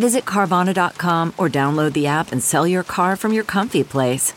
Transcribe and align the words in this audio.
Visit 0.00 0.24
Carvana.com 0.24 1.34
or 1.36 1.50
download 1.50 1.92
the 1.92 2.06
app 2.06 2.32
and 2.32 2.42
sell 2.42 2.66
your 2.66 2.82
car 2.82 3.16
from 3.16 3.34
your 3.34 3.44
comfy 3.44 3.84
place. 3.84 4.32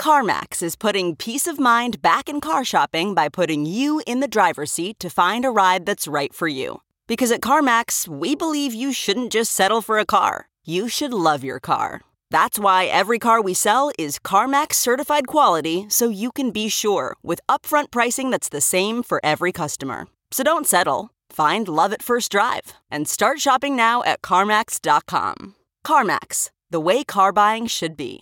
CarMax 0.00 0.64
is 0.64 0.74
putting 0.74 1.14
peace 1.14 1.46
of 1.46 1.60
mind 1.60 2.02
back 2.02 2.28
in 2.28 2.40
car 2.40 2.64
shopping 2.64 3.14
by 3.14 3.28
putting 3.28 3.64
you 3.64 4.02
in 4.04 4.18
the 4.18 4.26
driver's 4.26 4.72
seat 4.72 4.98
to 4.98 5.08
find 5.08 5.44
a 5.44 5.50
ride 5.50 5.86
that's 5.86 6.08
right 6.08 6.34
for 6.34 6.48
you. 6.48 6.82
Because 7.06 7.30
at 7.30 7.40
CarMax, 7.40 8.08
we 8.08 8.34
believe 8.34 8.74
you 8.74 8.92
shouldn't 8.92 9.30
just 9.30 9.52
settle 9.52 9.80
for 9.80 10.00
a 10.00 10.04
car, 10.04 10.48
you 10.64 10.88
should 10.88 11.12
love 11.12 11.44
your 11.44 11.60
car. 11.60 12.00
That's 12.32 12.58
why 12.58 12.86
every 12.86 13.20
car 13.20 13.40
we 13.40 13.54
sell 13.54 13.92
is 13.96 14.18
CarMax 14.18 14.74
certified 14.74 15.28
quality 15.28 15.86
so 15.88 16.08
you 16.08 16.32
can 16.32 16.50
be 16.50 16.68
sure 16.68 17.16
with 17.22 17.40
upfront 17.48 17.92
pricing 17.92 18.30
that's 18.30 18.48
the 18.48 18.60
same 18.60 19.04
for 19.04 19.20
every 19.22 19.52
customer. 19.52 20.08
So 20.32 20.42
don't 20.42 20.66
settle. 20.66 21.12
Find 21.30 21.68
love 21.68 21.92
at 21.92 22.02
first 22.02 22.32
drive 22.32 22.74
and 22.90 23.08
start 23.08 23.40
shopping 23.40 23.76
now 23.76 24.02
at 24.04 24.22
CarMax.com. 24.22 25.54
CarMax, 25.86 26.50
the 26.70 26.80
way 26.80 27.04
car 27.04 27.32
buying 27.32 27.66
should 27.66 27.96
be. 27.96 28.20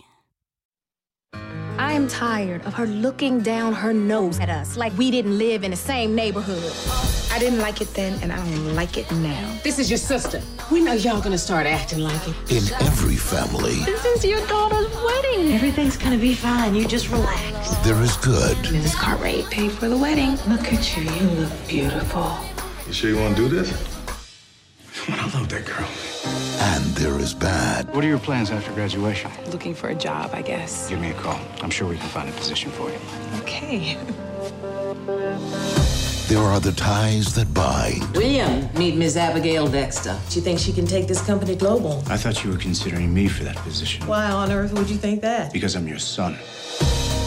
I 1.77 1.91
am 1.91 2.07
tired 2.07 2.65
of 2.65 2.73
her 2.75 2.85
looking 2.87 3.41
down 3.41 3.73
her 3.73 3.93
nose 3.93 4.39
at 4.39 4.49
us 4.49 4.77
like 4.77 4.97
we 4.97 5.11
didn't 5.11 5.37
live 5.37 5.63
in 5.63 5.71
the 5.71 5.77
same 5.77 6.15
neighborhood. 6.15 6.71
I 7.31 7.37
didn't 7.37 7.59
like 7.59 7.81
it 7.81 7.89
then, 7.93 8.17
and 8.23 8.31
I 8.31 8.37
don't 8.37 8.75
like 8.75 8.97
it 8.97 9.11
now. 9.11 9.59
This 9.61 9.77
is 9.77 9.89
your 9.89 9.97
sister. 9.97 10.39
When 10.69 10.87
are 10.87 10.95
y'all 10.95 11.19
gonna 11.21 11.37
start 11.37 11.67
acting 11.67 11.99
like 11.99 12.21
it? 12.29 12.35
In 12.49 12.73
every 12.81 13.17
family, 13.17 13.75
This 13.83 14.05
is 14.05 14.23
your 14.23 14.45
daughter's 14.47 14.87
wedding. 15.03 15.51
Everything's 15.53 15.97
gonna 15.97 16.17
be 16.17 16.33
fine. 16.33 16.75
You 16.75 16.87
just 16.87 17.09
relax. 17.09 17.75
there 17.83 18.01
is 18.01 18.15
good 18.17 18.55
Mrs. 18.57 18.95
Cartwright 18.95 19.45
paid 19.51 19.71
for 19.73 19.89
the 19.89 19.97
wedding. 19.97 20.31
Look 20.47 20.71
at 20.71 20.95
you. 20.95 21.03
You 21.03 21.29
look 21.41 21.51
beautiful. 21.67 22.37
You 22.95 23.01
sure 23.01 23.09
you 23.09 23.19
want 23.19 23.35
to 23.35 23.49
do 23.49 23.49
this? 23.49 23.73
I 25.09 25.29
love 25.37 25.49
that 25.49 25.65
girl. 25.65 25.85
and 26.61 26.85
there 26.95 27.19
is 27.19 27.33
bad. 27.33 27.93
What 27.93 28.05
are 28.05 28.07
your 28.07 28.19
plans 28.19 28.51
after 28.51 28.71
graduation? 28.71 29.29
Looking 29.51 29.75
for 29.75 29.89
a 29.89 29.95
job, 29.95 30.29
I 30.31 30.41
guess. 30.41 30.87
Give 30.87 31.01
me 31.01 31.11
a 31.11 31.13
call. 31.15 31.37
I'm 31.61 31.69
sure 31.69 31.89
we 31.89 31.97
can 31.97 32.07
find 32.07 32.29
a 32.29 32.31
position 32.31 32.71
for 32.71 32.89
you. 32.89 32.97
Okay. 33.41 33.97
There 36.27 36.39
are 36.39 36.59
the 36.59 36.71
ties 36.71 37.35
that 37.35 37.53
bind 37.53 38.03
William, 38.15 38.67
meet 38.73 38.95
Miss 38.95 39.15
Abigail 39.15 39.67
Dexter. 39.67 40.17
She 40.29 40.39
thinks 40.39 40.63
she 40.63 40.73
can 40.73 40.87
take 40.87 41.07
this 41.07 41.23
company 41.23 41.55
global. 41.55 42.01
I 42.07 42.17
thought 42.17 42.43
you 42.43 42.49
were 42.49 42.57
considering 42.57 43.13
me 43.13 43.27
for 43.27 43.43
that 43.43 43.57
position. 43.57 44.07
Why 44.07 44.31
on 44.31 44.51
earth 44.51 44.73
would 44.73 44.89
you 44.89 44.97
think 44.97 45.21
that? 45.21 45.53
Because 45.53 45.75
I'm 45.75 45.87
your 45.87 45.99
son. 45.99 46.35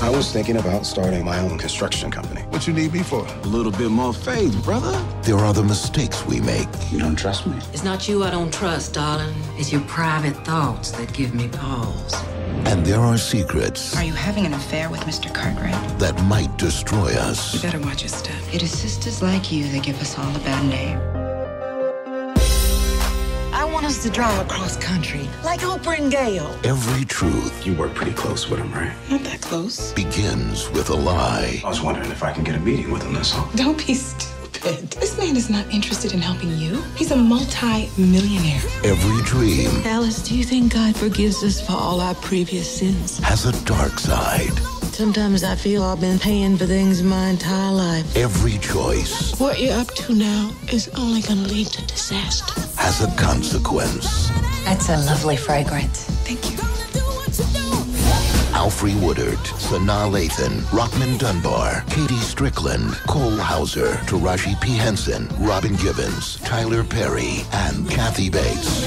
I 0.01 0.11
was 0.11 0.33
thinking 0.33 0.59
about 0.59 0.87
starting 0.87 1.25
my 1.25 1.39
own 1.41 1.59
construction 1.59 2.09
company. 2.11 2.43
What 2.51 2.69
you 2.69 2.73
need 2.73 2.93
me 2.93 3.03
for? 3.03 3.27
A 3.27 3.47
little 3.49 3.73
bit 3.73 3.91
more 3.91 4.15
faith, 4.15 4.55
brother. 4.65 4.93
There 5.23 5.39
are 5.39 5.53
the 5.53 5.65
mistakes 5.65 6.25
we 6.25 6.41
make. 6.41 6.69
You 6.93 7.01
don't 7.01 7.17
trust 7.17 7.47
me? 7.49 7.57
It's 7.73 7.83
not 7.83 8.09
you 8.09 8.23
I 8.23 8.31
don't 8.31 8.53
trust, 8.55 8.95
darling. 8.95 9.35
It's 9.57 9.73
your 9.73 9.81
private 9.83 10.37
thoughts 10.47 10.93
that 10.93 11.13
give 11.13 11.35
me 11.35 11.49
pause. 11.49 12.15
And 12.67 12.87
there 12.87 13.01
are 13.01 13.19
secrets 13.19 13.97
Are 13.97 14.05
you 14.05 14.13
having 14.13 14.47
an 14.47 14.55
affair 14.55 14.89
with 14.89 15.01
Mr. 15.01 15.33
Cartwright? 15.35 15.99
that 15.99 16.21
might 16.25 16.57
destroy 16.59 17.13
us. 17.15 17.55
You 17.55 17.61
better 17.61 17.81
watch 17.81 18.03
your 18.03 18.09
step. 18.09 18.37
It 18.53 18.63
is 18.63 18.71
sisters 18.71 19.21
like 19.21 19.51
you 19.51 19.65
that 19.71 19.83
give 19.83 20.01
us 20.01 20.17
all 20.17 20.35
a 20.37 20.39
bad 20.41 20.65
name. 20.69 20.99
I 23.79 23.81
want 23.81 23.95
us 23.95 24.03
to 24.03 24.11
drive 24.11 24.45
across 24.45 24.77
country 24.79 25.29
like 25.45 25.61
Oprah 25.61 26.01
and 26.01 26.11
Gail. 26.11 26.53
Every 26.65 27.05
truth 27.05 27.65
You 27.65 27.75
work 27.75 27.95
pretty 27.95 28.13
close 28.13 28.51
with 28.51 28.59
him, 28.59 28.73
right? 28.73 28.93
Not 29.09 29.21
that 29.21 29.41
close. 29.41 29.93
begins 29.93 30.69
with 30.71 30.91
a 30.91 30.97
lie. 30.97 31.61
I 31.65 31.69
was 31.69 31.81
wondering 31.81 32.11
if 32.11 32.25
I 32.25 32.33
can 32.33 32.43
get 32.43 32.57
a 32.57 32.59
meeting 32.59 32.91
with 32.91 33.05
him, 33.05 33.13
that's 33.13 33.37
all. 33.37 33.49
Don't 33.55 33.79
be 33.87 33.95
stupid. 33.95 34.91
This 34.91 35.17
man 35.17 35.37
is 35.37 35.49
not 35.49 35.65
interested 35.73 36.13
in 36.13 36.21
helping 36.21 36.51
you. 36.59 36.83
He's 36.97 37.13
a 37.13 37.17
multi-millionaire. 37.17 38.61
Every 38.83 39.23
dream 39.23 39.71
Alice, 39.87 40.27
do 40.27 40.37
you 40.37 40.43
think 40.43 40.75
God 40.75 40.97
forgives 40.97 41.45
us 41.45 41.65
for 41.65 41.75
all 41.75 42.01
our 42.01 42.17
previous 42.17 42.69
sins? 42.69 43.19
has 43.19 43.47
a 43.47 43.65
dark 43.65 44.01
side. 44.01 44.59
Sometimes 44.99 45.45
I 45.45 45.55
feel 45.55 45.85
I've 45.85 46.01
been 46.01 46.19
paying 46.19 46.57
for 46.57 46.67
things 46.67 47.05
my 47.05 47.29
entire 47.29 47.73
life. 47.73 48.17
Every 48.17 48.59
choice 48.59 49.39
What 49.39 49.61
you're 49.61 49.79
up 49.79 49.87
to 49.95 50.13
now 50.13 50.51
is 50.73 50.89
only 50.97 51.21
gonna 51.23 51.43
lead 51.43 51.69
to 51.69 51.87
disaster. 51.87 52.61
has 52.75 53.01
a 53.01 53.07
consequence. 53.17 54.29
That's 54.65 54.89
a 54.89 54.97
lovely 54.97 55.37
fragrance. 55.37 56.03
Thank 56.27 56.51
you. 56.51 56.57
Alfre 58.59 58.93
Woodard, 59.01 59.39
Sanaa 59.69 60.11
Lathan, 60.11 60.63
Rockmond 60.73 61.21
Dunbar, 61.21 61.83
KaDee 61.83 62.19
Strickland, 62.19 62.95
Cole 63.07 63.37
Hauser, 63.37 63.93
Taraji 64.11 64.61
P. 64.61 64.77
Henson, 64.77 65.29
Robin 65.39 65.77
Givens, 65.77 66.39
Tyler 66.41 66.83
Perry, 66.83 67.45
and 67.53 67.89
Kathy 67.89 68.29
Bates. 68.29 68.85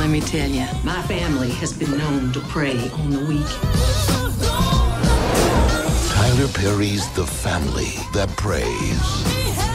Let 0.00 0.10
me 0.10 0.20
tell 0.20 0.50
you, 0.50 0.66
my 0.82 1.00
family 1.02 1.50
has 1.62 1.72
been 1.72 1.96
known 1.96 2.32
to 2.32 2.40
prey 2.40 2.90
on 2.90 3.10
the 3.10 3.24
weak. 3.24 4.81
Tyler 6.32 6.48
Perry's 6.48 7.06
The 7.10 7.26
Family 7.26 7.92
That 8.14 8.34
Preys. 8.38 9.71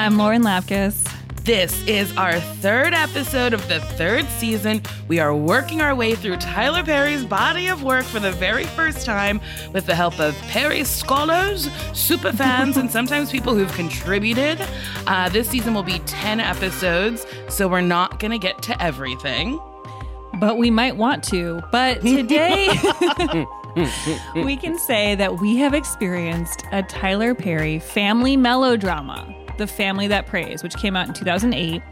I'm 0.00 0.16
Lauren 0.16 0.42
Lapkus. 0.42 1.06
This 1.44 1.86
is 1.86 2.16
our 2.16 2.40
third 2.40 2.94
episode 2.94 3.52
of 3.52 3.68
the 3.68 3.80
third 3.80 4.24
season. 4.38 4.80
We 5.08 5.18
are 5.18 5.36
working 5.36 5.82
our 5.82 5.94
way 5.94 6.14
through 6.14 6.38
Tyler 6.38 6.82
Perry's 6.82 7.22
body 7.22 7.68
of 7.68 7.82
work 7.82 8.06
for 8.06 8.18
the 8.18 8.32
very 8.32 8.64
first 8.64 9.04
time 9.04 9.42
with 9.74 9.84
the 9.84 9.94
help 9.94 10.18
of 10.18 10.34
Perry 10.48 10.84
scholars, 10.84 11.68
super 11.92 12.32
fans, 12.32 12.78
and 12.78 12.90
sometimes 12.90 13.30
people 13.30 13.54
who've 13.54 13.70
contributed. 13.74 14.66
Uh, 15.06 15.28
this 15.28 15.50
season 15.50 15.74
will 15.74 15.82
be 15.82 15.98
10 16.06 16.40
episodes, 16.40 17.26
so 17.50 17.68
we're 17.68 17.82
not 17.82 18.18
going 18.20 18.30
to 18.30 18.38
get 18.38 18.62
to 18.62 18.82
everything. 18.82 19.60
But 20.38 20.56
we 20.56 20.70
might 20.70 20.96
want 20.96 21.22
to. 21.24 21.60
But 21.70 22.00
today, 22.00 22.70
we 24.34 24.56
can 24.56 24.78
say 24.78 25.14
that 25.16 25.40
we 25.42 25.56
have 25.56 25.74
experienced 25.74 26.64
a 26.72 26.82
Tyler 26.82 27.34
Perry 27.34 27.78
family 27.78 28.38
melodrama, 28.38 29.36
The 29.60 29.66
Family 29.66 30.08
That 30.08 30.26
Preys, 30.26 30.62
which 30.62 30.74
came 30.76 30.96
out 30.96 31.06
in 31.06 31.12
2008. 31.12 31.82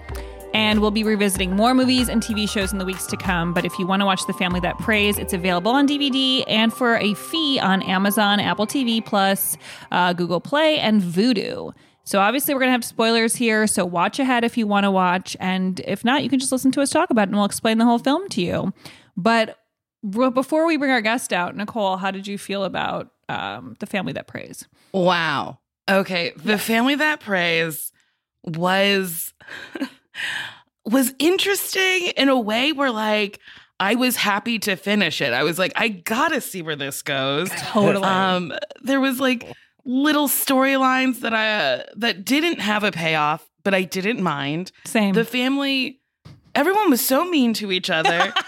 And 0.55 0.81
we'll 0.81 0.91
be 0.91 1.05
revisiting 1.05 1.55
more 1.55 1.75
movies 1.75 2.09
and 2.09 2.23
TV 2.23 2.49
shows 2.49 2.73
in 2.73 2.79
the 2.79 2.87
weeks 2.87 3.05
to 3.09 3.17
come. 3.19 3.53
But 3.53 3.67
if 3.67 3.79
you 3.79 3.87
want 3.87 4.00
to 4.00 4.06
watch 4.06 4.26
The 4.26 4.32
Family 4.32 4.61
That 4.61 4.79
Preys, 4.79 5.19
it's 5.19 5.35
available 5.35 5.70
on 5.70 5.87
DVD 5.87 6.43
and 6.49 6.73
for 6.73 6.97
a 6.97 7.12
fee 7.12 7.61
on 7.61 7.82
Amazon, 7.82 8.41
Apple 8.41 8.67
TV 8.67 9.05
Plus, 9.05 9.59
uh, 9.93 10.15
Google 10.15 10.41
Play, 10.41 10.79
and 10.79 11.03
Vudu. 11.03 11.75
So 12.05 12.20
obviously 12.20 12.55
we're 12.55 12.61
going 12.61 12.69
to 12.69 12.73
have 12.73 12.85
spoilers 12.87 13.37
here, 13.37 13.67
so 13.67 13.85
watch 13.85 14.19
ahead 14.19 14.43
if 14.43 14.56
you 14.56 14.67
want 14.67 14.85
to 14.85 14.91
watch 14.91 15.37
and 15.38 15.79
if 15.81 16.06
not, 16.06 16.23
you 16.23 16.31
can 16.31 16.38
just 16.38 16.50
listen 16.50 16.73
to 16.73 16.81
us 16.81 16.88
talk 16.88 17.11
about 17.11 17.25
it 17.25 17.29
and 17.29 17.37
we'll 17.37 17.44
explain 17.44 17.76
the 17.76 17.85
whole 17.85 17.99
film 17.99 18.31
to 18.31 18.41
you. 18.41 18.73
But 19.14 19.59
before 20.09 20.67
we 20.67 20.79
bring 20.79 20.91
our 20.91 21.03
guest 21.03 21.35
out, 21.35 21.55
Nicole, 21.55 21.99
how 21.99 22.11
did 22.11 22.26
you 22.26 22.38
feel 22.38 22.64
about 22.64 23.11
um, 23.29 23.76
The 23.81 23.87
Family 23.87 24.14
That 24.14 24.26
Preys? 24.26 24.67
Wow. 24.94 25.59
Okay, 25.88 26.32
The 26.37 26.58
Family 26.58 26.94
That 26.94 27.20
Preys 27.20 27.93
was 28.44 29.32
was 30.85 31.14
interesting 31.19 32.08
in 32.17 32.29
a 32.29 32.38
way 32.38 32.73
where 32.73 32.90
like 32.90 33.40
I 33.81 33.94
was 33.94 34.17
happy 34.17 34.58
to 34.61 34.76
finish 34.76 35.20
it. 35.20 35.32
I 35.32 35.43
was 35.44 35.58
like, 35.58 35.73
I 35.76 35.88
gotta 35.88 36.40
see 36.40 36.62
where 36.62 36.76
this 36.76 37.02
goes. 37.02 37.50
Totally. 37.56 38.05
Um, 38.05 38.52
there 38.82 39.00
was 39.00 39.20
like 39.20 39.52
little 39.85 40.29
storylines 40.29 41.20
that 41.20 41.32
I 41.32 41.52
uh, 41.52 41.82
that 41.96 42.25
didn't 42.25 42.61
have 42.61 42.85
a 42.85 42.90
payoff, 42.90 43.49
but 43.64 43.75
I 43.75 43.82
didn't 43.82 44.23
mind. 44.23 44.73
Same. 44.85 45.14
The 45.14 45.25
family, 45.25 46.00
everyone 46.55 46.90
was 46.90 47.06
so 47.06 47.25
mean 47.25 47.55
to 47.55 47.73
each 47.73 47.88
other. 47.90 48.32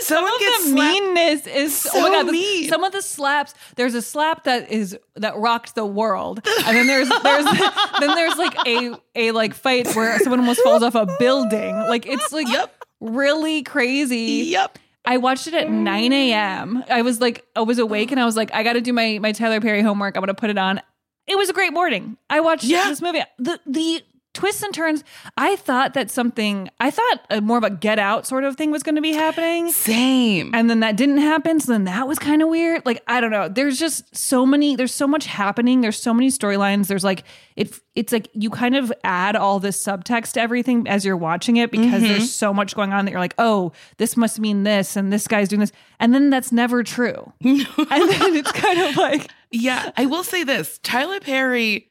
Some 0.00 0.24
of 0.24 0.32
the 0.38 0.72
meanness 0.74 1.46
is 1.46 1.86
oh 1.86 1.90
So 1.90 2.06
oh 2.06 2.10
my 2.10 2.22
god 2.22 2.32
the- 2.32 2.68
some 2.68 2.84
of 2.84 2.92
the 2.92 3.02
slaps 3.02 3.54
there's 3.76 3.94
a 3.94 4.02
slap 4.02 4.44
that 4.44 4.70
is 4.70 4.96
that 5.16 5.36
rocked 5.36 5.74
the 5.74 5.84
world 5.86 6.40
and 6.66 6.76
then 6.76 6.86
there's 6.86 7.08
there's 7.08 7.44
then 8.00 8.14
there's 8.14 8.36
like 8.36 8.56
a 8.66 8.96
a 9.14 9.30
like 9.32 9.54
fight 9.54 9.94
where 9.94 10.18
someone 10.20 10.40
almost 10.40 10.60
falls 10.62 10.82
off 10.82 10.94
a 10.94 11.06
building 11.18 11.74
like 11.76 12.06
it's 12.06 12.32
like 12.32 12.48
yep. 12.48 12.74
really 13.00 13.62
crazy 13.62 14.44
Yep. 14.50 14.78
I 15.04 15.16
watched 15.16 15.46
it 15.46 15.54
at 15.54 15.70
9 15.70 16.12
a.m. 16.12 16.84
I 16.90 17.00
was 17.00 17.18
like, 17.18 17.42
I 17.56 17.62
was 17.62 17.78
awake 17.78 18.10
and 18.10 18.20
I 18.20 18.26
was 18.26 18.36
like, 18.36 18.52
I 18.52 18.62
got 18.62 18.74
to 18.74 18.82
do 18.82 18.92
my 18.92 19.18
my 19.22 19.32
Tyler 19.32 19.58
Perry 19.58 19.80
homework. 19.80 20.16
I'm 20.16 20.20
going 20.20 20.26
to 20.26 20.34
put 20.34 20.50
it 20.50 20.58
on. 20.58 20.82
It 21.26 21.38
was 21.38 21.48
a 21.48 21.54
great 21.54 21.72
morning. 21.72 22.18
I 22.28 22.40
watched 22.40 22.64
Yeah. 22.64 22.88
this 22.90 23.00
movie. 23.00 23.22
The 23.38 23.58
the 23.64 24.02
twists 24.38 24.62
and 24.62 24.72
turns. 24.72 25.02
I 25.36 25.56
thought 25.56 25.94
that 25.94 26.10
something. 26.10 26.68
I 26.80 26.90
thought 26.90 27.26
a, 27.30 27.40
more 27.40 27.58
of 27.58 27.64
a 27.64 27.70
Get 27.70 27.98
Out 27.98 28.26
sort 28.26 28.44
of 28.44 28.56
thing 28.56 28.70
was 28.70 28.82
going 28.82 28.94
to 28.94 29.00
be 29.02 29.12
happening. 29.12 29.70
Same. 29.72 30.54
And 30.54 30.70
then 30.70 30.80
that 30.80 30.96
didn't 30.96 31.18
happen. 31.18 31.60
So 31.60 31.72
then 31.72 31.84
that 31.84 32.06
was 32.06 32.18
kind 32.18 32.40
of 32.42 32.48
weird. 32.48 32.86
Like, 32.86 33.02
I 33.08 33.20
don't 33.20 33.30
know. 33.30 33.48
There's 33.48 33.78
just 33.78 34.14
so 34.16 34.46
many, 34.46 34.76
there's 34.76 34.94
so 34.94 35.06
much 35.08 35.26
happening. 35.26 35.80
There's 35.80 36.00
so 36.00 36.14
many 36.14 36.28
storylines. 36.28 36.86
There's 36.86 37.04
like, 37.04 37.24
it, 37.56 37.78
it's 37.96 38.12
like 38.12 38.28
you 38.32 38.50
kind 38.50 38.76
of 38.76 38.92
add 39.02 39.34
all 39.34 39.58
this 39.58 39.82
subtext 39.82 40.32
to 40.34 40.40
everything 40.40 40.86
as 40.88 41.04
you're 41.04 41.16
watching 41.16 41.56
it 41.56 41.70
because 41.72 42.02
Mhm. 42.02 42.08
there's 42.08 42.32
so 42.32 42.54
much 42.54 42.74
going 42.76 42.92
on 42.92 43.04
that 43.04 43.10
you're 43.10 43.20
like, 43.20 43.34
oh, 43.38 43.72
this 43.96 44.16
must 44.16 44.38
mean 44.38 44.62
this 44.62 44.94
and 44.96 45.12
this 45.12 45.26
guy's 45.26 45.48
doing 45.48 45.60
this. 45.60 45.72
And 45.98 46.14
then 46.14 46.30
that's 46.30 46.52
never 46.52 46.84
true. 46.84 47.32
and 47.44 47.66
then 47.86 48.36
it's 48.36 48.52
kind 48.52 48.80
of 48.80 48.96
like, 48.96 49.28
Yeah, 49.50 49.90
I 49.96 50.06
will 50.06 50.22
say 50.24 50.44
this 50.44 50.78
Tyler 50.82 51.18
Perry 51.20 51.90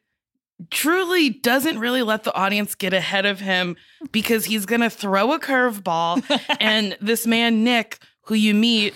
truly 0.71 1.30
doesn't 1.30 1.80
really 1.80 2.04
let 2.04 2.24
the 2.24 2.33
audience 2.33 2.75
get 2.75 2.94
ahead 2.94 3.25
of 3.25 3.39
him 3.39 3.75
because 4.12 4.45
he's 4.45 4.65
going 4.65 4.81
to 4.81 4.89
throw 4.89 5.33
a 5.33 5.39
curveball. 5.39 6.24
and 6.59 6.98
this 7.01 7.27
man, 7.27 7.63
Nick, 7.63 8.00
who 8.24 8.36
you 8.36 8.54
meet, 8.54 8.94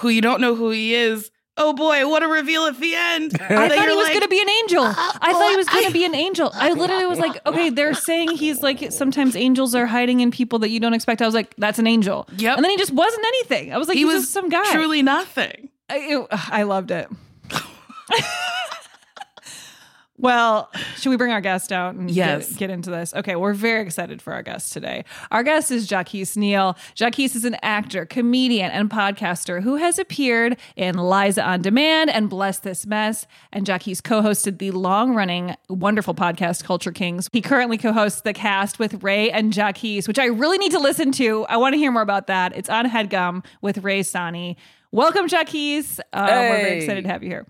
who 0.00 0.08
you 0.08 0.20
don't 0.20 0.40
know 0.40 0.54
who 0.54 0.70
he 0.70 0.94
is, 0.94 1.30
oh 1.56 1.72
boy, 1.72 2.08
what 2.08 2.22
a 2.22 2.28
reveal 2.28 2.64
at 2.64 2.78
the 2.80 2.94
end. 2.94 3.32
I 3.40 3.44
uh, 3.66 3.68
thought 3.68 3.88
he 3.88 3.96
was 3.96 4.08
oh, 4.08 4.10
going 4.10 4.22
to 4.22 4.28
be 4.28 4.40
an 4.40 4.48
angel. 4.48 4.84
I 4.84 5.32
thought 5.32 5.50
he 5.50 5.56
was 5.56 5.68
going 5.68 5.86
to 5.86 5.92
be 5.92 6.04
an 6.04 6.14
angel. 6.14 6.50
I 6.54 6.72
literally 6.72 7.06
was 7.06 7.18
like, 7.18 7.46
okay, 7.46 7.70
they're 7.70 7.94
saying 7.94 8.30
he's 8.30 8.62
like, 8.62 8.90
sometimes 8.92 9.36
angels 9.36 9.74
are 9.74 9.86
hiding 9.86 10.20
in 10.20 10.30
people 10.30 10.58
that 10.60 10.70
you 10.70 10.80
don't 10.80 10.94
expect. 10.94 11.22
I 11.22 11.26
was 11.26 11.34
like, 11.34 11.54
that's 11.56 11.78
an 11.78 11.86
angel. 11.86 12.26
Yep. 12.36 12.56
And 12.56 12.64
then 12.64 12.70
he 12.70 12.76
just 12.76 12.92
wasn't 12.92 13.24
anything. 13.26 13.72
I 13.72 13.78
was 13.78 13.88
like, 13.88 13.96
he 13.96 14.04
he's 14.04 14.14
was 14.14 14.22
just 14.22 14.32
some 14.32 14.48
guy. 14.48 14.72
truly 14.72 15.02
nothing. 15.02 15.68
I, 15.88 15.98
it- 15.98 16.26
I 16.30 16.62
loved 16.62 16.90
it. 16.90 17.08
Well, 20.20 20.70
should 20.96 21.08
we 21.10 21.16
bring 21.16 21.32
our 21.32 21.40
guest 21.40 21.72
out 21.72 21.94
and 21.94 22.10
Yes. 22.10 22.50
get, 22.50 22.58
get 22.58 22.70
into 22.70 22.90
this? 22.90 23.14
Okay, 23.14 23.36
we're 23.36 23.54
very 23.54 23.80
excited 23.82 24.20
for 24.20 24.32
our 24.34 24.42
guest 24.42 24.72
today. 24.72 25.04
Our 25.30 25.42
guest 25.42 25.70
is 25.70 25.88
Jacquis 25.88 26.36
Neal. 26.36 26.76
Jacquis 26.94 27.34
is 27.34 27.44
an 27.46 27.56
actor, 27.62 28.04
comedian, 28.04 28.70
and 28.70 28.90
podcaster 28.90 29.62
who 29.62 29.76
has 29.76 29.98
appeared 29.98 30.58
in 30.76 30.96
Liza 30.96 31.42
on 31.42 31.62
Demand 31.62 32.10
and 32.10 32.28
Bless 32.28 32.58
This 32.58 32.86
Mess. 32.86 33.26
And 33.52 33.64
Jacquis 33.66 34.02
co-hosted 34.02 34.58
the 34.58 34.72
long-running, 34.72 35.56
wonderful 35.70 36.14
podcast 36.14 36.64
Culture 36.64 36.92
Kings. 36.92 37.28
He 37.32 37.40
currently 37.40 37.78
co-hosts 37.78 38.20
the 38.20 38.32
cast 38.34 38.78
with 38.78 39.02
Rae 39.02 39.30
and 39.30 39.52
Jacquis, 39.54 40.06
which 40.06 40.18
I 40.18 40.26
really 40.26 40.58
need 40.58 40.72
to 40.72 40.78
listen 40.80 41.12
to. 41.12 41.46
I 41.48 41.56
want 41.56 41.72
to 41.72 41.78
hear 41.78 41.90
more 41.90 42.02
about 42.02 42.26
that. 42.26 42.54
It's 42.54 42.68
on 42.68 42.84
Headgum 42.86 43.42
with 43.62 43.78
Rae 43.78 44.02
Sanni. 44.02 44.56
Welcome, 44.92 45.28
Jacquis. 45.28 46.00
Uh, 46.12 46.26
We're 46.28 46.56
very 46.58 46.76
excited 46.78 47.04
to 47.04 47.10
have 47.10 47.22
you 47.22 47.30
here. 47.30 47.46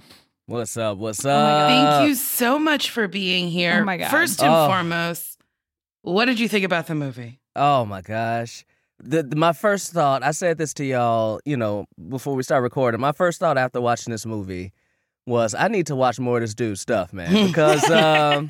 What's 0.50 0.76
up? 0.76 0.98
What's 0.98 1.22
my 1.24 1.30
up? 1.30 1.36
God. 1.38 1.68
Thank 1.98 2.08
you 2.08 2.14
so 2.16 2.58
much 2.58 2.90
for 2.90 3.06
being 3.06 3.48
here. 3.48 3.78
Oh 3.82 3.84
my 3.84 3.96
God. 3.98 4.10
First 4.10 4.42
and 4.42 4.52
Oh. 4.52 4.66
foremost, 4.66 5.38
what 6.02 6.24
did 6.24 6.40
you 6.40 6.48
think 6.48 6.64
about 6.64 6.88
the 6.88 6.96
movie? 6.96 7.38
Oh 7.54 7.84
my 7.84 8.00
gosh. 8.00 8.64
The, 8.98 9.22
the- 9.22 9.36
my 9.36 9.52
first 9.52 9.92
thought, 9.92 10.24
I 10.24 10.32
said 10.32 10.58
this 10.58 10.74
to 10.74 10.84
y'all, 10.84 11.38
you 11.44 11.56
know, 11.56 11.86
before 12.08 12.34
we 12.34 12.42
start 12.42 12.64
recording. 12.64 13.00
My 13.00 13.12
first 13.12 13.38
thought 13.38 13.58
after 13.58 13.80
watching 13.80 14.10
this 14.10 14.26
movie 14.26 14.72
was 15.24 15.54
I 15.54 15.68
need 15.68 15.86
to 15.86 15.94
watch 15.94 16.18
more 16.18 16.38
of 16.38 16.40
this 16.42 16.54
dude's 16.54 16.80
stuff, 16.80 17.12
man. 17.12 17.32
Because 17.46 17.88
um 17.88 18.48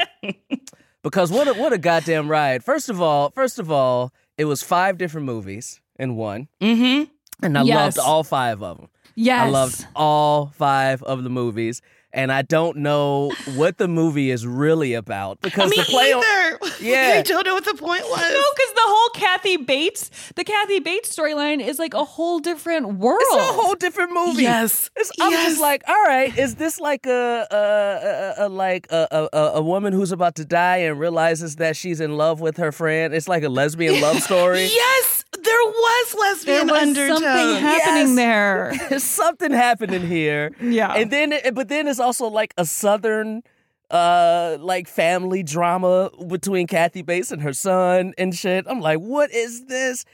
because 1.02 1.30
what 1.30 1.48
a, 1.48 1.52
what 1.52 1.74
a 1.74 1.78
goddamn 1.78 2.30
ride. 2.30 2.64
First 2.64 2.88
of 2.88 3.02
all, 3.02 3.28
first 3.28 3.58
of 3.58 3.70
all, 3.70 4.10
it 4.38 4.46
was 4.46 4.62
five 4.62 4.96
different 4.96 5.26
movies 5.26 5.82
in 5.98 6.16
one. 6.16 6.48
Mm-hmm. 6.62 7.10
And 7.44 7.58
I 7.58 7.62
Yes. 7.64 7.96
loved 7.96 8.08
all 8.08 8.24
five 8.24 8.62
of 8.62 8.78
them. 8.78 8.88
Yes. 9.22 9.46
I 9.46 9.48
loved 9.50 9.86
all 9.94 10.46
five 10.56 11.02
of 11.02 11.22
the 11.24 11.30
movies. 11.30 11.82
And 12.12 12.32
I 12.32 12.42
don't 12.42 12.78
know 12.78 13.30
what 13.54 13.78
the 13.78 13.86
movie 13.86 14.32
is 14.32 14.44
really 14.44 14.94
about 14.94 15.40
because 15.42 15.70
Me 15.70 15.76
the 15.76 15.84
play 15.84 16.12
on 16.12 16.24
either. 16.24 16.58
Yeah. 16.80 17.14
I 17.18 17.22
don't 17.22 17.46
know 17.46 17.54
what 17.54 17.64
the 17.64 17.74
point 17.74 18.02
was. 18.02 18.20
No, 18.20 18.42
because 18.56 18.74
the 18.74 18.80
whole 18.84 19.08
Kathy 19.10 19.56
Bates, 19.58 20.10
the 20.34 20.42
Kathy 20.42 20.80
Bates 20.80 21.14
storyline 21.14 21.64
is 21.64 21.78
like 21.78 21.94
a 21.94 22.02
whole 22.02 22.40
different 22.40 22.94
world. 22.94 23.20
It's 23.22 23.36
a 23.50 23.52
whole 23.52 23.74
different 23.76 24.12
movie. 24.12 24.42
Yes. 24.42 24.90
It's, 24.96 25.12
I'm 25.20 25.30
Yes. 25.30 25.50
just 25.50 25.60
like, 25.60 25.84
all 25.86 26.02
right, 26.04 26.36
is 26.36 26.56
this 26.56 26.80
like 26.80 27.06
a, 27.06 27.46
a, 27.48 28.42
a, 28.42 28.46
a 28.46 28.48
like 28.48 28.88
a, 28.90 29.06
a 29.12 29.28
a- 29.38 29.52
a 29.56 29.62
woman 29.62 29.92
who's 29.92 30.10
about 30.10 30.34
to 30.36 30.44
die 30.44 30.78
and 30.78 30.98
realizes 30.98 31.56
that 31.56 31.76
she's 31.76 32.00
in 32.00 32.16
love 32.16 32.40
with 32.40 32.56
her 32.56 32.72
friend? 32.72 33.14
It's 33.14 33.28
like 33.28 33.44
a 33.44 33.48
lesbian 33.48 34.00
love 34.00 34.20
story. 34.30 34.64
Yes, 34.64 35.19
there 35.32 35.54
was 35.54 36.12
there 36.12 36.20
lesbian 36.20 36.68
was 36.68 36.82
undertone. 36.82 37.18
something 37.22 37.62
happening 37.62 38.06
Yes. 38.08 38.16
there. 38.16 38.98
Something 38.98 39.52
happening 39.52 40.06
here. 40.06 40.50
Yeah. 40.60 40.92
And 40.94 41.10
then 41.10 41.32
it- 41.32 41.54
but 41.54 41.68
then 41.68 41.86
it's 41.88 42.00
also 42.00 42.26
like 42.26 42.52
a 42.58 42.64
southern 42.64 43.42
uh 43.90 44.56
like 44.60 44.86
family 44.88 45.42
drama 45.42 46.10
between 46.28 46.66
Kathy 46.66 47.02
Bates 47.02 47.30
and 47.32 47.42
her 47.42 47.52
son 47.52 48.12
and 48.18 48.34
shit. 48.34 48.66
I'm 48.68 48.80
like, 48.80 48.98
what 48.98 49.30
is 49.32 49.66
this? 49.66 50.04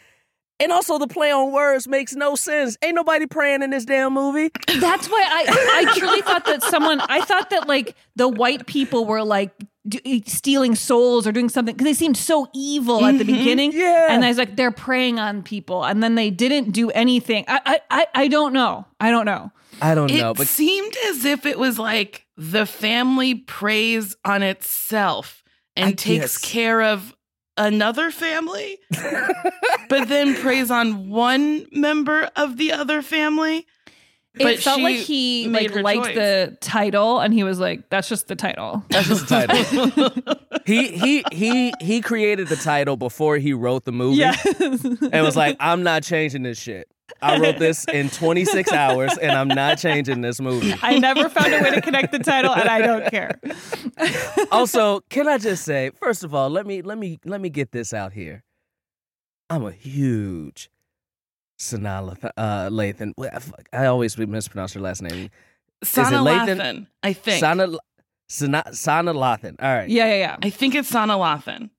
And 0.59 0.73
also 0.73 0.97
the 0.99 1.07
play 1.07 1.31
on 1.31 1.53
words 1.53 1.87
makes 1.87 2.15
no 2.15 2.35
sense. 2.35 2.79
Ain't 2.83 2.95
nobody 2.95 3.27
praying 3.27 3.63
in 3.63 3.71
this 3.71 3.85
damn 3.85 4.15
movie. 4.15 4.51
That's 4.79 5.07
why 5.09 5.25
I, 5.31 5.85
I 5.87 5.99
truly 5.99 6.23
thought 6.23 6.47
that 6.47 6.63
someone, 6.63 7.01
I 7.03 7.21
thought 7.21 7.51
that 7.51 7.69
like 7.69 7.95
the 8.17 8.27
white 8.29 8.67
people 8.67 9.05
were 9.05 9.23
like 9.23 9.53
d- 9.88 10.25
stealing 10.27 10.75
souls 10.75 11.27
or 11.27 11.33
doing 11.33 11.49
something 11.49 11.75
because 11.75 11.85
they 11.85 11.94
seemed 11.94 12.17
so 12.17 12.49
evil 12.55 13.05
at 13.05 13.19
the 13.19 13.25
mm-hmm. 13.25 13.33
beginning. 13.33 13.73
Yeah. 13.73 14.09
And 14.11 14.25
I 14.25 14.29
was 14.29 14.38
like, 14.38 14.56
they're 14.56 14.71
preying 14.71 15.19
on 15.19 15.43
people. 15.43 15.85
And 15.85 16.03
then 16.03 16.15
they 16.15 16.31
didn't 16.31 16.73
do 16.73 16.91
anything. 16.91 17.44
I, 17.49 17.61
I, 17.65 17.81
I, 17.91 18.06
I 18.15 18.29
don't 18.29 18.53
know. 18.53 18.87
I 19.00 19.11
don't 19.11 19.27
know. 19.27 19.50
I 19.81 19.94
don't 19.94 20.11
It 20.11 20.21
know, 20.21 20.35
but 20.35 20.44
it 20.44 20.49
seemed 20.49 20.94
as 21.09 21.25
if 21.25 21.44
it 21.44 21.59
was 21.59 21.79
like 21.79 22.27
the 22.37 22.67
family 22.67 23.35
preys 23.35 24.17
on 24.25 24.43
itself 24.43 25.43
and 25.77 25.89
I 25.89 25.93
takes 25.93 26.39
guess. 26.39 26.39
care 26.39 26.82
of 26.82 27.15
another 27.56 28.10
family, 28.10 28.79
but 29.89 30.08
then 30.08 30.34
preys 30.37 30.70
on 30.70 31.08
one 31.08 31.67
member 31.72 32.31
of 32.37 32.56
the 32.56 32.72
other 32.72 33.03
family. 33.03 33.67
But 34.36 34.46
it 34.52 34.62
felt 34.62 34.81
like 34.81 34.96
he 34.96 35.48
made 35.48 35.74
like 35.74 35.84
liked 35.84 36.05
choice. 36.06 36.14
the 36.14 36.58
title 36.60 37.20
and 37.20 37.32
he 37.32 37.43
was 37.43 37.58
like, 37.58 37.88
that's 37.88 38.08
just 38.08 38.28
the 38.28 38.36
title. 38.36 38.84
That's 38.90 39.08
just 39.08 39.28
the 39.28 39.46
title. 39.46 40.36
he 40.66 40.88
he 40.88 41.24
he 41.32 41.72
he 41.81 42.00
created 42.00 42.48
the 42.48 42.56
title 42.56 42.96
before 42.96 43.38
he 43.38 43.52
wrote 43.52 43.84
the 43.84 43.93
movie. 43.93 44.19
Yeah. 44.19 44.36
and 44.60 45.24
was 45.24 45.36
like, 45.36 45.56
I'm 45.60 45.82
not 45.82 46.02
changing 46.02 46.43
this 46.43 46.58
shit. 46.58 46.88
I 47.22 47.38
wrote 47.38 47.58
this 47.58 47.86
in 47.86 48.10
26 48.10 48.72
hours 48.72 49.16
and 49.16 49.32
I'm 49.32 49.48
not 49.48 49.78
changing 49.78 50.20
this 50.20 50.40
movie. 50.40 50.74
I 50.82 50.98
never 50.98 51.28
found 51.28 51.55
a 51.55 51.62
way 51.62 51.70
to 51.70 51.81
connect 51.81 52.12
the 52.12 52.19
title 52.19 52.52
and 52.55 52.69
I 52.69 52.81
don't 52.82 53.10
care. 53.10 53.40
Also, 54.52 55.00
can 55.08 55.26
I 55.26 55.38
just 55.38 55.64
say, 55.64 55.90
first 55.94 56.22
of 56.22 56.34
all, 56.34 56.50
let 56.50 56.66
me 56.66 56.82
let 56.82 56.98
me 56.98 57.19
let 57.24 57.40
me 57.40 57.48
get 57.48 57.72
this 57.72 57.93
out 57.93 58.12
here. 58.12 58.44
I'm 59.48 59.64
a 59.64 59.72
huge 59.72 60.70
Lath- 61.72 62.25
uh, 62.36 62.69
Lathan. 62.70 63.13
I 63.72 63.86
always 63.86 64.17
mispronounce 64.19 64.75
her 64.75 64.81
last 64.81 65.03
name. 65.03 65.31
Sanaa 65.84 66.25
Lathan? 66.25 66.86
I 67.03 67.13
think. 67.13 67.43
Sanaa 67.43 67.77
Sanaa 68.31 68.69
Sanaa 68.69 69.15
Lathan. 69.15 69.56
All 69.60 69.75
right. 69.75 69.89
Yeah, 69.89 70.06
yeah, 70.06 70.19
yeah. 70.19 70.36
I 70.43 70.51
think 70.51 70.75
it's 70.75 70.91
Sanaa 70.91 71.19
Lathan. 71.19 71.70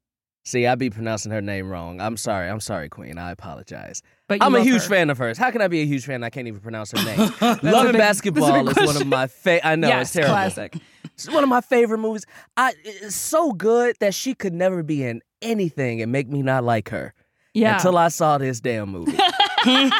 See, 0.46 0.66
I 0.66 0.76
be 0.76 0.90
pronouncing 0.90 1.34
her 1.34 1.42
name 1.42 1.70
wrong. 1.70 2.00
I'm 2.00 2.16
sorry. 2.16 2.50
I'm 2.50 2.62
sorry, 2.62 2.88
Queen. 2.88 3.18
I 3.18 3.32
apologize. 3.32 4.02
But 4.30 4.42
I'm 4.42 4.56
a 4.56 4.64
huge 4.64 4.84
her. 4.84 4.88
fan 4.90 5.10
of 5.10 5.18
hers. 5.18 5.38
How 5.38 5.52
can 5.52 5.62
I 5.62 5.68
be 5.68 5.82
a 5.82 5.86
huge 5.86 6.06
fan? 6.06 6.24
I 6.24 6.30
can't 6.30 6.48
even 6.48 6.62
pronounce 6.62 6.92
her 6.92 7.04
name. 7.06 7.18
Love 7.64 7.88
and 7.88 7.98
Basketball 7.98 8.70
is 8.70 8.78
one 8.78 8.96
of 8.96 9.08
my 9.08 9.28
favorite. 9.28 9.68
I 9.68 9.76
know 9.76 9.90
yes, 9.90 10.04
it's 10.04 10.14
terrible. 10.14 10.34
classic. 10.36 10.78
It's 11.16 11.30
one 11.30 11.44
of 11.44 11.50
my 11.50 11.60
favorite 11.60 11.98
movies. 11.98 12.26
I 12.56 12.74
it's 12.86 13.16
so 13.16 13.52
good 13.52 13.98
that 14.00 14.14
she 14.14 14.34
could 14.36 14.54
never 14.54 14.84
be 14.84 15.04
in 15.04 15.22
anything 15.42 16.02
and 16.02 16.14
make 16.14 16.30
me 16.30 16.42
not 16.44 16.64
like 16.64 16.90
her. 16.90 17.14
Yeah. 17.54 17.76
Until 17.76 17.98
I 17.98 18.08
saw 18.08 18.38
this 18.38 18.62
damn 18.62 18.90
movie. 18.90 19.18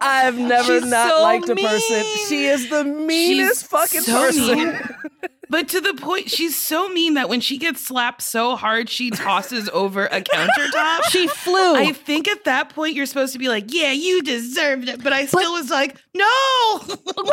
I've 0.00 0.38
never 0.38 0.80
She's 0.80 0.90
not 0.90 1.10
so 1.10 1.22
liked 1.22 1.48
a 1.48 1.56
person. 1.56 2.04
She 2.28 2.46
is 2.46 2.68
the 2.68 2.84
meanest 2.84 3.66
fucking 3.66 4.02
so 4.02 4.12
person. 4.12 4.58
mean. 4.58 4.78
But 5.50 5.68
to 5.70 5.80
the 5.80 5.94
point, 5.94 6.30
she's 6.30 6.56
so 6.56 6.88
mean 6.88 7.14
that 7.14 7.28
when 7.28 7.40
she 7.40 7.58
gets 7.58 7.84
slapped 7.84 8.22
so 8.22 8.56
hard, 8.56 8.88
she 8.88 9.10
tosses 9.10 9.68
over 9.72 10.06
a 10.06 10.20
countertop. 10.20 11.04
She 11.10 11.26
flew. 11.28 11.76
I 11.76 11.92
think 11.92 12.28
at 12.28 12.44
that 12.44 12.70
point 12.70 12.94
you're 12.94 13.06
supposed 13.06 13.32
to 13.32 13.38
be 13.38 13.48
like, 13.48 13.72
"Yeah, 13.72 13.92
you 13.92 14.22
deserved 14.22 14.88
it," 14.88 15.02
but 15.02 15.12
I 15.12 15.26
still 15.26 15.52
was 15.52 15.70
like, 15.70 15.96
"No." 16.14 16.24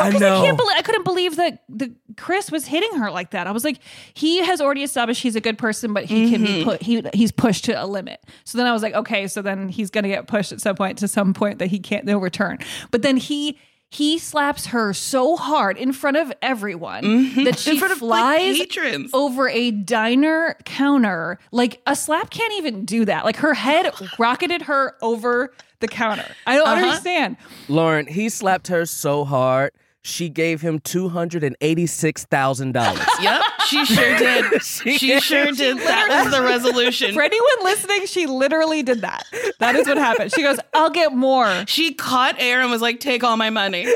I 0.00 0.16
know. 0.18 0.42
I 0.42 0.46
can't 0.46 0.56
believe 0.56 0.76
I 0.76 0.82
couldn't 0.82 1.04
believe 1.04 1.36
that 1.36 1.64
the 1.68 1.94
Chris 2.16 2.50
was 2.50 2.66
hitting 2.66 2.98
her 2.98 3.10
like 3.10 3.30
that. 3.30 3.46
I 3.46 3.52
was 3.52 3.64
like, 3.64 3.78
he 4.14 4.38
has 4.38 4.60
already 4.60 4.82
established 4.82 5.22
he's 5.22 5.36
a 5.36 5.40
good 5.40 5.58
person, 5.58 5.92
but 5.92 6.04
he 6.04 6.30
can 6.30 6.42
be 6.42 6.48
mm-hmm. 6.48 6.68
put 6.68 6.82
he 6.82 7.02
he's 7.12 7.32
pushed 7.32 7.64
to 7.66 7.82
a 7.82 7.86
limit. 7.86 8.24
So 8.44 8.58
then 8.58 8.66
I 8.66 8.72
was 8.72 8.82
like, 8.82 8.94
okay, 8.94 9.26
so 9.26 9.42
then 9.42 9.68
he's 9.68 9.90
gonna 9.90 10.08
get 10.08 10.26
pushed 10.26 10.52
at 10.52 10.60
some 10.60 10.76
point 10.76 10.98
to 10.98 11.08
some 11.08 11.34
point 11.34 11.58
that 11.58 11.66
he 11.66 11.78
can't 11.78 12.04
no 12.04 12.18
return. 12.18 12.58
But 12.90 13.02
then 13.02 13.16
he 13.16 13.58
he 13.90 14.18
slaps 14.18 14.66
her 14.66 14.92
so 14.92 15.36
hard 15.36 15.76
in 15.76 15.92
front 15.92 16.16
of 16.16 16.32
everyone 16.42 17.04
mm-hmm. 17.04 17.44
that 17.44 17.58
she 17.58 17.72
In 17.72 17.78
front 17.78 17.92
of, 17.92 18.02
like, 18.02 18.20
flies 18.20 18.58
patrons. 18.58 19.10
over 19.14 19.48
a 19.48 19.70
diner 19.70 20.56
counter. 20.64 21.38
Like 21.52 21.80
a 21.86 21.94
slap 21.94 22.30
can't 22.30 22.52
even 22.54 22.84
do 22.84 23.04
that. 23.04 23.24
Like 23.24 23.36
her 23.36 23.54
head 23.54 23.92
rocketed 24.18 24.62
her 24.62 24.96
over 25.00 25.52
the 25.80 25.88
counter. 25.88 26.26
I 26.46 26.56
don't 26.56 26.66
uh-huh. 26.66 26.82
understand. 26.82 27.36
Lauren, 27.68 28.06
he 28.06 28.28
slapped 28.28 28.68
her 28.68 28.86
so 28.86 29.24
hard, 29.24 29.72
she 30.06 30.28
gave 30.28 30.60
him 30.60 30.78
$286,000. 30.80 33.06
Yep, 33.20 33.42
she 33.66 33.84
sure 33.86 34.18
did. 34.18 34.62
She 34.66 34.98
She, 34.98 35.06
did. 35.08 35.22
sure 35.22 35.50
did. 35.52 35.78
That 35.86 36.24
was 36.24 36.32
the 36.32 36.42
resolution. 36.42 37.14
For 37.14 37.22
anyone 37.22 37.64
listening, 37.64 38.06
she 38.06 38.26
literally 38.26 38.82
did 38.82 39.00
that. 39.00 39.24
That 39.58 39.74
is 39.74 39.86
what 39.88 39.96
happened. 39.96 40.32
She 40.32 40.42
goes, 40.42 40.58
I'll 40.74 40.90
get 40.90 41.12
more. 41.14 41.64
She 41.66 41.94
caught 41.94 42.36
air 42.38 42.60
and 42.60 42.70
was 42.70 42.82
like, 42.82 43.00
"Take 43.00 43.24
all 43.24 43.36
my 43.36 43.50
money." 43.50 43.86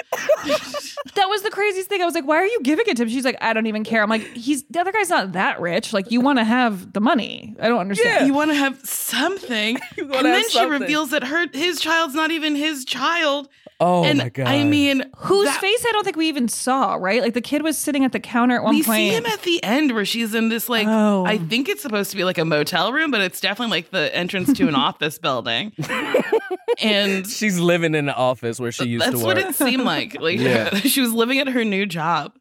That 1.15 1.29
was 1.29 1.43
the 1.43 1.51
craziest 1.51 1.89
thing. 1.89 2.03
I 2.03 2.05
was 2.07 2.15
like, 2.15 2.27
why 2.27 2.37
are 2.37 2.47
you 2.47 2.61
giving 2.63 2.85
it 2.89 2.97
to 2.99 3.03
him? 3.05 3.09
She's 3.09 3.25
like, 3.25 3.37
I 3.41 3.53
don't 3.53 3.67
even 3.67 3.85
care. 3.85 4.03
I'm 4.03 4.09
like, 4.11 4.23
he's 4.35 4.63
the 4.65 4.81
other 4.81 4.93
guy's 4.93 5.09
not 5.11 5.33
that 5.33 5.61
rich. 5.61 5.93
Like, 5.93 6.11
you 6.11 6.21
want 6.21 6.39
to 6.39 6.45
have 6.45 6.93
the 6.93 7.01
money. 7.01 7.55
I 7.61 7.69
don't 7.69 7.79
understand. 7.81 8.27
You 8.27 8.35
want 8.35 8.51
to 8.51 8.55
have 8.57 8.81
something, 8.87 9.79
and 9.99 10.11
wanna 10.11 10.23
then 10.25 10.43
have 10.43 10.51
she 10.51 10.65
reveals 10.65 11.11
that 11.11 11.25
her 11.25 11.47
his 11.53 11.81
child's 11.81 12.15
not 12.15 12.31
even 12.31 12.55
his 12.57 12.85
child. 12.85 13.49
Oh 13.83 14.05
and 14.05 14.19
my 14.19 14.29
God. 14.29 14.47
I 14.47 14.63
mean, 14.65 15.05
Whose 15.17 15.47
that- 15.47 15.59
face 15.61 15.85
I 15.89 15.93
don't 16.01 16.05
think 16.05 16.17
we 16.17 16.29
even 16.29 16.49
saw, 16.49 16.95
right? 16.95 17.21
Like 17.21 17.35
the 17.35 17.43
kid 17.43 17.63
was 17.63 17.77
sitting 17.77 18.05
at 18.07 18.13
the 18.13 18.21
counter 18.21 18.57
at 18.57 18.63
one 18.63 18.75
we 18.75 18.83
point. 18.83 18.99
We 19.01 19.11
see 19.11 19.15
him 19.17 19.27
at 19.27 19.43
the 19.43 19.63
end 19.63 19.93
where 19.93 20.07
she's 20.07 20.35
in 20.35 20.49
this 20.49 20.69
like 20.69 20.87
Oh. 20.89 21.25
I 21.27 21.37
think 21.37 21.69
it's 21.69 21.83
supposed 21.83 22.11
to 22.13 22.17
be 22.17 22.25
like 22.25 22.39
a 22.39 22.45
motel 22.45 22.93
room, 22.93 23.11
but 23.11 23.21
it's 23.21 23.39
definitely 23.41 23.77
like 23.79 23.91
the 23.91 24.15
entrance 24.17 24.53
to 24.55 24.67
an 24.69 24.75
office 24.89 25.19
building. 25.19 25.73
and 26.83 27.27
She's 27.27 27.59
living 27.59 27.95
in 27.95 28.07
the 28.07 28.15
office 28.15 28.59
where 28.59 28.73
she 28.73 28.87
used 28.87 29.05
to 29.05 29.11
work. 29.11 29.17
that's 29.17 29.25
what 29.25 29.39
it 29.39 29.55
seemed 29.55 29.85
like. 29.85 30.19
Like 30.21 30.39
Yeah. 30.39 30.75
she 30.77 31.01
was 31.01 31.13
living 31.13 31.39
at 31.39 31.49
her 31.49 31.65
new 31.65 31.85
job. 31.87 32.33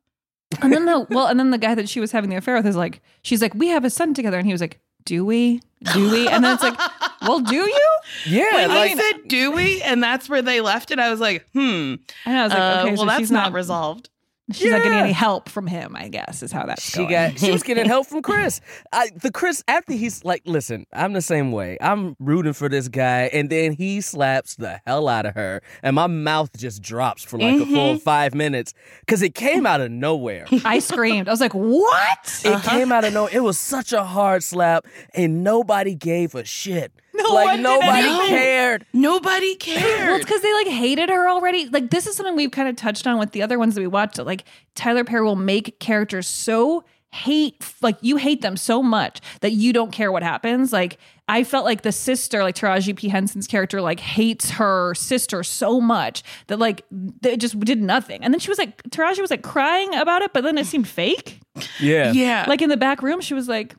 and 0.62 0.72
then 0.74 0.86
the 0.86 1.06
well, 1.10 1.28
and 1.28 1.40
then 1.40 1.52
the 1.52 1.58
guy 1.58 1.76
that 1.76 1.90
she 1.90 2.00
was 2.00 2.12
having 2.12 2.30
the 2.30 2.36
affair 2.38 2.56
with 2.56 2.66
is 2.66 2.76
like, 2.76 3.02
she's 3.22 3.42
like, 3.42 3.54
we 3.54 3.68
have 3.68 3.84
a 3.86 3.90
son 3.90 4.14
together, 4.14 4.38
and 4.38 4.46
he 4.48 4.52
was 4.54 4.62
like, 4.62 4.80
do 5.06 5.26
we? 5.26 5.62
Do 5.94 6.10
we? 6.10 6.28
And 6.28 6.44
then 6.44 6.54
it's 6.56 6.64
like, 6.64 6.80
well, 7.22 7.40
do 7.40 7.56
you? 7.56 7.90
yeah, 8.26 8.54
When 8.68 8.70
like 8.70 8.92
he 8.92 8.96
said 8.98 9.28
"do 9.28 9.52
we?" 9.52 9.82
and 9.82 10.02
that's 10.04 10.30
where 10.30 10.42
they 10.42 10.62
left 10.62 10.92
it, 10.92 11.00
I 11.00 11.10
was 11.10 11.20
like, 11.20 11.46
"Hmm." 11.54 11.96
And 12.26 12.38
I 12.38 12.44
was 12.44 12.54
like, 12.54 12.60
Uh, 12.60 12.80
okay, 12.82 12.90
well, 12.92 12.98
so 12.98 13.06
that's 13.06 13.20
she's 13.20 13.32
not, 13.32 13.44
not 13.46 13.54
resolved. 13.54 14.10
She's 14.52 14.72
not 14.72 14.82
getting 14.82 14.98
any 14.98 15.12
help 15.12 15.48
from 15.48 15.68
him. 15.68 15.96
I 15.96 16.08
guess 16.08 16.42
is 16.42 16.52
how 16.52 16.66
that's 16.66 16.82
she 16.82 16.98
going. 16.98 17.10
got 17.12 17.38
she 17.40 17.52
was 17.52 17.62
getting 17.62 17.86
help 17.86 18.08
from 18.10 18.24
Chris. 18.24 18.62
I, 18.92 19.12
the 19.16 19.32
Chris 19.32 19.64
after 19.68 19.94
he's 19.94 20.26
like, 20.26 20.42
listen, 20.46 20.88
I'm 20.92 21.14
the 21.14 21.22
same 21.22 21.52
way. 21.52 21.78
I'm 21.80 22.16
rooting 22.20 22.54
for 22.54 22.68
this 22.68 22.88
guy, 22.88 23.30
and 23.32 23.52
then 23.52 23.74
he 23.74 24.02
slaps 24.02 24.56
the 24.56 24.82
hell 24.88 25.08
out 25.08 25.28
of 25.28 25.36
her, 25.36 25.62
and 25.84 25.96
my 25.96 26.08
mouth 26.08 26.50
just 26.58 26.82
drops 26.82 27.24
for 27.24 27.38
like 27.38 27.62
a 27.62 27.66
full 27.68 28.00
five 28.00 28.34
minutes 28.34 28.74
because 29.02 29.22
it 29.22 29.36
came 29.36 29.68
out 29.68 29.82
of 29.82 29.92
nowhere. 29.92 30.46
I 30.66 30.80
screamed. 30.80 31.28
I 31.28 31.32
was 31.32 31.42
like, 31.42 31.54
what? 31.54 32.42
It 32.44 32.64
came 32.64 32.92
out 32.92 33.06
of 33.06 33.14
nowhere. 33.14 33.32
It 33.32 33.44
was 33.44 33.60
such 33.60 33.94
a 33.94 34.04
hard 34.04 34.42
slap, 34.42 34.88
and 35.14 35.44
nobody 35.44 35.94
gave 35.94 36.34
a 36.34 36.44
shit. 36.44 36.92
No 37.24 37.34
like 37.34 37.46
one 37.46 37.58
did 37.58 37.64
nobody 37.64 38.08
anything. 38.08 38.28
cared. 38.30 38.86
Nobody 38.94 39.46
Well, 39.48 39.56
it's 39.56 39.64
cared. 39.66 40.22
because 40.22 40.42
they 40.42 40.54
like 40.54 40.68
hated 40.68 41.10
her 41.10 41.30
already. 41.30 41.68
Like 41.68 41.90
this 41.90 42.08
is 42.08 42.16
something 42.16 42.36
we've 42.36 42.52
kind 42.52 42.68
of 42.70 42.76
touched 42.76 43.06
on 43.08 43.20
with 43.20 43.32
the 43.32 43.42
other 43.42 43.60
ones 43.60 43.76
that 43.76 43.82
we 43.82 43.88
watched. 43.88 44.18
Like 44.18 44.46
Tyler 44.76 45.04
Perry 45.04 45.24
will 45.24 45.36
make 45.36 45.80
characters 45.80 46.28
so 46.28 46.84
hate, 47.12 47.56
like 47.82 47.98
you 48.02 48.18
hate 48.18 48.42
them 48.42 48.56
so 48.56 48.84
much 48.84 49.20
that 49.42 49.52
you 49.52 49.74
don't 49.74 49.92
care 49.92 50.12
what 50.12 50.22
happens. 50.22 50.72
Like 50.72 50.98
I 51.28 51.44
felt 51.44 51.66
like 51.66 51.82
the 51.82 51.92
sister, 51.92 52.44
like 52.44 52.56
Taraji 52.56 52.96
P 52.96 53.10
Henson's 53.10 53.48
character, 53.48 53.82
like 53.82 54.00
hates 54.00 54.52
her 54.52 54.94
sister 54.96 55.44
so 55.44 55.82
much 55.82 56.24
that 56.48 56.58
like 56.60 56.84
it 57.24 57.38
just 57.38 57.60
did 57.62 57.82
nothing. 57.82 58.24
And 58.24 58.34
then 58.34 58.40
she 58.40 58.50
was 58.50 58.58
like, 58.60 58.82
Taraji 58.84 59.22
was 59.22 59.32
like 59.32 59.44
crying 59.44 59.94
about 59.96 60.22
it, 60.22 60.34
but 60.34 60.44
then 60.44 60.58
it 60.58 60.66
seemed 60.68 60.88
fake. 60.88 61.40
Yeah, 61.80 62.12
yeah. 62.12 62.46
Like 62.48 62.62
in 62.62 62.70
the 62.70 62.78
back 62.78 63.02
room, 63.02 63.22
she 63.22 63.34
was 63.34 63.48
like, 63.50 63.76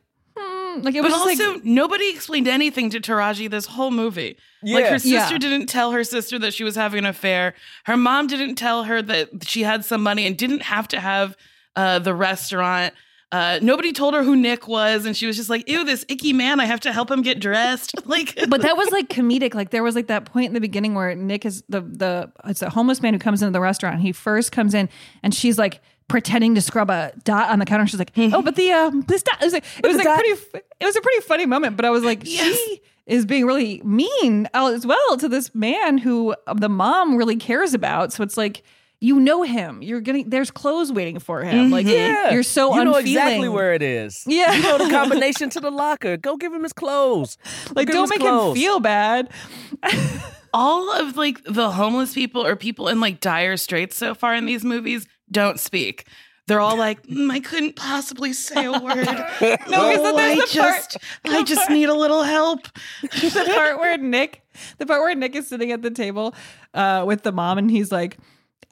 hmm. 0.75 0.81
like 0.81 0.95
it 0.95 1.01
was 1.01 1.11
but 1.11 1.17
just 1.25 1.41
also, 1.41 1.53
like. 1.53 1.65
nobody 1.65 2.09
explained 2.09 2.47
anything 2.47 2.89
to 2.91 2.99
Taraji 2.99 3.49
this 3.49 3.65
whole 3.65 3.91
movie. 3.91 4.37
Like 4.63 4.85
her 4.85 4.99
sister 4.99 5.33
Yeah. 5.33 5.37
didn't 5.37 5.67
tell 5.67 5.91
her 5.91 6.03
sister 6.03 6.37
that 6.39 6.53
she 6.53 6.63
was 6.63 6.75
having 6.75 6.99
an 6.99 7.05
affair. 7.05 7.55
Her 7.85 7.97
mom 7.97 8.27
didn't 8.27 8.55
tell 8.55 8.83
her 8.83 9.01
that 9.01 9.47
she 9.47 9.63
had 9.63 9.83
some 9.85 10.03
money 10.03 10.25
and 10.27 10.37
didn't 10.37 10.61
have 10.61 10.87
to 10.89 10.99
have 10.99 11.35
uh, 11.75 11.99
the 11.99 12.13
restaurant. 12.13 12.93
Uh, 13.31 13.59
nobody 13.61 13.93
told 13.93 14.13
her 14.13 14.23
who 14.23 14.35
Nick 14.35 14.67
was, 14.67 15.05
and 15.05 15.15
she 15.15 15.25
was 15.25 15.37
just 15.37 15.49
like, 15.49 15.67
"Ew, 15.69 15.85
this 15.85 16.03
icky 16.09 16.33
man! 16.33 16.59
I 16.59 16.65
have 16.65 16.81
to 16.81 16.91
help 16.91 17.09
him 17.09 17.21
get 17.21 17.39
dressed." 17.39 17.95
Like, 18.05 18.37
but 18.49 18.61
that 18.63 18.75
was 18.75 18.91
like 18.91 19.07
comedic. 19.07 19.53
Like 19.53 19.69
there 19.69 19.83
was 19.83 19.95
like 19.95 20.07
that 20.07 20.25
point 20.25 20.47
in 20.47 20.53
the 20.53 20.59
beginning 20.59 20.95
where 20.95 21.15
Nick 21.15 21.45
is 21.45 21.63
the 21.69 21.79
the 21.79 22.29
it's 22.43 22.61
a 22.61 22.69
homeless 22.69 23.01
man 23.01 23.13
who 23.13 23.19
comes 23.19 23.41
into 23.41 23.53
the 23.53 23.61
restaurant. 23.61 24.01
He 24.01 24.11
first 24.11 24.51
comes 24.51 24.73
in 24.73 24.89
and 25.23 25.33
she's 25.33 25.57
like 25.57 25.81
pretending 26.07 26.55
to 26.55 26.61
scrub 26.61 26.89
a 26.89 27.11
dot 27.23 27.49
on 27.49 27.59
the 27.59 27.65
counter. 27.65 27.87
She's 27.87 27.99
like, 27.99 28.11
oh, 28.17 28.41
but 28.41 28.55
the 28.55 28.71
um 28.73 29.01
this 29.07 29.23
dot 29.23 29.41
it 29.41 29.45
was 29.45 29.53
like 29.53 29.63
it 29.83 29.87
was 29.87 29.97
like 29.97 30.07
pretty. 30.07 30.31
f- 30.31 30.61
It 30.79 30.85
was 30.85 30.95
a 30.95 31.01
pretty 31.01 31.21
funny 31.21 31.45
moment. 31.45 31.75
But 31.77 31.85
I 31.85 31.89
was 31.89 32.03
like, 32.03 32.25
she 32.25 32.81
is 33.05 33.25
being 33.25 33.45
really 33.45 33.81
mean 33.83 34.47
as 34.53 34.85
well 34.85 35.17
to 35.17 35.27
this 35.29 35.53
man 35.55 35.97
who 35.97 36.35
the 36.55 36.69
mom 36.69 37.15
really 37.17 37.35
cares 37.37 37.73
about. 37.73 38.13
So 38.13 38.23
it's 38.23 38.37
like. 38.37 38.63
You 39.03 39.19
know 39.19 39.41
him. 39.41 39.81
You're 39.81 39.99
getting 39.99 40.29
there's 40.29 40.51
clothes 40.51 40.91
waiting 40.91 41.17
for 41.17 41.41
him. 41.41 41.71
Like 41.71 41.87
Yeah. 41.87 42.29
you're 42.33 42.43
so 42.43 42.75
you 42.75 42.83
know 42.83 42.93
unfeeling. 42.93 43.17
exactly 43.23 43.49
where 43.49 43.73
it 43.73 43.81
is. 43.81 44.23
Yeah. 44.27 44.53
you 44.53 44.61
know 44.61 44.77
the 44.77 44.91
combination 44.91 45.49
to 45.49 45.59
the 45.59 45.71
locker. 45.71 46.17
Go 46.17 46.37
give 46.37 46.53
him 46.53 46.61
his 46.61 46.71
clothes. 46.71 47.35
Go 47.69 47.73
like 47.77 47.87
give 47.87 47.95
don't 47.95 48.03
his 48.03 48.09
make 48.11 48.19
clothes. 48.19 48.55
him 48.55 48.61
feel 48.61 48.79
bad. 48.79 49.31
all 50.53 50.91
of 50.91 51.17
like 51.17 51.41
the 51.45 51.71
homeless 51.71 52.13
people 52.13 52.45
or 52.45 52.55
people 52.55 52.89
in 52.89 52.99
like 52.99 53.19
dire 53.19 53.57
straits 53.57 53.97
so 53.97 54.13
far 54.13 54.35
in 54.35 54.45
these 54.45 54.63
movies 54.63 55.07
don't 55.31 55.59
speak. 55.59 56.05
They're 56.47 56.59
all 56.59 56.75
like, 56.75 57.01
"Mm, 57.07 57.31
I 57.31 57.39
couldn't 57.39 57.75
possibly 57.75 58.33
say 58.33 58.65
a 58.65 58.71
word. 58.71 58.81
no, 58.81 58.97
there's 59.39 59.69
I 59.69 60.35
the 60.35 60.47
just, 60.51 60.97
I 61.23 61.43
just 61.43 61.69
need 61.69 61.87
a 61.87 61.93
little 61.93 62.23
help. 62.23 62.63
the 63.01 63.51
part 63.55 63.77
where 63.79 63.97
Nick, 63.97 64.41
the 64.77 64.85
part 64.85 65.01
where 65.01 65.15
Nick 65.15 65.35
is 65.35 65.47
sitting 65.47 65.71
at 65.71 65.81
the 65.81 65.91
table 65.91 66.33
uh, 66.73 67.05
with 67.07 67.21
the 67.21 67.31
mom, 67.31 67.57
and 67.57 67.71
he's 67.71 67.91
like, 67.91 68.17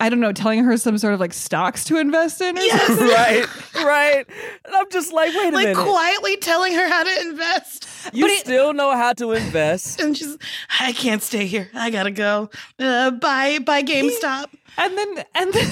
I 0.02 0.10
don't 0.10 0.20
know, 0.20 0.34
telling 0.34 0.64
her 0.64 0.76
some 0.78 0.98
sort 0.98 1.14
of 1.14 1.20
like 1.20 1.34
stocks 1.34 1.84
to 1.86 1.98
invest 1.98 2.42
in. 2.42 2.58
Or 2.58 2.62
something. 2.62 3.08
right, 3.08 3.46
right. 3.76 4.26
And 4.66 4.76
I'm 4.76 4.90
just 4.90 5.14
like, 5.14 5.34
wait 5.36 5.54
a 5.54 5.56
Like 5.56 5.68
minute. 5.68 5.78
quietly 5.78 6.38
telling 6.38 6.74
her 6.74 6.88
how 6.90 7.04
to 7.04 7.22
invest. 7.22 7.88
you 8.14 8.30
still 8.38 8.74
know 8.74 8.92
how 8.96 9.14
to 9.14 9.32
invest. 9.34 10.02
And 10.02 10.18
she's, 10.18 10.38
I 10.80 10.92
can't 10.94 11.22
stay 11.22 11.46
here. 11.46 11.70
I 11.74 11.92
gotta 11.92 12.12
go. 12.12 12.50
Uh, 12.78 13.12
bye, 13.12 13.60
bye, 13.60 13.84
GameStop. 13.84 14.48
And 14.78 14.98
then, 14.98 15.24
and 15.36 15.54
then 15.54 15.72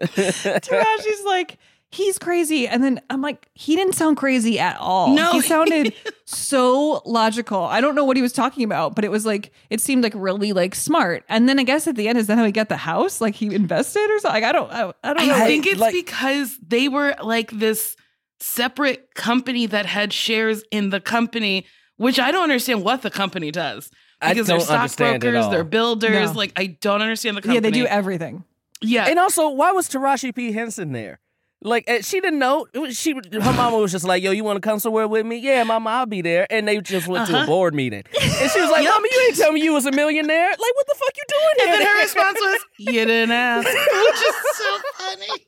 Taraji's 0.00 1.24
like, 1.24 1.58
he's 1.90 2.18
crazy. 2.18 2.66
And 2.66 2.82
then 2.82 3.00
I'm 3.10 3.22
like, 3.22 3.48
he 3.54 3.76
didn't 3.76 3.94
sound 3.94 4.16
crazy 4.16 4.58
at 4.58 4.76
all. 4.78 5.14
No. 5.14 5.32
He 5.32 5.40
sounded 5.40 5.94
so 6.24 7.02
logical. 7.06 7.62
I 7.62 7.80
don't 7.80 7.94
know 7.94 8.04
what 8.04 8.16
he 8.16 8.22
was 8.22 8.32
talking 8.32 8.64
about, 8.64 8.94
but 8.96 9.04
it 9.04 9.10
was 9.10 9.24
like, 9.24 9.52
it 9.70 9.80
seemed 9.80 10.02
like 10.02 10.12
really 10.16 10.52
like 10.52 10.74
smart. 10.74 11.24
And 11.28 11.48
then 11.48 11.58
I 11.58 11.62
guess 11.62 11.86
at 11.86 11.94
the 11.96 12.08
end, 12.08 12.18
is 12.18 12.26
that 12.26 12.36
how 12.38 12.44
he 12.44 12.52
got 12.52 12.68
the 12.68 12.76
house? 12.76 13.20
Like 13.20 13.34
he 13.36 13.54
invested 13.54 14.10
or 14.10 14.18
something? 14.18 14.42
Like, 14.42 14.48
I 14.48 14.52
don't, 14.52 14.70
I, 14.72 14.92
I 15.04 15.14
don't 15.14 15.26
know. 15.28 15.34
I 15.34 15.46
think 15.46 15.66
it's 15.66 15.80
like- 15.80 15.94
because 15.94 16.56
they 16.66 16.88
were 16.88 17.14
like 17.22 17.50
this 17.52 17.96
separate 18.40 19.14
company 19.14 19.66
that 19.66 19.86
had 19.86 20.12
shares 20.12 20.64
in 20.70 20.90
the 20.90 21.00
company, 21.00 21.64
which 21.96 22.18
I 22.18 22.32
don't 22.32 22.42
understand 22.42 22.82
what 22.82 23.02
the 23.02 23.10
company 23.10 23.50
does. 23.50 23.90
I 24.20 24.32
Because 24.32 24.48
don't 24.48 24.58
they're 24.66 24.76
understand 24.78 24.84
at 24.84 24.90
stockbrokers, 25.20 25.44
all. 25.44 25.50
they're 25.50 25.64
builders. 25.64 26.32
No. 26.32 26.38
Like 26.38 26.52
I 26.56 26.66
don't 26.66 27.02
understand 27.02 27.36
the 27.36 27.42
company. 27.42 27.54
yeah, 27.56 27.60
they 27.60 27.70
do 27.70 27.86
everything. 27.86 28.44
Yeah, 28.86 29.06
And 29.08 29.18
also, 29.18 29.48
why 29.48 29.72
was 29.72 29.88
Taraji 29.88 30.34
P 30.34 30.52
Henson 30.52 30.92
there? 30.92 31.20
Like 31.66 31.84
eh, 31.86 32.02
she 32.02 32.20
didn't 32.20 32.38
know. 32.40 32.66
It 32.74 32.78
was, 32.78 32.94
she 32.96 33.12
her 33.32 33.40
mama 33.54 33.78
was 33.78 33.90
just 33.90 34.04
like, 34.04 34.22
"Yo, 34.22 34.32
you 34.32 34.44
want 34.44 34.56
to 34.56 34.60
come 34.60 34.78
somewhere 34.78 35.08
with 35.08 35.24
me?" 35.24 35.36
Yeah, 35.38 35.64
mama, 35.64 35.88
I'll 35.88 36.04
be 36.06 36.20
there. 36.20 36.46
And 36.50 36.68
they 36.68 36.78
just 36.82 37.08
went 37.08 37.26
to 37.28 37.32
a 37.32 37.36
Uh-huh. 37.38 37.46
board 37.46 37.74
meeting, 37.74 38.02
and 38.20 38.50
she 38.50 38.60
was 38.60 38.70
like, 38.70 38.84
"Mama, 38.88 39.06
you 39.10 39.24
ain't 39.28 39.36
tell 39.38 39.50
me 39.50 39.62
you 39.62 39.72
was 39.72 39.86
a 39.86 39.90
millionaire. 39.92 40.50
Like, 40.50 40.58
what 40.58 40.86
the 40.86 40.94
fuck 40.98 41.16
you 41.16 41.22
doing 41.26 41.52
and 41.60 41.68
here?" 41.70 41.78
then 41.78 41.86
her 41.96 42.02
response 42.02 42.38
was, 42.38 42.60
"You 42.78 43.06
didn't 43.06 43.30
ask," 43.30 43.66
which 43.66 43.74
is 43.74 44.34
so 44.58 44.78
funny. 44.98 45.46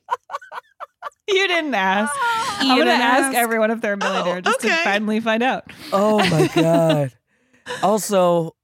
You 1.29 1.47
didn't 1.47 1.75
ask. 1.75 2.11
You 2.63 2.71
I'm 2.71 2.77
gonna 2.79 2.85
didn't 2.89 3.01
ask 3.01 3.25
ask. 3.27 3.35
everyone 3.37 3.69
if 3.69 3.81
they're 3.81 3.93
a 3.93 3.97
millionaire 3.97 4.37
Oh, 4.37 4.41
just 4.41 4.61
to 4.61 4.69
finally 4.83 5.19
find 5.19 5.43
out. 5.43 5.71
Oh 5.93 6.17
my 6.27 6.47
god. 6.55 7.11
Also, 7.83 8.55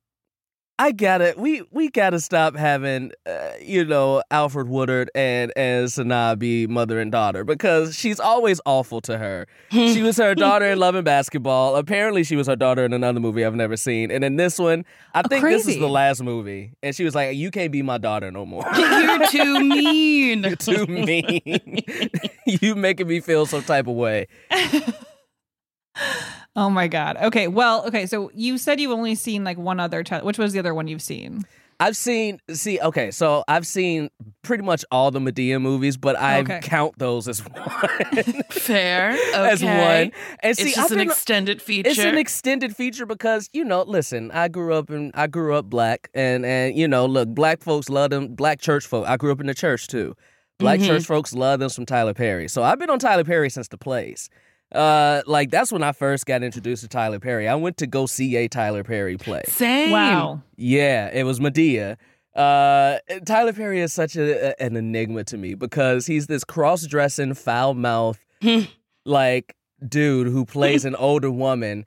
I 0.80 0.92
gotta 0.92 1.36
we 1.38 1.62
we 1.72 1.90
gotta 1.90 2.20
stop 2.20 2.56
having 2.56 3.12
uh, 3.28 3.52
you 3.62 3.86
know 3.86 4.24
Alfre 4.32 4.68
Woodard 4.68 5.12
and 5.14 5.54
and 5.56 5.88
Sanaa 5.88 6.38
be 6.38 6.66
mother 6.66 7.00
and 7.00 7.12
daughter 7.12 7.44
because 7.44 7.96
she's 7.96 8.20
always 8.20 8.60
awful 8.66 9.00
to 9.02 9.20
her. 9.20 9.46
she 9.70 10.02
was 10.02 10.18
her 10.18 10.34
daughter 10.34 10.66
in 10.66 10.80
Love 10.84 10.96
and 10.96 11.06
Basketball. 11.06 11.76
Apparently, 11.76 12.24
she 12.24 12.36
was 12.36 12.48
her 12.48 12.56
daughter 12.56 12.84
in 12.84 12.92
another 12.92 13.20
movie 13.20 13.46
I've 13.46 13.54
never 13.56 13.78
seen. 13.78 14.10
And 14.10 14.24
in 14.24 14.36
this 14.38 14.58
one, 14.58 14.84
I 15.14 15.22
think 15.22 15.44
this 15.46 15.68
is 15.68 15.78
the 15.78 15.88
last 15.88 16.24
movie. 16.24 16.74
And 16.82 16.96
she 16.96 17.04
was 17.04 17.14
like, 17.14 17.38
"You 17.38 17.52
can't 17.52 17.72
be 17.72 17.84
my 17.84 18.00
daughter 18.00 18.32
no 18.32 18.44
more. 18.44 18.66
You're 18.76 19.28
too 19.28 19.60
mean. 19.70 20.44
You're 20.44 20.56
too 20.56 20.88
mean. 20.88 21.82
you 22.48 22.76
making 22.76 23.08
me 23.08 23.20
feel 23.20 23.46
some 23.46 23.62
type 23.62 23.86
of 23.88 23.94
way." 23.96 24.28
Oh 26.56 26.70
my 26.70 26.88
god. 26.88 27.18
Okay. 27.18 27.48
Well, 27.48 27.86
okay. 27.88 28.06
So 28.06 28.30
you 28.34 28.58
said 28.58 28.80
you've 28.80 28.92
only 28.92 29.16
seen 29.16 29.44
like 29.44 29.58
one 29.58 29.80
other. 29.80 30.04
Ty- 30.04 30.22
which 30.24 30.38
was 30.38 30.54
the 30.54 30.60
other 30.60 30.74
one 30.74 30.88
you've 30.88 31.02
seen? 31.02 31.44
I've 31.80 31.98
seen 31.98 32.40
see 32.52 32.80
okay, 32.80 33.10
so 33.10 33.44
I've 33.48 33.66
seen 33.66 34.10
pretty 34.44 34.64
much 34.64 34.86
all 34.92 35.10
the 35.10 35.20
Madea 35.20 35.60
movies, 35.60 35.98
but 35.98 36.16
I 36.18 36.40
Okay. 36.42 36.60
count 36.62 36.98
those 37.00 37.28
as 37.28 37.40
one. 37.48 38.44
Fair. 38.52 39.12
Okay. 39.34 39.50
as 39.50 39.64
one. 39.64 40.12
And 40.42 40.56
see, 40.56 40.70
it's 40.70 40.78
I've 40.78 40.84
just 40.84 40.92
an 40.92 40.98
been- 41.00 41.10
extended 41.10 41.62
feature. 41.62 41.90
It's 41.90 42.00
an 42.00 42.18
extended 42.18 42.76
feature 42.76 43.06
because 43.08 43.50
you 43.54 43.64
know, 43.66 43.82
listen, 43.84 44.30
I 44.32 44.48
grew 44.48 44.74
up 44.76 44.92
in 44.92 45.12
I 45.16 45.28
grew 45.28 45.56
up 45.56 45.66
black, 45.66 46.10
and 46.14 46.46
and 46.46 46.78
you 46.78 46.88
know, 46.88 47.06
look, 47.06 47.30
black 47.30 47.64
folks 47.64 47.90
love 47.90 48.12
them. 48.12 48.36
Black 48.36 48.62
church 48.62 48.86
folk. 48.86 49.08
I 49.08 49.18
grew 49.18 49.32
up 49.32 49.42
in 49.42 49.48
the 49.48 49.56
church 49.56 49.88
too. 49.88 50.16
Black 50.60 50.80
Mhm. 50.80 50.88
church 50.88 51.06
folks 51.06 51.34
love 51.34 51.60
them 51.60 51.70
some 51.70 51.86
Tyler 51.86 52.14
Perry. 52.14 52.48
So 52.48 52.62
I've 52.64 52.78
been 52.80 52.92
on 52.92 53.00
Tyler 53.00 53.24
Perry 53.24 53.50
since 53.50 53.68
the 53.70 53.78
plays. 53.78 54.30
Uh, 54.74 55.22
like 55.28 55.52
that's 55.52 55.72
when 55.72 55.84
I 55.84 55.92
first 55.92 56.26
got 56.26 56.42
introduced 56.44 56.82
to 56.82 56.88
Tyler 56.88 57.20
Perry. 57.20 57.48
I 57.48 57.56
went 57.56 57.78
to 57.78 57.88
go 57.88 58.06
see 58.06 58.36
a 58.38 58.48
Tyler 58.48 58.84
Perry 58.84 59.18
play. 59.18 59.44
Same. 59.48 59.92
Wow. 59.92 60.42
Yeah, 60.58 61.10
it 61.14 61.24
was 61.24 61.40
Madea. 61.40 61.98
Uh, 62.36 62.98
Tyler 63.26 63.54
Perry 63.54 63.80
is 63.82 63.94
such 63.94 64.16
a, 64.16 64.50
a- 64.60 64.66
an 64.66 64.76
enigma 64.76 65.24
to 65.26 65.38
me 65.38 65.54
because 65.54 66.08
he's 66.08 66.26
this 66.26 66.44
cross-dressing, 66.44 67.36
foul-mouthed, 67.36 68.20
like 69.06 69.56
dude 69.88 70.28
who 70.28 70.44
plays 70.46 70.84
an 70.86 70.96
older 70.96 71.30
woman 71.30 71.86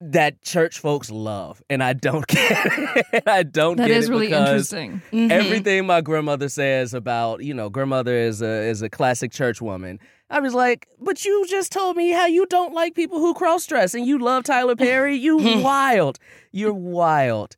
that 0.00 0.42
church 0.42 0.78
folks 0.78 1.10
love, 1.10 1.60
and 1.68 1.82
I 1.82 1.92
don't 1.92 2.24
get 2.28 2.66
it. 3.12 3.22
I 3.26 3.42
don't 3.42 3.76
That 3.78 3.88
get 3.88 3.96
is 3.96 4.08
it 4.08 4.12
really 4.12 4.26
because 4.28 4.72
interesting. 4.72 5.02
Mhm. 5.12 5.30
Everything 5.32 5.86
my 5.86 6.02
grandmother 6.02 6.48
says 6.48 6.94
about 6.94 7.42
you 7.42 7.52
know, 7.54 7.68
grandmother 7.68 8.14
is 8.14 8.40
a 8.42 8.64
is 8.68 8.80
a 8.82 8.88
classic 8.90 9.32
church 9.32 9.60
woman. 9.60 9.98
I 10.30 10.40
was 10.40 10.54
like, 10.54 10.88
but 11.00 11.24
you 11.24 11.46
just 11.48 11.72
told 11.72 11.96
me 11.96 12.10
how 12.10 12.26
you 12.26 12.46
don't 12.46 12.74
like 12.74 12.94
people 12.94 13.18
who 13.18 13.32
cross 13.32 13.66
dress 13.66 13.94
and 13.94 14.06
you 14.06 14.18
love 14.18 14.44
Tyler 14.44 14.76
Perry. 14.76 15.16
You 15.16 15.36
wild. 15.62 16.18
You're 16.52 16.74
wild. 16.74 17.56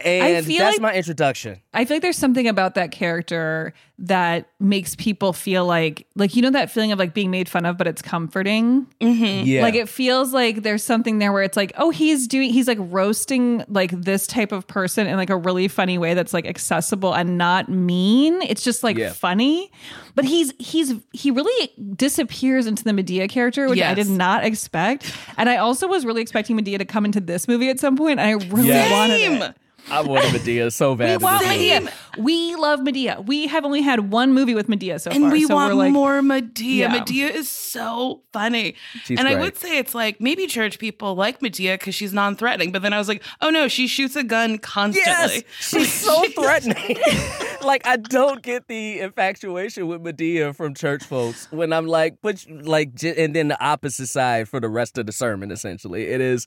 And 0.00 0.44
feel 0.44 0.58
that's 0.58 0.74
like- 0.78 0.80
my 0.80 0.94
introduction. 0.94 1.60
I 1.74 1.84
feel 1.84 1.94
like 1.96 2.02
there's 2.02 2.18
something 2.18 2.48
about 2.48 2.74
that 2.74 2.90
character 2.90 3.72
that 4.00 4.48
makes 4.58 4.96
people 4.96 5.32
feel 5.32 5.64
like, 5.64 6.08
like 6.16 6.34
you 6.34 6.42
know, 6.42 6.50
that 6.50 6.72
feeling 6.72 6.90
of 6.90 6.98
like 6.98 7.14
being 7.14 7.30
made 7.30 7.48
fun 7.48 7.64
of, 7.64 7.78
but 7.78 7.86
it's 7.86 8.02
comforting. 8.02 8.88
Mm-hmm. 9.00 9.46
Yeah. 9.46 9.62
Like 9.62 9.74
it 9.76 9.88
feels 9.88 10.32
like 10.32 10.64
there's 10.64 10.82
something 10.82 11.20
there 11.20 11.32
where 11.32 11.44
it's 11.44 11.56
like, 11.56 11.72
oh, 11.76 11.90
he's 11.90 12.26
doing, 12.26 12.50
he's 12.50 12.66
like 12.66 12.78
roasting 12.80 13.64
like 13.68 13.92
this 13.92 14.26
type 14.26 14.50
of 14.50 14.66
person 14.66 15.06
in 15.06 15.16
like 15.16 15.30
a 15.30 15.36
really 15.36 15.68
funny 15.68 15.98
way 15.98 16.14
that's 16.14 16.34
like 16.34 16.46
accessible 16.46 17.14
and 17.14 17.38
not 17.38 17.68
mean. 17.68 18.42
It's 18.42 18.64
just 18.64 18.82
like 18.82 18.96
Yeah. 18.98 19.12
funny. 19.12 19.70
But 20.16 20.24
he's 20.24 20.52
he's 20.58 20.94
he 21.12 21.30
really 21.30 21.72
disappears 21.94 22.66
into 22.66 22.82
the 22.82 22.90
Madea 22.90 23.30
character, 23.30 23.68
which 23.68 23.80
I 23.80 23.94
did 23.94 24.08
not 24.08 24.44
expect. 24.44 25.14
And 25.38 25.48
I 25.48 25.58
also 25.58 25.86
was 25.86 26.04
really 26.04 26.22
expecting 26.22 26.58
Madea 26.58 26.78
to 26.78 26.84
come 26.84 27.04
into 27.04 27.20
this 27.20 27.46
movie 27.46 27.70
at 27.70 27.78
some 27.78 27.96
point. 27.96 28.18
And 28.18 28.28
I 28.28 28.32
really 28.52 28.68
Yes. 28.68 28.90
wanted 28.90 29.18
Same. 29.20 29.42
it. 29.42 29.56
I 29.90 30.00
wanted 30.00 30.40
Madea 30.40 30.72
so 30.72 30.94
bad. 30.94 31.16
in 31.16 31.20
want. 31.20 31.44
Madea. 31.44 31.92
We 32.18 32.54
love 32.56 32.80
Madea. 32.80 33.24
We 33.24 33.46
have 33.46 33.64
only 33.64 33.82
had 33.82 34.10
one 34.10 34.32
movie 34.32 34.54
with 34.54 34.68
Madea 34.68 35.00
so 35.00 35.10
and 35.10 35.24
far. 35.24 35.32
we 35.32 35.44
so 35.44 35.54
want 35.54 35.74
we're 35.74 35.78
like, 35.78 35.92
more 35.92 36.20
Madea. 36.20 36.76
Yeah. 36.76 36.98
Madea 36.98 37.30
is 37.30 37.50
so 37.50 38.22
funny. 38.32 38.74
She's 39.04 39.18
and 39.18 39.28
I 39.28 39.34
would 39.34 39.56
say 39.56 39.78
it's 39.78 39.94
like 39.94 40.20
maybe 40.20 40.46
church 40.46 40.78
people 40.78 41.14
like 41.14 41.40
Madea 41.40 41.74
because 41.74 41.94
she's 41.94 42.12
non-threatening. 42.12 42.72
But 42.72 42.82
then 42.82 42.92
I 42.92 42.98
was 42.98 43.08
like, 43.08 43.22
oh 43.40 43.50
no, 43.50 43.68
she 43.68 43.86
shoots 43.86 44.16
a 44.16 44.24
gun 44.24 44.58
constantly. 44.58 45.10
Yes, 45.36 45.42
she's 45.60 45.92
so 46.04 46.22
threatening. 46.30 46.98
like 47.62 47.86
I 47.86 47.96
don't 47.96 48.42
get 48.42 48.68
the 48.68 49.00
infatuation 49.00 49.86
with 49.88 50.02
Madea 50.02 50.54
from 50.54 50.74
church 50.74 51.04
folks 51.04 51.50
when 51.50 51.72
I'm 51.72 51.86
like, 51.86 52.16
but 52.22 52.44
like, 52.48 53.02
and 53.02 53.34
then 53.34 53.48
the 53.48 53.62
opposite 53.64 54.08
side 54.08 54.48
for 54.48 54.60
the 54.60 54.68
rest 54.68 54.98
of 54.98 55.06
the 55.06 55.12
sermon. 55.12 55.50
Essentially, 55.50 56.08
it 56.08 56.20
is 56.20 56.46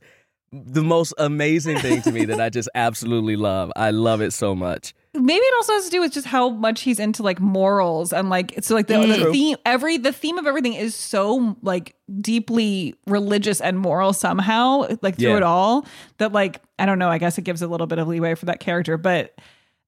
the 0.51 0.84
most 0.84 1.13
amazing 1.17 1.79
thing 1.79 2.01
to 2.03 2.12
me 2.12 2.25
that 2.25 2.39
I 2.39 2.49
just 2.49 2.69
absolutely 2.75 3.36
love. 3.36 3.71
I 3.75 3.91
love 3.91 4.21
it 4.21 4.31
so 4.31 4.55
much. 4.55 4.93
maybe 5.13 5.34
it 5.34 5.53
also 5.58 5.73
has 5.73 5.86
to 5.86 5.91
do 5.91 5.99
with 6.01 6.13
just 6.13 6.27
how 6.27 6.49
much 6.49 6.81
he's 6.81 6.99
into 6.99 7.23
like 7.23 7.39
morals 7.39 8.12
and 8.13 8.29
like 8.29 8.53
so 8.62 8.75
like 8.75 8.88
the, 8.88 8.97
the 8.97 9.05
mm. 9.05 9.31
theme 9.31 9.58
every 9.65 9.97
the 9.97 10.12
theme 10.12 10.38
of 10.38 10.45
everything 10.45 10.73
is 10.73 10.93
so 10.95 11.55
like 11.62 11.95
deeply 12.21 12.95
religious 13.08 13.62
and 13.62 13.79
moral 13.79 14.12
somehow 14.13 14.86
like 15.01 15.17
through 15.17 15.29
Yeah. 15.31 15.38
it 15.38 15.43
all 15.43 15.86
that 16.17 16.31
like 16.34 16.62
I 16.79 16.86
don't 16.86 16.99
know 16.99 17.10
I 17.10 17.17
guess 17.17 17.38
it 17.38 17.43
gives 17.43 17.62
a 17.62 17.67
little 17.67 17.88
bit 17.88 17.97
of 17.97 18.08
leeway 18.10 18.36
for 18.36 18.45
that 18.45 18.60
character 18.60 18.97
but 18.97 19.15
it, 19.25 19.39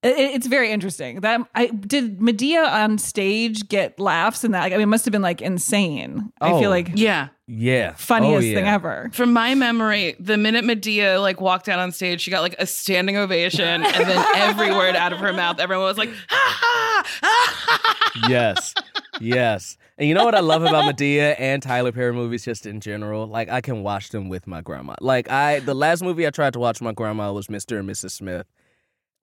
it's 0.04 0.46
very 0.48 0.72
interesting 0.72 1.22
that 1.22 1.42
I 1.56 1.68
did 1.68 2.20
Madea 2.20 2.70
on 2.72 2.98
stage 3.00 3.68
get 3.68 4.00
laughs 4.00 4.44
and 4.44 4.54
that 4.54 4.62
like, 4.62 4.74
I 4.74 4.76
mean 4.78 4.84
it 4.84 4.88
must 4.88 5.06
have 5.06 5.12
been 5.12 5.22
like 5.24 5.42
insane 5.42 6.32
I 6.40 6.52
Oh. 6.52 6.60
feel 6.60 6.70
like 6.70 6.92
Yeah. 6.96 7.30
Yeah, 7.50 7.94
funniest 7.96 8.50
Oh, 8.50 8.54
thing 8.56 8.68
ever 8.68 9.10
From 9.14 9.32
my 9.32 9.56
memory, 9.56 10.16
the 10.20 10.36
minute 10.36 10.66
Madea 10.66 11.22
like 11.22 11.40
walked 11.40 11.70
out 11.70 11.80
on 11.80 11.92
stage, 11.94 12.20
she 12.22 12.30
got 12.30 12.42
like 12.42 12.56
a 12.60 12.68
standing 12.68 13.16
ovation, 13.16 13.84
and 13.86 14.06
then 14.06 14.26
every 14.36 14.70
word 14.72 14.98
out 14.98 15.14
of 15.14 15.20
her 15.20 15.32
mouth, 15.32 15.58
everyone 15.60 15.86
was 15.86 15.98
like, 15.98 16.10
ha 16.28 16.58
ha, 16.60 17.04
ha 17.24 18.12
ha. 18.22 18.28
yes, 18.30 18.74
yes. 19.22 19.78
And 19.98 20.08
you 20.10 20.14
know 20.14 20.26
what 20.26 20.36
I 20.36 20.42
love 20.42 20.62
about 20.64 20.94
Madea 20.94 21.36
and 21.40 21.64
Tyler 21.64 21.92
Perry 21.94 22.12
movies, 22.14 22.44
just 22.44 22.66
in 22.66 22.82
general. 22.82 23.26
Like 23.28 23.48
I 23.50 23.62
can 23.62 23.82
watch 23.82 24.10
them 24.10 24.28
with 24.30 24.46
my 24.46 24.60
grandma. 24.62 24.96
Like 25.00 25.30
I, 25.32 25.60
the 25.62 25.74
last 25.74 26.04
movie 26.04 26.28
I 26.28 26.32
tried 26.32 26.52
to 26.54 26.60
watch 26.60 26.82
with 26.82 26.86
my 26.86 26.92
grandma 26.92 27.32
was 27.32 27.48
Mr. 27.48 27.80
and 27.80 27.90
Mrs. 27.90 28.12
Smith, 28.12 28.46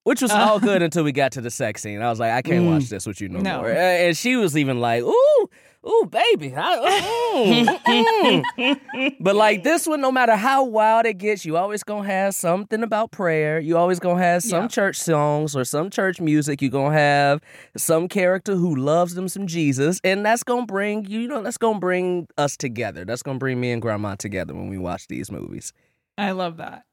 which 0.05 0.21
was 0.21 0.31
all 0.31 0.59
good 0.59 0.81
until 0.81 1.03
we 1.03 1.11
got 1.11 1.33
to 1.33 1.41
the 1.41 1.51
sex 1.51 1.81
scene. 1.81 2.01
I 2.01 2.09
was 2.09 2.19
like, 2.19 2.31
I 2.31 2.41
can't 2.41 2.65
watch 2.65 2.89
this 2.89 3.05
with 3.05 3.19
you 3.21 3.27
no, 3.29 3.39
No. 3.41 3.57
more. 3.57 3.69
And 3.71 4.15
she 4.17 4.37
was 4.37 4.55
even 4.57 4.79
like, 4.79 5.03
ooh. 5.03 5.49
Ooh, 5.87 6.09
baby. 6.09 6.51
I- 6.57 7.75
mm, 7.85 8.43
mm. 8.57 9.15
but 9.19 9.35
like 9.35 9.61
this 9.63 9.85
one, 9.85 10.01
no 10.01 10.11
matter 10.11 10.35
how 10.35 10.63
wild 10.63 11.05
it 11.05 11.19
gets, 11.19 11.45
you 11.45 11.57
always 11.57 11.83
gonna 11.83 12.07
have 12.07 12.33
something 12.33 12.81
about 12.81 13.11
prayer. 13.11 13.59
You 13.59 13.77
always 13.77 13.99
gonna 13.99 14.19
have 14.19 14.41
some 14.41 14.63
Yeah. 14.63 14.67
church 14.67 14.95
songs 14.97 15.55
or 15.55 15.63
some 15.63 15.91
church 15.91 16.19
music. 16.19 16.63
You 16.63 16.69
gonna 16.69 16.97
have 16.97 17.39
some 17.77 18.07
character 18.07 18.55
who 18.55 18.75
loves 18.75 19.13
them 19.13 19.27
some 19.27 19.45
Jesus, 19.45 20.01
and 20.03 20.25
that's 20.25 20.41
gonna 20.41 20.65
bring 20.65 21.05
you 21.05 21.27
know 21.27 21.43
that's 21.43 21.59
gonna 21.59 21.77
bring 21.77 22.27
us 22.35 22.57
together. 22.57 23.05
That's 23.05 23.21
gonna 23.21 23.37
bring 23.37 23.59
me 23.61 23.71
and 23.71 23.79
Grandma 23.79 24.15
together 24.15 24.55
when 24.55 24.69
we 24.69 24.79
watch 24.79 25.07
these 25.07 25.31
movies. 25.31 25.71
I 26.17 26.31
love 26.31 26.57
that 26.57 26.85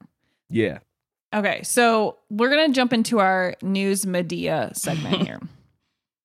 Yeah. 0.51 0.79
Okay, 1.33 1.61
so 1.63 2.17
we're 2.29 2.49
gonna 2.49 2.69
jump 2.73 2.93
into 2.93 3.19
our 3.19 3.55
news 3.61 4.05
media 4.05 4.71
segment 4.75 5.25
here. 5.25 5.39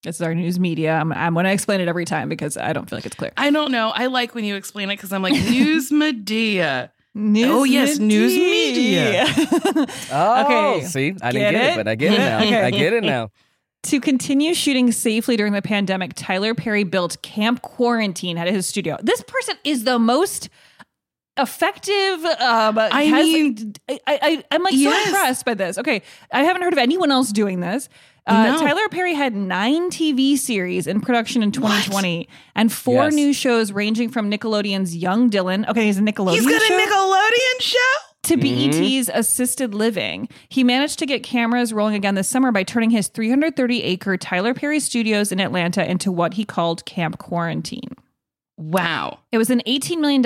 This 0.04 0.14
is 0.14 0.22
our 0.22 0.32
news 0.32 0.60
media. 0.60 0.92
I'm, 0.92 1.12
I'm 1.12 1.34
gonna 1.34 1.48
explain 1.50 1.80
it 1.80 1.88
every 1.88 2.04
time 2.04 2.28
because 2.28 2.56
I 2.56 2.72
don't 2.72 2.88
feel 2.88 2.98
like 2.98 3.04
it's 3.06 3.16
clear. 3.16 3.32
I 3.36 3.50
don't 3.50 3.72
know. 3.72 3.90
I 3.92 4.06
like 4.06 4.32
when 4.32 4.44
you 4.44 4.54
explain 4.54 4.88
it 4.90 4.94
because 4.96 5.12
I'm 5.12 5.22
like, 5.22 5.32
news 5.32 5.90
Madea. 5.90 6.90
News 7.16 7.46
Media. 7.46 7.52
Oh, 7.52 7.64
yes, 7.64 7.98
news 7.98 8.32
media. 8.32 9.24
Oh, 10.12 10.44
Okay. 10.44 10.84
See, 10.86 11.16
I 11.20 11.32
Get 11.32 11.32
didn't 11.32 11.52
get 11.52 11.54
it? 11.54 11.72
it? 11.72 11.76
but 11.76 11.88
I 11.88 11.94
get 11.96 12.12
it 12.12 12.18
now. 12.18 12.38
Okay. 12.38 12.62
I 12.62 12.70
get 12.70 12.92
it 12.92 13.02
now. 13.02 13.30
to 13.84 14.00
continue 14.00 14.54
shooting 14.54 14.92
safely 14.92 15.36
during 15.36 15.52
the 15.52 15.62
pandemic, 15.62 16.12
Tyler 16.14 16.54
Perry 16.54 16.84
built 16.84 17.20
Camp 17.22 17.62
Quarantine 17.62 18.38
at 18.38 18.46
his 18.46 18.68
studio. 18.68 18.98
This 19.02 19.20
person 19.22 19.56
is 19.64 19.82
the 19.82 19.98
most 19.98 20.48
effective. 21.38 22.24
Um, 22.24 22.78
I 22.78 23.02
has- 23.04 23.24
mean- 23.26 23.72
I, 23.88 23.98
I, 24.06 24.44
I'm 24.50 24.62
like 24.62 24.74
Yes. 24.74 25.04
so 25.04 25.10
impressed 25.10 25.44
by 25.44 25.54
this. 25.54 25.78
Okay, 25.78 26.02
I 26.32 26.42
haven't 26.44 26.62
heard 26.62 26.72
of 26.72 26.78
anyone 26.78 27.10
else 27.10 27.32
doing 27.32 27.60
this. 27.60 27.88
Uh, 28.26 28.52
No. 28.52 28.58
Tyler 28.58 28.88
Perry 28.90 29.14
had 29.14 29.34
nine 29.34 29.88
TV 29.90 30.36
series 30.36 30.86
in 30.86 31.00
production 31.00 31.42
in 31.42 31.50
2020 31.50 32.28
and 32.54 32.70
four 32.70 33.04
Yes. 33.04 33.14
new 33.14 33.32
shows 33.32 33.72
ranging 33.72 34.10
from 34.10 34.30
Nickelodeon's 34.30 34.94
Young 34.94 35.30
Dylan. 35.30 35.66
Okay, 35.68 35.86
he's 35.86 35.96
a 35.96 36.02
Nickelodeon 36.02 36.34
He's 36.34 36.44
got 36.46 36.60
a 36.60 36.74
Nickelodeon 36.74 37.60
show. 37.62 37.78
to 38.24 38.36
BET's 38.36 39.08
Assisted 39.14 39.72
Living. 39.74 40.28
He 40.50 40.62
managed 40.62 40.98
to 40.98 41.06
get 41.06 41.22
cameras 41.22 41.72
rolling 41.72 41.94
again 41.94 42.16
this 42.16 42.28
summer 42.28 42.52
by 42.52 42.64
turning 42.64 42.90
his 42.90 43.08
330 43.08 43.82
acre 43.82 44.18
Tyler 44.18 44.52
Perry 44.52 44.80
Studios 44.80 45.32
in 45.32 45.40
Atlanta 45.40 45.88
into 45.90 46.12
what 46.12 46.34
he 46.34 46.44
called 46.44 46.84
Camp 46.84 47.16
Quarantine. 47.16 47.88
Wow. 48.58 49.20
It 49.32 49.38
was 49.38 49.50
an 49.50 49.62
$18 49.66 49.98
million 50.00 50.22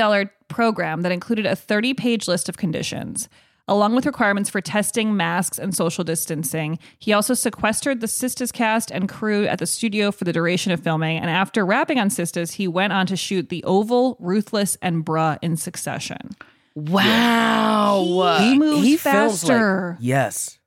program 0.52 1.02
that 1.02 1.10
included 1.12 1.46
a 1.46 1.56
30 1.56 1.94
page 1.94 2.28
list 2.28 2.48
of 2.48 2.56
conditions. 2.56 3.28
Along 3.68 3.94
with 3.94 4.06
requirements 4.06 4.50
for 4.50 4.60
testing, 4.60 5.16
masks, 5.16 5.56
and 5.58 5.74
social 5.74 6.02
distancing, 6.02 6.78
he 6.98 7.12
also 7.12 7.32
sequestered 7.32 8.00
the 8.00 8.08
Sistas 8.08 8.52
cast 8.52 8.90
and 8.90 9.08
crew 9.08 9.46
at 9.46 9.60
the 9.60 9.66
studio 9.66 10.10
for 10.10 10.24
the 10.24 10.32
duration 10.32 10.72
of 10.72 10.80
filming. 10.80 11.16
And 11.18 11.30
after 11.30 11.64
wrapping 11.64 11.98
on 12.00 12.08
Sistas, 12.08 12.54
he 12.54 12.66
went 12.66 12.92
on 12.92 13.06
to 13.06 13.16
shoot 13.16 13.48
The 13.50 13.62
Oval, 13.62 14.16
Ruthless, 14.18 14.76
and 14.82 15.06
Bruh 15.06 15.38
in 15.42 15.56
succession. 15.56 16.30
Wow. 16.74 18.38
He 18.40 18.58
moves 18.58 18.82
he 18.84 18.96
feels 18.96 19.44
like- 19.44 19.52
faster. 19.52 19.96
yes. 20.00 20.58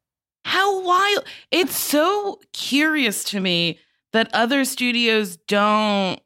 How 0.46 0.80
wild. 0.82 1.24
It's 1.52 1.76
so 1.76 2.40
curious 2.54 3.24
to 3.26 3.40
me 3.40 3.80
that 4.14 4.30
other 4.34 4.64
studios 4.64 5.38
don't 5.48 6.20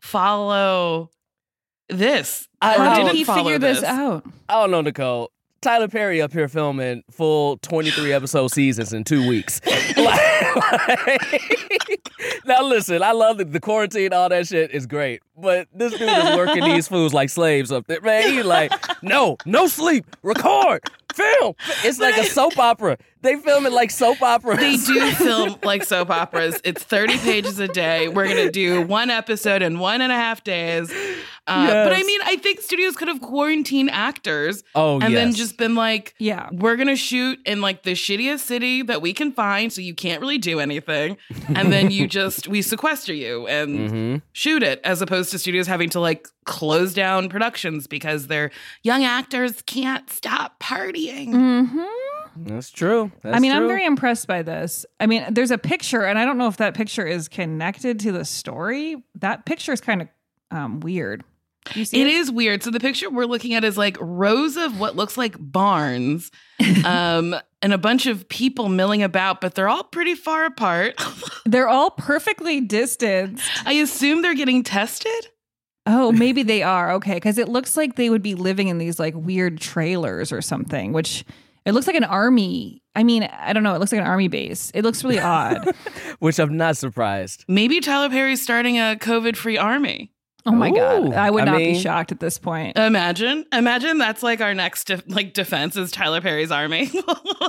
follow 0.00 1.10
this. 1.88 2.48
I. 2.60 2.74
How 2.74 2.94
didn't 2.96 3.06
did 3.08 3.16
he 3.16 3.24
figure 3.24 3.58
this 3.58 3.82
out? 3.82 4.24
I 4.48 4.60
don't 4.60 4.70
know, 4.70 4.80
Nicole. 4.80 5.30
Tyler 5.62 5.88
Perry 5.88 6.20
up 6.22 6.32
here 6.32 6.48
filming 6.48 7.02
full 7.10 7.56
23 7.58 8.12
episode 8.14 8.48
seasons 8.48 8.92
in 8.92 9.04
two 9.04 9.26
weeks. 9.28 9.60
Like- 9.96 10.20
now, 12.46 12.62
listen, 12.62 13.02
I 13.02 13.12
love 13.12 13.38
the, 13.38 13.44
the 13.44 13.60
quarantine, 13.60 14.12
all 14.12 14.28
that 14.28 14.46
shit 14.46 14.70
is 14.72 14.86
great. 14.86 15.22
But 15.36 15.68
this 15.74 15.92
dude 15.92 16.02
is 16.08 16.36
working 16.36 16.62
these 16.64 16.86
fools 16.88 17.12
like 17.14 17.30
slaves 17.30 17.72
up 17.72 17.86
there. 17.86 18.00
Man, 18.00 18.30
he's 18.30 18.44
like, 18.44 18.72
no, 19.02 19.36
no 19.46 19.66
sleep, 19.66 20.04
record, 20.22 20.82
film. 21.16 21.54
It's 21.84 21.98
like 21.98 22.16
a 22.16 22.24
soap 22.24 22.58
opera. 22.58 22.98
They 23.22 23.36
film 23.36 23.66
it 23.66 23.72
like 23.72 23.90
soap 23.90 24.22
operas. 24.22 24.58
They 24.58 24.76
do 24.76 25.10
film 25.12 25.56
like 25.64 25.82
soap 25.84 26.10
operas. 26.10 26.60
It's 26.64 26.82
30 26.84 27.18
pages 27.18 27.58
a 27.58 27.66
day. 27.66 28.06
We're 28.08 28.24
going 28.26 28.36
to 28.46 28.52
do 28.52 28.82
one 28.82 29.10
episode 29.10 29.62
in 29.62 29.78
one 29.80 30.00
and 30.00 30.12
a 30.12 30.14
half 30.14 30.44
days. 30.44 30.92
Uh, 31.48 31.66
But 31.84 31.92
I 31.92 32.02
mean, 32.02 32.20
I 32.24 32.36
think 32.36 32.60
studios 32.60 32.94
could 32.96 33.08
have 33.08 33.20
quarantined 33.20 33.90
actors 33.90 34.62
Oh, 34.74 35.00
and 35.00 35.14
then 35.16 35.32
just 35.32 35.56
been 35.56 35.74
like, 35.74 36.14
Yeah. 36.18 36.48
we're 36.52 36.76
going 36.76 36.88
to 36.88 36.96
shoot 36.96 37.38
in 37.46 37.60
like 37.60 37.82
the 37.82 37.92
shittiest 37.92 38.40
city 38.40 38.82
that 38.82 39.02
we 39.02 39.12
can 39.12 39.32
find. 39.32 39.72
So 39.72 39.80
you 39.80 39.94
can't 39.94 40.20
really 40.20 40.38
do 40.38 40.60
anything. 40.60 41.16
And 41.48 41.72
then 41.72 41.90
you 41.90 42.06
just, 42.18 42.46
we 42.46 42.62
sequester 42.62 43.14
you 43.14 43.46
and 43.48 43.90
Mhm. 43.90 44.22
shoot 44.32 44.62
it 44.62 44.80
as 44.84 45.02
opposed 45.02 45.30
to 45.32 45.38
studios 45.38 45.66
having 45.66 45.90
to 45.90 46.00
like 46.00 46.28
close 46.46 46.94
down 46.94 47.28
productions 47.28 47.86
because 47.86 48.28
their 48.28 48.50
young 48.82 49.04
actors 49.04 49.62
can't 49.62 50.08
stop 50.10 50.58
partying. 50.60 51.28
Mm-hmm. 51.28 51.84
That's 52.44 52.70
true. 52.70 53.10
That's 53.22 53.36
I 53.36 53.40
mean, 53.40 53.52
I'm 53.52 53.66
very 53.66 53.84
impressed 53.84 54.26
by 54.26 54.42
this. 54.42 54.84
I 55.00 55.06
mean, 55.06 55.24
there's 55.30 55.50
a 55.50 55.58
picture, 55.58 56.02
and 56.02 56.18
I 56.18 56.24
don't 56.24 56.38
know 56.38 56.48
if 56.48 56.58
that 56.58 56.74
picture 56.74 57.06
is 57.06 57.28
connected 57.28 58.00
to 58.00 58.12
the 58.12 58.24
story. 58.24 59.02
That 59.16 59.46
picture 59.46 59.72
is 59.72 59.80
kind 59.80 60.02
of 60.02 60.08
um, 60.50 60.80
weird. 60.80 61.24
You 61.74 61.84
see 61.84 62.00
It 62.00 62.06
is 62.06 62.30
weird. 62.30 62.62
So 62.62 62.70
the 62.70 62.78
picture 62.78 63.10
we're 63.10 63.24
looking 63.24 63.54
at 63.54 63.64
is 63.64 63.76
like 63.76 63.96
rows 64.00 64.56
of 64.56 64.78
what 64.78 64.96
looks 64.96 65.16
like 65.16 65.34
barns, 65.38 66.30
um, 66.84 67.34
and 67.62 67.72
a 67.72 67.78
bunch 67.78 68.06
of 68.06 68.28
people 68.28 68.68
milling 68.68 69.02
about, 69.02 69.40
but 69.40 69.54
they're 69.54 69.68
all 69.68 69.84
pretty 69.84 70.14
far 70.14 70.44
apart. 70.44 70.94
They're 71.46 71.68
all 71.68 71.90
perfectly 71.90 72.60
distanced. 72.60 73.48
I 73.64 73.74
assume 73.74 74.22
they're 74.22 74.34
getting 74.34 74.64
tested. 74.64 75.28
Oh, 75.86 76.10
maybe 76.12 76.42
they 76.42 76.62
are. 76.62 76.92
Okay. 76.92 77.14
Because 77.14 77.38
it 77.38 77.48
looks 77.48 77.76
like 77.76 77.96
they 77.96 78.10
would 78.10 78.22
be 78.22 78.34
living 78.34 78.68
in 78.68 78.78
these 78.78 78.98
like 78.98 79.14
weird 79.14 79.60
trailers 79.60 80.32
or 80.32 80.42
something, 80.42 80.92
which 80.92 81.24
it 81.64 81.72
looks 81.72 81.86
like 81.86 81.96
an 81.96 82.04
army. 82.04 82.82
I 82.94 83.02
mean, 83.04 83.24
I 83.24 83.52
don't 83.52 83.62
know. 83.62 83.74
It 83.74 83.78
looks 83.78 83.92
like 83.92 84.00
an 84.00 84.06
army 84.06 84.28
base. 84.28 84.70
It 84.74 84.82
looks 84.82 85.04
really 85.04 85.18
odd. 85.20 85.74
Which 86.18 86.38
I'm 86.38 86.56
not 86.56 86.76
surprised. 86.78 87.44
Maybe 87.46 87.80
Tyler 87.80 88.08
Perry's 88.08 88.40
starting 88.40 88.78
a 88.78 88.96
COVID-free 88.98 89.58
army. 89.58 90.10
Oh 90.46 90.52
my 90.52 90.70
God. 90.70 91.12
I 91.12 91.28
would 91.30 91.42
I 91.42 91.44
not 91.46 91.56
mean- 91.58 91.74
be 91.74 91.78
shocked 91.80 92.10
at 92.12 92.20
this 92.20 92.38
point. 92.38 92.76
Imagine, 92.78 93.44
imagine 93.52 93.98
that's 93.98 94.22
like 94.22 94.40
our 94.40 94.54
next 94.54 94.84
de- 94.84 95.02
like 95.08 95.34
defense 95.34 95.76
is 95.76 95.90
Tyler 95.90 96.20
Perry's 96.20 96.50
army. 96.52 96.88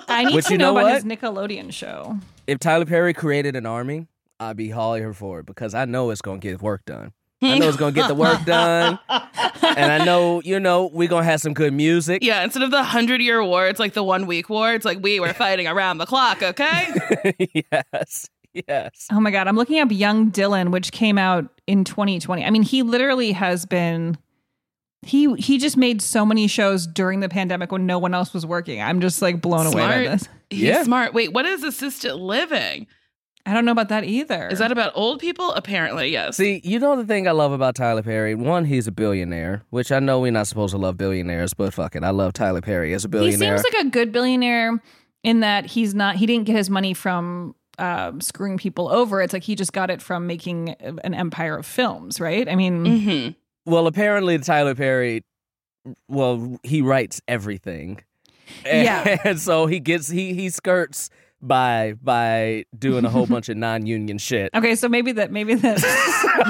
I 0.08 0.26
need 0.26 0.34
But 0.34 0.46
to 0.46 0.52
you 0.54 0.58
know, 0.58 0.74
know 0.74 0.80
about 0.80 0.84
what? 0.92 0.94
his 0.96 1.04
Nickelodeon 1.06 1.72
show. 1.72 2.18
If 2.48 2.60
Tyler 2.60 2.86
Perry 2.86 3.14
created 3.14 3.56
an 3.56 3.66
army, 3.68 4.08
I'd 4.40 4.58
be 4.58 4.74
all 4.74 4.96
here 4.96 5.14
for 5.14 5.40
it 5.42 5.46
because 5.46 5.74
I 5.76 5.86
know 5.86 6.10
it's 6.10 6.22
gonna 6.22 6.40
get 6.40 6.62
work 6.62 6.86
done. 6.86 7.14
I 7.42 7.60
know 7.60 7.68
it's 7.68 7.78
gonna 7.78 7.92
get 7.92 8.08
the 8.08 8.16
work 8.16 8.44
done, 8.46 8.98
and 9.10 9.92
I 9.92 10.04
know 10.04 10.42
you 10.44 10.60
know 10.60 10.88
we're 10.88 11.08
gonna 11.08 11.24
have 11.26 11.40
some 11.42 11.54
good 11.54 11.74
music. 11.74 12.24
yeah, 12.24 12.44
instead 12.44 12.64
of 12.64 12.72
the 12.72 12.84
hundred 12.84 13.22
year 13.22 13.44
war, 13.44 13.68
it's 13.68 13.80
like 13.80 13.94
the 13.94 14.04
one 14.04 14.26
week 14.26 14.50
war. 14.50 14.74
It's 14.74 14.86
like 14.86 15.00
we 15.02 15.20
were 15.20 15.34
fighting 15.34 15.68
around 15.68 16.00
the 16.00 16.06
clock. 16.08 16.42
Okay. 16.42 16.88
yes, 17.72 18.30
yes. 18.54 19.08
Oh 19.12 19.20
my 19.20 19.30
God. 19.32 19.48
I'm 19.48 19.56
looking 19.56 19.80
up 19.80 19.92
Young 19.92 20.32
Dylan, 20.32 20.72
which 20.72 20.92
came 20.92 21.18
out 21.20 21.46
in 21.68 21.84
2020. 21.84 22.44
I 22.44 22.50
mean, 22.50 22.64
he 22.64 22.82
literally 22.84 23.34
has 23.34 23.66
been. 23.66 24.18
He 25.04 25.32
he 25.36 25.60
just 25.60 25.78
made 25.78 26.02
so 26.02 26.26
many 26.26 26.48
shows 26.48 26.88
during 26.88 27.20
the 27.20 27.30
pandemic 27.30 27.72
when 27.72 27.86
no 27.86 28.00
one 28.00 28.16
else 28.16 28.34
was 28.34 28.48
working. 28.48 28.82
I'm 28.82 29.00
just 29.00 29.22
like 29.22 29.42
blown 29.42 29.68
away 29.68 29.86
by 29.88 29.98
this. 30.00 30.28
He's 30.50 30.62
Yeah. 30.64 30.84
smart. 30.84 31.14
Wait, 31.14 31.32
what 31.34 31.46
is 31.46 31.64
assisted 31.64 32.16
living? 32.16 32.88
I 33.48 33.54
don't 33.54 33.64
know 33.64 33.72
about 33.72 33.88
that 33.90 34.04
either. 34.04 34.50
Is 34.50 34.60
that 34.60 34.74
about 34.74 34.92
old 34.94 35.20
people? 35.20 35.52
Apparently, 35.54 36.10
yes. 36.10 36.36
See, 36.36 36.60
you 36.66 36.80
know 36.80 36.98
the 36.98 37.06
thing 37.06 37.28
I 37.28 37.32
love 37.32 37.54
about 37.54 37.76
Tyler 37.76 38.04
Perry? 38.04 38.36
One, 38.36 38.66
he's 38.66 38.88
a 38.88 38.92
billionaire, 38.92 39.64
which 39.70 39.90
I 39.92 40.00
know 40.00 40.20
we're 40.20 40.32
not 40.34 40.48
supposed 40.48 40.72
to 40.74 40.78
love 40.78 40.98
billionaires, 40.98 41.54
but 41.54 41.74
fuck 41.74 41.96
it, 41.96 42.04
I 42.04 42.10
love 42.10 42.34
Tyler 42.34 42.60
Perry 42.62 42.94
as 42.94 43.06
a 43.06 43.10
billionaire. 43.10 43.54
he 43.54 43.58
seems 43.58 43.74
like 43.74 43.86
a 43.86 43.90
good 43.90 44.12
billionaire 44.12 44.82
in 45.24 45.40
that 45.40 45.66
he's 45.66 45.96
not 45.96 46.18
he 46.18 46.26
didn't 46.26 46.46
get 46.46 46.58
his 46.58 46.70
money 46.70 46.94
from 46.94 47.56
um, 47.80 48.20
screwing 48.20 48.58
people 48.58 48.90
over. 48.90 49.22
It's 49.22 49.32
like 49.32 49.44
he 49.44 49.56
just 49.56 49.72
got 49.72 49.90
it 49.90 50.02
from 50.02 50.28
making 50.28 50.70
an 50.80 51.14
empire 51.14 51.58
of 51.58 51.66
films, 51.66 52.20
right? 52.20 52.48
I 52.50 52.56
mean, 52.56 53.00
hmm 53.02 53.30
well, 53.66 53.88
apparently 53.88 54.38
Tyler 54.40 54.76
Perry, 54.76 55.24
well, 56.08 56.58
he 56.64 56.82
writes 56.82 57.22
everything. 57.28 58.02
And, 58.66 58.84
Yeah. 58.84 59.18
and 59.24 59.40
so 59.40 59.68
he 59.68 59.80
gets 59.80 60.10
he 60.10 60.34
he 60.34 60.50
skirts 60.50 61.10
by 61.42 61.94
by 62.02 62.66
doing 62.78 63.06
a 63.06 63.10
whole 63.10 63.28
bunch 63.28 63.50
of 63.50 63.58
non-union 63.58 64.18
shit. 64.18 64.50
okay, 64.56 64.76
so 64.76 64.90
maybe 64.90 65.12
that 65.14 65.32
maybe 65.32 65.54
that's 65.56 65.82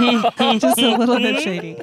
just 0.62 0.80
a 0.80 0.97
little 0.97 1.17
bit 1.19 1.41
shady. 1.41 1.76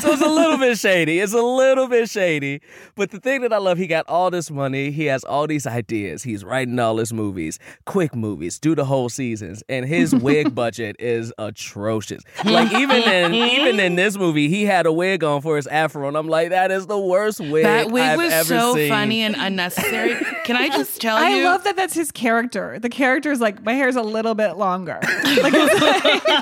so 0.00 0.12
it's 0.12 0.22
a 0.22 0.28
little 0.28 0.58
bit 0.58 0.78
shady. 0.78 1.20
It's 1.20 1.32
a 1.32 1.40
little 1.42 1.88
bit 1.88 2.08
shady. 2.10 2.60
But 2.96 3.10
the 3.10 3.20
thing 3.20 3.40
that 3.42 3.52
I 3.52 3.58
love, 3.58 3.78
he 3.78 3.86
got 3.86 4.06
all 4.08 4.30
this 4.30 4.50
money. 4.50 4.90
He 4.90 5.06
has 5.06 5.24
all 5.24 5.46
these 5.46 5.66
ideas. 5.66 6.22
He's 6.22 6.44
writing 6.44 6.78
all 6.78 6.98
his 6.98 7.12
movies, 7.12 7.58
quick 7.86 8.14
movies, 8.14 8.58
do 8.58 8.74
the 8.74 8.84
whole 8.84 9.08
seasons, 9.08 9.62
and 9.68 9.86
his 9.86 10.14
wig 10.14 10.54
budget 10.54 10.96
is 10.98 11.32
atrocious. 11.38 12.22
Like 12.44 12.72
even 12.74 13.02
in 13.02 13.34
even 13.34 13.80
in 13.80 13.96
this 13.96 14.16
movie, 14.18 14.48
he 14.48 14.64
had 14.66 14.84
a 14.86 14.92
wig 14.92 15.24
on 15.24 15.40
for 15.40 15.56
his 15.56 15.66
afro, 15.66 16.08
and 16.08 16.16
I'm 16.16 16.28
like, 16.28 16.50
that 16.50 16.70
is 16.70 16.86
the 16.86 16.98
worst 16.98 17.40
wig. 17.40 17.64
That 17.64 17.90
wig 17.90 18.02
I've 18.02 18.18
was 18.18 18.32
ever 18.32 18.44
so 18.44 18.74
seen. 18.74 18.88
funny 18.90 19.22
and 19.22 19.34
unnecessary. 19.38 20.16
Can 20.44 20.56
I 20.56 20.68
just 20.68 21.00
tell 21.00 21.16
I 21.16 21.30
you? 21.30 21.46
I 21.46 21.50
love 21.52 21.64
that 21.64 21.76
that's 21.76 21.94
his 21.94 22.12
character. 22.12 22.49
The 22.52 22.88
character 22.90 23.30
is 23.32 23.40
like 23.40 23.62
my 23.64 23.72
hair's 23.74 23.96
a 23.96 24.02
little 24.02 24.34
bit 24.34 24.56
longer. 24.56 25.00
Like, 25.42 25.52
it's 25.56 25.80
like- 25.80 26.34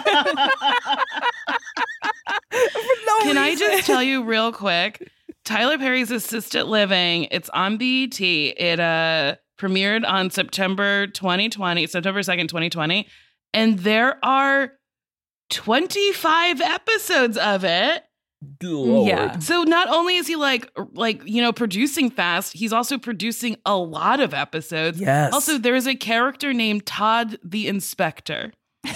Can 3.23 3.37
I 3.39 3.55
just 3.57 3.87
tell 3.87 4.03
you 4.03 4.25
real 4.25 4.53
quick? 4.53 5.11
Tyler 5.45 5.79
Perry's 5.79 6.11
Assisted 6.11 6.65
Living. 6.65 7.25
It's 7.31 7.49
on 7.51 7.77
BET. 7.77 8.21
It 8.21 8.81
uh 8.81 9.37
premiered 9.59 10.07
on 10.09 10.31
September 10.31 11.07
2020, 11.09 11.87
September 11.87 12.21
2nd, 12.21 12.49
2020. 12.49 13.07
And 13.55 13.79
there 13.81 14.19
are 14.25 14.73
25 15.51 16.61
episodes 16.61 17.37
of 17.37 17.65
it. 17.65 18.05
Lord. 18.63 19.09
Yeah. 19.09 19.39
So 19.41 19.63
not 19.65 19.89
only 19.89 20.17
is 20.17 20.27
he 20.27 20.37
like 20.37 20.71
like 20.95 21.23
you 21.25 21.43
know 21.43 21.53
producing 21.53 22.11
fast, 22.11 22.53
he's 22.53 22.73
also 22.73 22.99
producing 22.99 23.57
a 23.67 23.77
lot 23.77 24.21
of 24.21 24.33
episodes. 24.35 25.01
Yes. 25.01 25.33
Also, 25.33 25.59
there 25.59 25.75
is 25.75 25.87
a 25.87 25.95
character 25.95 26.53
named 26.53 26.87
Todd 26.87 27.39
the 27.43 27.67
Inspector. 27.69 28.53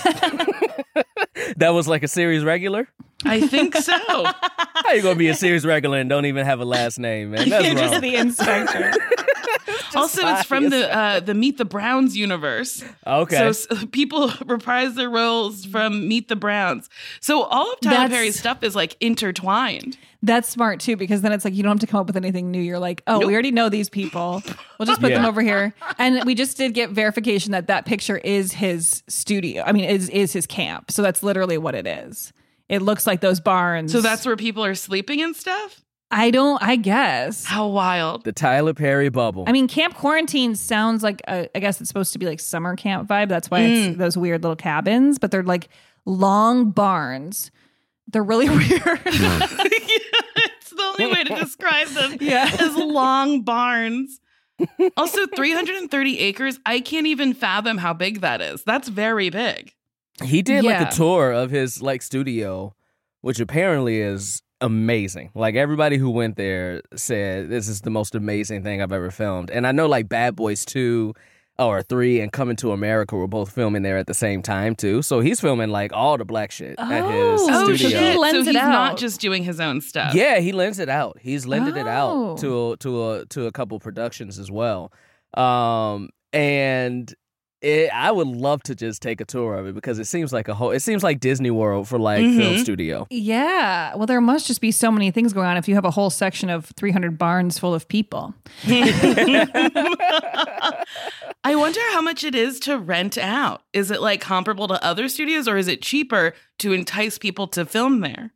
That 1.57 1.71
was 1.71 1.89
like 1.89 2.03
a 2.03 2.09
series 2.09 2.45
regular. 2.45 2.89
I 3.25 3.41
think 3.47 3.77
so. 3.77 3.93
How 3.99 4.93
you 4.93 5.03
gonna 5.03 5.17
be 5.17 5.29
a 5.29 5.35
series 5.35 5.65
regular 5.65 5.99
and 5.99 6.09
don't 6.09 6.27
even 6.27 6.45
have 6.45 6.61
a 6.61 6.65
last 6.65 6.99
name, 6.99 7.33
man? 7.33 7.49
That's 7.49 7.67
You're 7.67 7.77
wrong. 7.77 7.91
just 7.91 8.01
the 8.01 8.15
inspector. 8.17 8.93
also, 10.01 10.27
it's 10.27 10.45
from 10.45 10.71
the 10.71 10.95
uh, 10.97 11.21
the 11.21 11.35
Meet 11.35 11.59
the 11.59 11.65
Browns 11.65 12.17
universe. 12.17 12.83
okay. 13.07 13.37
So 13.37 13.49
s- 13.49 13.85
people 13.93 14.31
reprise 14.47 14.95
their 14.95 15.11
roles 15.11 15.65
from 15.65 16.09
Meet 16.09 16.29
the 16.29 16.37
Browns. 16.37 16.89
So 17.21 17.43
all 17.43 17.73
of 17.73 17.81
Tyler 17.81 17.97
That's- 17.97 18.11
Perry's 18.11 18.39
stuff 18.39 18.63
is 18.63 18.75
like 18.77 18.97
intertwined. 19.01 19.97
That's 20.25 20.49
smart 20.49 20.79
too, 20.79 20.97
because 20.97 21.23
then 21.23 21.33
it's 21.33 21.45
like 21.45 21.53
you 21.55 21.65
don't 21.65 21.73
have 21.73 21.81
to 21.81 21.87
come 21.89 21.99
up 22.01 22.07
with 22.07 22.17
anything 22.17 22.53
new. 22.53 22.61
You're 22.61 22.79
like, 22.79 23.03
oh, 23.09 23.19
Nope. 23.19 23.27
we 23.27 23.33
already 23.33 23.51
know 23.51 23.69
these 23.69 23.89
people. 23.89 24.41
We'll 24.79 24.87
just 24.87 25.01
put 25.01 25.11
them 25.13 25.25
over 25.25 25.43
here. 25.43 25.75
And 25.99 26.23
we 26.25 26.37
just 26.37 26.57
did 26.57 26.75
get 26.75 26.91
verification 26.91 27.51
that 27.53 27.67
that 27.67 27.87
picture 27.87 28.19
is 28.19 28.53
his 28.53 29.03
studio. 29.09 29.65
I 29.67 29.73
mean, 29.73 29.85
is 29.85 30.09
is 30.11 30.33
his 30.33 30.47
camp. 30.47 30.93
So 30.93 31.03
that's 31.03 31.25
literally 31.25 31.59
what 31.59 31.75
it 31.75 31.89
is. 31.89 32.33
It 32.69 32.83
looks 32.83 33.05
like 33.05 33.21
those 33.21 33.41
barns. 33.41 33.91
So 33.91 34.01
that's 34.01 34.25
where 34.25 34.37
people 34.37 34.65
are 34.65 34.77
sleeping 34.77 35.21
and 35.21 35.35
stuff. 35.35 35.82
I 36.15 36.31
don't. 36.31 36.63
I 36.63 36.77
guess. 36.77 37.45
How 37.45 37.67
wild! 37.69 38.25
the 38.25 38.33
Tyler 38.33 38.75
Perry 38.75 39.09
bubble. 39.09 39.45
I 39.47 39.53
mean, 39.53 39.67
Camp 39.67 39.95
Quarantine 39.95 40.55
sounds 40.55 41.03
like 41.03 41.23
a, 41.27 41.49
I 41.57 41.61
guess 41.61 41.81
it's 41.81 41.89
supposed 41.89 42.13
to 42.13 42.19
be 42.19 42.27
like 42.27 42.39
summer 42.39 42.77
camp 42.77 43.09
vibe. 43.09 43.29
That's 43.29 43.51
why 43.51 43.61
Mm. 43.61 43.89
it's 43.89 43.99
those 43.99 44.17
weird 44.19 44.43
little 44.43 44.57
cabins, 44.57 45.19
but 45.19 45.31
they're 45.31 45.43
like 45.43 45.69
long 46.05 46.71
barns. 46.71 47.51
They're 48.09 48.23
really 48.23 48.49
weird. 48.51 48.61
it's 49.07 50.71
the 50.71 50.83
only 50.83 51.07
way 51.15 51.25
to 51.25 51.35
describe 51.37 51.89
them. 51.89 52.17
Yeah. 52.21 52.49
as 52.61 52.77
long 52.77 53.43
barns. 53.43 54.21
Also, 54.97 55.27
330 55.27 56.19
acres. 56.21 56.61
I 56.67 56.81
can't 56.81 57.07
even 57.07 57.33
fathom 57.35 57.79
how 57.79 57.95
big 57.95 58.21
that 58.21 58.41
is. 58.41 58.63
That's 58.65 58.89
very 58.89 59.29
big. 59.31 59.73
He 60.23 60.43
did 60.43 60.63
Yeah. 60.65 60.79
like 60.83 60.93
a 60.93 60.95
tour 60.95 61.33
of 61.33 61.51
his 61.51 61.83
like 61.83 62.03
studio, 62.03 62.75
which 63.23 63.41
apparently 63.41 64.01
is 64.01 64.43
amazing. 64.63 65.31
Like 65.35 65.55
everybody 65.57 65.99
who 65.99 66.09
went 66.11 66.37
there 66.37 66.81
said 66.97 67.51
this 67.51 67.69
is 67.69 67.83
the 67.83 67.91
most 67.91 68.15
amazing 68.15 68.63
thing 68.63 68.81
I've 68.81 68.93
ever 68.93 69.11
filmed. 69.11 69.51
And 69.51 69.67
I 69.67 69.73
know 69.73 69.87
like 69.87 70.09
Bad 70.09 70.35
Boys 70.37 70.65
2 70.65 71.13
or 71.59 71.83
three, 71.83 72.19
and 72.21 72.33
Coming 72.33 72.57
to 72.57 72.73
America 72.73 73.15
were 73.15 73.29
both 73.29 73.53
filming 73.53 73.83
there 73.83 73.99
at 73.99 74.07
the 74.07 74.15
same 74.15 74.41
time 74.43 74.75
too. 74.75 75.03
So 75.03 75.21
he's 75.21 75.39
filming 75.41 75.69
like 75.69 75.93
all 75.93 76.17
the 76.17 76.25
black 76.25 76.51
shit 76.51 76.77
at 76.79 77.05
his 77.05 77.41
Oh, 77.45 77.75
studio. 77.75 77.89
shit. 77.91 78.19
lends 78.19 78.35
so 78.47 78.51
it 78.51 78.55
he's 78.55 78.63
not 78.65 78.97
just 78.97 79.21
doing 79.21 79.45
his 79.45 79.61
own 79.61 79.81
stuff. 79.83 80.15
Yeah, 80.15 80.39
he 80.41 80.53
lends 80.53 80.79
it 80.79 80.89
out. 80.89 81.19
He's 81.21 81.47
lended 81.47 81.77
it 81.77 81.87
Oh. 81.87 82.31
out 82.33 82.39
to 82.39 82.73
a, 82.73 82.77
to 82.79 83.11
a 83.11 83.27
to 83.27 83.47
a 83.47 83.53
couple 83.53 83.79
productions 83.81 84.39
as 84.39 84.51
well. 84.51 84.93
Um, 85.35 86.09
and 86.33 87.15
it, 87.63 87.91
I 87.95 88.11
would 88.11 88.27
love 88.27 88.63
to 88.65 88.75
just 88.75 89.01
take 89.01 89.21
a 89.21 89.25
tour 89.25 89.55
of 89.55 89.67
it 89.67 89.75
because 89.75 89.99
it 89.99 90.07
seems 90.07 90.33
like 90.33 90.49
a 90.49 90.55
whole. 90.55 90.73
It 90.73 90.81
seems 90.81 91.03
like 91.03 91.21
Disney 91.21 91.51
World 91.51 91.89
for 91.89 91.99
like 91.99 92.21
film 92.21 92.57
Mhm. 92.57 92.59
studio. 92.61 93.07
Yeah. 93.11 93.95
Well, 93.95 94.07
there 94.07 94.21
must 94.21 94.47
just 94.49 94.61
be 94.61 94.71
so 94.73 94.91
many 94.91 95.11
things 95.11 95.33
going 95.33 95.47
on 95.47 95.57
if 95.57 95.69
you 95.69 95.75
have 95.77 95.85
a 95.85 95.91
whole 95.93 96.11
section 96.11 96.51
of 96.51 96.67
300 96.77 97.17
barns 97.17 97.59
full 97.59 97.73
of 97.75 97.87
people. 97.89 98.35
I 101.45 101.57
wonder 101.57 101.81
how 101.93 102.01
much 102.01 102.25
it 102.25 102.35
is 102.35 102.61
to 102.61 102.79
rent 102.79 103.19
out. 103.19 103.63
Is 103.73 103.91
it 103.91 104.01
like 104.01 104.21
comparable 104.21 104.69
to 104.69 104.83
other 104.85 105.09
studios 105.09 105.49
or 105.49 105.57
is 105.57 105.69
it 105.69 105.83
cheaper 105.83 106.35
to 106.59 106.73
entice 106.73 107.19
people 107.19 107.47
to 107.49 107.65
film 107.67 108.01
there? 108.01 108.33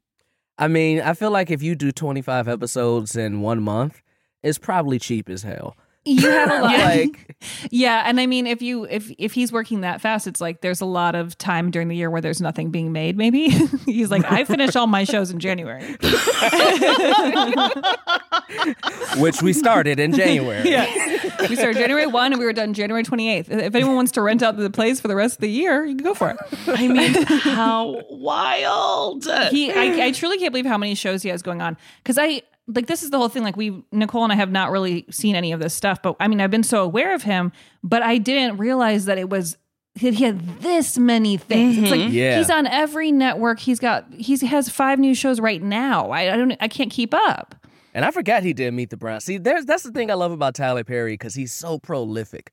I 0.59 0.69
mean, 0.69 1.01
I 1.01 1.13
feel 1.15 1.31
like 1.31 1.51
if 1.51 1.63
you 1.63 1.75
do 1.75 1.93
twenty 1.93 2.23
five 2.23 2.49
episodes 2.49 3.15
in 3.15 3.41
one 3.43 3.63
month, 3.63 4.01
it's 4.43 4.59
probably 4.59 4.99
cheap 4.99 5.29
as 5.29 5.43
hell. 5.43 5.77
You 6.07 6.31
have 6.31 6.51
a 6.51 6.61
lot. 6.63 6.79
like 6.79 7.37
yeah, 7.71 8.05
and 8.07 8.19
I 8.19 8.27
mean, 8.27 8.47
if 8.47 8.63
you 8.63 8.85
if 8.85 9.11
if 9.19 9.33
he's 9.35 9.53
working 9.53 9.83
that 9.83 10.01
fast, 10.01 10.27
it's 10.27 10.41
like 10.41 10.61
there's 10.63 10.81
a 10.81 10.87
lot 10.87 11.15
of 11.15 11.37
time 11.37 11.71
during 11.71 11.89
the 11.89 11.97
year 11.97 12.09
where 12.11 12.21
there's 12.21 12.41
nothing 12.41 12.71
being 12.71 12.93
made. 12.93 13.17
Maybe 13.17 13.49
he's 13.85 14.11
like, 14.11 14.25
I 14.31 14.45
finish 14.45 14.75
all 14.77 14.87
my 14.87 15.05
shows 15.05 15.31
in 15.31 15.39
January. 15.39 15.83
which 19.19 19.43
we 19.43 19.53
started 19.53 19.99
in 20.01 20.13
January. 20.13 20.69
yeah, 20.71 20.87
we 21.49 21.57
started 21.57 21.77
January 21.77 22.07
one 22.07 22.33
and 22.33 22.39
we 22.39 22.47
were 22.47 22.53
done 22.53 22.73
January 22.73 23.03
28th. 23.03 23.51
If 23.51 23.75
anyone 23.75 23.97
wants 23.97 24.13
to 24.13 24.23
rent 24.23 24.43
out 24.43 24.57
the 24.57 24.71
place 24.71 25.01
for 25.01 25.09
the 25.09 25.17
rest 25.17 25.37
of 25.37 25.41
the 25.41 25.51
year, 25.51 25.85
you 25.85 25.97
can 25.97 26.05
go 26.05 26.15
for 26.15 26.31
it. 26.31 26.37
I 26.69 26.89
mean, 26.89 27.15
how 27.25 28.03
wild. 28.11 29.25
he 29.51 29.73
I, 29.73 30.07
I 30.07 30.13
truly 30.13 30.39
can't 30.39 30.53
believe 30.53 30.67
how 30.67 30.79
many 30.79 30.95
shows 30.95 31.23
he 31.23 31.29
has 31.31 31.43
going 31.43 31.61
on 31.61 31.77
because 32.03 32.19
i 32.19 32.43
like 32.69 32.87
this 32.87 33.03
is 33.03 33.11
the 33.11 33.19
whole 33.19 33.29
thing 33.29 33.43
like 33.43 33.57
we 33.57 33.83
nicole 33.93 34.25
and 34.25 34.33
i 34.33 34.37
have 34.37 34.51
not 34.51 34.71
really 34.71 35.05
seen 35.11 35.35
any 35.37 35.53
of 35.53 35.61
this 35.61 35.73
stuff 35.75 36.01
but 36.03 36.17
i 36.21 36.27
mean 36.29 36.41
i've 36.41 36.51
been 36.51 36.63
so 36.65 36.83
aware 36.83 37.15
of 37.15 37.23
him 37.23 37.53
but 37.85 38.03
i 38.03 38.19
didn't 38.19 38.57
realize 38.59 39.05
that 39.05 39.19
it 39.19 39.29
was 39.31 39.57
he 39.95 40.11
he 40.11 40.25
had 40.25 40.61
this 40.61 40.99
many 40.99 41.37
things 41.37 41.79
it's 41.79 41.91
like 41.91 42.11
Yeah. 42.13 42.39
he's 42.39 42.51
on 42.51 42.67
every 42.67 43.13
network 43.13 43.61
he's 43.61 43.79
got 43.79 44.05
he's, 44.13 44.41
he 44.41 44.47
has 44.49 44.69
five 44.69 44.99
new 44.99 45.15
shows 45.15 45.41
right 45.41 45.63
now 45.63 46.11
I, 46.11 46.33
I 46.33 46.37
don't 46.37 46.57
i 46.61 46.69
can't 46.69 46.91
keep 46.91 47.15
up 47.15 47.55
And 47.95 48.05
I 48.05 48.11
forgot 48.11 48.43
he 48.43 48.53
did 48.53 48.75
Meet 48.75 48.91
the 48.91 48.99
Browns. 48.99 49.25
See, 49.25 49.39
there's 49.39 49.65
that's 49.65 49.83
the 49.83 49.91
thing 49.91 50.11
I 50.11 50.15
love 50.15 50.31
about 50.33 50.55
Tyler 50.55 50.85
Perry 50.85 51.15
because 51.15 51.35
he's 51.35 51.51
so 51.55 51.79
prolific. 51.79 52.53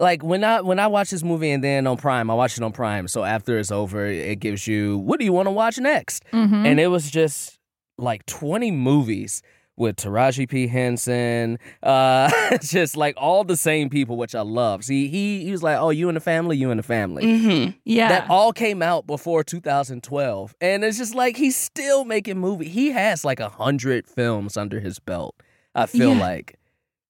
Like 0.00 0.24
when 0.24 0.42
I 0.42 0.60
when 0.60 0.80
I 0.80 0.88
watch 0.88 1.10
this 1.10 1.22
movie 1.22 1.52
and 1.52 1.62
then 1.62 1.86
on 1.86 1.98
Prime, 1.98 2.28
I 2.28 2.34
watch 2.34 2.56
it 2.58 2.64
on 2.64 2.72
Prime. 2.72 3.06
So 3.06 3.22
after 3.22 3.60
it's 3.60 3.70
over, 3.70 4.06
it 4.06 4.40
gives 4.40 4.66
you 4.66 4.98
what 4.98 5.20
do 5.20 5.24
you 5.24 5.32
want 5.32 5.46
to 5.46 5.52
watch 5.52 5.78
next? 5.78 6.24
Mhm. 6.32 6.66
And 6.66 6.80
it 6.80 6.88
was 6.88 7.08
just 7.12 7.60
like 7.98 8.24
20 8.26 8.70
movies 8.70 9.42
with 9.76 9.96
Taraji 9.96 10.48
P 10.48 10.66
Henson, 10.66 11.58
uh, 11.82 12.30
just 12.62 12.94
like 12.96 13.14
all 13.16 13.42
the 13.42 13.56
same 13.56 13.88
people, 13.88 14.16
which 14.18 14.34
I 14.34 14.42
love. 14.42 14.84
See, 14.84 15.08
he 15.08 15.42
he 15.44 15.50
was 15.50 15.62
like, 15.62 15.78
"Oh, 15.78 15.88
you 15.88 16.08
and 16.08 16.16
the 16.16 16.20
family, 16.20 16.58
you 16.58 16.70
and 16.70 16.78
the 16.78 16.82
family." 16.84 17.24
Mm-hmm. 17.24 17.70
yeah 17.86 18.08
That 18.08 18.28
all 18.30 18.52
came 18.52 18.82
out 18.82 19.06
before 19.06 19.42
2012, 19.42 20.54
and 20.60 20.84
it's 20.84 20.98
just 20.98 21.14
like 21.14 21.36
he's 21.38 21.56
still 21.56 22.04
making 22.04 22.38
movie. 22.38 22.68
He 22.68 22.90
has 22.90 23.24
like 23.24 23.40
a 23.40 23.48
hundred 23.48 24.06
films 24.06 24.56
under 24.58 24.78
his 24.78 24.98
belt. 24.98 25.34
I 25.74 25.86
feel 25.86 26.14
Yeah. 26.14 26.20
like 26.20 26.58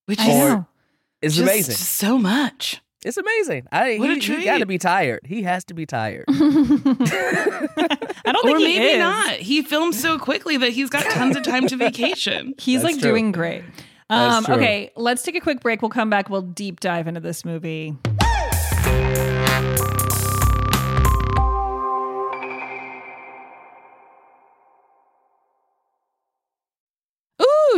Which 0.07 0.21
is 0.21 0.59
it's 1.21 1.39
amazing. 1.39 1.75
so 1.75 2.17
much. 2.17 2.81
It's 3.05 3.17
amazing. 3.17 3.67
I 3.73 3.97
What 3.99 4.11
a 4.11 4.15
he, 4.15 4.45
got 4.45 4.59
to 4.59 4.67
be 4.67 4.79
tired. 4.79 5.21
He 5.25 5.43
has 5.43 5.65
to 5.65 5.75
be 5.75 5.87
tired. 5.87 6.25
i 6.29 6.33
don't 8.33 8.43
think 8.45 8.57
Or 8.57 8.59
he 8.59 8.65
maybe 8.79 8.85
is. 8.93 8.99
not. 8.99 9.33
He 9.35 9.63
films 9.63 10.01
so 10.01 10.19
quickly 10.19 10.57
that 10.59 10.71
he's 10.71 10.89
got 10.91 11.05
tons 11.11 11.37
of 11.37 11.43
time 11.43 11.67
to 11.69 11.77
vacation. 11.89 12.55
He's 12.59 12.83
That's 12.83 12.95
like 12.95 13.03
true. 13.03 13.11
doing 13.11 13.33
great. 13.33 13.65
Um, 14.11 14.45
okay, 14.49 14.91
let's 14.95 15.23
take 15.23 15.37
a 15.37 15.41
quick 15.41 15.61
break. 15.61 15.81
We'll 15.81 15.89
come 15.91 16.11
back. 16.11 16.29
We'll 16.29 16.43
deep 16.43 16.81
dive 16.81 17.09
into 17.09 17.21
this 17.21 17.45
movie. 17.47 17.97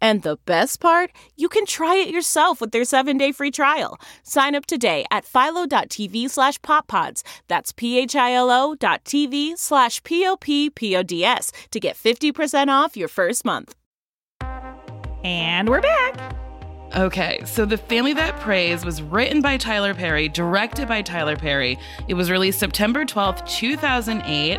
And 0.00 0.22
the 0.22 0.38
best 0.46 0.80
part? 0.80 1.10
You 1.36 1.48
can 1.48 1.66
try 1.66 1.96
it 1.96 2.08
yourself 2.08 2.60
with 2.60 2.70
their 2.70 2.84
seven-day 2.84 3.32
free 3.32 3.50
trial. 3.50 4.00
Sign 4.22 4.54
up 4.54 4.66
today 4.66 5.04
at 5.10 5.24
philo.tv 5.24 6.30
slash 6.30 6.58
poppods. 6.60 7.22
That's 7.48 7.72
p-h-i-l-o 7.72 8.74
dot 8.76 9.04
tv 9.04 9.58
slash 9.58 10.02
p-o-p-p-o-d-s 10.02 11.52
to 11.70 11.80
get 11.80 11.96
50% 11.96 12.68
off 12.68 12.96
your 12.96 13.08
first 13.08 13.44
month. 13.44 13.74
And 15.22 15.68
we're 15.68 15.82
back. 15.82 16.34
Okay, 16.96 17.40
so 17.44 17.64
The 17.64 17.76
Family 17.76 18.14
That 18.14 18.40
Preys 18.40 18.84
was 18.84 19.00
written 19.00 19.40
by 19.40 19.58
Tyler 19.58 19.94
Perry, 19.94 20.28
directed 20.28 20.88
by 20.88 21.02
Tyler 21.02 21.36
Perry. 21.36 21.78
It 22.08 22.14
was 22.14 22.32
released 22.32 22.58
September 22.58 23.04
12th, 23.04 23.46
2008. 23.46 24.58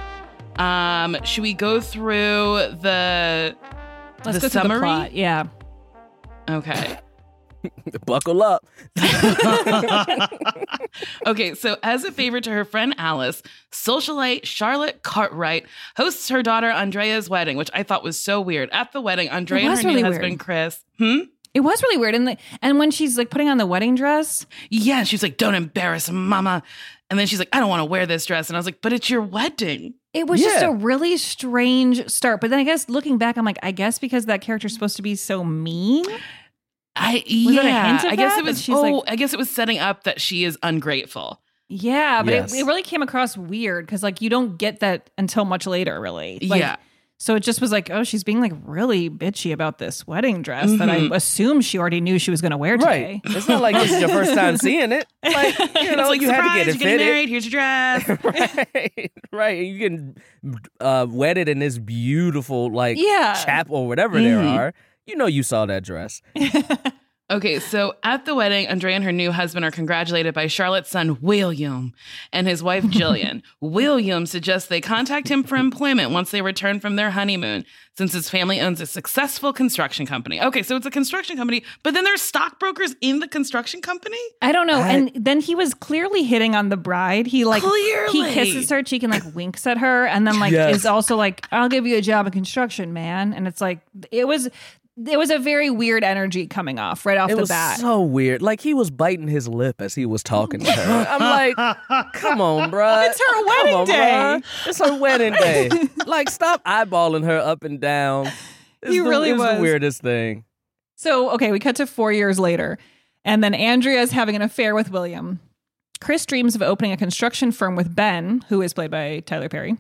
Um, 0.58 1.18
should 1.26 1.42
we 1.42 1.54
go 1.54 1.82
through 1.82 2.78
the 2.80 3.56
Let's 4.26 4.38
the 4.40 4.42
go 4.42 4.48
summary? 4.50 4.70
through 4.70 4.80
the 4.80 4.86
plot. 4.86 5.14
Yeah. 5.14 5.44
Okay. 6.50 6.98
Buckle 8.06 8.42
up. 8.42 8.66
okay, 11.28 11.54
so 11.54 11.78
as 11.84 12.04
a 12.04 12.12
favor 12.12 12.42
to 12.42 12.50
her 12.50 12.66
friend 12.66 12.96
Alice, 12.98 13.44
socialite 13.72 14.46
Charlotte 14.46 15.04
Cartwright 15.04 15.66
hosts 15.96 16.30
her 16.30 16.42
daughter 16.42 16.70
Andrea's 16.70 17.30
wedding, 17.30 17.58
which 17.58 17.70
I 17.74 17.84
thought 17.84 18.04
was 18.04 18.18
so 18.20 18.42
weird. 18.42 18.70
At 18.72 18.92
the 18.94 19.02
wedding, 19.02 19.30
Andrea 19.30 19.70
and 19.70 19.78
her 19.80 19.88
really 19.88 20.02
new 20.02 20.10
weird. 20.10 20.22
husband 20.22 20.40
Chris. 20.40 20.84
Hmm? 20.98 21.20
It 21.54 21.60
was 21.60 21.84
really 21.84 21.98
weird. 21.98 22.16
And 22.16 22.28
the, 22.30 22.38
and 22.62 22.80
when 22.80 22.92
she's 22.92 23.18
like 23.18 23.30
putting 23.30 23.50
on 23.50 23.58
the 23.58 23.66
wedding 23.68 23.96
dress, 23.96 24.46
Yeah, 24.70 25.04
she's 25.04 25.22
like, 25.22 25.38
"Don't 25.38 25.54
embarrass 25.56 26.10
mama." 26.10 26.64
And 27.10 27.20
then 27.20 27.28
she's 27.28 27.40
like, 27.40 27.50
"I 27.52 27.60
don't 27.60 27.70
want 27.70 27.82
to 27.82 27.86
wear 27.86 28.06
this 28.06 28.26
dress." 28.26 28.50
And 28.50 28.56
I 28.56 28.60
was 28.60 28.66
like, 28.66 28.82
"But 28.82 28.94
it's 28.94 29.10
your 29.10 29.22
wedding." 29.22 29.96
It 30.14 30.28
was 30.28 30.42
just 30.42 30.64
a 30.64 30.72
really 30.72 31.16
strange 31.18 32.10
start. 32.10 32.42
But 32.42 32.50
then 32.50 32.60
I 32.60 32.64
guess 32.64 32.90
looking 32.90 33.18
back, 33.18 33.38
I'm 33.38 33.46
like, 33.46 33.60
I 33.64 33.72
guess 33.72 33.98
because 34.00 34.26
that 34.26 34.42
character's 34.42 34.74
supposed 34.74 34.96
to 34.98 35.02
be 35.02 35.16
so 35.16 35.44
mean. 35.44 36.06
I 36.96 37.14
Was 37.14 37.24
yeah, 37.28 37.62
that 37.62 37.66
a 37.66 37.88
hint 37.88 38.04
of 38.04 38.12
I 38.12 38.16
guess 38.18 38.34
that? 38.36 38.40
it 38.40 38.46
was. 38.46 38.62
She's 38.62 38.76
oh, 38.76 38.82
like- 38.82 39.04
I 39.12 39.16
guess 39.16 39.34
it 39.34 39.38
was 39.38 39.50
setting 39.50 39.80
up 39.80 40.04
that 40.04 40.20
she 40.20 40.44
is 40.44 40.58
ungrateful. 40.62 41.42
Yeah, 41.70 42.22
but 42.24 42.34
Yes. 42.34 42.54
it, 42.54 42.60
it 42.60 42.64
really 42.66 42.82
came 42.82 43.02
across 43.02 43.38
weird 43.38 43.86
because 43.86 44.04
like 44.04 44.22
you 44.22 44.30
don't 44.30 44.58
get 44.58 44.82
that 44.82 45.10
until 45.18 45.46
much 45.46 45.66
later, 45.66 46.00
really. 46.02 46.40
Like, 46.42 46.60
Yeah. 46.60 46.76
So 47.24 47.36
it 47.36 47.42
just 47.42 47.62
was 47.62 47.72
like, 47.72 47.92
oh, 47.92 48.04
she's 48.04 48.24
being 48.24 48.42
like 48.42 48.52
really 48.66 49.08
bitchy 49.08 49.54
about 49.54 49.78
this 49.78 50.08
wedding 50.08 50.42
dress 50.42 50.72
that 50.80 50.90
I 50.90 51.02
Mhm. 51.02 51.14
assume 51.16 51.62
she 51.62 51.78
already 51.78 52.02
knew 52.02 52.18
she 52.18 52.32
was 52.32 52.42
going 52.42 52.50
to 52.50 52.58
wear 52.58 52.78
today. 52.78 53.22
Right. 53.24 53.36
It's 53.38 53.48
not 53.48 53.62
like 53.62 53.76
this 53.76 53.92
is 53.92 54.00
your 54.00 54.10
first 54.10 54.34
time 54.34 54.58
seeing 54.66 54.92
it. 54.92 55.06
Like, 55.24 55.56
you 55.60 55.66
know, 55.96 56.00
it's 56.02 56.10
like 56.10 56.22
you 56.22 56.32
had 56.32 56.42
to 56.42 56.58
get 56.58 56.62
it 56.62 56.66
you're 56.66 56.66
getting 56.66 56.80
fitted. 56.80 57.00
married. 57.06 57.30
Here's 57.30 57.46
your 57.46 57.52
dress. 57.52 58.10
right, 58.24 59.12
right. 59.32 59.58
And 59.60 59.68
you 59.68 59.80
can 59.88 60.16
uh, 60.80 61.06
wet 61.08 61.38
it 61.38 61.48
in 61.48 61.60
this 61.60 61.78
beautiful 61.78 62.72
like 62.72 62.98
Yeah. 63.00 63.34
chapel 63.46 63.76
or 63.78 63.88
whatever 63.88 64.20
there 64.20 64.40
Mhm. 64.40 64.58
are. 64.58 64.74
You 65.06 65.16
know, 65.16 65.28
you 65.28 65.44
saw 65.44 65.68
that 65.68 65.84
dress. 65.84 66.24
Okay, 67.32 67.60
so 67.60 67.96
at 68.04 68.26
the 68.26 68.36
wedding, 68.36 68.68
Andrea 68.68 68.96
and 68.96 69.04
her 69.06 69.12
new 69.14 69.32
husband 69.32 69.64
are 69.64 69.72
congratulated 69.72 70.34
by 70.34 70.48
Charlotte's 70.48 70.90
son, 70.90 71.18
William, 71.22 71.94
and 72.34 72.46
his 72.48 72.62
wife, 72.62 72.84
Jillian. 72.98 73.42
William 73.62 74.26
suggests 74.26 74.68
they 74.68 74.82
contact 74.82 75.30
him 75.30 75.44
for 75.44 75.56
employment 75.56 76.12
once 76.12 76.30
they 76.32 76.42
return 76.42 76.80
from 76.82 76.98
their 76.98 77.12
honeymoon, 77.12 77.64
since 77.98 78.12
his 78.14 78.30
family 78.30 78.60
owns 78.60 78.82
a 78.82 78.86
successful 78.86 79.54
construction 79.54 80.06
company. 80.06 80.42
Okay, 80.42 80.62
so 80.62 80.76
it's 80.76 80.86
a 80.86 80.92
construction 80.92 81.38
company, 81.38 81.64
but 81.84 81.94
then 81.94 82.04
there's 82.04 82.22
stockbrokers 82.22 82.96
in 83.02 83.20
the 83.20 83.28
construction 83.28 83.82
company? 83.82 84.20
I 84.42 84.52
don't 84.52 84.68
know. 84.68 84.80
I- 84.82 84.90
and 84.92 85.12
then 85.16 85.40
he 85.40 85.56
was 85.56 85.74
clearly 85.74 86.24
hitting 86.24 86.56
on 86.56 86.68
the 86.70 86.78
bride. 86.78 87.28
He 87.28 87.46
like 87.46 87.64
Clearly. 87.64 88.12
he 88.12 88.34
kisses 88.34 88.70
her 88.70 88.84
cheek 88.84 89.04
and 89.04 89.12
like 89.14 89.24
winks 89.34 89.66
at 89.66 89.78
her, 89.78 90.06
and 90.06 90.28
then 90.28 90.38
like 90.40 90.52
Yes. 90.52 90.76
is 90.78 90.86
also 90.86 91.16
like, 91.16 91.48
"I'll 91.52 91.70
give 91.70 91.88
you 91.88 91.96
a 91.98 92.02
job 92.02 92.26
in 92.28 92.34
construction, 92.34 92.92
man." 92.92 93.34
And 93.34 93.48
it's 93.48 93.62
like 93.62 93.80
it 94.12 94.28
was 94.28 94.50
it 95.08 95.18
was 95.18 95.30
a 95.30 95.40
very 95.40 95.70
weird 95.70 96.04
energy 96.04 96.48
coming 96.48 96.80
off 96.80 97.06
right 97.06 97.18
off 97.18 97.30
It 97.30 97.36
the 97.36 97.42
was 97.42 97.50
bat. 97.50 97.80
so 97.80 98.02
weird. 98.02 98.42
Like 98.42 98.62
he 98.62 98.74
was 98.74 98.90
biting 98.92 99.28
his 99.28 99.48
lip 99.48 99.82
as 99.82 99.96
he 99.96 100.06
was 100.06 100.24
talking 100.24 100.60
to 100.60 100.72
her. 100.72 101.06
I'm 101.10 101.20
like, 101.56 101.56
come 102.14 102.42
on, 102.42 102.70
bruh. 102.72 103.10
It's 103.10 103.20
her 103.20 103.46
wedding 103.46 103.76
on, 103.76 103.86
day. 103.88 103.94
bruh. 103.94 104.68
It's 104.68 104.80
her 104.80 104.98
wedding 104.98 105.34
day. 105.34 105.70
like, 106.06 106.30
stop 106.30 106.64
eyeballing 106.66 107.24
her 107.26 107.38
up 107.40 107.64
and 107.64 107.80
down. 107.80 108.28
It's 108.82 108.92
He 108.92 109.00
the, 109.00 109.08
really 109.10 109.30
it's 109.32 109.40
was. 109.40 109.56
the 109.58 109.62
weirdest 109.62 110.02
thing. 110.02 110.44
So, 110.96 111.32
okay, 111.32 111.52
we 111.52 111.60
cut 111.60 111.76
to 111.78 111.88
four 111.88 112.12
years 112.12 112.40
later, 112.40 112.78
and 113.26 113.44
then 113.44 113.54
Andrea 113.54 114.02
is 114.02 114.12
having 114.12 114.36
an 114.36 114.42
affair 114.42 114.76
with 114.76 114.92
William. 114.92 115.40
Chris 116.00 116.26
dreams 116.26 116.56
of 116.56 116.62
opening 116.62 116.92
a 116.92 116.98
construction 116.98 117.52
firm 117.52 117.76
with 117.76 117.96
Ben, 117.96 118.44
who 118.50 118.62
is 118.62 118.74
played 118.74 118.92
by 118.92 119.20
Tyler 119.26 119.50
Perry, 119.50 119.78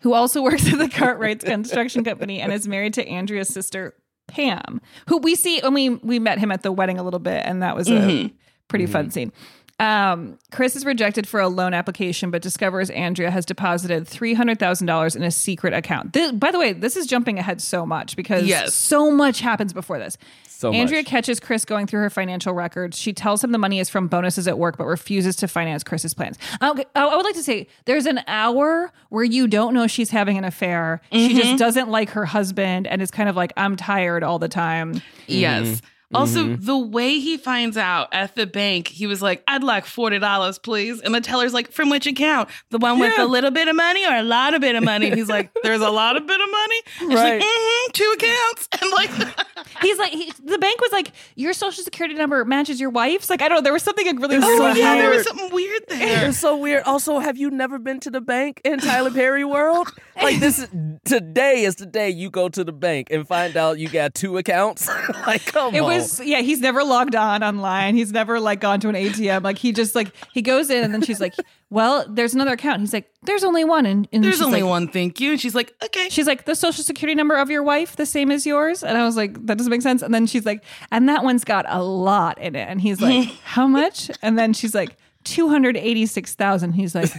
who 0.00 0.12
also 0.14 0.42
works 0.42 0.72
at 0.72 0.78
the 0.78 0.88
Cartwright's 0.88 1.44
construction 1.44 2.04
company 2.04 2.40
and 2.40 2.52
is 2.52 2.68
married 2.68 2.94
to 2.94 3.06
Andrea's 3.08 3.48
sister, 3.48 3.94
Pam, 4.28 4.80
who 5.08 5.18
we 5.18 5.34
see 5.34 5.60
when 5.60 5.74
we, 5.74 5.88
we 5.88 6.18
met 6.18 6.38
him 6.38 6.52
at 6.52 6.62
the 6.62 6.70
wedding 6.70 6.98
a 6.98 7.02
little 7.02 7.18
bit, 7.20 7.42
and 7.44 7.62
that 7.62 7.74
was 7.74 7.88
a 7.88 7.92
Mhm. 7.92 8.32
pretty 8.68 8.86
fun 8.86 9.10
scene. 9.10 9.32
Um, 9.80 10.38
Chris 10.50 10.74
is 10.74 10.84
rejected 10.84 11.26
for 11.28 11.38
a 11.38 11.48
loan 11.48 11.72
application, 11.72 12.30
but 12.32 12.42
discovers 12.42 12.90
Andrea 12.90 13.30
has 13.30 13.46
deposited 13.46 14.08
three 14.08 14.34
hundred 14.34 14.58
thousand 14.58 14.88
dollars 14.88 15.14
in 15.14 15.22
a 15.22 15.30
secret 15.30 15.72
account. 15.72 16.12
Thi- 16.14 16.32
by 16.32 16.50
the 16.50 16.58
way, 16.58 16.72
this 16.72 16.96
is 16.96 17.06
jumping 17.06 17.38
ahead 17.38 17.60
so 17.62 17.86
much 17.86 18.16
because 18.16 18.44
Yes. 18.44 18.74
so 18.74 19.10
much 19.12 19.40
happens 19.40 19.72
before 19.72 19.98
this. 20.00 20.18
So 20.48 20.72
Andrea 20.72 21.00
much. 21.02 21.06
catches 21.06 21.38
Chris 21.38 21.64
going 21.64 21.86
through 21.86 22.00
her 22.00 22.10
financial 22.10 22.52
records. 22.52 22.98
She 22.98 23.12
tells 23.12 23.44
him 23.44 23.52
the 23.52 23.58
money 23.58 23.78
is 23.78 23.88
from 23.88 24.08
bonuses 24.08 24.48
at 24.48 24.58
work, 24.58 24.76
but 24.76 24.86
refuses 24.86 25.36
to 25.36 25.46
finance 25.46 25.84
Chris's 25.84 26.14
plans. 26.14 26.36
Okay, 26.60 26.84
I 26.96 27.04
I 27.06 27.14
would 27.16 27.24
like 27.24 27.36
to 27.36 27.44
say 27.44 27.68
there's 27.84 28.06
an 28.06 28.20
hour 28.26 28.92
where 29.10 29.22
you 29.22 29.46
don't 29.46 29.74
know 29.74 29.86
she's 29.86 30.10
having 30.10 30.36
an 30.36 30.42
affair. 30.44 31.00
She 31.12 31.28
Mm-hmm. 31.28 31.36
just 31.38 31.58
doesn't 31.60 31.88
like 31.88 32.10
her 32.10 32.24
husband 32.24 32.88
and 32.88 33.00
is 33.00 33.12
kind 33.12 33.28
of 33.28 33.36
like, 33.36 33.52
I'm 33.56 33.76
tired 33.76 34.24
all 34.24 34.40
the 34.40 34.48
time. 34.48 35.00
Yes. 35.28 35.80
Also, 36.14 36.56
the 36.56 36.78
way 36.78 37.18
he 37.18 37.36
finds 37.36 37.76
out 37.76 38.08
at 38.12 38.34
the 38.34 38.46
bank, 38.46 38.88
he 38.88 39.06
was 39.06 39.20
like, 39.20 39.42
I'd 39.46 39.62
like 39.62 39.84
$40, 39.84 40.62
please. 40.62 41.02
And 41.02 41.14
the 41.14 41.20
teller's 41.20 41.52
like, 41.52 41.70
from 41.70 41.90
which 41.90 42.06
account? 42.06 42.48
The 42.70 42.78
one 42.78 42.98
with 42.98 43.12
Yeah. 43.18 43.24
a 43.24 43.26
little 43.26 43.50
bit 43.50 43.68
of 43.68 43.76
money 43.76 44.06
or 44.06 44.14
a 44.16 44.22
lot 44.22 44.54
of 44.54 44.62
bit 44.62 44.74
of 44.74 44.82
money? 44.82 45.08
And 45.08 45.16
he's 45.18 45.28
like, 45.28 45.50
there's 45.62 45.82
a 45.82 45.90
lot 45.90 46.16
of 46.16 46.26
bit 46.26 46.40
of 46.40 46.50
money. 46.50 46.76
And 47.00 47.10
she's 47.10 47.18
Right. 47.20 47.40
like, 47.40 47.42
mm-hmm, 47.42 47.90
two 47.92 48.14
accounts. 48.16 48.68
And 48.80 48.90
like, 48.92 49.10
He's 49.82 49.98
like, 49.98 50.12
he, 50.12 50.32
the 50.44 50.56
bank 50.58 50.80
was 50.80 50.92
like, 50.92 51.12
your 51.36 51.52
social 51.52 51.84
security 51.84 52.14
number 52.14 52.44
matches 52.44 52.80
your 52.80 52.90
wife's. 52.90 53.28
Like, 53.28 53.42
I 53.42 53.48
don't 53.48 53.56
know. 53.58 53.62
There 53.62 53.72
was 53.72 53.82
something 53.82 54.06
like 54.06 54.18
really 54.18 54.36
It's 54.36 54.46
weird. 54.46 54.58
so 54.58 54.66
oh, 54.66 54.72
yeah, 54.74 54.94
there 54.96 55.10
was 55.10 55.24
something 55.26 55.50
weird 55.52 55.82
there. 55.88 56.28
It's 56.28 56.38
so 56.38 56.56
weird. 56.56 56.84
Also, 56.84 57.18
have 57.18 57.36
you 57.36 57.50
never 57.50 57.78
been 57.78 58.00
to 58.00 58.10
the 58.10 58.20
bank 58.20 58.60
in 58.64 58.78
Tyler 58.78 59.10
Perry 59.10 59.44
world? 59.44 59.88
Like 60.20 60.40
this 60.40 60.58
is 60.58 60.68
today 61.04 61.64
is 61.64 61.76
the 61.76 61.86
day 61.86 62.08
you 62.10 62.30
go 62.30 62.48
to 62.48 62.64
the 62.64 62.72
bank 62.72 63.08
and 63.10 63.26
find 63.28 63.56
out 63.56 63.78
you 63.78 63.88
got 63.88 64.14
two 64.14 64.36
accounts. 64.38 64.88
like, 65.26 65.44
come 65.46 65.74
It 65.74 65.80
on. 65.82 65.88
Was 66.00 66.20
yeah. 66.20 66.40
He's 66.40 66.60
never 66.60 66.82
logged 66.84 67.14
on 67.14 67.42
online. 67.42 67.94
He's 67.96 68.12
never 68.12 68.40
like 68.40 68.60
gone 68.60 68.80
to 68.80 68.88
an 68.88 68.94
ATM. 68.94 69.42
Like 69.42 69.58
he 69.58 69.72
just 69.72 69.94
like 69.94 70.12
he 70.32 70.42
goes 70.42 70.70
in 70.70 70.82
and 70.84 70.92
then 70.94 71.02
she's 71.02 71.20
like, 71.20 71.34
"Well, 71.70 72.06
there's 72.08 72.34
another 72.34 72.52
account." 72.52 72.80
He's 72.80 72.92
like, 72.92 73.10
"There's 73.22 73.44
only 73.44 73.64
one." 73.64 73.86
And, 73.86 74.08
and 74.12 74.22
There's 74.24 74.40
only 74.42 74.62
like- 74.62 74.68
one, 74.70 74.88
thank 74.88 75.20
you. 75.20 75.32
And 75.32 75.40
she's 75.40 75.54
like, 75.54 75.74
okay. 75.84 76.08
She's 76.08 76.26
like, 76.26 76.44
"The 76.44 76.54
social 76.54 76.82
security 76.84 77.14
number 77.14 77.36
of 77.36 77.50
your 77.50 77.62
wife 77.62 77.96
the 77.96 78.06
same 78.06 78.30
as 78.30 78.46
yours?" 78.46 78.82
And 78.82 78.96
I 78.96 79.04
was 79.04 79.16
like, 79.16 79.34
"That 79.46 79.58
doesn't 79.58 79.70
make 79.70 79.82
sense." 79.82 80.02
And 80.02 80.12
then 80.14 80.26
she's 80.26 80.46
like, 80.46 80.64
"And 80.90 81.08
that 81.08 81.24
one's 81.24 81.44
got 81.44 81.64
a 81.68 81.82
lot 81.82 82.38
in 82.38 82.54
it." 82.56 82.68
And 82.68 82.80
he's 82.80 83.00
like, 83.00 83.28
"How 83.44 83.66
much?" 83.66 84.10
And 84.22 84.38
then 84.38 84.52
she's 84.52 84.74
like, 84.74 84.96
286,000." 85.24 86.72
He's 86.72 86.94
like, 86.94 87.10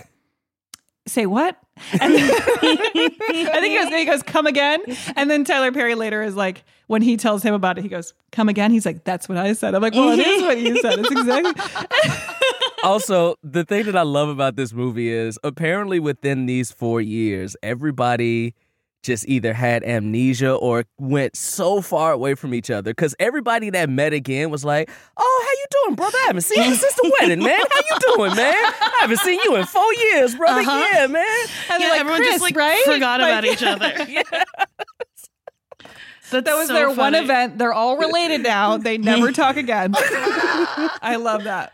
"Say 1.08 1.26
what?" 1.26 1.58
And 2.00 2.13
then, 2.15 2.32
I 2.32 3.60
think 3.60 3.63
he 3.63 3.76
goes, 3.76 3.89
he 3.89 4.06
goes, 4.06 4.24
"Come 4.24 4.48
again." 4.48 4.82
And 5.15 5.30
then 5.30 5.44
Tyler 5.44 5.72
Perry 5.72 5.96
later 5.96 6.22
is 6.22 6.36
like, 6.36 6.63
when 6.88 7.02
he 7.02 7.18
tells 7.18 7.44
him 7.44 7.54
about 7.54 7.78
it, 7.78 7.82
he 7.82 7.89
goes, 7.89 8.13
"Come 8.32 8.50
again." 8.50 8.72
He's 8.72 8.86
like, 8.86 9.04
"That's 9.04 9.30
what 9.30 9.38
I 9.38 9.54
said." 9.54 9.76
I'm 9.76 9.82
like, 9.82 9.94
"Well, 9.94 10.12
it 10.12 10.20
is 10.20 10.42
what 10.44 10.60
you 10.60 10.82
said. 10.82 11.00
It's 11.00 11.12
exactly." 11.12 11.54
also, 12.84 13.36
the 13.44 13.63
thing 13.63 13.86
that 13.86 13.96
I 13.96 14.02
love 14.02 14.30
about 14.30 14.56
this 14.56 14.74
movie 14.74 15.10
is 15.10 15.38
apparently 15.44 16.00
within 16.00 16.46
these 16.46 16.72
four 16.72 17.02
years, 17.02 17.56
everybody 17.63 18.56
just 19.03 19.27
either 19.27 19.53
had 19.53 19.83
amnesia 19.83 20.53
or 20.53 20.83
went 20.97 21.35
so 21.35 21.81
far 21.81 22.12
away 22.12 22.35
from 22.35 22.53
each 22.53 22.69
other. 22.69 22.91
Because 22.91 23.15
everybody 23.19 23.69
that 23.69 23.89
met 23.89 24.13
again 24.13 24.49
was 24.49 24.65
like, 24.65 24.89
"Oh, 25.17 25.43
how 25.45 25.51
you 25.51 25.65
doing, 25.85 25.95
brother? 25.95 26.17
I 26.17 26.27
haven't 26.27 26.41
seen 26.41 26.63
you 26.63 26.75
since 26.75 26.93
the 26.95 27.12
wedding, 27.19 27.39
man. 27.43 27.59
How 27.59 27.81
you 27.89 28.15
doing, 28.15 28.35
man? 28.35 28.55
I 28.55 28.97
haven't 29.01 29.19
seen 29.19 29.39
you 29.43 29.55
in 29.55 29.65
four 29.65 29.93
years, 29.93 30.35
brother. 30.35 30.62
Uh-huh. 30.62 30.88
Yeah, 30.93 31.07
man." 31.07 31.25
And 31.25 31.47
yeah, 31.69 31.77
they're 31.79 31.89
like, 31.89 31.99
everyone 32.01 32.19
"Chris, 32.21 32.31
just 32.33 32.41
like 32.43 32.55
right? 32.55 32.83
forgot 32.85 33.21
Like- 33.21 33.29
about 33.31 33.45
each 33.45 33.63
other. 33.63 33.93
That's 36.31 36.45
That 36.45 36.55
was 36.57 36.67
so 36.67 36.73
their 36.73 36.91
one 36.91 37.15
event. 37.15 37.57
They're 37.57 37.73
all 37.73 37.97
related 37.97 38.41
now. 38.43 38.77
They 38.77 38.99
never 38.99 39.31
talk 39.31 39.57
again. 39.57 39.93
I 39.97 41.15
love 41.19 41.45
that. 41.45 41.73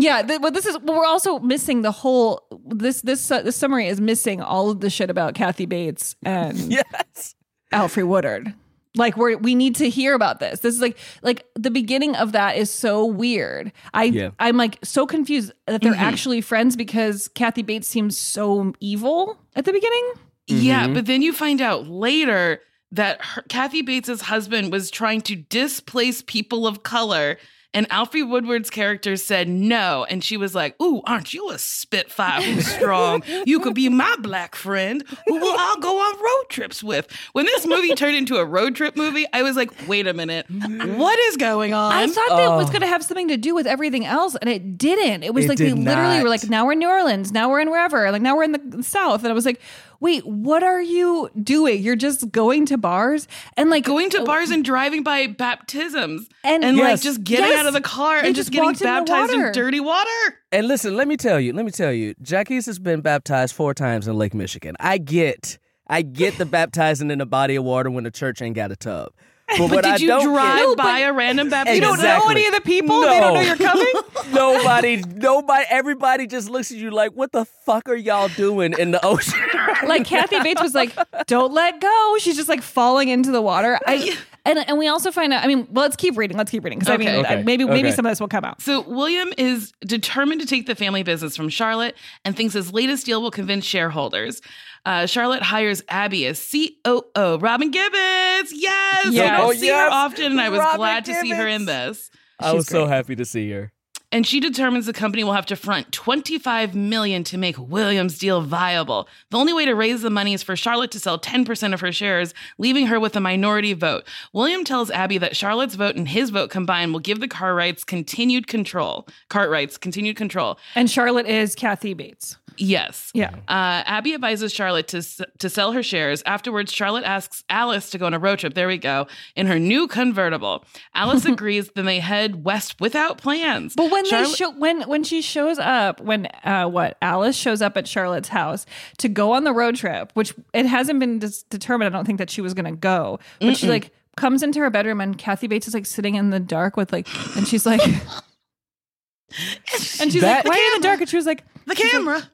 Yeah, 0.00 0.22
th- 0.22 0.40
but 0.40 0.54
this 0.54 0.66
is. 0.66 0.76
But 0.78 0.94
we're 0.96 1.06
also 1.06 1.38
missing 1.38 1.82
the 1.82 1.92
whole. 1.92 2.46
This 2.66 3.02
this 3.02 3.30
uh, 3.30 3.42
this 3.42 3.56
summary 3.56 3.88
is 3.88 4.00
missing 4.00 4.40
all 4.42 4.70
of 4.70 4.80
the 4.80 4.90
shit 4.90 5.10
about 5.10 5.34
Kathy 5.34 5.66
Bates 5.66 6.16
and 6.24 6.56
Yes. 6.72 7.34
Alfre 7.72 8.06
Woodard. 8.06 8.54
Like 8.96 9.16
we 9.16 9.34
are 9.34 9.38
we 9.38 9.54
need 9.54 9.76
to 9.76 9.88
hear 9.88 10.14
about 10.14 10.40
this. 10.40 10.60
This 10.60 10.74
is 10.74 10.80
like 10.80 10.96
like 11.22 11.44
the 11.54 11.70
beginning 11.70 12.16
of 12.16 12.32
that 12.32 12.56
is 12.56 12.70
so 12.70 13.04
weird. 13.04 13.70
I 13.94 14.04
Yeah. 14.04 14.30
I'm 14.38 14.56
like 14.56 14.78
so 14.82 15.06
confused 15.06 15.52
that 15.66 15.82
they're 15.82 15.92
Mhm. 15.92 15.98
actually 16.00 16.40
friends 16.40 16.74
because 16.74 17.28
Kathy 17.28 17.62
Bates 17.62 17.86
seems 17.86 18.18
so 18.18 18.72
evil 18.80 19.38
at 19.54 19.64
the 19.66 19.72
beginning. 19.72 20.12
Yeah, 20.46 20.88
Mhm. 20.88 20.94
but 20.94 21.06
then 21.06 21.20
you 21.22 21.32
find 21.32 21.60
out 21.60 21.86
later 21.86 22.60
that 22.90 23.22
her, 23.22 23.42
Kathy 23.50 23.82
Bates's 23.82 24.22
husband 24.22 24.72
was 24.72 24.90
trying 24.90 25.20
to 25.22 25.36
displace 25.36 26.22
people 26.22 26.66
of 26.66 26.82
color. 26.82 27.36
And 27.74 27.88
Alfre 27.90 28.28
Woodard's 28.28 28.70
character 28.70 29.16
said 29.16 29.46
no. 29.48 30.06
And 30.08 30.24
she 30.24 30.36
was 30.38 30.54
like, 30.54 30.80
Ooh, 30.80 31.02
aren't 31.04 31.34
you 31.34 31.50
a 31.50 31.58
spitfire 31.58 32.40
who's 32.40 32.66
strong? 32.66 33.22
You 33.44 33.60
could 33.60 33.74
be 33.74 33.88
my 33.88 34.16
black 34.20 34.54
friend 34.54 35.04
who 35.26 35.34
we'll 35.34 35.58
all 35.58 35.78
go 35.78 35.98
on 35.98 36.16
road 36.16 36.48
trips 36.48 36.82
with. 36.82 37.06
When 37.32 37.44
this 37.44 37.66
movie 37.66 37.94
turned 37.94 38.16
into 38.16 38.36
a 38.36 38.44
road 38.44 38.74
trip 38.74 38.96
movie, 38.96 39.26
I 39.32 39.42
was 39.42 39.54
like, 39.54 39.70
wait 39.86 40.06
a 40.06 40.14
minute. 40.14 40.46
What 40.48 41.18
is 41.18 41.36
going 41.36 41.74
on? 41.74 41.92
I 41.92 42.06
thought 42.06 42.36
that 42.36 42.56
was 42.56 42.68
oh. 42.68 42.72
going 42.72 42.80
to 42.80 42.86
have 42.86 43.04
something 43.04 43.28
to 43.28 43.36
do 43.36 43.54
with 43.54 43.66
everything 43.66 44.06
else, 44.06 44.34
and 44.36 44.48
it 44.48 44.78
didn't. 44.78 45.22
It 45.22 45.34
was 45.34 45.44
It 45.44 45.48
like 45.48 45.58
they 45.58 45.72
literally 45.72 46.16
not. 46.16 46.22
were 46.22 46.28
like, 46.30 46.48
now 46.48 46.64
we're 46.64 46.72
in 46.72 46.78
New 46.78 46.88
Orleans, 46.88 47.32
now 47.32 47.50
we're 47.50 47.60
in 47.60 47.70
wherever, 47.70 48.10
like 48.10 48.22
now 48.22 48.36
we're 48.36 48.44
in 48.44 48.52
the 48.52 48.82
South, 48.82 49.22
and 49.22 49.28
I 49.30 49.34
was 49.34 49.44
like, 49.44 49.60
wait, 50.00 50.24
what 50.26 50.62
are 50.62 50.80
you 50.80 51.28
doing? 51.42 51.82
You're 51.82 51.96
just 51.96 52.30
going 52.30 52.66
to 52.66 52.78
bars 52.78 53.26
and 53.56 53.68
like 53.70 53.84
going 53.84 54.10
to 54.10 54.24
bars 54.24 54.50
and 54.50 54.64
driving 54.64 55.02
by 55.02 55.26
baptisms 55.26 56.28
And- 56.44 56.64
and, 56.64 56.76
like 56.76 57.00
just 57.00 57.24
getting 57.24 57.46
Yes. 57.46 57.60
out 57.60 57.66
of 57.66 57.72
the 57.72 57.80
car 57.80 58.20
They 58.22 58.28
and 58.28 58.36
just 58.36 58.46
just 58.46 58.52
getting 58.52 58.68
walked 58.68 58.80
in 58.80 58.86
baptized 58.86 59.32
in 59.32 59.52
dirty 59.52 59.80
water. 59.80 60.08
And 60.52 60.68
listen, 60.68 60.96
let 60.96 61.08
me 61.08 61.16
tell 61.16 61.40
you, 61.40 61.52
let 61.52 61.64
me 61.64 61.70
tell 61.70 61.92
you, 61.92 62.14
Jacquis 62.22 62.66
has 62.66 62.78
been 62.78 63.00
baptized 63.00 63.54
four 63.54 63.74
times 63.74 64.06
in 64.08 64.16
Lake 64.16 64.34
Michigan. 64.34 64.76
I 64.80 64.98
get, 64.98 65.58
I 65.86 66.02
get 66.02 66.38
the 66.38 66.46
baptizing 66.58 67.10
in 67.10 67.20
a 67.20 67.26
body 67.26 67.56
of 67.56 67.64
water 67.64 67.90
when 67.90 68.04
the 68.04 68.10
church 68.10 68.40
ain't 68.40 68.56
got 68.56 68.70
a 68.72 68.76
tub. 68.76 69.12
But, 69.56 69.68
But 69.70 69.84
did 69.84 69.86
I 69.86 69.96
you 69.96 70.08
don't 70.08 70.24
drive 70.24 70.58
get- 70.58 70.76
by 70.76 70.98
a 71.00 71.12
random 71.12 71.48
baptism? 71.48 71.76
You 71.76 71.80
don't 71.80 72.02
know 72.02 72.28
any 72.28 72.46
of 72.46 72.54
the 72.54 72.60
people? 72.60 73.00
They 73.00 73.18
don't 73.18 73.34
know 73.34 73.40
you're 73.40 73.56
coming? 73.56 73.86
nobody, 74.32 74.96
nobody, 75.14 75.64
everybody 75.70 76.26
just 76.26 76.50
looks 76.50 76.70
at 76.70 76.76
you 76.76 76.90
like, 76.90 77.12
what 77.12 77.32
the 77.32 77.44
fuck 77.44 77.88
are 77.88 77.96
y'all 77.96 78.28
doing 78.28 78.74
in 78.78 78.90
the 78.90 79.04
ocean? 79.04 79.40
like 79.86 80.04
Kathy 80.06 80.38
Bates 80.42 80.60
was 80.60 80.74
like, 80.74 80.92
"Don't 81.26 81.52
let 81.52 81.80
go." 81.80 82.16
She's 82.18 82.36
just 82.36 82.48
like 82.48 82.62
falling 82.62 83.08
into 83.08 83.30
the 83.30 83.40
water. 83.40 83.78
I 83.86 84.16
and 84.44 84.58
and 84.58 84.78
we 84.78 84.88
also 84.88 85.10
find 85.10 85.32
out. 85.32 85.44
I 85.44 85.46
mean, 85.46 85.66
well, 85.70 85.84
let's 85.84 85.96
keep 85.96 86.16
reading. 86.16 86.36
Let's 86.36 86.50
keep 86.50 86.64
reading 86.64 86.78
because 86.78 86.92
I 86.92 86.96
mean, 86.96 87.08
Okay. 87.08 87.42
maybe 87.42 87.64
maybe 87.64 87.90
some 87.92 88.04
of 88.06 88.10
this 88.10 88.20
will 88.20 88.28
come 88.28 88.44
out. 88.44 88.60
So 88.60 88.82
William 88.82 89.32
is 89.38 89.72
determined 89.80 90.40
to 90.40 90.46
take 90.46 90.66
the 90.66 90.74
family 90.74 91.02
business 91.02 91.36
from 91.36 91.48
Charlotte 91.48 91.94
and 92.24 92.36
thinks 92.36 92.54
his 92.54 92.72
latest 92.72 93.06
deal 93.06 93.22
will 93.22 93.30
convince 93.30 93.64
shareholders. 93.64 94.40
Uh, 94.84 95.06
Charlotte 95.06 95.42
hires 95.42 95.82
Abby 95.88 96.26
as 96.26 96.38
COO. 96.50 97.38
Robin 97.38 97.70
Givens, 97.70 98.52
yes, 98.52 99.06
we 99.06 99.12
Yes. 99.16 99.38
don't 99.38 99.48
Oh, 99.48 99.52
see 99.52 99.66
yes. 99.66 99.80
her 99.84 99.90
often, 99.90 100.24
and 100.32 100.40
I 100.40 100.48
was 100.48 100.60
Robin 100.60 100.76
glad 100.78 101.04
to 101.06 101.14
see 101.14 101.30
her 101.30 101.46
in 101.46 101.66
Givens. 101.66 101.66
this. 101.98 102.10
I 102.40 102.52
was 102.52 102.64
She's 102.66 102.72
so 102.72 102.86
happy 102.86 103.16
to 103.16 103.24
see 103.24 103.50
her. 103.50 103.72
and 104.10 104.26
she 104.26 104.40
determines 104.40 104.86
the 104.86 104.92
company 104.94 105.22
will 105.22 105.34
have 105.34 105.44
to 105.44 105.54
front 105.56 105.92
25 105.92 106.74
million 106.74 107.22
to 107.24 107.36
make 107.36 107.58
Williams' 107.58 108.16
deal 108.16 108.40
viable. 108.40 109.06
The 109.30 109.36
only 109.36 109.52
way 109.52 109.66
to 109.66 109.74
raise 109.74 110.00
the 110.00 110.08
money 110.08 110.32
is 110.32 110.42
for 110.42 110.56
Charlotte 110.56 110.90
to 110.92 110.98
sell 111.00 111.18
10% 111.18 111.74
of 111.74 111.80
her 111.80 111.92
shares, 111.92 112.32
leaving 112.56 112.86
her 112.86 112.98
with 112.98 113.14
a 113.16 113.20
minority 113.20 113.74
vote. 113.74 114.04
William 114.32 114.64
tells 114.64 114.90
Abby 114.90 115.18
that 115.18 115.36
Charlotte's 115.36 115.74
vote 115.74 115.94
and 115.96 116.08
his 116.08 116.30
vote 116.30 116.48
combined 116.48 116.94
will 116.94 117.00
give 117.00 117.20
the 117.20 117.28
Cartwrights 117.28 117.84
continued 117.84 118.46
control. 118.46 119.06
Cartwrights 119.28 119.76
continued 119.76 120.16
control. 120.16 120.58
And 120.74 120.90
Charlotte 120.90 121.26
is 121.26 121.54
Kathy 121.54 121.92
Bates. 121.92 122.37
Yes. 122.60 123.10
Yeah. 123.14 123.30
Uh, 123.48 123.82
Abby 123.86 124.14
advises 124.14 124.52
Charlotte 124.52 124.88
to 124.88 125.02
to 125.38 125.48
sell 125.48 125.72
her 125.72 125.82
shares. 125.82 126.22
Afterwards, 126.26 126.72
Charlotte 126.72 127.04
asks 127.04 127.44
Alice 127.48 127.90
to 127.90 127.98
go 127.98 128.06
on 128.06 128.14
a 128.14 128.18
road 128.18 128.40
trip. 128.40 128.54
There 128.54 128.68
we 128.68 128.78
go 128.78 129.06
in 129.36 129.46
her 129.46 129.58
new 129.58 129.86
convertible. 129.88 130.64
Alice 130.94 131.24
agrees. 131.34 131.70
Then 131.74 131.84
they 131.84 132.00
head 132.00 132.44
west 132.44 132.80
without 132.80 133.18
plans. 133.18 133.74
But 133.76 133.90
when 133.90 134.04
they 134.10 134.24
show 134.26 134.50
when 134.52 134.82
when 134.88 135.04
she 135.04 135.22
shows 135.22 135.58
up, 135.58 136.00
when 136.00 136.26
uh 136.44 136.66
what 136.66 136.96
Alice 137.00 137.36
shows 137.36 137.62
up 137.62 137.76
at 137.76 137.86
Charlotte's 137.86 138.28
house 138.28 138.66
to 138.98 139.08
go 139.08 139.32
on 139.32 139.44
the 139.44 139.52
road 139.52 139.76
trip, 139.76 140.10
which 140.14 140.34
it 140.52 140.66
hasn't 140.66 140.98
been 141.00 141.18
dis- 141.20 141.44
determined. 141.44 141.94
I 141.94 141.96
don't 141.96 142.04
think 142.04 142.18
that 142.18 142.30
she 142.30 142.40
was 142.40 142.54
going 142.54 142.64
to 142.66 142.72
go, 142.78 143.20
but 143.40 143.56
she 143.56 143.66
Mm-mm. 143.66 143.70
like 143.70 143.90
comes 144.16 144.42
into 144.42 144.58
her 144.58 144.70
bedroom 144.70 145.00
and 145.00 145.16
Kathy 145.16 145.46
Bates 145.46 145.68
is 145.68 145.74
like 145.74 145.86
sitting 145.86 146.16
in 146.16 146.30
the 146.30 146.40
dark 146.40 146.76
with 146.76 146.92
like, 146.92 147.06
and 147.36 147.46
she's 147.46 147.64
like, 147.64 147.80
and 150.00 150.12
she's 150.12 150.22
That- 150.22 150.44
like, 150.44 150.46
why 150.46 150.56
you 150.56 150.74
in 150.74 150.80
the 150.80 150.86
dark? 150.88 151.00
And 151.00 151.08
she 151.08 151.16
was 151.16 151.26
like, 151.26 151.44
the 151.66 151.74
camera. 151.74 152.30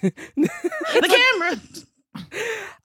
the 0.36 1.30
camera. 1.40 2.30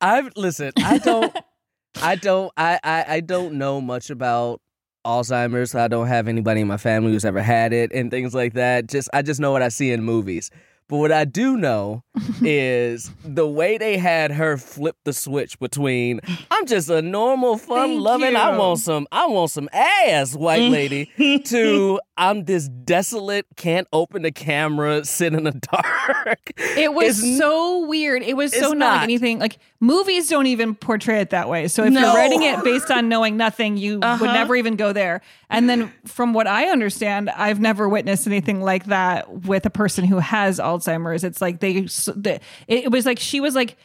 I've 0.02 0.32
listen. 0.36 0.72
I 0.78 0.98
don't. 0.98 1.36
I 2.02 2.16
don't. 2.16 2.52
I, 2.58 2.80
I. 2.84 3.06
I 3.08 3.20
don't 3.22 3.56
know 3.56 3.82
much 3.82 4.10
about 4.10 4.62
Alzheimer's. 5.06 5.74
I 5.74 5.88
don't 5.88 6.08
have 6.08 6.28
anybody 6.28 6.62
in 6.62 6.68
my 6.68 6.78
family 6.78 7.12
who's 7.12 7.26
ever 7.26 7.42
had 7.42 7.74
it 7.74 7.92
and 7.94 8.12
things 8.12 8.34
like 8.34 8.54
that. 8.54 8.88
Just 8.88 9.10
I 9.14 9.22
just 9.22 9.40
know 9.40 9.52
what 9.52 9.62
I 9.62 9.70
see 9.70 9.92
in 9.92 10.04
movies. 10.04 10.52
But 10.90 10.98
what 10.98 11.12
I 11.12 11.26
do 11.26 11.58
know 11.58 12.04
is 12.42 13.12
the 13.24 13.46
way 13.48 13.78
they 13.78 13.98
had 13.98 14.32
her 14.32 14.58
flip 14.58 14.96
the 15.04 15.12
switch 15.14 15.60
between 15.60 16.22
I'm 16.50 16.66
just 16.66 16.90
a 16.90 17.02
normal, 17.02 17.58
fun 17.58 18.00
loving, 18.00 18.36
I 18.36 18.58
want 18.58 18.80
some, 18.80 19.06
I 19.12 19.28
want 19.28 19.52
some 19.52 19.68
ass 19.74 20.34
white 20.36 20.62
lady 20.72 21.12
to 21.46 22.00
I'm 22.18 22.46
this 22.46 22.68
desolate, 22.68 23.46
can't 23.58 23.88
open 23.94 24.22
the 24.24 24.32
camera, 24.32 25.04
sit 25.06 25.34
in 25.34 25.44
the 25.44 25.52
dark. 25.72 26.52
It 26.58 26.94
was 26.94 27.20
It's 27.24 27.38
so 27.38 27.86
weird. 27.86 28.24
It 28.24 28.36
was 28.36 28.54
so 28.54 28.70
not, 28.70 28.78
not. 28.78 28.94
like 28.96 29.04
anything. 29.04 29.40
Like 29.40 29.58
movies 29.80 30.30
don't 30.30 30.48
even 30.48 30.74
portray 30.74 31.20
it 31.20 31.30
that 31.32 31.50
way. 31.50 31.68
So 31.68 31.84
if 31.84 31.94
No. 31.94 32.00
you're 32.02 32.16
writing 32.16 32.44
it 32.44 32.64
based 32.64 32.90
on 32.90 33.10
knowing 33.10 33.38
nothing, 33.38 33.78
you 33.78 34.00
Uh-huh. 34.02 34.18
would 34.22 34.32
never 34.34 34.56
even 34.56 34.76
go 34.78 34.94
there. 34.94 35.22
And 35.50 35.70
then, 35.70 35.94
from 36.06 36.34
what 36.34 36.46
I 36.48 36.68
understand, 36.68 37.30
I've 37.30 37.60
never 37.62 37.88
witnessed 37.88 38.28
anything 38.28 38.62
like 38.62 38.86
that 38.88 39.44
with 39.46 39.66
a 39.66 39.70
person 39.70 40.04
who 40.04 40.18
has 40.20 40.60
Alzheimer's. 40.78 41.24
It's 41.24 41.42
like 41.42 41.60
they, 41.60 41.82
the, 41.82 42.40
it 42.68 42.86
it 42.86 42.92
was 42.92 43.06
like 43.06 43.20
she 43.20 43.40
was 43.40 43.56
like 43.56 43.78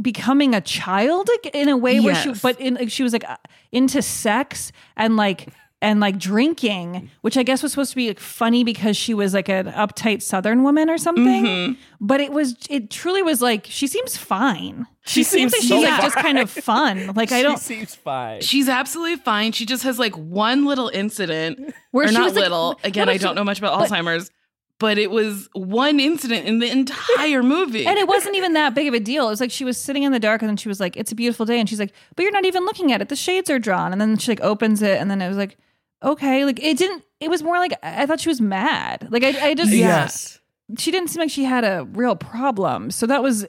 becoming 0.00 0.54
a 0.54 0.60
child 0.60 1.28
in 1.54 1.68
a 1.68 1.76
way 1.76 2.00
where 2.00 2.14
she, 2.14 2.32
but 2.42 2.60
in 2.60 2.74
like, 2.74 2.90
she 2.90 3.02
was 3.02 3.12
like 3.12 3.28
uh, 3.28 3.36
into 3.72 4.02
sex 4.02 4.72
and 4.96 5.16
like. 5.16 5.48
And 5.82 6.00
like 6.00 6.18
drinking, 6.18 7.10
which 7.20 7.36
I 7.36 7.42
guess 7.42 7.62
was 7.62 7.70
supposed 7.72 7.90
to 7.90 7.96
be 7.96 8.08
like 8.08 8.18
funny 8.18 8.64
because 8.64 8.96
she 8.96 9.12
was 9.12 9.34
like 9.34 9.50
an 9.50 9.66
uptight 9.66 10.22
Southern 10.22 10.62
woman 10.62 10.88
or 10.88 10.96
something 10.96 11.44
Mm-hmm. 11.44 11.72
but 12.00 12.18
it 12.22 12.32
was 12.32 12.56
it 12.70 12.88
truly 12.88 13.22
was 13.22 13.42
like 13.42 13.66
she 13.68 13.86
seems 13.86 14.16
fine 14.16 14.86
she, 15.04 15.20
She 15.20 15.22
seems, 15.24 15.52
seems 15.52 15.52
like 15.52 15.60
she's 15.60 15.68
so 15.68 15.80
like 15.80 16.00
just 16.02 16.16
kind 16.16 16.38
of 16.38 16.50
fun 16.50 17.12
like 17.14 17.30
i 17.30 17.42
don't 17.42 17.58
seems 17.60 17.94
fine. 17.94 18.40
She's 18.40 18.70
absolutely 18.70 19.16
fine. 19.16 19.52
She 19.52 19.66
just 19.66 19.82
has 19.84 19.98
like 19.98 20.16
one 20.16 20.64
little 20.64 20.88
incident, 20.88 21.74
Where 21.90 22.06
or 22.06 22.08
she 22.08 22.14
not 22.14 22.24
was, 22.24 22.34
little. 22.34 22.68
what 22.68 22.84
Again, 22.86 23.10
if 23.10 23.14
I 23.16 23.18
don't 23.18 23.32
she- 23.32 23.36
know 23.36 23.44
much 23.44 23.58
about 23.58 23.78
but- 23.78 23.90
Alzheimer's, 23.90 24.30
but 24.78 24.98
it 24.98 25.10
was 25.10 25.48
one 25.52 25.98
incident 26.00 26.46
in 26.46 26.58
the 26.58 26.70
entire 26.70 27.42
movie. 27.42 27.86
and 27.86 27.98
it 27.98 28.06
wasn't 28.06 28.34
even 28.36 28.52
that 28.52 28.74
big 28.74 28.86
of 28.88 28.94
a 28.94 29.00
deal 29.00 29.26
it 29.26 29.30
was 29.30 29.40
like 29.40 29.50
she 29.50 29.64
was 29.64 29.78
sitting 29.78 30.02
in 30.02 30.12
the 30.12 30.18
dark 30.20 30.42
and 30.42 30.48
then 30.48 30.56
she 30.56 30.68
was 30.68 30.80
like 30.80 30.96
it's 30.96 31.12
a 31.12 31.14
beautiful 31.14 31.46
day 31.46 31.58
and 31.58 31.68
she's 31.68 31.80
like 31.80 31.92
but 32.14 32.22
you're 32.22 32.32
not 32.32 32.44
even 32.44 32.64
looking 32.64 32.92
at 32.92 33.00
it 33.00 33.08
the 33.08 33.16
shades 33.16 33.48
are 33.50 33.58
drawn 33.58 33.92
and 33.92 34.00
then 34.00 34.16
she 34.16 34.30
like 34.30 34.40
opens 34.42 34.82
it 34.82 35.00
and 35.00 35.10
then 35.10 35.22
it 35.22 35.28
was 35.28 35.36
like 35.36 35.56
okay 36.02 36.44
like 36.44 36.62
it 36.62 36.76
didn't 36.76 37.04
it 37.20 37.30
was 37.30 37.42
more 37.42 37.58
like 37.58 37.72
i 37.82 38.02
I 38.02 38.06
thought 38.06 38.20
she 38.20 38.28
was 38.28 38.40
mad 38.40 39.08
like 39.10 39.24
i, 39.24 39.48
I 39.50 39.54
just 39.54 39.72
yes. 39.72 40.40
she 40.78 40.90
didn't 40.90 41.08
seem 41.08 41.20
like 41.20 41.30
she 41.30 41.44
had 41.44 41.64
a 41.64 41.84
real 41.92 42.16
problem 42.16 42.90
so 42.90 43.06
that 43.06 43.22
was 43.22 43.46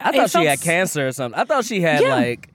I 0.00 0.12
thought 0.12 0.30
she 0.30 0.34
felt 0.34 0.46
had 0.46 0.60
cancer 0.60 1.08
or 1.08 1.12
something. 1.12 1.40
I 1.40 1.42
thought 1.42 1.64
she 1.64 1.80
had 1.80 2.00
Yeah. 2.02 2.14
like, 2.14 2.42
th- 2.46 2.54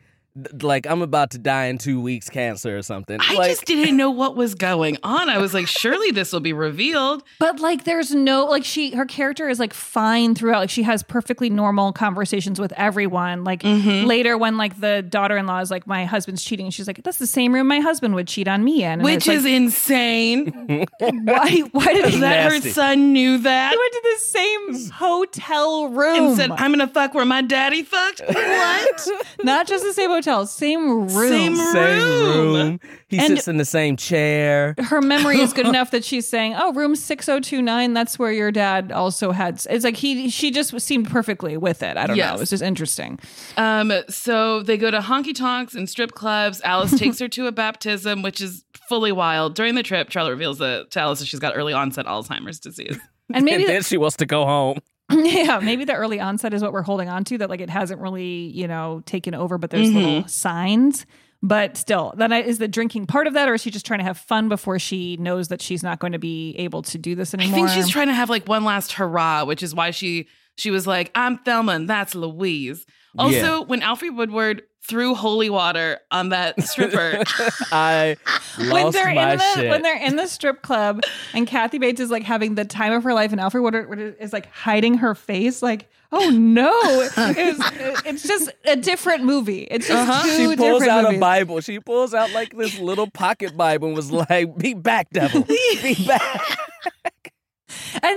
like 0.62 0.88
I'm 0.88 1.02
about 1.02 1.32
to 1.32 1.38
die 1.38 1.66
in 1.66 1.78
two 1.78 2.02
weeks, 2.02 2.30
cancer 2.30 2.78
or 2.78 2.82
something. 2.82 3.20
I 3.22 3.34
like, 3.36 3.50
just 3.52 3.66
didn't 3.66 3.96
know 3.98 4.10
what 4.10 4.36
was 4.36 4.56
going 4.56 4.98
on. 5.04 5.30
I 5.30 5.38
was 5.38 5.54
like, 5.54 5.68
surely 5.68 6.12
this 6.12 6.34
will 6.34 6.40
be 6.40 6.54
revealed. 6.54 7.24
But 7.40 7.60
like 7.60 7.84
there's 7.84 8.14
no 8.16 8.46
like 8.46 8.66
she 8.66 8.96
her 8.96 9.06
character 9.06 9.48
is 9.50 9.60
like 9.60 9.74
fine 9.74 10.36
throughout. 10.36 10.60
Like 10.60 10.70
she 10.70 10.84
has 10.84 11.04
perfectly 11.04 11.50
normal 11.50 11.94
conversations 11.94 12.60
with 12.60 12.72
everyone. 12.74 13.44
Like 13.44 13.62
Mm-hmm. 13.64 14.06
later 14.08 14.38
when 14.38 14.58
like 14.58 14.80
the 14.82 15.02
daughter-in-law 15.02 15.60
is 15.60 15.72
like 15.72 15.88
my 15.88 16.06
husband's 16.06 16.44
cheating 16.44 16.70
she's 16.70 16.86
like 16.86 17.02
that's 17.04 17.18
the 17.18 17.26
same 17.28 17.54
room 17.54 17.66
my 17.68 17.80
husband 17.80 18.14
would 18.16 18.28
cheat 18.28 18.48
on 18.48 18.64
me 18.64 18.84
in. 18.84 18.92
And 18.94 19.04
Which 19.04 19.28
is 19.28 19.44
like, 19.46 19.54
insane. 19.54 20.86
why 21.00 21.60
why 21.72 21.94
did 21.94 22.22
that 22.22 22.52
her 22.52 22.60
son 22.62 23.14
knew 23.14 23.38
that 23.38 23.72
He 23.72 23.78
went 23.78 23.94
to 23.94 24.02
the 24.04 24.20
same 24.20 24.92
hotel 24.92 25.88
room. 25.90 26.28
and 26.28 26.36
said, 26.38 26.52
I'm 26.52 26.74
going 26.74 26.80
to 26.86 26.94
fuck 26.94 27.14
where 27.14 27.26
my 27.26 27.42
daddy 27.42 27.84
fucked. 27.84 28.22
What? 28.34 29.08
Not 29.44 29.68
just 29.68 29.84
the 29.84 29.94
same 29.94 30.10
hotel, 30.10 30.23
same 30.46 31.08
room. 31.08 31.10
Same 31.30 31.56
same 31.56 32.00
room. 32.02 32.54
room. 32.56 32.80
He 33.08 33.18
And- 33.20 33.28
sits 33.28 33.48
in 33.48 33.58
the 33.58 33.66
same 33.66 33.96
chair. 33.98 34.76
her 34.78 35.02
memory 35.02 35.40
is 35.40 35.54
good 35.54 35.68
enough 35.74 35.92
that 35.92 36.04
she's 36.04 36.28
saying, 36.28 36.56
"Oh, 36.58 36.74
room 36.74 36.96
6029, 36.96 37.94
that's 37.94 38.18
where 38.18 38.32
your 38.32 38.52
dad 38.52 38.92
also 38.92 39.32
had." 39.32 39.62
It's 39.70 39.84
like 39.84 39.98
he 39.98 40.30
she 40.30 40.52
just 40.52 40.80
seemed 40.82 41.10
perfectly 41.10 41.58
with 41.58 41.84
it. 41.84 41.98
I 41.98 42.08
don't 42.08 42.18
know. 42.18 42.34
It 42.36 42.40
was 42.40 42.50
just 42.50 42.64
interesting. 42.64 43.20
Um, 43.58 43.92
so 44.10 44.64
they 44.64 44.78
go 44.78 44.90
to 44.92 45.00
honky 45.00 45.34
tonks 45.36 45.76
and 45.76 45.90
strip 45.90 46.12
clubs. 46.14 46.62
Alice 46.64 46.98
takes 46.98 47.20
her 47.20 47.28
to 47.30 47.48
a 47.48 47.52
baptism, 47.52 48.22
which 48.22 48.42
is 48.42 48.64
fully 48.90 49.12
wild. 49.12 49.56
During 49.56 49.76
the 49.76 49.84
trip, 49.84 50.12
Charlotte 50.12 50.32
reveals 50.32 50.58
that 50.60 50.92
to 50.92 51.00
Alice 51.00 51.20
that 51.20 51.26
she's 51.28 51.40
got 51.40 51.56
early 51.56 51.74
onset 51.74 52.06
Alzheimer's 52.06 52.60
disease. 52.60 52.98
And 53.34 53.46
maybe 53.46 53.64
and 53.64 53.72
then 53.74 53.84
she 53.84 53.98
wants 53.98 54.18
to 54.18 54.26
go 54.26 54.46
home. 54.46 54.80
yeah, 55.12 55.60
maybe 55.60 55.86
the 55.86 55.94
early 55.94 56.20
onset 56.20 56.54
is 56.54 56.62
what 56.62 56.74
we're 56.74 56.82
holding 56.82 57.10
on 57.10 57.24
to. 57.26 57.38
That 57.38 57.50
like 57.50 57.62
it 57.62 57.70
hasn't 57.70 58.02
really, 58.02 58.48
you 58.54 58.68
know, 58.68 59.02
taken 59.06 59.36
over, 59.36 59.58
but 59.58 59.70
there's 59.70 59.92
little 59.92 60.20
mm-hmm. 60.22 60.28
signs. 60.28 61.06
But 61.46 61.76
still, 61.76 62.14
then 62.16 62.32
I, 62.32 62.42
is 62.42 62.58
the 62.58 62.70
drinking 62.70 63.08
part 63.08 63.28
of 63.28 63.34
that, 63.34 63.50
or 63.50 63.56
is 63.56 63.62
she 63.62 63.70
just 63.70 63.86
trying 63.86 64.00
to 64.00 64.06
have 64.06 64.18
fun 64.18 64.48
before 64.48 64.80
she 64.80 65.18
knows 65.18 65.50
that 65.50 65.62
she's 65.62 65.84
not 65.84 66.00
going 66.00 66.14
to 66.14 66.20
be 66.20 66.56
able 66.58 66.84
to 66.84 66.98
do 66.98 67.16
this 67.16 67.34
anymore? 67.34 67.66
I 67.66 67.68
think 67.68 67.70
she's 67.70 67.90
trying 67.92 68.08
to 68.08 68.14
have 68.14 68.30
like 68.30 68.48
one 68.48 68.64
last 68.64 68.94
hurrah, 68.94 69.44
which 69.44 69.62
is 69.62 69.76
why 69.76 69.92
she 69.92 70.30
She 70.56 70.72
was 70.72 70.88
like, 70.88 71.12
I'm 71.16 71.40
Thelma 71.40 71.74
and 71.74 71.90
that's 71.90 72.16
Louise. 72.16 72.86
Also, 73.18 73.36
Yeah. 73.36 73.60
when 73.60 73.82
Alfre 73.82 74.16
Woodard 74.16 74.64
threw 74.86 75.16
holy 75.16 75.50
water 75.50 76.00
on 76.12 76.30
that 76.30 76.62
stripper, 76.64 77.24
I 77.72 78.18
when 78.58 78.92
they're 78.92 79.10
in 79.10 79.16
the 79.38 79.54
shit. 79.56 79.70
when 79.70 79.82
they're 79.82 79.98
in 80.06 80.16
the 80.18 80.28
strip 80.28 80.62
club 80.62 81.02
and 81.34 81.48
Kathy 81.48 81.78
Bates 81.80 82.00
is 82.02 82.10
like 82.12 82.24
having 82.24 82.56
the 82.56 82.66
time 82.66 82.94
of 82.94 83.04
her 83.04 83.14
life 83.14 83.32
and 83.32 83.40
Alfre 83.42 84.16
is 84.20 84.34
like 84.34 84.52
hiding 84.52 84.96
her 85.00 85.16
face 85.16 85.62
like 85.62 85.90
oh 86.12 86.30
no 86.30 86.70
it 86.82 87.58
was, 87.58 88.02
it's 88.06 88.24
just 88.28 88.52
a 88.66 88.76
different 88.76 89.24
movie 89.24 89.62
it's 89.72 89.88
just 89.88 90.10
Uh-huh. 90.10 90.24
two 90.38 90.52
She 90.52 90.56
pulls 90.58 90.84
out 90.84 91.04
movies. 91.06 91.18
a 91.18 91.20
Bible. 91.20 91.60
She 91.62 91.80
pulls 91.80 92.14
out 92.14 92.32
like 92.32 92.56
this 92.56 92.78
little 92.78 93.10
pocket 93.10 93.56
Bible 93.58 93.88
and 93.88 93.96
was 93.96 94.12
like, 94.12 94.58
"Be 94.58 94.74
back, 94.76 95.10
devil. 95.12 95.42
Be 95.82 96.06
back." 96.06 96.42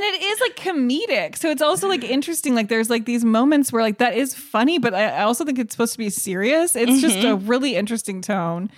And 0.03 0.15
it 0.15 0.23
is 0.23 0.41
like 0.41 0.57
comedic 0.57 1.37
so 1.37 1.51
it's 1.51 1.63
also 1.63 1.89
like 1.89 2.05
interesting 2.05 2.55
like 2.55 2.69
there's 2.69 2.91
like 2.91 3.05
these 3.05 3.25
moments 3.25 3.73
where 3.73 3.83
like 3.83 3.99
that 3.99 4.15
is 4.15 4.35
funny 4.35 4.79
but 4.79 4.95
I, 4.95 5.07
I 5.09 5.23
also 5.23 5.45
think 5.45 5.59
it's 5.59 5.73
supposed 5.75 5.93
to 5.93 5.99
be 5.99 6.11
serious 6.11 6.77
it's 6.77 7.01
just 7.01 7.25
a 7.25 7.37
really 7.37 7.77
interesting 7.77 8.21
tone 8.23 8.71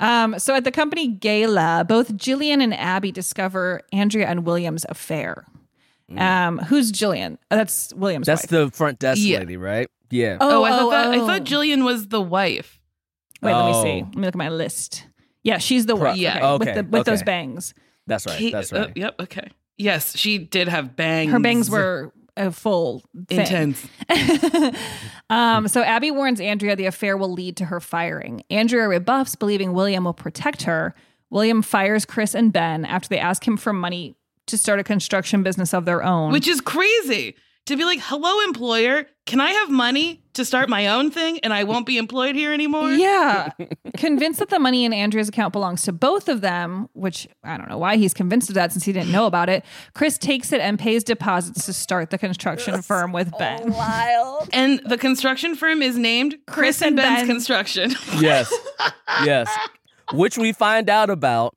um 0.00 0.38
so 0.38 0.54
at 0.54 0.64
the 0.64 0.72
company 0.72 1.06
gala 1.08 1.84
both 1.88 2.14
Jillian 2.16 2.62
and 2.62 2.74
Abby 2.74 3.12
discover 3.12 3.82
Andrea 3.92 4.26
and 4.26 4.44
William's 4.44 4.84
affair 4.88 5.44
um 6.16 6.58
who's 6.58 6.92
Jillian 6.92 7.34
Uh, 7.50 7.56
that's 7.56 7.92
William's 7.94 8.26
That's 8.26 8.42
wife. 8.42 8.50
the 8.50 8.70
front 8.70 8.98
desk 8.98 9.20
Yeah. 9.22 9.38
lady, 9.38 9.56
right? 9.56 9.88
Yeah. 10.10 10.36
oh, 10.40 10.62
I, 10.62 10.70
Oh, 10.70 10.76
thought 10.78 10.90
that, 10.90 11.06
I 11.12 11.18
oh. 11.18 11.26
thought 11.26 11.44
Jillian 11.44 11.82
was 11.84 12.08
the 12.08 12.20
wife. 12.20 12.78
Wait, 13.42 13.52
let 13.52 13.64
me 13.66 13.72
Oh. 13.74 13.82
see. 13.82 14.02
Let 14.02 14.14
me 14.16 14.20
look 14.22 14.34
at 14.34 14.34
my 14.36 14.48
list. 14.50 15.06
Yeah, 15.42 15.58
she's 15.58 15.86
the 15.86 15.96
Pro- 15.96 16.10
wife. 16.10 16.18
yeah. 16.18 16.36
okay, 16.36 16.46
Okay, 16.46 16.64
with, 16.66 16.74
the, 16.90 16.96
with 16.98 17.06
those 17.06 17.22
bangs. 17.22 17.74
That's 18.06 18.26
right. 18.26 18.38
Kate- 18.38 18.52
That's 18.52 18.72
uh, 18.72 18.78
right. 18.80 18.92
yep. 18.96 19.14
Okay. 19.20 19.48
Yes, 19.76 20.16
she 20.16 20.38
did 20.38 20.68
have 20.68 20.96
bangs. 20.96 21.32
Her 21.32 21.40
bangs 21.40 21.70
were 21.70 22.12
a 22.36 22.50
full 22.50 23.02
thing. 23.28 23.40
intense. 23.40 23.86
um, 25.30 25.68
so 25.68 25.82
Abby 25.82 26.10
warns 26.10 26.40
Andrea 26.40 26.76
the 26.76 26.86
affair 26.86 27.16
will 27.16 27.32
lead 27.32 27.56
to 27.58 27.66
her 27.66 27.80
firing. 27.80 28.42
Andrea 28.50 28.88
rebuffs, 28.88 29.34
believing 29.34 29.72
William 29.72 30.04
will 30.04 30.14
protect 30.14 30.62
her. 30.62 30.94
William 31.30 31.62
fires 31.62 32.04
Chris 32.04 32.34
and 32.34 32.52
Ben 32.52 32.84
after 32.84 33.08
they 33.08 33.18
ask 33.18 33.46
him 33.46 33.56
for 33.56 33.72
money 33.72 34.16
to 34.46 34.58
start 34.58 34.78
a 34.78 34.84
construction 34.84 35.42
business 35.42 35.72
of 35.72 35.84
their 35.84 36.02
own. 36.02 36.32
Which 36.32 36.46
is 36.46 36.60
crazy 36.60 37.34
to 37.66 37.76
be 37.76 37.84
like, 37.84 38.00
hello, 38.02 38.40
employer, 38.44 39.06
can 39.24 39.40
I 39.40 39.50
have 39.50 39.70
money 39.70 40.22
to 40.34 40.44
start 40.44 40.68
my 40.68 40.88
own 40.88 41.10
thing 41.10 41.38
and 41.40 41.52
I 41.52 41.64
won't 41.64 41.86
be 41.86 41.96
employed 41.96 42.34
here 42.34 42.52
anymore? 42.52 42.90
Yeah. 42.90 43.50
convinced 43.96 44.38
that 44.40 44.50
the 44.50 44.58
money 44.58 44.84
in 44.84 44.92
Andrea's 44.92 45.28
account 45.28 45.52
belongs 45.52 45.82
to 45.82 45.92
both 45.92 46.28
of 46.28 46.42
them, 46.42 46.88
which 46.92 47.26
I 47.42 47.56
don't 47.56 47.68
know 47.70 47.78
why 47.78 47.96
he's 47.96 48.12
convinced 48.12 48.50
of 48.50 48.54
that 48.56 48.72
since 48.72 48.84
he 48.84 48.92
didn't 48.92 49.12
know 49.12 49.26
about 49.26 49.48
it. 49.48 49.64
Chris 49.94 50.18
takes 50.18 50.52
it 50.52 50.60
and 50.60 50.78
pays 50.78 51.04
deposits 51.04 51.64
to 51.66 51.72
start 51.72 52.10
the 52.10 52.18
construction 52.18 52.82
firm 52.82 53.12
with 53.12 53.32
Ben. 53.38 53.72
Wild. 53.72 54.50
And 54.52 54.80
the 54.84 54.98
construction 54.98 55.54
firm 55.54 55.80
is 55.80 55.96
named 55.96 56.36
Chris, 56.46 56.78
Chris 56.78 56.82
and 56.82 56.88
and 56.88 56.96
Ben's 56.96 57.20
Ben. 57.20 57.26
Construction. 57.26 57.94
Yes. 58.20 58.52
yes. 59.24 59.50
Which 60.12 60.38
we 60.38 60.52
find 60.52 60.88
out 60.88 61.10
about 61.10 61.54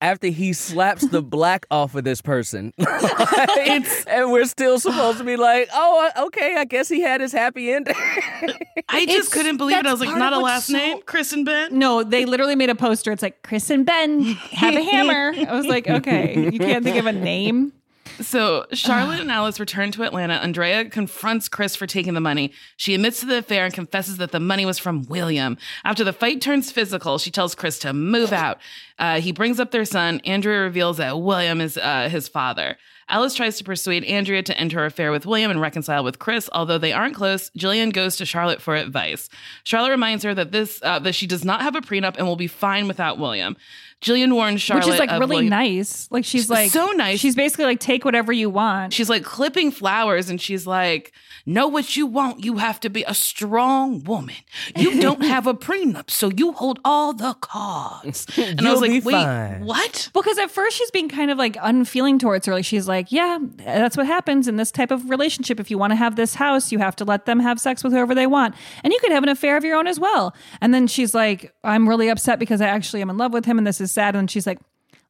after 0.00 0.28
he 0.28 0.52
slaps 0.52 1.06
the 1.08 1.22
black 1.22 1.66
off 1.70 1.94
of 1.94 2.04
this 2.04 2.20
person. 2.22 2.72
it's 2.78 4.04
and 4.06 4.32
we're 4.32 4.44
still 4.46 4.78
supposed 4.80 5.18
to 5.18 5.24
be 5.24 5.36
like, 5.36 5.68
oh, 5.72 6.10
uh, 6.16 6.24
okay, 6.26 6.56
I 6.56 6.64
guess 6.64 6.88
he 6.88 7.00
had 7.02 7.20
his 7.20 7.32
happy 7.32 7.70
ending. 7.72 7.94
I 7.96 8.46
just 9.06 9.10
It's- 9.10 9.28
couldn't 9.28 9.56
believe 9.58 9.78
it. 9.78 9.86
I 9.86 9.92
was 9.92 10.00
like, 10.00 10.16
not 10.16 10.32
a 10.32 10.38
last 10.38 10.66
so- 10.68 10.72
name, 10.76 11.00
Chris 11.06 11.32
and 11.32 11.44
Ben. 11.44 11.78
No, 11.78 12.02
they 12.02 12.24
literally 12.24 12.56
made 12.56 12.70
a 12.70 12.74
poster. 12.74 13.12
It's 13.12 13.22
like 13.22 13.42
Chris 13.42 13.68
and 13.70 13.84
Ben 13.86 14.22
have 14.22 14.74
a 14.74 14.82
hammer. 14.82 15.32
I 15.48 15.54
was 15.54 15.66
like, 15.66 15.88
okay, 15.88 16.50
you 16.50 16.58
can't 16.58 16.84
think 16.84 16.96
of 16.96 17.06
a 17.06 17.12
name. 17.12 17.72
So 18.20 18.66
Charlotte 18.72 19.20
and 19.20 19.30
Alice 19.30 19.58
return 19.58 19.92
to 19.92 20.02
Atlanta. 20.02 20.34
Andrea 20.34 20.84
confronts 20.84 21.48
Chris 21.48 21.74
for 21.74 21.86
taking 21.86 22.14
the 22.14 22.20
money. 22.20 22.52
She 22.76 22.94
admits 22.94 23.20
to 23.20 23.26
the 23.26 23.38
affair 23.38 23.64
and 23.64 23.72
confesses 23.72 24.18
that 24.18 24.30
the 24.30 24.40
money 24.40 24.66
was 24.66 24.78
from 24.78 25.04
William. 25.04 25.56
After 25.84 26.04
the 26.04 26.12
fight 26.12 26.40
turns 26.40 26.70
physical, 26.70 27.18
she 27.18 27.30
tells 27.30 27.54
Chris 27.54 27.78
to 27.80 27.92
move 27.92 28.32
out. 28.32 28.58
Uh, 28.98 29.20
he 29.20 29.32
brings 29.32 29.58
up 29.58 29.70
their 29.70 29.84
son. 29.84 30.20
Andrea 30.24 30.60
reveals 30.60 30.98
that 30.98 31.18
William 31.18 31.60
is 31.60 31.78
uh, 31.78 32.08
his 32.10 32.28
father. 32.28 32.76
Alice 33.10 33.34
tries 33.34 33.58
to 33.58 33.64
persuade 33.64 34.04
Andrea 34.04 34.42
to 34.44 34.56
end 34.56 34.70
her 34.70 34.84
affair 34.86 35.10
with 35.10 35.26
William 35.26 35.50
and 35.50 35.60
reconcile 35.60 36.04
with 36.04 36.20
Chris. 36.20 36.48
Although 36.52 36.78
they 36.78 36.92
aren't 36.92 37.16
close, 37.16 37.50
Jillian 37.58 37.92
goes 37.92 38.16
to 38.16 38.24
Charlotte 38.24 38.62
for 38.62 38.76
advice. 38.76 39.28
Charlotte 39.64 39.90
reminds 39.90 40.22
her 40.22 40.32
that 40.32 40.52
this 40.52 40.80
uh, 40.82 41.00
that 41.00 41.14
she 41.14 41.26
does 41.26 41.44
not 41.44 41.62
have 41.62 41.74
a 41.74 41.80
prenup 41.80 42.16
and 42.16 42.26
will 42.26 42.36
be 42.36 42.46
fine 42.46 42.86
without 42.86 43.18
William. 43.18 43.56
Jillian 44.00 44.32
warns 44.32 44.62
Charlotte, 44.62 44.86
Which 44.86 44.94
is 44.94 45.00
like 45.00 45.10
really 45.10 45.26
William- 45.36 45.50
nice. 45.50 46.08
Like 46.10 46.24
she's 46.24 46.48
like 46.48 46.70
so 46.70 46.90
nice. 46.92 47.20
She's 47.20 47.36
basically 47.36 47.66
like 47.66 47.80
take 47.80 48.04
whatever 48.04 48.32
you 48.32 48.48
want. 48.48 48.92
She's 48.94 49.10
like 49.10 49.24
clipping 49.24 49.70
flowers 49.70 50.30
and 50.30 50.40
she's 50.40 50.66
like, 50.66 51.12
Know 51.50 51.66
what 51.66 51.96
you 51.96 52.06
want. 52.06 52.44
You 52.44 52.58
have 52.58 52.78
to 52.78 52.88
be 52.88 53.02
a 53.08 53.12
strong 53.12 54.04
woman. 54.04 54.36
You 54.76 55.00
don't 55.00 55.22
have 55.22 55.48
a 55.48 55.54
prenup, 55.66 56.08
so 56.08 56.30
you 56.30 56.52
hold 56.52 56.78
all 56.84 57.12
the 57.12 57.34
cards. 57.40 58.26
And 58.40 58.60
I 58.60 58.70
was 58.70 58.80
like, 58.80 58.90
be 58.90 59.00
Wait, 59.00 59.12
fine." 59.12 59.64
what? 59.64 60.10
Because 60.14 60.38
at 60.38 60.50
first 60.50 60.76
she's 60.76 60.90
being 60.92 61.08
kind 61.08 61.30
of 61.30 61.38
like 61.38 61.56
unfeeling 61.60 62.20
towards 62.20 62.46
her. 62.46 62.52
Like 62.52 62.64
she's 62.64 62.86
like, 62.86 63.10
yeah, 63.10 63.38
that's 63.56 63.96
what 63.96 64.06
happens 64.06 64.46
in 64.46 64.56
this 64.56 64.70
type 64.70 64.92
of 64.92 65.10
relationship. 65.10 65.58
If 65.58 65.72
you 65.72 65.78
want 65.78 65.90
to 65.90 65.96
have 65.96 66.14
this 66.14 66.34
house, 66.34 66.70
you 66.70 66.78
have 66.78 66.94
to 66.96 67.04
let 67.04 67.26
them 67.26 67.40
have 67.40 67.58
sex 67.58 67.82
with 67.82 67.92
whoever 67.92 68.14
they 68.14 68.28
want. 68.28 68.54
And 68.84 68.92
you 68.92 69.00
could 69.00 69.10
have 69.10 69.24
an 69.24 69.28
affair 69.28 69.56
of 69.56 69.64
your 69.64 69.76
own 69.76 69.88
as 69.88 69.98
well. 69.98 70.34
And 70.60 70.72
then 70.72 70.86
she's 70.86 71.14
like, 71.14 71.52
I'm 71.64 71.88
really 71.88 72.08
upset 72.08 72.38
because 72.38 72.60
I 72.60 72.68
actually 72.68 73.02
am 73.02 73.10
in 73.10 73.16
love 73.16 73.32
with 73.32 73.44
him 73.44 73.58
and 73.58 73.66
this 73.66 73.80
is 73.80 73.90
sad. 73.90 74.14
And 74.14 74.30
she's 74.30 74.46
like, 74.46 74.60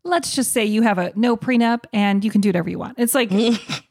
let's 0.05 0.35
just 0.35 0.53
say 0.53 0.65
you 0.65 0.81
have 0.83 0.97
a 0.99 1.13
no 1.15 1.37
prenup 1.37 1.85
and 1.93 2.25
you 2.25 2.31
can 2.31 2.41
do 2.41 2.49
whatever 2.49 2.71
you 2.71 2.79
want. 2.79 2.99
It's 2.99 3.15
like 3.15 3.31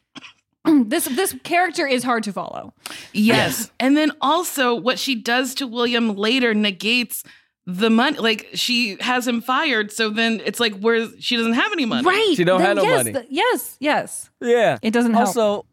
this 0.86 1.06
this 1.06 1.34
character 1.42 1.86
is 1.86 2.02
hard 2.04 2.22
to 2.24 2.32
follow. 2.32 2.74
Yes. 3.12 3.70
And 3.80 3.96
then 3.96 4.12
also 4.20 4.74
what 4.74 4.98
she 4.98 5.14
does 5.14 5.54
to 5.56 5.66
William 5.66 6.14
later 6.16 6.54
negates 6.54 7.22
the 7.66 7.90
money. 7.90 8.18
Like 8.18 8.48
she 8.54 8.96
has 9.00 9.26
him 9.26 9.40
fired, 9.40 9.92
so 9.92 10.10
then 10.10 10.40
it's 10.44 10.60
like 10.60 10.78
where 10.80 11.08
she 11.18 11.36
doesn't 11.36 11.54
have 11.54 11.72
any 11.72 11.86
money. 11.86 12.06
Right. 12.06 12.34
She 12.36 12.44
don't 12.44 12.60
Then 12.60 12.76
have 12.76 12.76
no 12.78 12.82
yes, 12.82 12.96
money. 12.98 13.12
th- 13.12 13.26
yes, 13.30 13.76
yes. 13.80 14.30
yeah. 14.40 14.78
It 14.82 14.92
doesn't 14.92 15.14
help. 15.14 15.28
Also, 15.28 15.66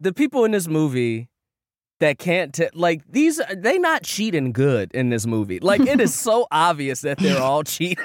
the 0.00 0.12
people 0.12 0.44
in 0.44 0.50
this 0.50 0.66
movie 0.68 1.28
that 2.00 2.18
can't 2.18 2.52
t- 2.52 2.68
like 2.74 3.02
these 3.10 3.40
they 3.56 3.78
not 3.78 4.02
cheating 4.02 4.52
good 4.52 4.90
in 4.92 5.08
this 5.10 5.26
movie. 5.26 5.60
Like 5.60 5.80
it 5.80 6.00
is 6.00 6.12
so 6.18 6.46
obvious 6.50 7.02
that 7.02 7.18
they're 7.18 7.40
all 7.40 7.62
cheating. 7.62 8.04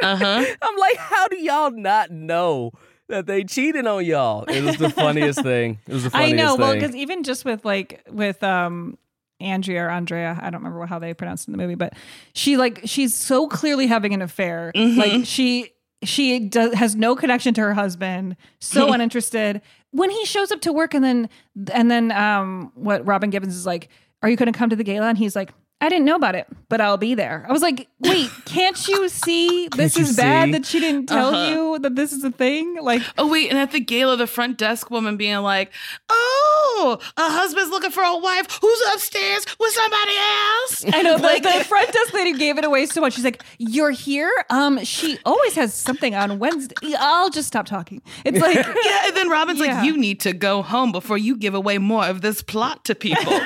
Uh-huh. 0.00 0.44
I'm 0.62 0.76
like, 0.78 0.96
how 0.96 1.28
do 1.28 1.36
y'all 1.36 1.70
not 1.70 2.10
know 2.10 2.72
that 3.10 3.26
they 3.26 3.44
cheated 3.44 3.86
on 3.86 4.04
y'all? 4.04 4.44
It 4.44 4.62
was 4.62 4.76
the 4.76 4.90
funniest 5.04 5.42
thing. 5.42 5.78
It 5.86 5.92
was 5.92 6.04
the 6.04 6.10
funniest 6.10 6.30
thing. 6.30 6.40
I 6.40 6.42
know. 6.42 6.56
Well, 6.56 6.74
because 6.74 6.94
even 6.94 7.22
just 7.22 7.44
with 7.44 7.64
like 7.64 8.04
with 8.10 8.42
um 8.42 8.98
Andrea 9.40 9.84
or 9.84 9.90
Andrea, 9.90 10.38
I 10.40 10.50
don't 10.50 10.62
remember 10.62 10.84
how 10.86 10.98
they 10.98 11.14
pronounced 11.14 11.48
it 11.48 11.52
in 11.52 11.52
the 11.52 11.62
movie, 11.62 11.74
but 11.74 11.94
she 12.34 12.56
like 12.56 12.80
she's 12.84 13.14
so 13.14 13.46
clearly 13.48 13.86
having 13.86 14.14
an 14.14 14.22
affair. 14.22 14.72
Mm-hmm. 14.74 14.98
Like 14.98 15.26
she 15.26 15.72
she 16.02 16.38
does 16.40 16.74
has 16.74 16.96
no 16.96 17.16
connection 17.16 17.54
to 17.54 17.60
her 17.60 17.74
husband, 17.74 18.36
so 18.58 18.92
uninterested. 18.92 19.62
When 19.92 20.10
he 20.10 20.24
shows 20.24 20.52
up 20.52 20.60
to 20.62 20.72
work 20.72 20.94
and 20.94 21.04
then 21.04 21.28
and 21.72 21.90
then 21.90 22.12
um 22.12 22.72
what 22.74 23.06
Robin 23.06 23.30
Givens 23.30 23.56
is 23.56 23.66
like, 23.66 23.88
"Are 24.22 24.28
you 24.28 24.36
going 24.36 24.52
to 24.52 24.58
come 24.58 24.70
to 24.70 24.76
the 24.76 24.84
gala?" 24.84 25.08
and 25.08 25.18
he's 25.18 25.36
like. 25.36 25.52
I 25.82 25.88
didn't 25.88 26.04
know 26.04 26.16
about 26.16 26.34
it, 26.34 26.46
but 26.68 26.80
I'll 26.82 26.98
be 26.98 27.14
there. 27.14 27.46
I 27.48 27.52
was 27.52 27.62
like, 27.62 27.88
wait, 28.00 28.30
can't 28.44 28.86
you 28.86 29.08
see 29.08 29.68
this 29.76 29.96
you 29.96 30.04
is 30.04 30.14
bad 30.16 30.52
that 30.52 30.66
she 30.66 30.78
didn't 30.78 31.06
tell 31.06 31.34
Uh-huh. 31.34 31.50
you 31.54 31.78
that 31.78 31.96
this 31.96 32.12
is 32.12 32.22
a 32.22 32.30
thing? 32.30 32.76
Like, 32.82 33.00
Oh 33.16 33.26
wait, 33.28 33.48
and 33.50 33.58
at 33.58 33.72
the 33.72 33.80
gala, 33.80 34.16
the 34.18 34.26
front 34.26 34.58
desk 34.58 34.90
woman 34.90 35.16
being 35.16 35.38
like, 35.38 35.72
"Oh, 36.10 36.98
a 37.16 37.22
husband's 37.30 37.70
looking 37.70 37.90
for 37.90 38.02
a 38.02 38.16
wife 38.18 38.58
who's 38.60 38.82
upstairs 38.94 39.46
with 39.58 39.72
somebody 39.72 40.12
else." 40.16 40.84
I 40.92 41.02
know, 41.02 41.16
like 41.16 41.42
the, 41.42 41.58
the 41.58 41.64
front 41.64 41.90
desk 41.92 42.12
lady 42.12 42.34
gave 42.34 42.58
it 42.58 42.64
away 42.64 42.84
so 42.86 43.00
much. 43.00 43.14
She's 43.14 43.24
like, 43.24 43.42
"You're 43.58 43.90
here." 43.90 44.30
Um, 44.50 44.84
she 44.84 45.18
always 45.24 45.54
has 45.54 45.72
something 45.72 46.14
on 46.14 46.38
Wednesday. 46.38 46.74
I'll 46.98 47.30
just 47.30 47.48
stop 47.48 47.64
talking. 47.66 48.02
It's 48.24 48.38
like, 48.42 48.56
Yeah, 48.56 49.06
and 49.06 49.16
then 49.16 49.28
Robin's 49.30 49.58
Yeah. 49.60 49.76
like, 49.76 49.86
"You 49.86 49.96
need 49.96 50.20
to 50.20 50.32
go 50.34 50.60
home 50.62 50.92
before 50.92 51.16
you 51.18 51.36
give 51.36 51.54
away 51.54 51.78
more 51.78 52.04
of 52.06 52.20
this 52.20 52.42
plot 52.42 52.84
to 52.84 52.94
people." 52.94 53.32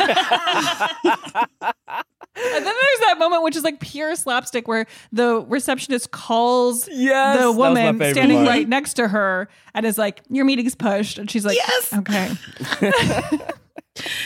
and 2.37 2.55
then 2.55 2.63
there's 2.65 3.01
that 3.01 3.17
moment 3.19 3.43
which 3.43 3.55
is 3.57 3.63
like 3.65 3.79
pure 3.81 4.15
slapstick 4.17 4.67
where 4.67 4.87
the 5.13 5.45
receptionist 5.49 6.11
calls 6.11 6.89
Yes, 6.91 7.41
the 7.41 7.53
woman 7.53 7.97
standing 8.13 8.45
right 8.45 8.69
next 8.69 8.95
to 8.95 9.09
her 9.09 9.49
and 9.75 9.87
is 9.87 9.99
like, 9.99 10.21
"Your 10.29 10.45
meeting's 10.45 10.75
pushed," 10.75 11.19
and 11.19 11.31
she's 11.31 11.45
like, 11.45 11.57
Yes. 11.57 11.93
okay." 11.93 12.33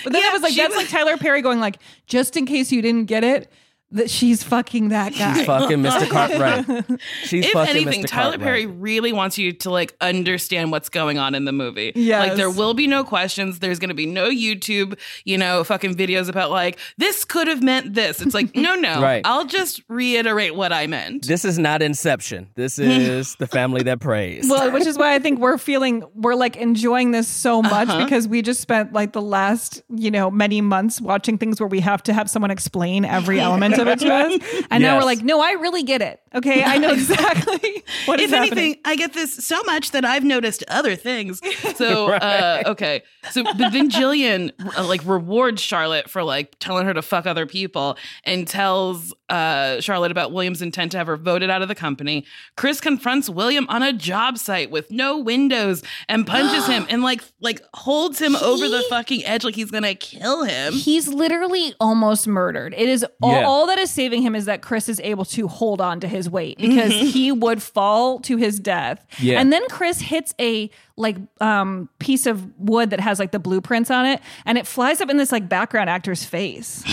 But 0.03 0.15
then 0.15 0.23
Yeah, 0.23 0.29
it 0.29 0.33
was 0.33 0.43
like 0.43 0.55
that's 0.55 0.69
was- 0.75 0.85
like 0.85 0.89
Tyler 0.89 1.17
Perry 1.19 1.43
going 1.43 1.61
like, 1.61 1.79
just 2.07 2.37
in 2.39 2.47
case 2.47 2.73
you 2.73 2.81
didn't 2.81 3.05
get 3.05 3.23
it, 3.23 3.51
that 3.93 4.11
she's 4.11 4.43
fucking 4.43 4.89
that 4.91 5.15
guy. 5.15 5.35
She's 5.39 5.47
fucking 5.47 5.79
Mr. 5.79 6.09
Cartwright. 6.11 7.01
She's 7.25 7.47
if 7.47 7.53
fucking 7.53 7.71
anything, 7.75 8.05
Mr. 8.05 8.09
Tyler 8.09 8.31
Cartwright. 8.33 8.41
Perry 8.47 8.67
really 8.67 9.13
wants 9.15 9.39
you 9.39 9.53
to 9.55 9.71
like 9.71 9.97
understand 10.01 10.71
what's 10.71 10.89
going 10.91 11.19
on 11.19 11.35
in 11.35 11.47
the 11.47 11.53
movie. 11.53 11.93
Yeah, 11.95 12.21
Like 12.21 12.35
there 12.35 12.51
will 12.51 12.75
be 12.75 12.87
no 12.87 13.03
questions. 13.03 13.61
There's 13.61 13.79
going 13.79 13.89
to 13.89 13.95
be 13.95 14.05
no 14.07 14.29
YouTube, 14.29 14.99
you 15.25 15.39
know, 15.39 15.65
fucking 15.65 15.97
videos 15.97 16.29
about 16.29 16.51
like 16.51 16.79
this 16.99 17.25
could 17.25 17.49
have 17.49 17.63
meant 17.63 17.95
this. 17.95 18.21
It's 18.21 18.35
like 18.35 18.55
no, 18.55 18.75
no. 18.75 19.01
Right. 19.09 19.23
I'll 19.25 19.47
just 19.47 19.81
reiterate 19.89 20.55
what 20.55 20.73
I 20.73 20.87
meant. 20.87 21.27
This 21.27 21.45
is 21.47 21.59
not 21.59 21.81
Inception. 21.81 22.49
This 22.57 22.79
is 22.79 23.37
The 23.37 23.47
Family 23.47 23.83
That 23.85 24.01
Preys. 24.01 24.49
Well, 24.51 24.71
which 24.71 24.87
is 24.87 24.99
why 24.99 25.15
I 25.15 25.19
think 25.19 25.39
we're 25.39 25.57
feeling 25.57 26.05
we're 26.15 26.35
like 26.35 26.57
enjoying 26.57 27.13
this 27.13 27.27
so 27.27 27.63
much 27.63 27.89
Uh-huh. 27.89 28.05
because 28.05 28.29
we 28.29 28.43
just 28.43 28.61
spent 28.61 28.93
like 28.93 29.13
the 29.15 29.23
last, 29.23 29.83
you 29.89 30.11
know, 30.11 30.31
many 30.31 30.61
months 30.61 31.01
watching 31.01 31.39
things 31.39 31.59
where 31.59 31.69
we 31.69 31.81
have 31.81 32.03
to 32.03 32.13
have 32.13 32.29
someone 32.29 32.51
explain 32.51 33.05
every 33.07 33.41
element 33.41 33.78
of 33.79 33.89
it 33.89 33.99
to 34.01 34.13
us. 34.13 34.65
And 34.71 34.83
now 34.83 34.99
we're 34.99 35.05
like, 35.05 35.23
no, 35.23 35.41
I 35.41 35.53
really 35.53 35.83
get 35.83 36.03
it. 36.03 36.21
Okay. 36.35 36.63
I 36.63 36.79
know 36.79 36.93
exactly 36.93 37.85
what 38.07 38.21
is 38.21 38.31
if 38.33 38.37
happening. 38.39 38.59
anything, 38.59 38.81
I 38.85 38.97
get 38.97 39.13
this 39.15 39.35
so 39.47 39.63
much 39.65 39.93
that 39.93 40.05
I've 40.05 40.25
noticed 40.25 40.63
other 40.69 40.95
things. 40.97 41.41
So, 41.77 42.13
uh, 42.13 42.63
okay. 42.67 43.03
So, 43.31 43.45
but 43.45 43.57
then 43.73 43.91
Jillian 43.91 44.53
uh, 44.77 44.87
like 44.87 45.01
rewards 45.07 45.63
Charlotte 45.63 46.11
for 46.11 46.23
like 46.23 46.59
telling 46.59 46.85
her 46.87 46.93
to 46.95 47.03
fuck 47.03 47.27
other 47.27 47.47
people 47.47 47.97
and 48.25 48.47
tells 48.47 49.15
uh, 49.31 49.81
Charlotte 49.81 50.11
about 50.11 50.33
William's 50.33 50.61
intent 50.63 50.93
to 50.93 50.99
have 50.99 51.07
her 51.07 51.17
voted 51.17 51.49
out 51.51 51.63
of 51.63 51.69
the 51.69 51.75
company. 51.75 52.25
Chris 52.57 52.81
confronts 52.81 53.31
William 53.31 53.67
on 53.69 53.83
a 53.83 53.93
job 53.93 54.39
site 54.39 54.71
with 54.71 54.91
no 54.91 55.19
windows 55.19 55.83
and 56.09 56.27
punches 56.27 56.67
him 56.67 56.87
and 56.91 57.03
like 57.03 57.23
like 57.41 57.63
holds 57.75 58.21
him 58.21 58.37
over 58.37 58.69
the 58.69 58.83
fucking 58.91 59.25
edge 59.25 59.45
like 59.45 59.55
he's 59.55 59.71
gonna 59.71 59.95
kill 59.95 60.45
him. 60.45 60.73
He's 60.75 61.09
literally 61.09 61.75
almost 61.81 62.27
murdered. 62.27 62.75
It 62.77 62.89
is 62.89 63.05
all, 63.23 63.33
Yeah. 63.33 63.47
all 63.47 63.67
that 63.69 63.79
is 63.79 63.91
saving 63.91 64.23
him 64.23 64.35
is 64.35 64.45
that 64.47 64.61
Chris 64.61 64.89
is 64.89 65.01
able 65.01 65.25
to 65.27 65.49
hold 65.49 65.81
on 65.81 66.01
to 66.01 66.09
his 66.09 66.29
weight 66.29 66.59
because 66.59 66.93
Mhm. 66.93 67.11
he 67.11 67.33
would 67.33 67.63
fall 67.63 68.19
to 68.21 68.37
his 68.37 68.59
death. 68.61 69.07
Yeah. 69.21 69.41
And 69.41 69.53
then 69.53 69.63
Chris 69.69 70.01
hits 70.01 70.35
a 70.41 70.69
like 70.97 71.17
um 71.41 71.89
piece 72.01 72.27
of 72.27 72.47
wood 72.59 72.91
that 72.91 73.01
has 73.01 73.19
like 73.19 73.31
the 73.31 73.39
blueprints 73.39 73.91
on 73.91 74.05
it 74.07 74.21
and 74.45 74.59
it 74.59 74.67
flies 74.67 75.01
up 75.01 75.09
in 75.11 75.17
this 75.17 75.31
like 75.33 75.49
background 75.49 75.89
actor's 75.89 76.25
face. 76.25 76.83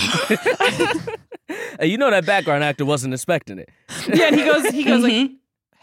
Hey, 1.80 1.88
you 1.88 1.98
know 2.00 2.10
that 2.10 2.26
background 2.26 2.64
actor 2.64 2.86
wasn't 2.86 3.14
expecting 3.14 3.60
it. 3.60 3.70
yeah, 4.12 4.28
and 4.28 4.36
he 4.36 4.44
goes 4.44 4.66
he 4.72 4.84
goes 4.84 5.04
like 5.04 5.12
Mm-hmm. 5.14 5.34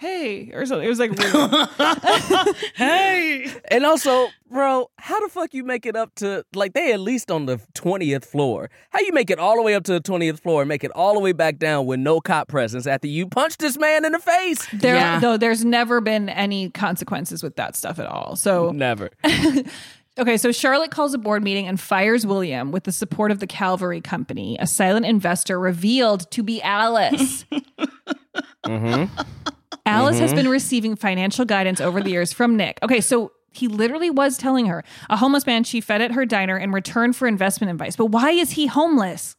Hey 0.03 0.51
or 0.53 0.67
something. 0.67 0.85
It 0.85 0.89
was 0.91 0.99
like 0.99 1.13
weird. 1.13 2.57
hey. 2.75 3.47
And 3.71 3.87
also, 3.87 4.29
bro, 4.51 4.91
how 4.99 5.21
the 5.21 5.29
fuck 5.29 5.55
you 5.55 5.63
make 5.63 5.87
it 5.87 5.95
up 5.95 6.15
to 6.17 6.45
like 6.55 6.75
they 6.75 6.93
at 6.93 7.01
least 7.01 7.31
on 7.31 7.47
the 7.47 7.61
twentieth 7.75 8.25
floor? 8.25 8.69
How 8.91 9.01
you 9.01 9.13
make 9.13 9.31
it 9.31 9.39
all 9.39 9.57
the 9.57 9.63
way 9.63 9.75
up 9.75 9.85
to 9.85 9.93
the 9.93 10.01
twentieth 10.01 10.41
floor 10.41 10.63
and 10.63 10.69
make 10.69 10.83
it 10.85 10.91
all 10.95 11.15
the 11.15 11.21
way 11.21 11.33
back 11.33 11.59
down 11.59 11.87
with 11.87 12.01
no 12.01 12.21
cop 12.21 12.49
presence 12.49 12.87
after 12.87 13.07
you 13.07 13.29
punched 13.29 13.61
this 13.61 13.79
man 13.79 14.05
in 14.05 14.13
the 14.13 14.19
face? 14.19 14.67
There 14.73 15.21
though 15.21 15.37
there's 15.37 15.65
never 15.65 16.01
been 16.01 16.29
any 16.29 16.71
consequences 16.71 17.43
with 17.43 17.57
that 17.57 17.77
stuff 17.77 17.99
at 17.99 18.07
all. 18.07 18.37
So 18.37 18.71
Never. 18.75 19.11
Okay, 20.19 20.37
so 20.37 20.53
Charlotte 20.53 20.91
calls 20.91 21.15
a 21.15 21.19
board 21.19 21.43
meeting 21.43 21.67
and 21.67 21.81
fires 21.81 22.27
William 22.27 22.71
with 22.71 22.85
the 22.85 22.93
support 22.93 23.31
of 23.31 23.39
the 23.39 23.47
Calvary 23.47 24.03
Company, 24.03 24.59
a 24.61 24.67
silent 24.67 25.07
investor 25.07 25.59
revealed 25.59 26.31
to 26.33 26.43
be 26.43 26.61
Alice. 26.61 27.47
Mm-hmm. 28.63 29.07
Alice 29.85 30.19
has 30.19 30.33
Mhm. 30.33 30.37
been 30.37 30.49
receiving 30.49 30.97
financial 30.97 31.45
guidance 31.45 31.81
over 31.81 32.01
the 32.01 32.11
years 32.11 32.33
from 32.33 32.57
Nick. 32.57 32.79
Okay, 32.83 33.01
so 33.01 33.33
he 33.51 33.69
literally 33.69 34.11
was 34.11 34.39
telling 34.39 34.67
her 34.67 34.83
a 35.11 35.17
homeless 35.17 35.47
man 35.47 35.65
she 35.65 35.81
fed 35.81 36.01
at 36.01 36.13
her 36.13 36.25
diner 36.25 36.57
in 36.57 36.73
return 36.73 37.13
for 37.13 37.27
investment 37.27 37.71
advice. 37.71 37.97
But 37.97 38.07
why 38.07 38.31
is 38.31 38.53
he 38.53 38.67
homeless? 38.67 39.37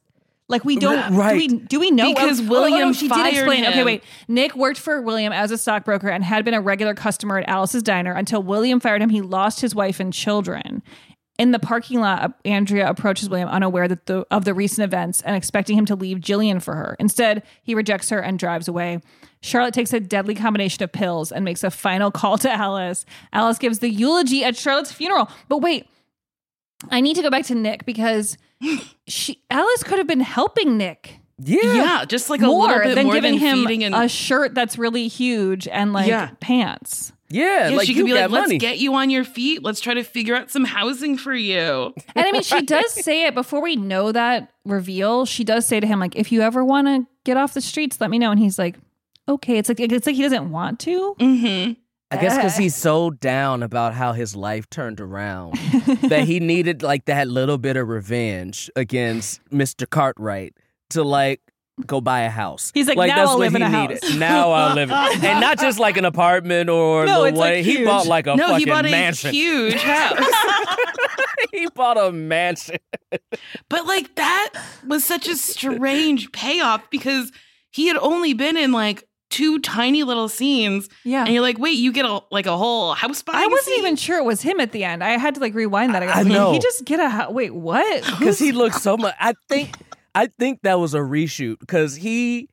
Like 0.50 0.66
we 0.66 0.76
don't 0.76 1.16
Right. 1.16 1.32
do 1.50 1.56
we 1.56 1.62
do 1.62 1.80
we 1.80 1.90
know 1.90 2.14
Because 2.14 2.42
Oh, 2.42 2.44
oh, 2.44 2.50
William 2.50 2.90
oh, 2.90 2.94
she 2.94 3.08
fired 3.08 3.24
did 3.32 3.34
explain. 3.36 3.66
Okay, 3.66 3.84
wait. 3.84 4.04
Nick 4.28 4.56
worked 4.56 4.78
for 4.78 5.02
William 5.02 5.32
as 5.32 5.50
a 5.52 5.58
stockbroker 5.58 6.10
and 6.10 6.24
had 6.24 6.44
been 6.44 6.54
a 6.54 6.62
regular 6.62 6.94
customer 6.94 7.40
at 7.40 7.48
Alice's 7.50 7.82
diner 7.82 8.12
until 8.12 8.44
William 8.44 8.80
fired 8.82 9.02
him. 9.02 9.10
He 9.10 9.22
lost 9.22 9.62
his 9.62 9.74
wife 9.74 10.00
and 10.02 10.12
children. 10.14 10.84
In 11.40 11.52
the 11.52 11.60
parking 11.60 12.00
lot, 12.02 12.34
Andrea 12.46 12.88
approaches 12.88 13.30
William 13.30 13.50
unaware 13.50 13.88
that 13.88 14.06
the, 14.06 14.26
of 14.30 14.46
the 14.46 14.54
recent 14.54 14.84
events 14.84 15.22
and 15.22 15.36
expecting 15.36 15.76
him 15.78 15.86
to 15.86 15.96
leave 15.96 16.20
Jillian 16.20 16.62
for 16.62 16.76
her. 16.76 16.96
Instead, 17.00 17.42
he 17.64 17.74
rejects 17.74 18.10
her 18.10 18.20
and 18.20 18.38
drives 18.38 18.68
away. 18.68 19.00
Charlotte 19.44 19.74
takes 19.74 19.92
a 19.92 20.00
deadly 20.00 20.36
combination 20.36 20.84
of 20.84 20.92
pills 20.94 21.32
and 21.32 21.44
makes 21.44 21.64
a 21.66 21.70
final 21.70 22.12
call 22.12 22.38
to 22.40 22.52
Alice. 22.52 23.06
Alice 23.34 23.58
gives 23.58 23.80
the 23.80 23.90
eulogy 23.90 24.44
at 24.46 24.56
Charlotte's 24.56 24.92
funeral. 24.94 25.30
But 25.50 25.58
wait, 25.58 25.86
I 26.90 27.02
need 27.02 27.18
to 27.18 27.22
go 27.22 27.30
back 27.30 27.46
to 27.48 27.56
Nick 27.56 27.86
because 27.86 28.38
she 29.08 29.44
Alice 29.52 29.84
could 29.84 29.98
have 29.98 30.08
been 30.08 30.22
helping 30.22 30.78
Nick. 30.78 31.20
Yeah. 31.40 31.60
Yeah, 31.74 32.06
just 32.06 32.30
like 32.30 32.42
a 32.42 32.46
more 32.46 32.68
little 32.68 32.84
bit 32.84 32.96
than 32.96 33.06
more 33.08 33.16
giving 33.16 33.38
than 33.38 33.68
him 33.68 33.82
and 33.84 33.94
a 33.96 34.08
shirt 34.08 34.54
that's 34.56 34.78
really 34.78 35.10
huge 35.10 35.68
and 35.68 35.92
like 35.92 36.08
Yeah. 36.08 36.30
pants. 36.40 37.12
Yeah, 37.30 37.70
Yeah, 37.70 37.76
like 37.78 37.88
she 37.88 37.96
could 37.96 38.06
be 38.06 38.14
got 38.14 38.32
like, 38.32 38.48
let's 38.48 38.62
get 38.62 38.78
you 38.78 38.94
on 38.94 39.10
your 39.10 39.24
feet. 39.26 39.62
Let's 39.62 39.82
try 39.82 39.96
to 39.96 40.04
figure 40.04 40.36
out 40.36 40.52
some 40.52 40.64
housing 40.64 41.18
for 41.18 41.34
you. 41.34 41.94
And 42.16 42.26
I 42.28 42.32
mean, 42.32 42.44
she 42.44 42.62
does 42.62 42.94
say 42.94 43.26
it 43.26 43.34
before 43.36 43.62
we 43.62 43.76
know 43.76 44.12
that 44.14 44.54
reveal. 44.64 45.26
She 45.26 45.44
does 45.44 45.66
say 45.66 45.80
to 45.82 45.88
him 45.88 46.00
like, 46.00 46.16
"If 46.16 46.32
you 46.32 46.42
ever 46.44 46.64
want 46.64 46.88
to 46.88 47.08
get 47.26 47.36
off 47.36 47.56
the 47.56 47.62
streets, 47.62 48.00
let 48.00 48.10
me 48.12 48.20
know." 48.20 48.30
And 48.32 48.40
he's 48.40 48.58
like, 48.60 48.76
"Okay." 49.28 49.58
It's 49.58 49.70
like 49.70 49.80
it's 49.80 50.06
like 50.06 50.16
he 50.16 50.22
doesn't 50.22 50.52
want 50.52 50.80
to. 50.82 51.16
Mm-hmm. 51.20 51.74
I 52.12 52.18
guess 52.22 52.36
because 52.36 52.58
he's 52.58 52.76
so 52.90 53.10
down 53.10 53.64
about 53.64 53.94
how 53.94 54.14
his 54.14 54.36
life 54.36 54.70
turned 54.70 55.02
around 55.02 55.54
that 56.10 56.26
he 56.26 56.40
needed 56.40 56.84
like 56.84 57.06
that 57.06 57.28
little 57.28 57.58
bit 57.58 57.76
of 57.76 57.88
revenge 57.88 58.70
against 58.76 59.44
Mr. 59.50 59.90
Cartwright 59.90 60.54
to 60.92 61.04
like 61.04 61.42
go 61.88 62.02
buy 62.02 62.22
a 62.22 62.30
house. 62.30 62.72
He's 62.74 62.88
like, 62.88 62.98
"Now 63.08 63.30
I'll 63.30 63.40
live 63.40 63.56
in 63.56 63.64
a 63.64 63.70
house." 63.70 64.16
Now 64.16 64.52
I'll 64.52 64.76
live, 64.76 64.92
in-" 64.92 64.96
and 65.26 65.42
not 65.42 65.60
just 65.60 65.80
like 65.80 65.98
an 65.98 66.06
apartment 66.06 66.70
or 66.70 67.06
No, 67.06 67.22
the 67.24 67.30
it's, 67.30 67.38
like, 67.38 67.50
way 67.52 67.64
he 67.64 67.84
bought 67.84 68.06
like 68.06 68.28
a 68.28 68.36
no, 68.36 68.48
fucking 68.50 68.60
he 68.60 68.66
bought 68.66 68.86
a 68.86 68.92
mansion. 68.92 69.34
huge 69.34 69.82
house. 69.82 70.24
he 71.52 71.68
bought 71.74 71.98
a 71.98 72.12
mansion. 72.12 72.78
but 73.70 73.88
like 73.88 74.14
that 74.16 74.50
was 74.88 75.04
such 75.04 75.28
a 75.28 75.36
strange 75.36 76.32
payoff 76.32 76.88
because 76.92 77.32
he 77.72 77.88
had 77.88 77.98
only 77.98 78.34
been 78.36 78.56
in 78.56 78.72
like 78.72 79.08
two 79.34 79.60
tiny 79.60 80.04
little 80.04 80.30
scenes. 80.30 80.88
Yeah. 81.04 81.24
And 81.26 81.34
you're 81.34 81.42
like, 81.42 81.58
wait, 81.58 81.72
you 81.78 81.92
get 81.92 82.06
a 82.06 82.22
like 82.32 82.46
a 82.46 82.56
whole 82.58 82.94
house 82.94 83.22
buying 83.24 83.44
I 83.44 83.48
wasn't 83.48 83.66
scene? 83.76 83.80
even 83.80 83.96
sure 83.96 84.18
it 84.20 84.26
was 84.26 84.42
him 84.42 84.60
at 84.60 84.72
the 84.72 84.84
end. 84.84 85.04
I 85.04 85.18
had 85.18 85.36
to 85.36 85.42
like 85.42 85.54
rewind 85.56 85.94
that. 85.96 86.04
I 86.04 86.06
was 86.06 86.16
like, 86.16 86.28
know. 86.28 86.52
He 86.54 86.60
just 86.60 86.86
get 86.86 87.00
a 87.00 87.32
wait. 87.32 87.54
What? 87.54 88.04
because 88.20 88.38
he 88.40 88.52
looks 88.52 88.82
so 88.82 88.96
much. 88.98 89.16
I 89.20 89.34
think 89.50 89.76
I 90.16 90.28
think 90.40 90.62
that 90.62 90.80
was 90.80 90.94
a 90.94 91.00
reshoot 91.00 91.60
because 91.60 91.96
he 91.96 92.48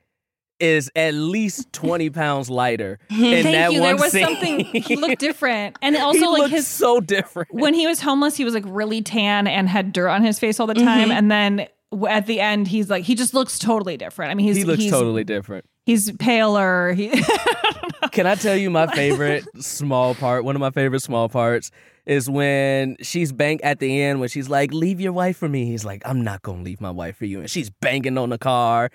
is 0.58 0.90
at 0.96 1.14
least 1.14 1.72
twenty 1.72 2.10
pounds 2.10 2.50
lighter 2.50 2.98
in 3.10 3.16
Thank 3.16 3.44
that 3.44 3.72
you. 3.72 3.80
one 3.80 3.96
There 3.96 4.02
was 4.04 4.12
scene. 4.12 4.24
something. 4.24 4.60
He 4.64 4.96
looked 4.96 5.18
different, 5.20 5.76
and 5.82 5.94
He 5.96 6.00
also 6.02 6.30
like 6.30 6.38
looked 6.42 6.50
his 6.52 6.66
so 6.66 7.00
different. 7.00 7.48
when 7.52 7.74
he 7.74 7.86
was 7.86 8.00
homeless, 8.00 8.36
he 8.36 8.44
was 8.44 8.54
like 8.54 8.64
really 8.66 9.02
tan 9.02 9.46
and 9.46 9.68
had 9.68 9.92
dirt 9.92 10.08
on 10.08 10.22
his 10.22 10.38
face 10.38 10.60
all 10.60 10.66
the 10.66 10.74
time. 10.74 11.08
Mhm. 11.08 11.12
And 11.12 11.30
then 11.30 11.66
at 12.08 12.26
the 12.26 12.40
end, 12.40 12.68
he's 12.68 12.88
like 12.90 13.04
he 13.04 13.14
just 13.14 13.32
looks 13.34 13.58
totally 13.58 13.96
different. 13.96 14.30
I 14.30 14.34
mean, 14.34 14.46
he's 14.46 14.56
he 14.56 14.64
looks 14.64 14.82
he's, 14.82 14.90
totally 14.92 15.24
different. 15.24 15.64
He's 15.86 16.12
paler. 16.12 16.92
He, 16.92 17.08
Can 18.12 18.26
I 18.26 18.34
tell 18.34 18.56
you 18.56 18.70
my 18.70 18.86
favorite 18.88 19.44
small 19.62 20.14
part? 20.14 20.44
One 20.44 20.56
of 20.56 20.60
my 20.60 20.70
favorite 20.70 21.00
small 21.00 21.28
parts 21.28 21.70
is 22.06 22.28
when 22.28 22.96
she's 23.02 23.32
bang 23.32 23.60
at 23.62 23.78
the 23.78 24.02
end 24.02 24.20
when 24.20 24.28
she's 24.28 24.48
like, 24.48 24.72
"Leave 24.72 25.00
your 25.00 25.12
wife 25.12 25.36
for 25.36 25.48
me." 25.48 25.66
He's 25.66 25.84
like, 25.84 26.02
"I'm 26.04 26.22
not 26.22 26.42
gonna 26.42 26.62
leave 26.62 26.80
my 26.80 26.90
wife 26.90 27.16
for 27.16 27.24
you," 27.24 27.40
and 27.40 27.50
she's 27.50 27.70
banging 27.70 28.18
on 28.18 28.30
the 28.30 28.38
car. 28.38 28.90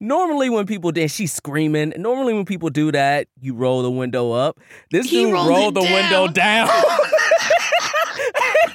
Normally, 0.00 0.50
when 0.50 0.66
people 0.66 0.92
did, 0.92 1.10
she's 1.10 1.32
screaming. 1.32 1.94
Normally, 1.96 2.34
when 2.34 2.44
people 2.44 2.68
do 2.68 2.92
that, 2.92 3.28
you 3.40 3.54
roll 3.54 3.82
the 3.82 3.90
window 3.90 4.32
up. 4.32 4.58
This 4.90 5.08
He 5.08 5.24
dude 5.24 5.32
rolled 5.32 5.48
rolled 5.48 5.78
it 5.78 5.80
the 5.80 5.94
window 5.94 6.28
down. 6.28 6.68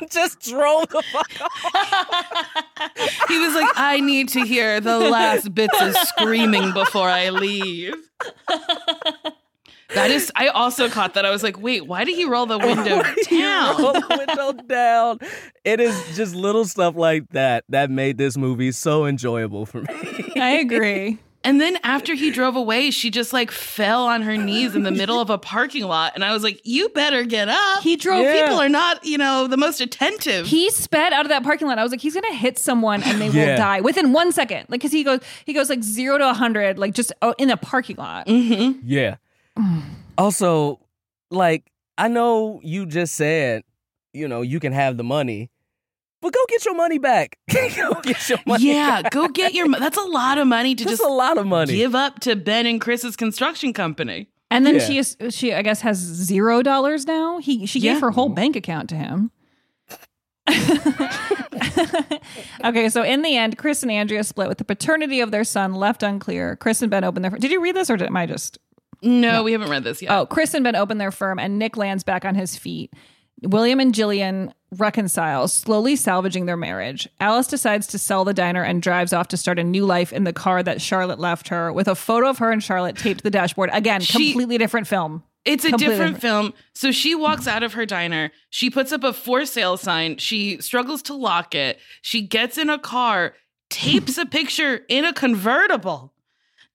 Just 0.10 0.40
drove 0.42 0.90
the 0.90 1.02
fuck 1.12 1.32
off. 1.42 3.28
He 3.28 3.40
was 3.40 3.54
like, 3.56 3.70
I 3.76 4.00
need 4.00 4.30
to 4.30 4.42
hear 4.42 4.80
the 4.80 4.98
last 5.00 5.54
bits 5.54 5.80
of 5.82 5.96
screaming 5.96 6.72
before 6.74 7.10
I 7.10 7.30
leave. 7.30 7.96
That 9.94 10.10
is, 10.10 10.32
I 10.38 10.48
also 10.48 10.88
caught 10.90 11.16
that. 11.16 11.26
I 11.26 11.32
was 11.32 11.44
like, 11.44 11.62
wait, 11.62 11.86
why 11.86 12.06
did 12.06 12.16
he 12.16 12.24
roll 12.24 12.46
the 12.46 12.58
window 12.60 13.02
down? 13.30 13.82
roll 13.82 13.92
the 13.94 14.16
window 14.26 14.54
down. 14.64 15.20
It 15.66 15.82
is 15.82 16.16
just 16.16 16.34
little 16.34 16.64
stuff 16.66 16.96
like 16.96 17.30
that 17.32 17.66
that 17.70 17.90
made 17.90 18.18
this 18.18 18.38
movie 18.38 18.72
so 18.72 19.06
enjoyable 19.06 19.66
for 19.66 19.82
me. 19.82 20.32
I 20.38 20.52
agree. 20.62 21.20
And 21.44 21.60
then 21.60 21.78
after 21.84 22.14
he 22.14 22.30
drove 22.30 22.56
away, 22.56 22.92
she 22.92 23.10
just 23.10 23.34
like 23.34 23.50
fell 23.52 24.06
on 24.06 24.22
her 24.22 24.38
knees 24.38 24.76
in 24.76 24.84
the 24.84 24.92
middle 24.92 25.20
of 25.20 25.30
a 25.30 25.38
parking 25.38 25.84
lot. 25.86 26.12
And 26.16 26.24
I 26.24 26.34
was 26.34 26.44
like, 26.44 26.62
you 26.64 26.90
better 26.90 27.24
get 27.24 27.50
up. 27.50 27.82
He 27.82 27.96
drove- 27.96 28.26
People 28.32 28.60
are 28.60 28.70
not, 28.70 29.04
you 29.06 29.18
know, 29.18 29.48
the 29.48 29.58
most 29.58 29.82
attentive. 29.82 30.46
he 30.48 30.70
sped 30.70 31.14
out 31.14 31.26
of 31.26 31.30
that 31.30 31.44
parking 31.44 31.68
lot. 31.68 31.80
I 31.80 31.84
was 31.84 31.92
like, 31.92 32.02
he's 32.02 32.14
gonna 32.14 32.34
hit 32.34 32.60
someone 32.60 33.02
and 33.04 33.20
they 33.20 33.30
Yeah. 33.30 33.46
will 33.52 33.58
die 33.58 33.82
within 33.82 34.14
one 34.14 34.32
second. 34.32 34.66
Like, 34.70 34.82
cause 34.82 34.92
he 34.92 35.04
goes, 35.04 35.20
he 35.46 35.54
goes 35.54 35.70
like 35.70 35.84
zero 35.84 36.18
to 36.18 36.30
a 36.30 36.34
hundred, 36.34 36.78
like 36.80 36.94
just 36.94 37.12
oh, 37.22 37.34
in 37.38 37.50
a 37.50 37.58
parking 37.58 37.98
lot. 37.98 38.28
Mm-hmm. 38.28 38.80
Yeah. 38.84 39.16
also, 40.18 40.80
like, 41.30 41.72
I 41.98 42.08
know 42.08 42.60
you 42.64 42.86
just 42.86 43.16
said, 43.16 43.64
you 44.14 44.28
know, 44.28 44.42
you 44.42 44.60
can 44.60 44.74
have 44.74 44.98
the 44.98 45.04
money, 45.04 45.51
But 46.22 46.34
go 46.34 46.40
get 46.50 46.64
your 46.66 46.76
money 46.76 47.00
back. 47.00 47.38
go 47.52 48.00
get 48.02 48.30
your 48.30 48.38
money. 48.46 48.66
yeah, 48.74 49.02
back. 49.02 49.12
go 49.12 49.28
get 49.28 49.54
your. 49.54 49.68
mo- 49.68 49.80
That's 49.80 49.98
a 49.98 50.02
lot 50.04 50.38
of 50.38 50.46
money 50.48 50.76
to 50.76 50.84
That's 50.84 50.98
just 51.00 51.10
a 51.10 51.12
lot 51.12 51.38
of 51.38 51.48
money. 51.48 51.76
give 51.76 51.96
up 51.96 52.20
to 52.22 52.36
Ben 52.36 52.66
and 52.68 52.80
Chris's 52.80 53.16
construction 53.16 53.74
company. 53.74 54.30
And 54.52 54.66
then 54.66 54.76
Yeah. 54.76 54.80
she 54.82 54.98
is 54.98 55.18
she 55.30 55.54
I 55.54 55.62
guess 55.62 55.82
has 55.82 55.98
zero 55.98 56.62
dollars 56.62 57.08
now. 57.08 57.40
He 57.40 57.66
she 57.66 57.80
gave 57.80 58.02
her 58.02 58.12
whole 58.12 58.30
bank 58.30 58.56
account 58.56 58.90
to 58.90 58.96
him. 58.96 59.32
okay, 62.66 62.90
so 62.90 63.04
in 63.04 63.22
the 63.22 63.36
end, 63.38 63.58
Chris 63.58 63.84
and 63.84 63.92
Andrea 63.92 64.24
split 64.24 64.48
with 64.50 64.58
the 64.58 64.66
paternity 64.66 65.20
of 65.22 65.32
their 65.32 65.44
son 65.44 65.74
left 65.74 66.04
unclear. 66.04 66.56
Chris 66.56 66.82
and 66.82 66.92
Ben 66.92 67.04
open 67.04 67.22
their. 67.22 67.32
Did 67.32 67.52
you 67.52 67.62
read 67.62 67.76
this 67.76 67.90
or 67.90 67.98
did, 67.98 68.08
am 68.08 68.18
I 68.18 68.26
just? 68.26 68.58
No, 69.02 69.44
we 69.44 69.52
haven't 69.54 69.70
read 69.70 69.84
this 69.84 70.02
yet. 70.02 70.12
Oh, 70.12 70.26
Chris 70.26 70.54
and 70.54 70.64
Ben 70.64 70.76
open 70.76 70.98
their 71.00 71.12
firm, 71.12 71.40
and 71.40 71.58
Nick 71.58 71.76
lands 71.78 72.04
back 72.04 72.24
on 72.26 72.36
his 72.36 72.56
feet. 72.58 72.94
William 73.44 73.80
and 73.80 73.94
Jillian 73.94 74.52
reconcile, 74.78 75.48
slowly 75.48 75.96
salvaging 75.96 76.46
their 76.46 76.56
marriage. 76.58 77.10
Alice 77.20 77.48
decides 77.48 77.88
to 77.88 77.98
sell 77.98 78.24
the 78.24 78.34
diner 78.34 78.64
and 78.64 78.82
drives 78.82 79.14
off 79.14 79.28
to 79.30 79.38
start 79.38 79.60
a 79.60 79.64
new 79.64 79.86
life 79.86 80.14
in 80.14 80.24
the 80.24 80.32
car 80.34 80.64
that 80.64 80.82
Charlotte 80.82 81.20
left 81.20 81.50
her, 81.50 81.74
with 81.74 81.88
a 81.88 81.96
photo 81.96 82.30
of 82.30 82.38
her 82.38 82.52
and 82.52 82.64
Charlotte 82.64 82.96
taped 82.98 83.20
to 83.20 83.24
the 83.24 83.30
dashboard. 83.32 83.70
Again, 83.74 84.02
She- 84.02 84.32
completely 84.32 84.58
different 84.58 84.88
film. 84.88 85.24
It's 85.44 85.66
a 85.66 85.70
Completely 85.70 85.96
different 85.96 86.22
film. 86.22 86.54
So 86.76 86.92
she 86.92 87.16
walks 87.16 87.48
out 87.48 87.64
of 87.64 87.74
her 87.74 87.84
diner. 87.86 88.32
She 88.52 88.70
puts 88.70 88.92
up 88.92 89.04
a 89.04 89.12
for 89.12 89.44
sale 89.48 89.76
sign. 89.76 90.18
She 90.18 90.62
struggles 90.62 91.02
to 91.04 91.16
lock 91.16 91.56
it. 91.56 91.80
She 92.04 92.22
gets 92.22 92.60
in 92.60 92.70
a 92.70 92.78
car, 92.78 93.34
tapes 93.72 94.20
a 94.20 94.26
picture 94.28 94.82
in 94.88 95.04
a 95.04 95.14
convertible, 95.14 96.14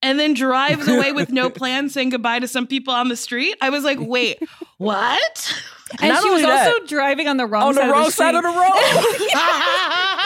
and 0.02 0.18
then 0.18 0.34
drives 0.34 0.88
away 0.88 1.12
with 1.12 1.30
no 1.30 1.48
plan, 1.60 1.88
saying 1.88 2.08
goodbye 2.10 2.40
to 2.40 2.48
some 2.48 2.66
people 2.66 2.92
on 2.92 3.08
the 3.08 3.14
street. 3.16 3.56
I 3.62 3.70
was 3.70 3.84
like, 3.84 3.98
wait, 4.00 4.38
what? 4.78 5.62
And 6.00 6.08
Not 6.08 6.22
she 6.22 6.30
was 6.30 6.42
that- 6.42 6.66
also 6.68 6.86
driving 6.86 7.28
on 7.28 7.36
the 7.36 7.46
wrong 7.46 7.68
on 7.68 7.74
side 7.74 7.88
the 7.88 7.94
of 7.94 8.04
the 8.06 8.10
side 8.10 8.34
of 8.34 8.42
the 8.42 8.48
road. 8.48 8.56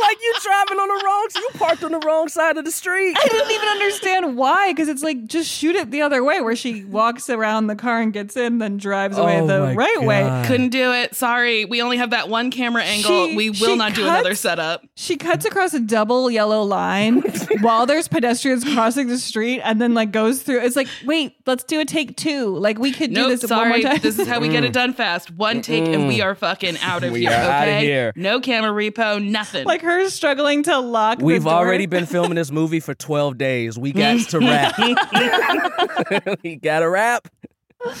I 0.00 0.06
was 0.06 0.08
like, 0.08 0.22
you 0.22 0.34
driving 0.42 0.78
on 0.78 0.88
the 0.88 1.04
wrong. 1.04 1.26
You 1.34 1.48
parked 1.54 1.84
on 1.84 1.92
the 1.92 2.06
wrong 2.06 2.28
side 2.28 2.56
of 2.56 2.64
the 2.64 2.70
street. 2.70 3.16
I 3.18 3.28
didn't 3.28 3.50
even 3.50 3.68
understand 3.68 4.36
why, 4.36 4.72
because 4.72 4.88
it's 4.88 5.02
like 5.02 5.26
just 5.26 5.50
shoot 5.50 5.76
it 5.76 5.90
the 5.90 6.02
other 6.02 6.22
way, 6.24 6.40
where 6.40 6.56
she 6.56 6.84
walks 6.84 7.28
around 7.30 7.66
the 7.66 7.76
car 7.76 8.00
and 8.00 8.12
gets 8.12 8.36
in, 8.36 8.58
then 8.58 8.76
drives 8.76 9.18
away 9.18 9.40
Oh 9.40 9.46
the 9.46 9.60
my 9.60 9.74
right 9.74 10.02
way. 10.02 10.44
Couldn't 10.46 10.70
do 10.70 10.92
it. 10.92 11.14
Sorry. 11.14 11.64
We 11.64 11.82
only 11.82 11.98
have 11.98 12.10
that 12.10 12.28
one 12.28 12.50
camera 12.50 12.82
angle. 12.82 13.28
She- 13.28 13.36
we 13.36 13.50
will 13.50 13.56
she 13.56 13.76
not 13.76 13.94
do 13.94 14.02
another 14.04 14.34
setup. 14.34 14.84
She 14.94 15.16
cuts 15.16 15.44
across 15.44 15.74
a 15.74 15.80
double 15.80 16.30
yellow 16.30 16.62
line 16.62 17.22
while 17.60 17.86
there's 17.86 18.08
pedestrians 18.08 18.64
crossing 18.64 19.08
the 19.08 19.18
street, 19.18 19.60
and 19.62 19.80
then 19.80 19.94
like 19.94 20.12
goes 20.12 20.42
through. 20.42 20.60
It's 20.60 20.76
like, 20.76 20.88
wait, 21.04 21.36
let's 21.46 21.64
do 21.64 21.80
a 21.80 21.84
take 21.84 22.16
two. 22.16 22.56
Like 22.56 22.78
we 22.78 22.92
could 22.92 23.14
do 23.14 23.22
Nope, 23.22 23.40
this 23.40 23.50
one 23.50 23.68
more 23.68 23.78
time. 23.78 23.98
This 24.00 24.18
is 24.18 24.26
how 24.26 24.40
we 24.40 24.48
get 24.48 24.64
it 24.64 24.70
mm. 24.70 24.74
done 24.74 24.92
fast. 24.92 25.30
One 25.30 25.62
take 25.62 25.84
and 25.86 26.08
we 26.08 26.20
are 26.20 26.34
fucking 26.34 26.78
out 26.78 27.04
of 27.04 27.12
We 27.12 27.20
here. 27.20 27.30
are 27.30 27.34
outta 27.34 27.70
okay? 27.70 27.84
here. 27.84 28.12
No 28.16 28.40
camera 28.40 28.70
repo, 28.70 29.22
nothing. 29.24 29.64
like 29.66 29.82
her 29.82 29.89
struggling 30.08 30.62
to 30.64 30.78
lock. 30.78 31.18
We've 31.20 31.44
door. 31.44 31.52
already 31.52 31.86
been 31.86 32.06
filming 32.06 32.34
this 32.36 32.50
movie 32.50 32.80
for 32.80 32.94
12 32.94 33.36
days. 33.38 33.78
We 33.78 33.92
got 33.92 34.20
to 34.28 34.38
wrap. 34.38 34.78
we 36.42 36.56
got 36.56 36.80
to 36.80 36.88
wrap. 36.90 37.28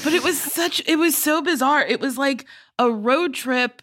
but 0.04 0.12
it 0.12 0.22
was 0.22 0.38
such 0.40 0.82
it 0.86 0.96
was 0.96 1.16
so 1.16 1.40
bizarre 1.40 1.80
it 1.82 2.00
was 2.00 2.18
like 2.18 2.44
a 2.78 2.90
road 2.90 3.32
trip 3.32 3.80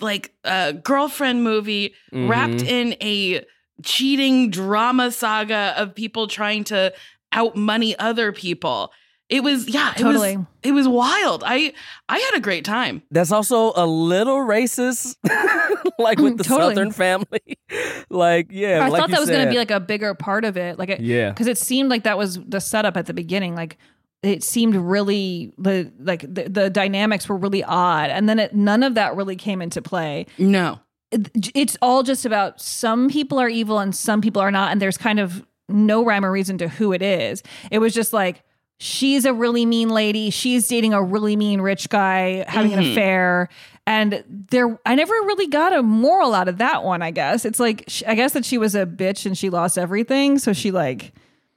like 0.00 0.34
a 0.44 0.72
girlfriend 0.74 1.42
movie 1.42 1.94
wrapped 2.12 2.56
Mhm. 2.62 2.66
in 2.68 2.92
a 3.00 3.44
cheating 3.82 4.50
drama 4.50 5.10
saga 5.10 5.74
of 5.78 5.94
people 5.94 6.26
trying 6.28 6.62
to 6.64 6.92
out 7.32 7.56
money 7.56 7.98
other 7.98 8.32
people 8.32 8.92
it 9.30 9.42
was 9.42 9.68
yeah 9.68 9.92
it 9.92 9.98
Totally. 9.98 10.36
was 10.36 10.46
it 10.62 10.72
was 10.72 10.86
wild 10.86 11.42
i 11.46 11.72
i 12.08 12.18
had 12.18 12.34
a 12.36 12.40
great 12.40 12.64
time 12.64 13.02
That's 13.10 13.32
also 13.32 13.72
a 13.76 13.86
little 13.86 14.38
racist, 14.38 15.16
like 15.98 16.18
with 16.18 16.34
mm, 16.34 16.38
the 16.38 16.44
Totally. 16.44 16.74
Southern 16.74 16.92
family. 16.92 17.58
like, 18.10 18.48
yeah, 18.50 18.84
I 18.84 18.88
like 18.88 19.00
thought 19.00 19.08
you 19.08 19.14
that 19.14 19.20
was 19.20 19.30
going 19.30 19.44
to 19.44 19.50
be 19.50 19.56
like 19.58 19.70
a 19.70 19.80
bigger 19.80 20.14
part 20.14 20.44
of 20.44 20.56
it. 20.56 20.78
Like, 20.78 20.88
it, 20.90 21.00
Yeah. 21.00 21.30
because 21.30 21.46
it 21.46 21.58
seemed 21.58 21.88
like 21.90 22.02
that 22.04 22.18
was 22.18 22.38
the 22.46 22.60
setup 22.60 22.96
at 22.96 23.06
the 23.06 23.14
beginning. 23.14 23.54
Like, 23.54 23.78
it 24.22 24.42
seemed 24.42 24.74
really 24.74 25.52
the 25.58 25.92
like 26.00 26.20
the, 26.22 26.48
the 26.48 26.70
dynamics 26.70 27.28
were 27.28 27.36
really 27.36 27.62
odd, 27.64 28.10
and 28.10 28.28
then 28.28 28.38
it, 28.38 28.54
none 28.54 28.82
of 28.82 28.94
that 28.94 29.16
really 29.16 29.36
came 29.36 29.60
into 29.62 29.80
play. 29.82 30.26
no 30.38 30.80
It- 31.10 31.50
It's 31.54 31.76
all 31.82 32.02
just 32.02 32.24
about 32.26 32.60
some 32.60 33.08
people 33.08 33.38
are 33.38 33.48
evil 33.48 33.78
and 33.78 33.94
some 33.94 34.20
people 34.20 34.40
are 34.42 34.50
not, 34.50 34.72
and 34.72 34.80
there's 34.80 34.98
kind 34.98 35.18
of 35.20 35.44
no 35.68 36.04
rhyme 36.04 36.24
or 36.24 36.32
reason 36.32 36.58
to 36.58 36.68
who 36.68 36.92
it 36.92 37.02
is. 37.02 37.42
It 37.70 37.78
was 37.78 37.94
just 37.94 38.12
like. 38.12 38.42
She's 38.78 39.24
a 39.24 39.32
really 39.32 39.64
mean 39.66 39.88
lady. 39.88 40.30
She's 40.30 40.66
dating 40.68 40.92
a 40.94 41.02
really 41.02 41.36
mean 41.36 41.60
rich 41.60 41.88
guy, 41.88 42.44
having 42.48 42.72
an 42.72 42.80
Mhm. 42.84 42.92
affair, 42.92 43.48
and 43.86 44.24
there. 44.28 44.78
I 44.84 44.94
never 44.94 45.12
really 45.12 45.46
got 45.46 45.72
a 45.72 45.82
moral 45.82 46.34
out 46.34 46.48
of 46.48 46.58
that 46.58 46.84
one. 46.84 47.00
I 47.00 47.10
guess 47.10 47.44
it's 47.44 47.60
like 47.60 47.84
sh- 47.88 48.02
I 48.06 48.14
guess 48.14 48.32
that 48.32 48.44
she 48.44 48.58
was 48.58 48.74
a 48.74 48.84
bitch 48.84 49.26
and 49.26 49.38
she 49.38 49.48
lost 49.50 49.78
everything, 49.78 50.38
so 50.38 50.52
she 50.52 50.70
like 50.70 51.12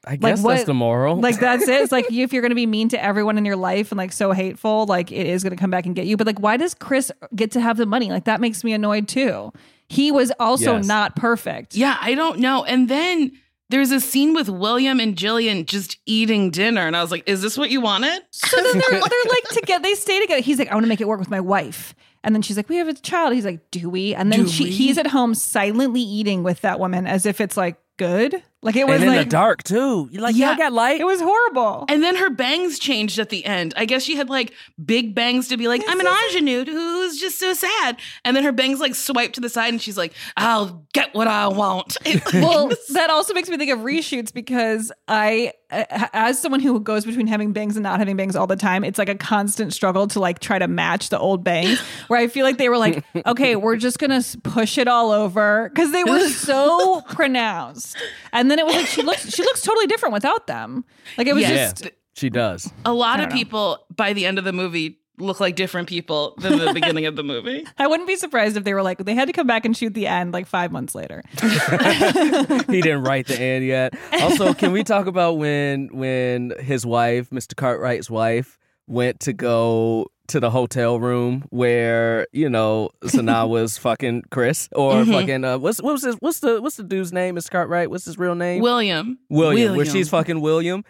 I 0.06 0.16
guess 0.16 0.42
what- 0.42 0.54
that's 0.54 0.66
the 0.66 0.74
moral. 0.74 1.20
like 1.20 1.40
that's 1.40 1.68
it. 1.68 1.82
It's 1.82 1.92
like 1.92 2.06
if 2.12 2.32
you're 2.32 2.42
going 2.42 2.52
to 2.52 2.56
be 2.56 2.66
mean 2.68 2.88
to 2.90 3.04
everyone 3.04 3.38
in 3.38 3.44
your 3.46 3.56
life 3.58 3.92
and 3.92 3.98
like 3.98 4.14
so 4.14 4.32
hateful, 4.32 4.86
like 4.86 5.12
it 5.12 5.26
is 5.28 5.44
going 5.44 5.52
to 5.56 5.60
come 5.60 5.72
back 5.72 5.86
and 5.86 5.96
get 5.96 6.06
you. 6.06 6.16
But 6.18 6.28
like, 6.28 6.40
why 6.40 6.56
does 6.56 6.74
Chris 6.76 7.12
get 7.36 7.52
to 7.52 7.60
have 7.62 7.78
the 7.78 7.86
money? 7.86 8.10
Like 8.10 8.26
that 8.26 8.40
makes 8.40 8.64
me 8.64 8.74
annoyed 8.74 9.08
too. 9.08 9.52
He 9.90 10.12
was 10.12 10.32
also 10.40 10.76
Yes. 10.78 10.86
not 10.86 11.16
perfect. 11.16 11.74
yeah 11.76 11.98
i 12.02 12.14
don't 12.14 12.40
know 12.40 12.64
and 12.66 12.90
then 12.90 13.32
there's 13.70 13.92
a 13.92 14.00
scene 14.00 14.34
with 14.34 14.50
william 14.50 15.00
and 15.00 15.16
jillian 15.16 15.66
just 15.66 15.98
eating 16.06 16.50
dinner 16.52 16.82
and 16.82 16.96
i 16.96 17.02
was 17.02 17.12
like 17.12 17.24
is 17.28 17.42
this 17.42 17.58
what 17.58 17.70
you 17.70 17.82
wanted 17.82 18.20
So 18.32 18.56
then 18.58 18.74
they're, 18.74 18.90
they're 18.92 19.30
like 19.30 19.44
together. 19.50 19.84
They 19.84 19.96
stay 19.96 20.20
together. 20.20 20.42
He's 20.42 20.60
like, 20.60 20.70
I 20.70 20.74
want 20.74 20.84
to 20.86 20.90
make 20.90 21.02
it 21.02 21.08
work 21.08 21.20
with 21.20 21.30
my 21.30 21.40
wife. 21.40 21.96
And 22.24 22.36
then 22.36 22.42
she's 22.42 22.58
like, 22.58 22.70
we 22.70 22.78
have 22.78 22.88
a 22.88 22.94
child. 22.94 23.34
He's 23.34 23.46
like, 23.46 23.72
do 23.72 23.90
we? 23.90 24.14
And 24.14 24.32
then 24.32 24.48
she, 24.48 24.70
he's 24.70 24.98
at 24.98 25.08
home 25.08 25.34
silently 25.34 26.02
eating 26.02 26.44
with 26.44 26.62
that 26.62 26.80
woman 26.80 27.08
as 27.08 27.26
if 27.26 27.40
it's 27.42 27.58
like 27.58 27.78
good. 27.98 28.42
Like 28.64 28.76
it 28.76 28.88
was 28.88 28.96
and 28.96 29.04
in 29.04 29.10
like 29.16 29.28
the 29.28 29.30
dark, 29.30 29.64
too. 29.64 30.10
You're 30.12 30.22
like, 30.24 30.36
yeah, 30.36 30.48
Yeah. 30.48 30.54
I 30.54 30.58
got 30.58 30.74
light. 30.74 31.00
it 31.00 31.06
was 31.06 31.22
horrible. 31.22 31.86
And 31.90 32.02
then 32.04 32.16
her 32.16 32.32
bangs 32.32 32.80
changed 32.80 33.20
at 33.20 33.30
the 33.30 33.46
end. 33.46 33.74
I 33.78 33.86
guess 33.86 34.02
she 34.04 34.16
had 34.16 34.30
like 34.30 34.52
big 34.84 35.14
bangs 35.14 35.48
to 35.50 35.58
be 35.58 35.68
like, 35.68 35.84
I'm 35.88 36.00
an 36.00 36.08
ingenue 36.08 36.66
who's 36.66 37.20
just 37.20 37.40
so 37.40 37.54
sad. 37.54 37.98
And 38.26 38.36
then 38.36 38.44
her 38.44 38.52
bangs 38.52 38.80
like 38.80 38.96
swipe 38.96 39.34
to 39.34 39.42
the 39.42 39.50
side 39.50 39.70
and 39.70 39.82
she's 39.82 39.98
like, 39.98 40.14
I'll 40.38 40.86
get 40.94 41.14
what 41.14 41.28
I 41.28 41.48
want. 41.48 41.98
well, 42.34 42.70
that 42.94 43.10
also 43.12 43.34
makes 43.36 43.48
me 43.48 43.58
think 43.58 43.72
of 43.72 43.80
reshoots 43.80 44.34
because 44.34 44.92
I, 45.08 45.54
as 45.70 46.40
someone 46.40 46.62
who 46.62 46.80
goes 46.80 47.06
between 47.06 47.28
having 47.28 47.52
bangs 47.52 47.76
and 47.76 47.84
not 47.84 48.00
having 48.00 48.16
bangs 48.16 48.36
all 48.36 48.48
the 48.48 48.56
time, 48.56 48.84
it's 48.84 48.98
like 48.98 49.10
a 49.10 49.16
constant 49.16 49.74
struggle 49.74 50.08
to 50.08 50.20
like 50.20 50.40
try 50.40 50.58
to 50.58 50.68
match 50.68 51.10
the 51.10 51.20
old 51.20 51.44
bangs. 51.44 51.80
Where 52.08 52.20
I 52.20 52.28
feel 52.28 52.46
like 52.46 52.58
they 52.58 52.70
were 52.70 52.78
like, 52.78 53.04
okay, 53.26 53.56
we're 53.56 53.76
just 53.76 54.00
gonna 54.00 54.24
push 54.44 54.78
it 54.78 54.88
all 54.88 55.12
over 55.12 55.70
because 55.70 55.92
they 55.92 56.04
were 56.04 56.28
so 56.30 57.02
pronounced, 57.10 57.98
and 58.32 58.50
then 58.50 58.60
it 58.60 58.66
was 58.66 58.76
like 58.76 58.88
she 58.88 59.02
looks 59.02 59.30
she 59.34 59.44
looks 59.44 59.62
totally 59.62 59.88
different 59.88 60.14
without 60.14 60.48
them. 60.48 60.86
Like 61.18 61.28
it 61.28 61.34
was 61.34 61.44
yeah, 61.44 61.74
just 61.74 61.90
she 62.16 62.30
does. 62.30 62.72
a 62.86 62.94
lot 62.94 63.20
of 63.20 63.26
don't 63.26 63.30
know. 63.30 63.36
people 63.36 63.86
by 63.96 64.14
the 64.14 64.26
end 64.26 64.38
of 64.38 64.46
the 64.46 64.54
movie 64.54 65.00
look 65.20 65.40
like 65.40 65.56
different 65.56 65.88
people 65.90 66.36
than 66.38 66.58
the 66.60 66.74
beginning 66.76 67.06
of 67.08 67.16
the 67.16 67.24
movie. 67.24 67.66
I 67.78 67.88
wouldn't 67.88 68.08
be 68.08 68.16
surprised 68.16 68.56
if 68.58 68.64
they 68.64 68.74
were 68.74 68.84
like 68.84 69.00
they 69.00 69.16
had 69.16 69.26
to 69.28 69.34
come 69.34 69.48
back 69.48 69.66
and 69.66 69.76
shoot 69.76 69.94
the 69.94 70.08
end 70.08 70.32
like 70.34 70.46
five 70.48 70.72
months 70.72 70.94
later. 70.96 71.24
he 71.42 72.82
didn't 72.82 73.04
write 73.04 73.28
the 73.28 73.40
end 73.40 73.66
yet. 73.66 73.94
Also, 74.22 74.54
can 74.54 74.72
we 74.72 74.84
talk 74.84 75.08
about 75.08 75.38
when 75.38 75.90
when 75.92 76.54
his 76.60 76.86
wife, 76.86 77.30
Mr. 77.30 77.56
Cartwright's 77.56 78.10
wife, 78.10 78.58
went 78.88 79.20
to 79.22 79.34
go 79.34 80.08
to 80.28 80.40
the 80.42 80.50
hotel 80.50 81.00
room 81.00 81.46
where 81.52 82.28
you 82.34 82.50
know 82.50 82.90
Sanaa 83.04 83.48
was 83.48 83.78
fucking 83.80 84.24
Chris 84.30 84.68
or 84.74 84.94
Mhm. 84.96 85.12
fucking 85.14 85.44
uh, 85.46 85.58
what's 85.58 85.82
what 85.82 85.94
was 85.94 86.04
his 86.04 86.16
what's 86.20 86.40
the 86.42 86.62
what's 86.62 86.76
the 86.78 86.84
dude's 86.84 87.14
name? 87.14 87.36
Mr. 87.36 87.50
Cartwright. 87.50 87.90
What's 87.90 88.06
his 88.06 88.18
real 88.18 88.36
name? 88.36 88.62
William. 88.62 89.18
William, 89.30 89.76
where 89.76 89.86
she's 89.86 90.10
fucking 90.10 90.42
William. 90.42 90.84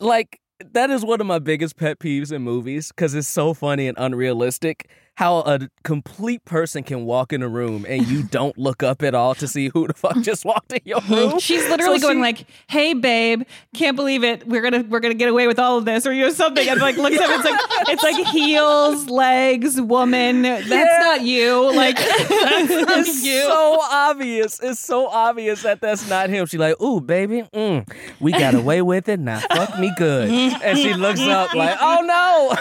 Like 0.00 0.40
that 0.72 0.90
is 0.90 1.04
one 1.04 1.20
of 1.20 1.26
my 1.26 1.38
biggest 1.38 1.76
pet 1.76 2.00
peeves 2.00 2.32
in 2.32 2.42
movies 2.42 2.88
because 2.88 3.14
it's 3.14 3.28
so 3.28 3.54
funny 3.54 3.86
and 3.86 3.96
unrealistic 3.98 4.88
how 5.18 5.38
a 5.38 5.58
complete 5.82 6.44
person 6.44 6.84
can 6.84 7.04
walk 7.04 7.32
in 7.32 7.42
a 7.42 7.48
room 7.48 7.84
and 7.88 8.06
you 8.06 8.22
don't 8.30 8.56
look 8.56 8.84
up 8.84 9.02
at 9.02 9.16
all 9.16 9.34
to 9.34 9.48
see 9.48 9.68
who 9.68 9.88
the 9.88 9.92
fuck 9.92 10.16
just 10.22 10.44
walked 10.44 10.72
in 10.72 10.78
your 10.84 11.00
room. 11.10 11.40
She's 11.40 11.68
literally 11.68 11.98
So 11.98 12.06
going 12.06 12.18
she- 12.18 12.22
like, 12.22 12.46
"Hey, 12.68 12.94
babe, 12.94 13.42
can't 13.74 13.96
believe 13.96 14.22
it. 14.22 14.46
We're 14.46 14.62
gonna 14.62 14.84
we're 14.88 15.00
gonna 15.00 15.14
get 15.14 15.28
away 15.28 15.48
with 15.48 15.58
all 15.58 15.76
of 15.76 15.84
this," 15.84 16.06
or 16.06 16.12
you 16.12 16.22
know 16.22 16.30
something, 16.30 16.68
and 16.68 16.80
like 16.80 16.96
looks 16.98 17.18
up, 17.18 17.28
it's 17.30 17.44
like 17.44 17.60
it's 17.88 18.02
like 18.04 18.26
heels, 18.28 19.08
legs, 19.10 19.80
woman. 19.80 20.42
That's 20.42 20.68
Yeah. 20.68 20.98
not 21.02 21.22
you. 21.22 21.74
Like 21.74 21.96
that's 21.96 23.24
you. 23.24 23.40
so 23.42 23.78
obvious. 23.90 24.60
It's 24.62 24.78
so 24.78 25.08
obvious 25.08 25.62
that 25.62 25.80
that's 25.80 26.08
not 26.08 26.30
him. 26.30 26.46
She 26.46 26.58
like, 26.58 26.80
ooh, 26.80 27.00
baby, 27.00 27.42
mm, 27.52 27.84
we 28.20 28.30
got 28.30 28.54
away 28.54 28.82
with 28.82 29.08
it. 29.08 29.18
Now 29.18 29.40
fuck 29.40 29.80
me 29.80 29.90
good. 29.96 30.30
And 30.30 30.78
she 30.78 30.94
looks 30.94 31.18
up 31.22 31.54
like, 31.56 31.76
oh 31.80 32.02
no. 32.06 32.56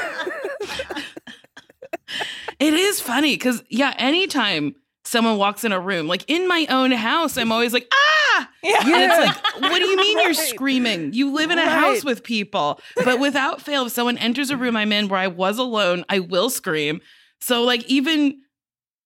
It 2.60 2.74
is 2.74 3.00
funny 3.00 3.36
because 3.36 3.64
yeah, 3.70 3.94
anytime 3.98 4.76
someone 5.06 5.38
walks 5.38 5.64
in 5.64 5.72
a 5.72 5.80
room, 5.80 6.08
like 6.08 6.26
in 6.28 6.48
my 6.48 6.66
own 6.70 6.92
house, 6.92 7.38
I'm 7.38 7.52
always 7.52 7.74
like, 7.74 7.88
ah! 7.94 8.50
Yeah. 8.64 8.80
And 8.84 9.12
it's 9.12 9.18
like, 9.56 9.62
what 9.72 9.80
do 9.80 9.86
you 9.86 9.96
mean 9.98 10.20
you're 10.20 10.34
screaming? 10.34 11.14
You 11.14 11.32
live 11.34 11.50
in 11.52 11.58
a 11.60 11.64
Right. 11.64 11.72
house 11.72 12.04
with 12.04 12.24
people. 12.24 12.80
But 13.04 13.20
without 13.20 13.62
fail, 13.62 13.86
if 13.86 13.92
someone 13.92 14.18
enters 14.18 14.50
a 14.50 14.58
room 14.58 14.76
I'm 14.76 14.92
in 14.92 15.08
where 15.08 15.20
I 15.20 15.28
was 15.28 15.58
alone, 15.58 16.04
I 16.10 16.20
will 16.20 16.50
scream. 16.50 17.00
So 17.40 17.64
like 17.64 17.84
even 17.86 18.42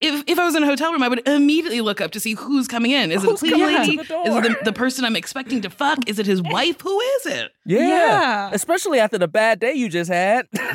if, 0.01 0.23
if 0.27 0.39
I 0.39 0.45
was 0.45 0.55
in 0.55 0.63
a 0.63 0.65
hotel 0.65 0.91
room, 0.91 1.03
I 1.03 1.07
would 1.07 1.27
immediately 1.27 1.79
look 1.81 2.01
up 2.01 2.11
to 2.11 2.19
see 2.19 2.33
who's 2.33 2.67
coming 2.67 2.91
in. 2.91 3.11
Is 3.11 3.23
it 3.23 3.27
a 3.27 3.29
Who's 3.29 3.39
cleaning 3.39 3.59
coming 3.59 3.77
lady? 3.77 3.97
the 3.97 4.01
Is 4.01 4.35
it 4.35 4.43
the, 4.43 4.57
the 4.65 4.73
person 4.73 5.05
I'm 5.05 5.15
expecting 5.15 5.61
to 5.61 5.69
fuck? 5.69 6.09
Is 6.09 6.17
it 6.17 6.25
his 6.25 6.41
wife? 6.41 6.81
Who 6.81 6.99
is 6.99 7.25
it? 7.27 7.51
Yeah. 7.65 7.87
Yeah. 7.87 8.49
Especially 8.51 8.99
after 8.99 9.19
the 9.19 9.27
bad 9.27 9.59
day 9.59 9.73
you 9.73 9.89
just 9.89 10.09
had. 10.09 10.47
and 10.53 10.67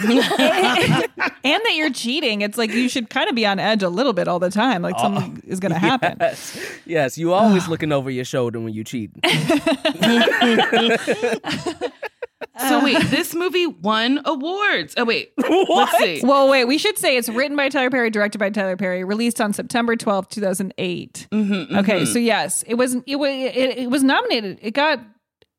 that 1.64 1.72
you're 1.74 1.92
cheating. 1.92 2.42
It's 2.42 2.56
like 2.56 2.70
you 2.70 2.88
should 2.88 3.10
kind 3.10 3.28
of 3.28 3.34
be 3.34 3.44
on 3.44 3.58
edge 3.58 3.82
a 3.82 3.88
little 3.88 4.12
bit 4.12 4.28
all 4.28 4.38
the 4.38 4.50
time. 4.50 4.82
Like 4.82 4.98
something 4.98 5.38
uh, 5.38 5.50
is 5.50 5.58
going 5.58 5.72
to 5.72 5.78
happen. 5.78 6.16
Yes. 6.20 6.58
yes, 6.84 7.18
you 7.18 7.32
always 7.32 7.66
looking 7.68 7.90
over 7.92 8.10
your 8.10 8.24
shoulder 8.24 8.60
when 8.60 8.72
you 8.74 8.84
cheat. 8.84 9.10
So 12.58 12.82
wait, 12.82 13.02
this 13.10 13.34
movie 13.34 13.66
won 13.66 14.20
awards. 14.24 14.94
Oh 14.96 15.04
wait, 15.04 15.32
let's 15.68 15.98
see. 15.98 16.20
Well, 16.22 16.48
wait, 16.48 16.64
we 16.64 16.78
should 16.78 16.96
say 16.98 17.16
it's 17.16 17.28
written 17.28 17.56
by 17.56 17.68
Tyler 17.68 17.90
Perry, 17.90 18.10
directed 18.10 18.38
by 18.38 18.50
Tyler 18.50 18.76
Perry, 18.76 19.04
released 19.04 19.40
on 19.40 19.52
September 19.52 19.96
12th, 19.96 20.30
2008. 20.30 21.28
Mm-hmm, 21.30 21.76
Okay, 21.76 22.00
mhm. 22.02 22.06
so 22.06 22.18
yes, 22.18 22.62
it 22.66 22.74
was 22.74 22.94
it 23.06 23.16
was 23.16 23.30
it, 23.30 23.78
it 23.78 23.90
was 23.90 24.02
nominated. 24.02 24.58
It 24.62 24.72
got 24.72 25.00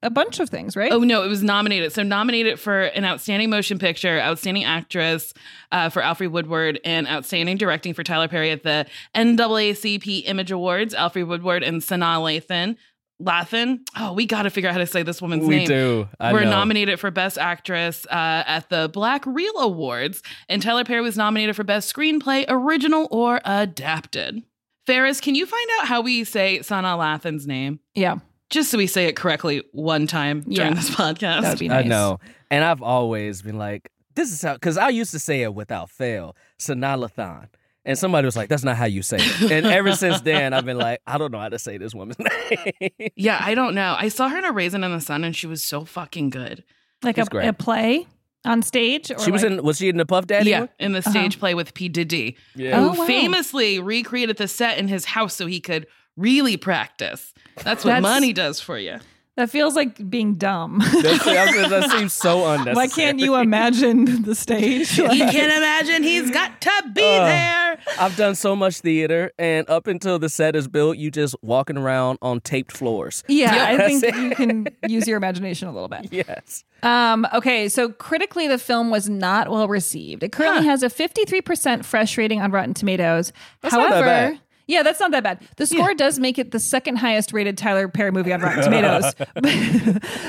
a 0.03 0.09
bunch 0.11 0.39
of 0.39 0.49
things, 0.49 0.75
right? 0.75 0.91
Oh 0.91 0.99
no, 0.99 1.23
it 1.23 1.27
was 1.27 1.43
nominated. 1.43 1.91
So 1.91 2.03
nominated 2.03 2.59
for 2.59 2.81
an 2.83 3.03
outstanding 3.03 3.49
motion 3.49 3.79
picture, 3.79 4.19
outstanding 4.19 4.63
actress 4.63 5.33
uh, 5.71 5.89
for 5.89 6.01
Alfre 6.01 6.29
Woodard, 6.31 6.79
and 6.85 7.07
outstanding 7.07 7.57
directing 7.57 7.93
for 7.93 8.03
Tyler 8.03 8.27
Perry 8.27 8.51
at 8.51 8.63
the 8.63 8.85
NAACP 9.15 10.23
Image 10.25 10.51
Awards. 10.51 10.93
Alfre 10.93 11.27
Woodard 11.27 11.63
and 11.63 11.81
Sanaa 11.81 12.19
Lathan. 12.21 12.75
Lathan. 13.21 13.79
Oh, 13.97 14.13
we 14.13 14.25
got 14.25 14.43
to 14.43 14.49
figure 14.49 14.69
out 14.69 14.73
how 14.73 14.79
to 14.79 14.85
say 14.85 15.01
this 15.03 15.21
woman's 15.21 15.45
We 15.47 15.55
name. 15.55 15.61
We 15.63 15.67
do. 15.67 16.09
I 16.19 16.33
We're 16.33 16.43
know. 16.43 16.51
nominated 16.51 16.99
for 16.99 17.09
Best 17.11 17.37
Actress 17.37 18.05
uh, 18.07 18.43
at 18.45 18.69
the 18.69 18.89
Black 18.93 19.25
Reel 19.25 19.57
Awards, 19.57 20.21
and 20.49 20.61
Tyler 20.61 20.83
Perry 20.83 21.01
was 21.01 21.17
nominated 21.17 21.55
for 21.55 21.63
Best 21.63 21.93
Screenplay, 21.93 22.45
Original 22.47 23.07
or 23.11 23.41
Adapted. 23.45 24.43
Ferris, 24.85 25.19
can 25.19 25.35
you 25.35 25.45
find 25.45 25.67
out 25.79 25.87
how 25.87 26.01
we 26.01 26.23
say 26.23 26.59
Sanaa 26.59 26.97
Lathan's 26.97 27.45
name? 27.47 27.79
Yeah. 27.95 28.17
Just 28.49 28.71
so 28.71 28.77
we 28.77 28.87
say 28.87 29.05
it 29.07 29.17
correctly 29.17 29.63
one 29.73 30.07
time 30.07 30.41
during 30.41 30.69
Yeah. 30.69 30.73
this 30.75 30.89
podcast. 30.89 31.41
That 31.41 31.49
would 31.49 31.59
be 31.59 31.69
I 31.69 31.83
know. 31.83 32.19
And 32.49 32.63
I've 32.63 32.81
always 32.81 33.41
been 33.41 33.57
like, 33.57 33.91
this 34.15 34.31
is 34.31 34.41
how, 34.41 34.53
because 34.53 34.77
I 34.77 34.87
used 34.89 35.11
to 35.11 35.19
say 35.19 35.41
it 35.41 35.53
without 35.53 35.89
fail, 35.89 36.35
Sanalathan. 36.57 37.47
And 37.87 37.97
somebody 37.97 38.25
was 38.25 38.35
like, 38.35 38.49
that's 38.49 38.63
not 38.65 38.75
how 38.75 38.85
you 38.85 39.01
say 39.01 39.17
it. 39.19 39.51
And 39.51 39.65
ever 39.65 39.95
since 39.95 40.21
then, 40.21 40.53
I've 40.53 40.65
been 40.65 40.77
like, 40.77 41.01
I 41.07 41.17
don't 41.17 41.31
know 41.31 41.39
how 41.39 41.49
to 41.49 41.57
say 41.57 41.77
this 41.77 41.95
woman's 41.95 42.17
name. 42.79 42.91
Yeah, 43.15 43.39
I 43.41 43.55
don't 43.55 43.73
know. 43.73 43.95
I 43.97 44.09
saw 44.09 44.27
her 44.27 44.37
in 44.37 44.45
a 44.45 44.51
Raisin 44.51 44.83
in 44.83 44.91
the 44.91 44.99
Sun, 45.01 45.23
and 45.23 45.33
she 45.35 45.47
was 45.47 45.63
so 45.63 45.85
fucking 45.85 46.29
good. 46.29 46.63
Like 47.01 47.17
a, 47.17 47.25
a 47.47 47.53
play 47.53 48.05
on 48.43 48.61
stage. 48.61 49.09
Or 49.09 49.19
she 49.19 49.31
was 49.31 49.41
like- 49.41 49.53
in, 49.53 49.63
was 49.63 49.77
she 49.77 49.87
in 49.89 49.95
the 49.97 50.05
Puff 50.05 50.27
Daddy? 50.27 50.49
yeah, 50.49 50.59
one? 50.61 50.69
in 50.79 50.91
the 50.91 50.99
uh-huh. 50.99 51.11
stage 51.11 51.39
play 51.39 51.53
with 51.55 51.73
P 51.73 51.87
Diddy, 51.89 52.35
Yeah. 52.55 52.79
who 52.79 52.87
Oh, 52.89 52.99
wow. 52.99 53.05
famously 53.07 53.79
recreated 53.79 54.35
the 54.37 54.47
set 54.49 54.77
in 54.77 54.87
his 54.89 55.05
house 55.05 55.33
so 55.35 55.47
he 55.47 55.59
could 55.61 55.87
really 56.17 56.57
practice. 56.57 57.33
That's 57.63 57.85
what 57.85 57.91
That's- 57.91 58.01
money 58.01 58.33
does 58.33 58.59
for 58.59 58.77
you. 58.77 58.99
That 59.37 59.49
feels 59.51 59.75
like 59.75 60.09
being 60.09 60.35
dumb. 60.35 60.79
That, 60.83 61.67
that 61.69 61.91
seems 61.91 62.11
so 62.13 62.45
unnecessary. 62.47 62.75
Why 62.75 62.87
can't 62.87 63.19
you 63.19 63.35
imagine 63.47 64.23
the 64.23 64.33
stage? 64.35 64.97
You 64.97 65.05
Like- 65.07 65.31
can 65.31 65.49
imagine 65.55 66.03
he's 66.03 66.29
got 66.31 66.59
to 66.61 66.71
be 66.93 67.01
Uh, 67.03 67.25
there. 67.25 67.77
I've 67.99 68.15
done 68.17 68.33
so 68.35 68.55
much 68.55 68.79
theater, 68.81 69.31
and 69.37 69.69
up 69.69 69.85
until 69.87 70.17
the 70.19 70.27
set 70.29 70.55
is 70.55 70.67
built, 70.67 70.97
you 70.97 71.11
just 71.11 71.35
walking 71.43 71.77
around 71.77 72.17
on 72.21 72.41
taped 72.41 72.71
floors. 72.75 73.23
yeah, 73.27 73.65
I 73.69 73.77
think 73.87 74.03
it. 74.03 74.15
you 74.15 74.35
can 74.35 74.67
use 74.87 75.07
your 75.07 75.17
imagination 75.17 75.67
a 75.67 75.71
little 75.71 75.87
bit. 75.87 76.11
Yes. 76.11 76.63
Um, 76.83 77.27
okay, 77.33 77.69
so 77.69 77.89
critically, 77.89 78.47
the 78.47 78.57
film 78.57 78.89
was 78.89 79.07
not 79.07 79.49
well 79.51 79.67
received. 79.67 80.23
It 80.23 80.31
currently 80.31 80.65
has 80.65 80.81
a 80.83 80.89
53% 80.89 81.85
fresh 81.85 82.17
rating 82.17 82.41
on 82.41 82.51
Rotten 82.51 82.73
Tomatoes. 82.73 83.31
That's 83.61 83.73
not 83.73 83.89
However, 83.89 84.05
that 84.05 84.31
bad. 84.33 84.41
Yeah, 84.67 84.83
that's 84.83 84.99
not 84.99 85.11
that 85.11 85.23
bad. 85.23 85.39
The 85.55 85.65
score 85.65 85.93
does 85.93 86.19
make 86.19 86.37
it 86.37 86.51
the 86.51 86.59
second 86.59 86.97
highest 86.97 87.31
rated 87.33 87.57
Tyler 87.57 87.87
Perry 87.87 88.11
movie 88.11 88.33
on 88.33 88.41
Rotten 88.41 88.63
Tomatoes, 88.63 89.13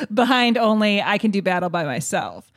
behind 0.15 0.57
only 0.57 1.03
I 1.03 1.19
Can 1.19 1.31
Do 1.31 1.43
Bad 1.43 1.63
All 1.63 1.71
by 1.71 1.85
Myself. 1.85 2.51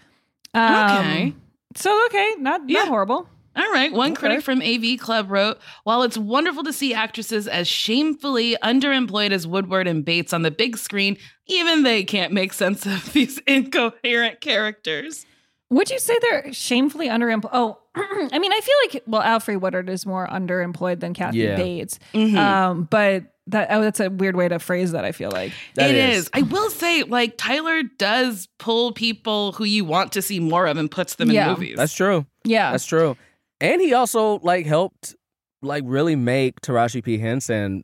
Um, 0.53 0.73
Okay. 0.85 1.33
So, 1.75 2.05
okay, 2.07 2.35
not, 2.37 2.61
Yeah. 2.69 2.79
not 2.79 2.87
horrible. 2.89 3.27
All 3.55 3.71
right. 3.71 3.91
One 3.91 4.13
critic 4.15 4.41
from 4.43 4.61
AV 4.61 4.97
Club 4.97 5.29
wrote 5.31 5.57
While 5.83 6.03
it's 6.03 6.17
wonderful 6.17 6.63
to 6.63 6.71
see 6.73 6.93
actresses 6.93 7.47
as 7.47 7.67
shamefully 7.67 8.55
underemployed 8.63 9.31
as 9.31 9.45
Woodard 9.45 9.87
and 9.87 10.05
Bates 10.05 10.31
on 10.33 10.41
the 10.41 10.51
big 10.51 10.77
screen, 10.77 11.17
even 11.47 11.83
they 11.83 12.03
can't 12.03 12.31
make 12.31 12.53
sense 12.53 12.85
of 12.85 13.11
these 13.13 13.39
incoherent 13.47 14.39
characters. 14.41 15.25
Would 15.71 15.89
you 15.89 15.97
say 15.99 16.15
they're 16.21 16.53
shamefully 16.53 17.07
underemployed? 17.07 17.49
Oh, 17.53 17.77
I 17.95 18.37
mean, 18.39 18.53
I 18.53 18.59
feel 18.59 18.75
like 18.83 19.03
well, 19.07 19.21
Alfre 19.23 19.59
Woodard 19.59 19.89
is 19.89 20.05
more 20.05 20.27
underemployed 20.27 20.99
than 20.99 21.13
Kathy 21.13 21.39
Yeah. 21.39 21.55
Bates. 21.55 21.97
Mhm. 22.13 22.35
Um, 22.37 22.83
but 22.91 23.23
that 23.47 23.69
oh, 23.71 23.81
that's 23.81 23.99
a 23.99 24.09
weird 24.09 24.35
way 24.35 24.47
to 24.47 24.59
phrase 24.59 24.91
that. 24.91 25.03
I 25.05 25.11
feel 25.13 25.31
like 25.31 25.51
That 25.75 25.89
It 25.89 25.95
is. 25.95 26.17
is. 26.25 26.29
I 26.33 26.43
will 26.43 26.69
say, 26.69 27.03
like, 27.03 27.37
Tyler 27.37 27.81
does 27.97 28.47
pull 28.59 28.91
people 28.91 29.53
who 29.53 29.63
you 29.63 29.83
want 29.83 30.11
to 30.13 30.21
see 30.21 30.39
more 30.39 30.67
of 30.67 30.77
and 30.77 30.91
puts 30.91 31.15
them 31.15 31.31
Yeah. 31.31 31.47
in 31.47 31.53
movies. 31.53 31.77
That's 31.77 31.93
true. 31.93 32.25
yeah, 32.43 32.71
That's 32.71 32.85
true. 32.85 33.17
And 33.59 33.81
he 33.81 33.93
also 33.93 34.39
like 34.39 34.65
helped 34.65 35.15
like 35.61 35.83
really 35.85 36.15
make 36.15 36.59
Taraji 36.61 37.03
P. 37.03 37.17
Henson 37.17 37.83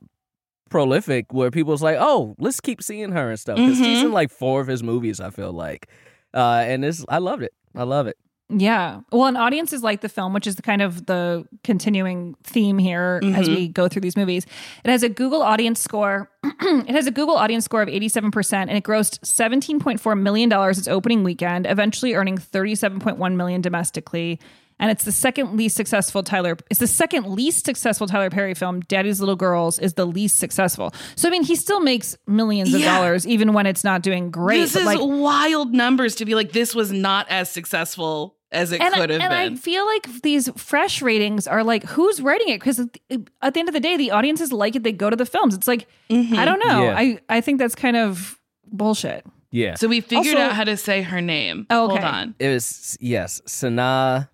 prolific 0.70 1.32
where 1.32 1.52
people's 1.52 1.82
like, 1.82 1.98
oh, 2.00 2.36
let's 2.40 2.60
keep 2.60 2.82
seeing 2.84 3.12
her 3.12 3.30
and 3.30 3.40
stuff. 3.40 3.56
Because 3.58 3.78
she's 3.78 4.00
Mhm. 4.00 4.06
in 4.06 4.12
like 4.12 4.32
four 4.32 4.60
of 4.62 4.68
his 4.68 4.84
movies, 4.84 5.20
I 5.20 5.30
feel 5.30 5.54
like. 5.54 5.88
Uh, 6.34 6.64
and 6.68 6.84
this 6.84 7.06
I 7.08 7.20
loved 7.20 7.44
it. 7.44 7.54
I 7.78 7.84
love 7.84 8.08
it. 8.08 8.18
yeah. 8.50 9.02
Well, 9.12 9.26
and 9.28 9.38
audiences 9.38 9.84
like 9.84 10.00
the 10.02 10.08
film, 10.10 10.34
which 10.34 10.48
is 10.48 10.56
the 10.56 10.62
kind 10.62 10.82
of 10.82 11.06
the 11.06 11.46
continuing 11.66 12.36
theme 12.46 12.78
here 12.78 13.20
as 13.24 13.48
Mhm. 13.48 13.56
we 13.56 13.68
go 13.68 13.88
through 13.90 14.02
these 14.02 14.16
movies. 14.16 14.46
It 14.86 14.90
has 14.90 15.04
a 15.04 15.10
Google 15.10 15.42
audience 15.42 15.82
score. 15.82 16.32
it 16.62 16.90
has 16.90 17.08
a 17.08 17.12
Google 17.12 17.36
audience 17.36 17.66
score 17.66 17.82
of 17.82 17.90
eighty-seven 17.90 18.32
percent, 18.32 18.70
and 18.70 18.78
it 18.78 18.84
grossed 18.86 19.20
seventeen 19.26 19.80
point 19.80 20.00
four 20.00 20.16
million 20.16 20.48
dollars 20.50 20.78
its 20.78 20.88
opening 20.88 21.24
weekend, 21.26 21.68
eventually 21.68 22.14
earning 22.14 22.38
thirty-seven 22.38 23.00
point 23.00 23.18
one 23.18 23.36
million 23.36 23.62
domestically. 23.62 24.40
And 24.80 24.92
it's 24.92 25.04
the 25.06 25.12
second 25.12 25.58
least 25.58 25.76
successful 25.76 26.24
Tyler. 26.24 26.58
It's 26.70 26.80
the 26.80 26.88
second 26.88 27.26
least 27.28 27.66
successful 27.66 28.08
Tyler 28.08 28.30
Perry 28.30 28.54
film. 28.54 28.82
Daddy's 28.82 29.20
Little 29.20 29.36
Girls 29.36 29.80
is 29.80 29.96
the 29.96 30.06
least 30.06 30.38
successful. 30.40 30.94
So 31.16 31.28
I 31.28 31.32
mean, 31.32 31.44
he 31.44 31.56
still 31.56 31.80
makes 31.80 32.16
millions 32.28 32.74
of 32.74 32.82
Yeah. 32.82 32.96
dollars 32.98 33.26
even 33.26 33.54
when 33.54 33.66
it's 33.66 33.84
not 33.84 34.02
doing 34.04 34.30
great. 34.30 34.60
This 34.60 34.74
but, 34.74 34.80
is 34.82 34.86
like, 34.86 35.00
wild 35.02 35.74
numbers 35.74 36.16
to 36.16 36.26
be 36.26 36.36
like, 36.36 36.52
this 36.52 36.76
was 36.76 36.92
not 36.92 37.28
as 37.30 37.50
successful 37.50 38.36
as 38.52 38.72
it 38.72 38.80
and, 38.80 38.94
could 38.94 39.10
have 39.10 39.20
been. 39.20 39.22
and 39.22 39.34
I 39.34 39.56
feel 39.56 39.86
like 39.86 40.22
these 40.22 40.50
fresh 40.56 41.02
ratings 41.02 41.48
are 41.48 41.64
like, 41.64 41.84
who's 41.84 42.22
writing 42.22 42.50
it? 42.50 42.60
Because 42.60 42.80
at 42.80 43.54
the 43.54 43.60
end 43.60 43.68
of 43.68 43.74
the 43.74 43.80
day, 43.80 43.98
the 43.98 44.12
audiences 44.12 44.54
like 44.54 44.76
it. 44.76 44.84
They 44.84 44.94
go 44.94 45.10
to 45.10 45.16
the 45.16 45.26
films. 45.26 45.54
It's 45.54 45.68
like, 45.68 45.88
I 46.10 46.14
mm-hmm. 46.14 46.46
don't 46.46 46.66
know. 46.66 46.84
Yeah. 46.84 46.96
I, 46.98 47.20
I 47.30 47.42
think 47.42 47.60
that's 47.60 47.76
kind 47.76 47.98
of 47.98 48.40
bullshit. 48.72 49.26
Yeah. 49.50 49.76
so 49.76 49.88
we 49.88 50.02
figured 50.02 50.36
Also- 50.36 50.48
out 50.48 50.54
how 50.54 50.66
to 50.66 50.78
say 50.78 51.02
her 51.02 51.22
name. 51.22 51.66
Oh, 51.70 51.88
Hold 51.88 52.00
on. 52.02 52.36
It 52.38 52.50
was 52.50 52.98
yes, 53.00 53.42
Sanaa 53.48 54.28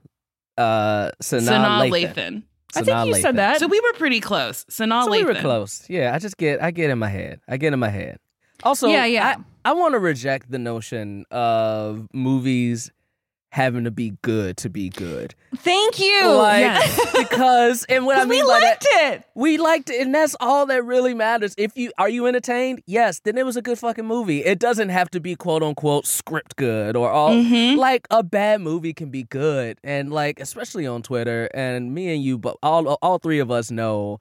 uh 0.58 1.10
Sanaa, 1.22 1.42
Sanaa 1.42 1.90
Lathan. 1.90 1.92
Lathan. 1.92 2.44
I 2.76 2.82
think 2.82 2.88
Sanaa 2.98 3.08
you 3.08 3.16
said 3.16 3.34
Lathan. 3.34 3.38
that. 3.38 3.60
So 3.60 3.68
we 3.68 3.80
were 3.80 3.94
pretty 3.94 4.20
close. 4.20 4.66
Sanaa 4.66 5.04
So 5.06 5.12
Lathan. 5.12 5.12
we 5.12 5.24
were 5.26 5.36
close. 5.36 5.86
Yeah, 5.90 6.14
I 6.16 6.20
just 6.20 6.38
get 6.38 6.62
I 6.62 6.72
get 6.72 6.90
in 6.90 7.00
my 7.00 7.10
head. 7.10 7.40
I 7.48 7.58
get 7.58 7.74
in 7.74 7.80
my 7.80 7.90
head. 7.90 8.18
Also, 8.64 8.88
Yeah, 8.88 9.06
yeah. 9.06 9.36
I, 9.66 9.72
I 9.72 9.74
want 9.74 9.94
to 9.94 10.00
reject 10.00 10.50
the 10.50 10.60
notion 10.60 11.26
of 11.32 12.08
movies 12.14 12.92
having 13.54 13.84
to 13.84 13.92
be 13.92 14.18
good 14.24 14.58
to 14.58 14.68
be 14.68 14.90
good. 14.90 15.36
Thank 15.58 16.00
you. 16.00 16.28
Like 16.32 16.62
Yes. 16.62 17.12
because 17.30 17.84
and 17.84 18.04
what 18.04 18.18
I 18.18 18.22
mean 18.26 18.44
we 18.44 18.52
by 18.52 18.60
liked 18.60 18.88
that, 18.96 19.14
it. 19.14 19.24
we 19.36 19.60
liked 19.60 19.92
it, 19.92 20.02
and 20.02 20.14
that's 20.16 20.36
all 20.40 20.66
that 20.66 20.84
really 20.84 21.14
matters. 21.14 21.54
If 21.56 21.78
you 21.78 21.92
are 22.00 22.10
you 22.10 22.26
entertained, 22.26 22.82
yes, 22.88 23.20
then 23.20 23.38
it 23.38 23.46
was 23.46 23.56
a 23.56 23.62
good 23.62 23.78
fucking 23.78 24.08
movie. 24.08 24.44
It 24.44 24.58
doesn't 24.58 24.90
have 24.90 25.12
to 25.12 25.20
be 25.20 25.36
quote 25.36 25.62
unquote 25.62 26.08
script 26.08 26.56
good 26.56 26.96
or 26.96 27.12
all 27.12 27.30
Mhm. 27.36 27.78
like 27.78 28.08
a 28.10 28.24
bad 28.24 28.62
movie 28.62 28.92
can 28.94 29.10
be 29.12 29.22
good, 29.22 29.78
and 29.84 30.12
like 30.12 30.40
especially 30.40 30.88
on 30.88 31.04
Twitter. 31.04 31.48
And 31.54 31.94
me 31.94 32.12
and 32.12 32.24
you, 32.24 32.40
but 32.40 32.58
all 32.64 32.88
all 33.04 33.20
three 33.20 33.38
of 33.38 33.52
us 33.52 33.70
know 33.70 34.20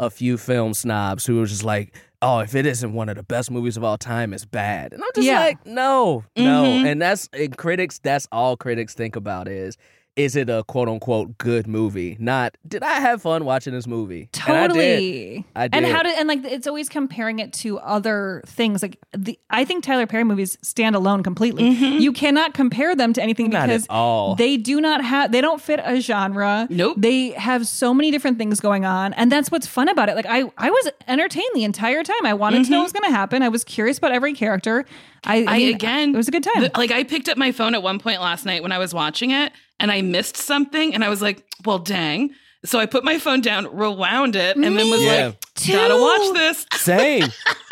a 0.00 0.10
few 0.10 0.36
film 0.36 0.74
snobs 0.74 1.24
who 1.24 1.40
are 1.40 1.46
just 1.46 1.62
like, 1.62 1.94
oh, 2.22 2.38
if 2.38 2.54
it 2.54 2.64
isn't 2.64 2.92
one 2.94 3.08
of 3.08 3.16
the 3.16 3.22
best 3.24 3.50
movies 3.50 3.76
of 3.76 3.84
all 3.84 3.98
time, 3.98 4.32
it's 4.32 4.44
bad. 4.44 4.92
And 4.92 5.02
I'm 5.02 5.10
just 5.14 5.26
Yeah. 5.26 5.40
like, 5.40 5.66
no, 5.66 6.24
no. 6.36 6.64
Mhm. 6.64 6.90
And 6.90 7.02
that's 7.02 7.28
and 7.32 7.56
critics. 7.56 7.98
That's 8.02 8.28
all 8.32 8.56
critics 8.56 8.94
think 8.94 9.16
about 9.16 9.48
is. 9.48 9.76
Is 10.14 10.36
it 10.36 10.50
a 10.50 10.62
quote 10.64 10.88
unquote 10.88 11.38
good 11.38 11.66
movie? 11.66 12.16
Not 12.20 12.56
did 12.68 12.82
I 12.82 13.00
have 13.00 13.22
fun 13.22 13.46
watching 13.46 13.72
this 13.72 13.86
movie? 13.86 14.28
And 14.46 14.56
I 14.56 14.66
did. 14.66 14.68
Totally. 14.68 15.46
I 15.56 15.68
did. 15.68 15.84
And 15.84 15.86
how 15.86 16.02
did 16.02 16.18
and 16.18 16.28
like 16.28 16.44
it's 16.44 16.66
always 16.66 16.90
comparing 16.90 17.38
it 17.38 17.52
to 17.54 17.78
other 17.78 18.42
things. 18.46 18.82
Like 18.82 18.98
the 19.16 19.38
I 19.48 19.64
think 19.64 19.84
Tyler 19.84 20.06
Perry 20.06 20.24
movies 20.24 20.58
stand 20.60 20.96
alone 20.96 21.22
completely. 21.22 21.74
Mm-hmm. 21.74 22.00
You 22.00 22.12
cannot 22.12 22.52
compare 22.52 22.94
them 22.94 23.14
to 23.14 23.22
anything 23.22 23.48
Not 23.48 23.68
because 23.68 23.86
all. 23.88 24.34
they 24.34 24.58
do 24.58 24.82
not 24.82 25.02
have 25.02 25.32
they 25.32 25.40
don't 25.40 25.62
fit 25.62 25.80
a 25.82 25.98
genre. 26.00 26.66
Nope. 26.68 26.96
They 26.98 27.30
have 27.30 27.66
so 27.66 27.94
many 27.94 28.10
different 28.10 28.36
things 28.36 28.60
going 28.60 28.84
on. 28.84 29.14
And 29.14 29.32
that's 29.32 29.50
what's 29.50 29.66
fun 29.66 29.88
about 29.88 30.10
it. 30.10 30.16
Like 30.16 30.26
I 30.28 30.44
I 30.58 30.70
was 30.70 30.90
entertained 31.08 31.50
the 31.54 31.64
entire 31.64 32.02
time. 32.02 32.26
I 32.26 32.34
wanted 32.34 32.64
to 32.64 32.70
know 32.70 32.76
mm-hmm. 32.76 32.80
what 32.80 32.82
was 32.82 32.92
gonna 32.92 33.10
happen. 33.10 33.42
I 33.42 33.48
was 33.48 33.64
curious 33.64 33.96
about 33.96 34.12
every 34.12 34.34
character. 34.34 34.84
I, 35.24 35.44
I 35.46 35.58
mean, 35.58 35.74
again, 35.74 36.14
it 36.14 36.16
was 36.16 36.28
a 36.28 36.32
good 36.32 36.42
time. 36.42 36.62
the- 36.62 36.70
like 36.76 36.90
I 36.90 37.04
picked 37.04 37.28
up 37.28 37.38
my 37.38 37.52
phone 37.52 37.74
at 37.74 37.82
one 37.82 37.98
point 37.98 38.20
last 38.20 38.44
night 38.44 38.62
when 38.62 38.72
I 38.72 38.78
was 38.78 38.92
watching 38.92 39.30
it, 39.30 39.52
and 39.82 39.92
I 39.92 40.00
missed 40.00 40.38
something, 40.38 40.94
and 40.94 41.04
I 41.04 41.10
was 41.10 41.20
like, 41.20 41.44
"Well, 41.66 41.78
dang." 41.78 42.30
So 42.64 42.78
I 42.78 42.86
put 42.86 43.02
my 43.02 43.18
phone 43.18 43.40
down, 43.40 43.66
rewound 43.76 44.36
it, 44.36 44.54
and 44.54 44.64
then 44.64 44.88
was 44.88 45.00
Me 45.00 45.08
like, 45.08 45.36
gotta 45.66 45.96
watch 45.96 46.32
this. 46.34 46.64
Same. 46.74 47.24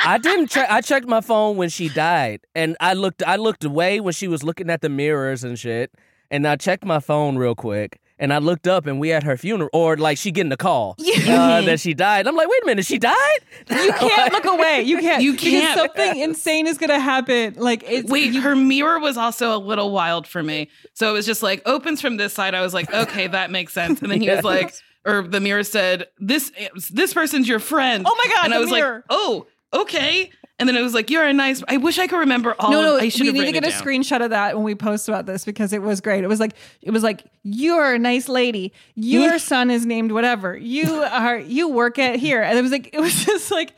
I 0.04 0.18
didn't 0.18 0.48
check. 0.48 0.68
I 0.68 0.80
checked 0.80 1.06
my 1.06 1.20
phone 1.20 1.56
when 1.56 1.68
she 1.68 1.88
died, 1.88 2.40
and 2.54 2.76
I 2.80 2.94
looked. 2.94 3.22
I 3.22 3.36
looked 3.36 3.64
away 3.64 4.00
when 4.00 4.12
she 4.12 4.26
was 4.28 4.42
looking 4.42 4.68
at 4.68 4.82
the 4.82 4.88
mirrors 4.88 5.44
and 5.44 5.58
shit. 5.58 5.92
And 6.32 6.46
I 6.46 6.56
checked 6.56 6.84
my 6.84 7.00
phone 7.00 7.38
real 7.38 7.54
quick, 7.54 8.00
and 8.20 8.32
I 8.32 8.38
looked 8.38 8.68
up, 8.68 8.86
and 8.86 9.00
we 9.00 9.12
at 9.12 9.24
her 9.24 9.36
funeral, 9.36 9.70
or 9.72 9.96
like 9.96 10.16
she 10.18 10.30
getting 10.30 10.52
a 10.52 10.56
call 10.56 10.94
uh, 11.00 11.62
that 11.62 11.80
she 11.80 11.94
died. 11.94 12.28
I'm 12.28 12.36
like, 12.36 12.48
wait 12.48 12.62
a 12.62 12.66
minute, 12.66 12.86
she 12.86 12.98
died? 12.98 13.38
You 13.68 13.92
can't 13.98 14.32
look 14.32 14.44
away. 14.44 14.82
You 14.82 14.98
can't. 14.98 15.22
You 15.22 15.34
can't. 15.34 15.76
something 15.76 16.20
insane 16.20 16.68
is 16.68 16.78
gonna 16.78 17.00
happen. 17.00 17.54
Like 17.56 17.82
it's 17.88 18.08
Wait, 18.08 18.34
her 18.36 18.54
mirror 18.54 19.00
was 19.00 19.16
also 19.16 19.56
a 19.56 19.58
little 19.58 19.90
wild 19.90 20.26
for 20.28 20.42
me. 20.42 20.70
So 20.94 21.10
it 21.10 21.12
was 21.14 21.26
just 21.26 21.42
like 21.42 21.62
opens 21.66 22.00
from 22.00 22.16
this 22.18 22.32
side. 22.32 22.54
I 22.54 22.60
was 22.60 22.74
like, 22.74 22.92
okay, 22.94 23.26
that 23.26 23.50
makes 23.50 23.72
sense. 23.72 24.00
And 24.02 24.10
then 24.12 24.20
he 24.20 24.30
was 24.30 24.44
like, 24.44 24.72
or 25.04 25.22
the 25.22 25.40
mirror 25.40 25.64
said, 25.64 26.06
"This 26.18 26.52
this 26.90 27.14
person's 27.14 27.48
your 27.48 27.58
friend." 27.58 28.04
Oh 28.06 28.14
my 28.22 28.32
God, 28.34 28.44
And 28.44 28.54
I 28.54 28.58
was 28.58 28.70
mirror. 28.70 28.96
like, 28.96 29.04
oh, 29.08 29.46
okay. 29.72 30.30
And 30.61 30.68
then 30.68 30.76
it 30.76 30.82
was 30.82 30.94
like, 30.94 31.11
you're 31.11 31.24
a 31.26 31.32
nice. 31.32 31.62
I 31.66 31.78
wish 31.78 31.98
I 31.98 32.06
could 32.06 32.18
remember 32.18 32.54
all. 32.58 32.70
no, 32.70 32.82
no. 32.82 32.96
of, 32.96 33.02
I 33.02 33.08
should 33.08 33.22
we 33.22 33.26
have 33.28 33.34
need 33.34 33.46
to 33.46 33.52
get 33.52 33.64
a 33.66 33.70
down. 33.70 33.80
screenshot 33.82 34.22
of 34.22 34.30
that 34.30 34.54
when 34.54 34.62
we 34.62 34.74
post 34.76 35.08
about 35.08 35.26
this 35.26 35.44
because 35.44 35.72
it 35.72 35.80
was 35.82 36.00
great. 36.00 36.22
It 36.22 36.28
was 36.28 36.38
like 36.38 36.52
it 36.82 36.90
was 36.92 37.02
like 37.02 37.24
you're 37.42 37.94
a 37.94 37.98
nice 37.98 38.28
lady. 38.28 38.72
Your 38.94 39.38
son 39.50 39.70
is 39.70 39.86
named 39.86 40.12
whatever. 40.12 40.56
You 40.56 41.02
are 41.02 41.38
you 41.38 41.68
work 41.70 41.98
at 41.98 42.16
here, 42.16 42.42
and 42.42 42.56
it 42.58 42.62
was 42.62 42.70
like 42.70 42.90
it 42.92 43.00
was 43.00 43.24
just 43.24 43.50
like. 43.50 43.72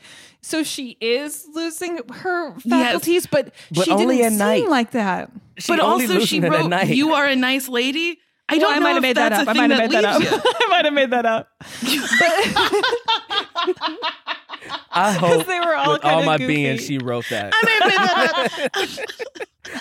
So 0.45 0.61
she 0.61 0.97
is 0.99 1.47
losing 1.53 1.99
her 2.11 2.53
faculties, 2.59 3.25
but, 3.27 3.53
But 3.71 3.85
she 3.85 3.91
only 3.91 4.17
didn't 4.17 4.25
at 4.25 4.29
seem 4.31 4.39
night. 4.39 4.67
like 4.69 4.91
that. 4.91 5.31
but 5.69 5.79
also, 5.79 6.05
she 6.19 6.41
losing 6.41 6.43
it 6.43 6.51
at 6.51 6.69
wrote, 6.69 6.87
"You 6.89 7.13
are 7.13 7.25
a 7.25 7.35
nice 7.37 7.69
lady." 7.69 8.19
I 8.49 8.57
don't 8.57 8.73
I 8.73 8.79
know 8.79 8.81
might 8.81 8.89
have 8.89 8.97
if 8.97 9.01
made 9.03 9.15
that 9.15 9.31
up. 9.31 9.47
a 9.47 9.49
I 9.49 9.53
thing 9.53 9.69
might 9.69 9.71
have 9.71 9.89
that 9.89 10.03
made 10.03 10.03
that 10.03 10.03
up. 10.03 10.21
you. 10.21 10.51
I 10.53 10.67
might 10.69 10.83
have 10.83 10.93
made 10.93 11.11
that 11.11 11.25
up. 11.25 11.47
I 14.91 15.11
hope 15.23 15.45
they 15.47 15.59
were 15.59 15.75
all 15.75 15.93
with 15.93 16.05
all 16.05 16.23
my 16.23 16.37
goofy. 16.37 16.55
being 16.55 16.77
she 16.77 16.97
wrote 16.97 17.25
that. 17.29 17.53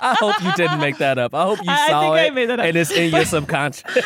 I 0.00 0.14
hope 0.18 0.42
you 0.42 0.52
didn't 0.54 0.78
make 0.80 0.98
that 0.98 1.18
up. 1.18 1.34
I 1.34 1.42
hope 1.44 1.58
you 1.58 1.70
I- 1.70 1.74
I 1.86 1.88
saw 1.88 2.12
I 2.12 2.20
it 2.22 2.34
made 2.34 2.46
that 2.48 2.60
up. 2.60 2.66
and 2.66 2.76
it's 2.76 2.90
in 2.90 3.12
your 3.12 3.24
subconscious. 3.24 3.82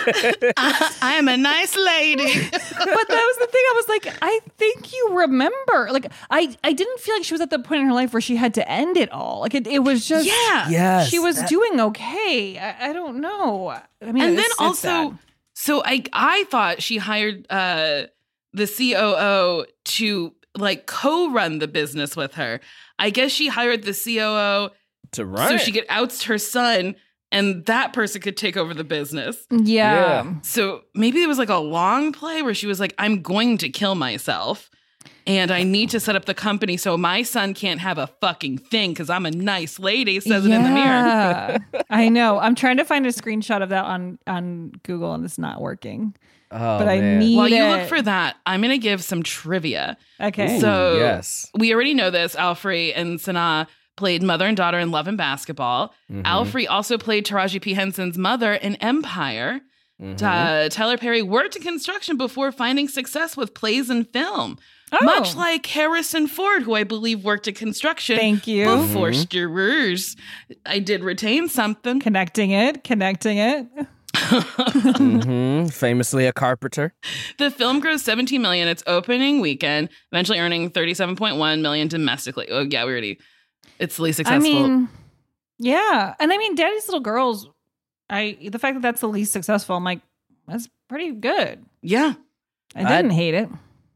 I 0.56 1.14
am 1.18 1.28
a 1.28 1.36
nice 1.36 1.76
lady. 1.76 2.24
but 2.24 2.50
that 2.50 3.08
was 3.08 3.36
the 3.38 3.46
thing. 3.46 3.62
I 3.70 3.72
was 3.76 3.88
like, 3.88 4.18
I 4.22 4.40
think 4.56 4.92
you 4.92 5.18
remember. 5.18 5.88
Like, 5.92 6.10
I, 6.30 6.56
I 6.64 6.72
didn't 6.72 6.98
feel 7.00 7.14
like 7.14 7.24
she 7.24 7.34
was 7.34 7.40
at 7.40 7.50
the 7.50 7.58
point 7.58 7.82
in 7.82 7.86
her 7.88 7.92
life 7.92 8.12
where 8.14 8.20
she 8.22 8.36
had 8.36 8.54
to 8.54 8.68
end 8.68 8.96
it 8.96 9.12
all. 9.12 9.40
Like, 9.40 9.54
it, 9.54 9.66
it 9.66 9.80
was 9.80 10.06
just, 10.08 10.26
Yeah. 10.26 10.68
Yes, 10.68 11.08
she 11.08 11.18
was 11.18 11.36
that- 11.36 11.48
doing 11.48 11.78
okay. 11.80 12.58
I, 12.58 12.90
I 12.90 12.92
don't 12.92 13.20
know. 13.20 13.68
I 13.68 13.82
mean, 14.12 14.22
and 14.24 14.32
it's- 14.32 14.36
then 14.36 14.44
it's 14.46 14.60
also, 14.60 14.88
sad. 14.88 15.18
so 15.54 15.82
I 15.84 16.02
I 16.12 16.44
thought 16.44 16.82
she 16.82 16.96
hired 16.98 17.46
uh 17.50 18.04
the 18.54 18.66
COO 18.66 19.66
to 19.84 20.34
like 20.58 20.86
co-run 20.86 21.58
the 21.58 21.68
business 21.68 22.16
with 22.16 22.34
her. 22.34 22.60
I 22.98 23.10
guess 23.10 23.30
she 23.30 23.48
hired 23.48 23.82
the 23.82 23.92
COO 23.92 24.74
to 25.12 25.24
run 25.24 25.48
so 25.48 25.54
it. 25.54 25.60
she 25.60 25.72
could 25.72 25.86
oust 25.88 26.24
her 26.24 26.38
son 26.38 26.96
and 27.32 27.66
that 27.66 27.92
person 27.92 28.20
could 28.20 28.36
take 28.36 28.56
over 28.56 28.72
the 28.72 28.84
business. 28.84 29.36
yeah. 29.50 29.64
Yeah. 30.24 30.34
So 30.42 30.82
maybe 30.94 31.22
it 31.22 31.26
was 31.26 31.38
like 31.38 31.48
a 31.48 31.56
long 31.56 32.12
play 32.12 32.42
where 32.42 32.54
she 32.54 32.66
was 32.66 32.80
like, 32.80 32.94
I'm 32.98 33.22
going 33.22 33.58
to 33.58 33.68
kill 33.68 33.94
myself. 33.94 34.70
And 35.28 35.50
I 35.50 35.64
need 35.64 35.90
to 35.90 35.98
set 35.98 36.14
up 36.14 36.24
the 36.24 36.34
company 36.34 36.76
so 36.76 36.96
my 36.96 37.22
son 37.22 37.52
can't 37.52 37.80
have 37.80 37.98
a 37.98 38.06
fucking 38.06 38.58
thing 38.58 38.92
because 38.92 39.10
I'm 39.10 39.26
a 39.26 39.30
nice 39.32 39.80
lady, 39.80 40.20
says 40.20 40.46
it 40.46 40.52
in 40.52 40.62
the 40.62 40.70
mirror. 40.70 41.58
I 41.90 42.08
know. 42.08 42.38
I'm 42.38 42.54
trying 42.54 42.76
to 42.76 42.84
find 42.84 43.04
a 43.06 43.10
screenshot 43.10 43.60
of 43.60 43.70
that 43.70 43.84
on 43.84 44.20
on 44.28 44.70
Google 44.84 45.14
and 45.14 45.24
it's 45.24 45.38
not 45.38 45.60
working. 45.60 46.14
Oh, 46.50 46.78
but 46.78 46.88
I 46.88 47.00
man. 47.00 47.18
need 47.18 47.36
While 47.36 47.48
you 47.48 47.64
it. 47.64 47.68
look 47.68 47.88
for 47.88 48.00
that, 48.02 48.36
I'm 48.46 48.60
going 48.60 48.70
to 48.70 48.78
give 48.78 49.02
some 49.02 49.22
trivia. 49.22 49.96
Okay. 50.20 50.56
Ooh, 50.56 50.60
So 50.60 50.96
yes. 50.98 51.50
we 51.58 51.74
already 51.74 51.94
know 51.94 52.10
this. 52.10 52.36
Alfre 52.36 52.92
and 52.94 53.18
Sanaa 53.18 53.66
played 53.96 54.22
mother 54.22 54.46
and 54.46 54.56
daughter 54.56 54.78
in 54.78 54.90
Love 54.90 55.08
and 55.08 55.16
Basketball. 55.18 55.94
Mhm. 56.12 56.22
Alfre 56.22 56.66
also 56.68 56.98
played 56.98 57.26
Taraji 57.26 57.60
P. 57.60 57.74
Henson's 57.74 58.16
mother 58.18 58.52
in 58.54 58.76
Empire. 58.76 59.60
Mhm. 60.00 60.22
Uh, 60.22 60.68
Tyler 60.68 60.98
Perry 60.98 61.22
worked 61.22 61.56
in 61.56 61.62
construction 61.62 62.16
before 62.18 62.52
finding 62.52 62.86
success 62.88 63.36
with 63.36 63.54
plays 63.54 63.88
and 63.90 64.06
film. 64.12 64.58
Oh. 64.92 64.98
Much 65.04 65.34
like 65.34 65.66
Harrison 65.66 66.28
Ford, 66.28 66.62
who 66.62 66.74
I 66.74 66.84
believe 66.84 67.24
worked 67.24 67.48
in 67.48 67.54
construction 67.54 68.16
Thank 68.18 68.46
you. 68.46 68.66
before 68.66 69.12
Star 69.14 69.48
Wars. 69.48 70.14
I 70.64 70.78
did 70.78 71.02
retain 71.02 71.48
something. 71.48 71.98
Connecting 71.98 72.52
it, 72.52 72.84
connecting 72.84 73.38
it. 73.38 73.66
Mhm. 74.16 75.72
Famously 75.72 76.26
a 76.26 76.32
carpenter. 76.32 76.92
The 77.38 77.50
film 77.50 77.80
grossed 77.82 78.00
17 78.00 78.40
million 78.40 78.68
its 78.68 78.82
opening 78.86 79.40
weekend, 79.40 79.88
eventually 80.12 80.38
earning 80.38 80.70
37.1 80.70 81.60
million 81.60 81.88
domestically. 81.88 82.46
Oh 82.50 82.62
yeah, 82.68 82.84
we 82.84 82.90
already 82.92 83.18
it's 83.78 83.96
the 83.96 84.02
least 84.02 84.16
successful. 84.16 84.38
I 84.64 84.66
mean, 84.68 84.88
yeah, 85.58 86.14
and 86.20 86.32
I 86.32 86.38
mean, 86.38 86.54
Daddy's 86.54 86.86
Little 86.88 87.00
Girls. 87.00 87.48
I 88.08 88.36
the 88.50 88.58
fact 88.58 88.74
that 88.76 88.82
that's 88.82 89.00
the 89.00 89.08
least 89.08 89.32
successful, 89.32 89.76
I'm 89.76 89.84
like, 89.84 90.00
that's 90.46 90.68
pretty 90.88 91.12
good. 91.12 91.64
yeah. 91.82 92.14
I 92.74 92.84
didn't 92.84 93.12
I- 93.12 93.14
hate 93.14 93.34
it. 93.34 93.48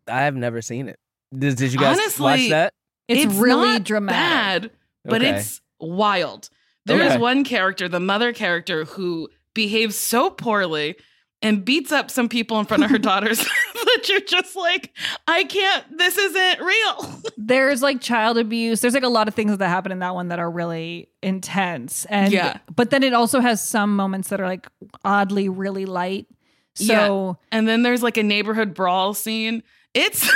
I 0.09 0.23
have 0.23 0.35
never 0.35 0.63
seen 0.63 0.89
it. 0.89 0.97
Did, 1.37 1.57
did 1.57 1.73
you 1.73 1.79
guys 1.79 1.99
Honestly, 1.99 2.23
watch 2.25 2.49
that? 2.49 2.73
It's, 3.09 3.33
really 3.35 3.69
not 3.69 3.85
dramatic. 3.85 4.71
bad, 4.73 4.79
but 5.05 5.21
Okay. 5.23 5.37
it's 5.37 5.61
wild. 5.79 6.49
There 6.87 6.99
is 7.01 7.13
Okay. 7.13 7.19
one 7.21 7.45
character, 7.45 7.89
the 7.89 8.01
mother 8.01 8.33
character, 8.33 8.85
who 8.87 9.29
behaves 9.55 9.97
so 9.97 10.31
poorly 10.31 10.97
and 11.43 11.65
beats 11.65 11.91
up 11.91 12.11
some 12.11 12.29
people 12.29 12.59
in 12.61 12.67
front 12.67 12.85
of 12.85 12.91
her 12.91 12.99
daughters 13.11 13.39
that 13.75 14.07
you're 14.09 14.21
just 14.21 14.55
like, 14.57 14.95
I 15.27 15.45
can't, 15.45 15.97
this 15.97 16.19
isn't 16.19 16.61
real. 16.61 17.21
There's 17.39 17.81
like 17.83 18.01
child 18.01 18.37
abuse. 18.37 18.81
There's 18.81 18.95
like 18.95 19.03
a 19.03 19.09
lot 19.09 19.27
of 19.29 19.35
things 19.35 19.57
that 19.57 19.69
happen 19.69 19.91
in 19.91 20.01
that 20.01 20.15
one 20.15 20.29
that 20.29 20.39
are 20.39 20.51
really 20.51 21.09
intense. 21.23 22.05
And 22.07 22.33
Yeah. 22.33 22.59
but 22.75 22.91
then 22.91 23.03
it 23.03 23.15
also 23.15 23.41
has 23.41 23.67
some 23.67 23.97
moments 23.97 24.29
that 24.29 24.41
are 24.41 24.47
like 24.47 24.69
oddly 25.05 25.49
really 25.49 25.87
light. 25.87 26.27
So 26.75 27.39
And 27.51 27.67
then 27.69 27.83
there's 27.83 28.03
like 28.03 28.17
a 28.17 28.23
neighborhood 28.23 28.75
brawl 28.75 29.15
scene. 29.15 29.63
It's 29.95 30.31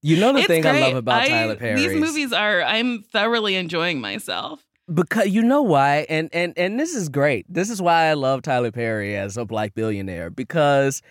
You 0.00 0.16
know 0.20 0.32
the 0.32 0.38
it's 0.40 0.46
thing 0.46 0.64
I 0.64 0.80
love 0.80 0.96
about 0.96 1.26
Tyler 1.26 1.56
Perry. 1.56 1.76
These 1.80 1.94
movies 2.00 2.32
are 2.32 2.62
I'm 2.62 3.02
thoroughly 3.02 3.56
enjoying 3.56 4.00
myself. 4.00 4.64
Because 4.92 5.28
you 5.28 5.42
know 5.42 5.62
why 5.62 6.06
and 6.08 6.28
and 6.32 6.52
and 6.56 6.80
this 6.80 6.94
is 6.94 7.08
great 7.08 7.44
this 7.48 7.68
is 7.70 7.80
why 7.82 8.04
i 8.04 8.14
love 8.14 8.40
tyler 8.42 8.70
perry 8.72 9.16
as 9.16 9.36
a 9.36 9.44
black 9.44 9.74
billionaire 9.74 10.30
because 10.30 11.02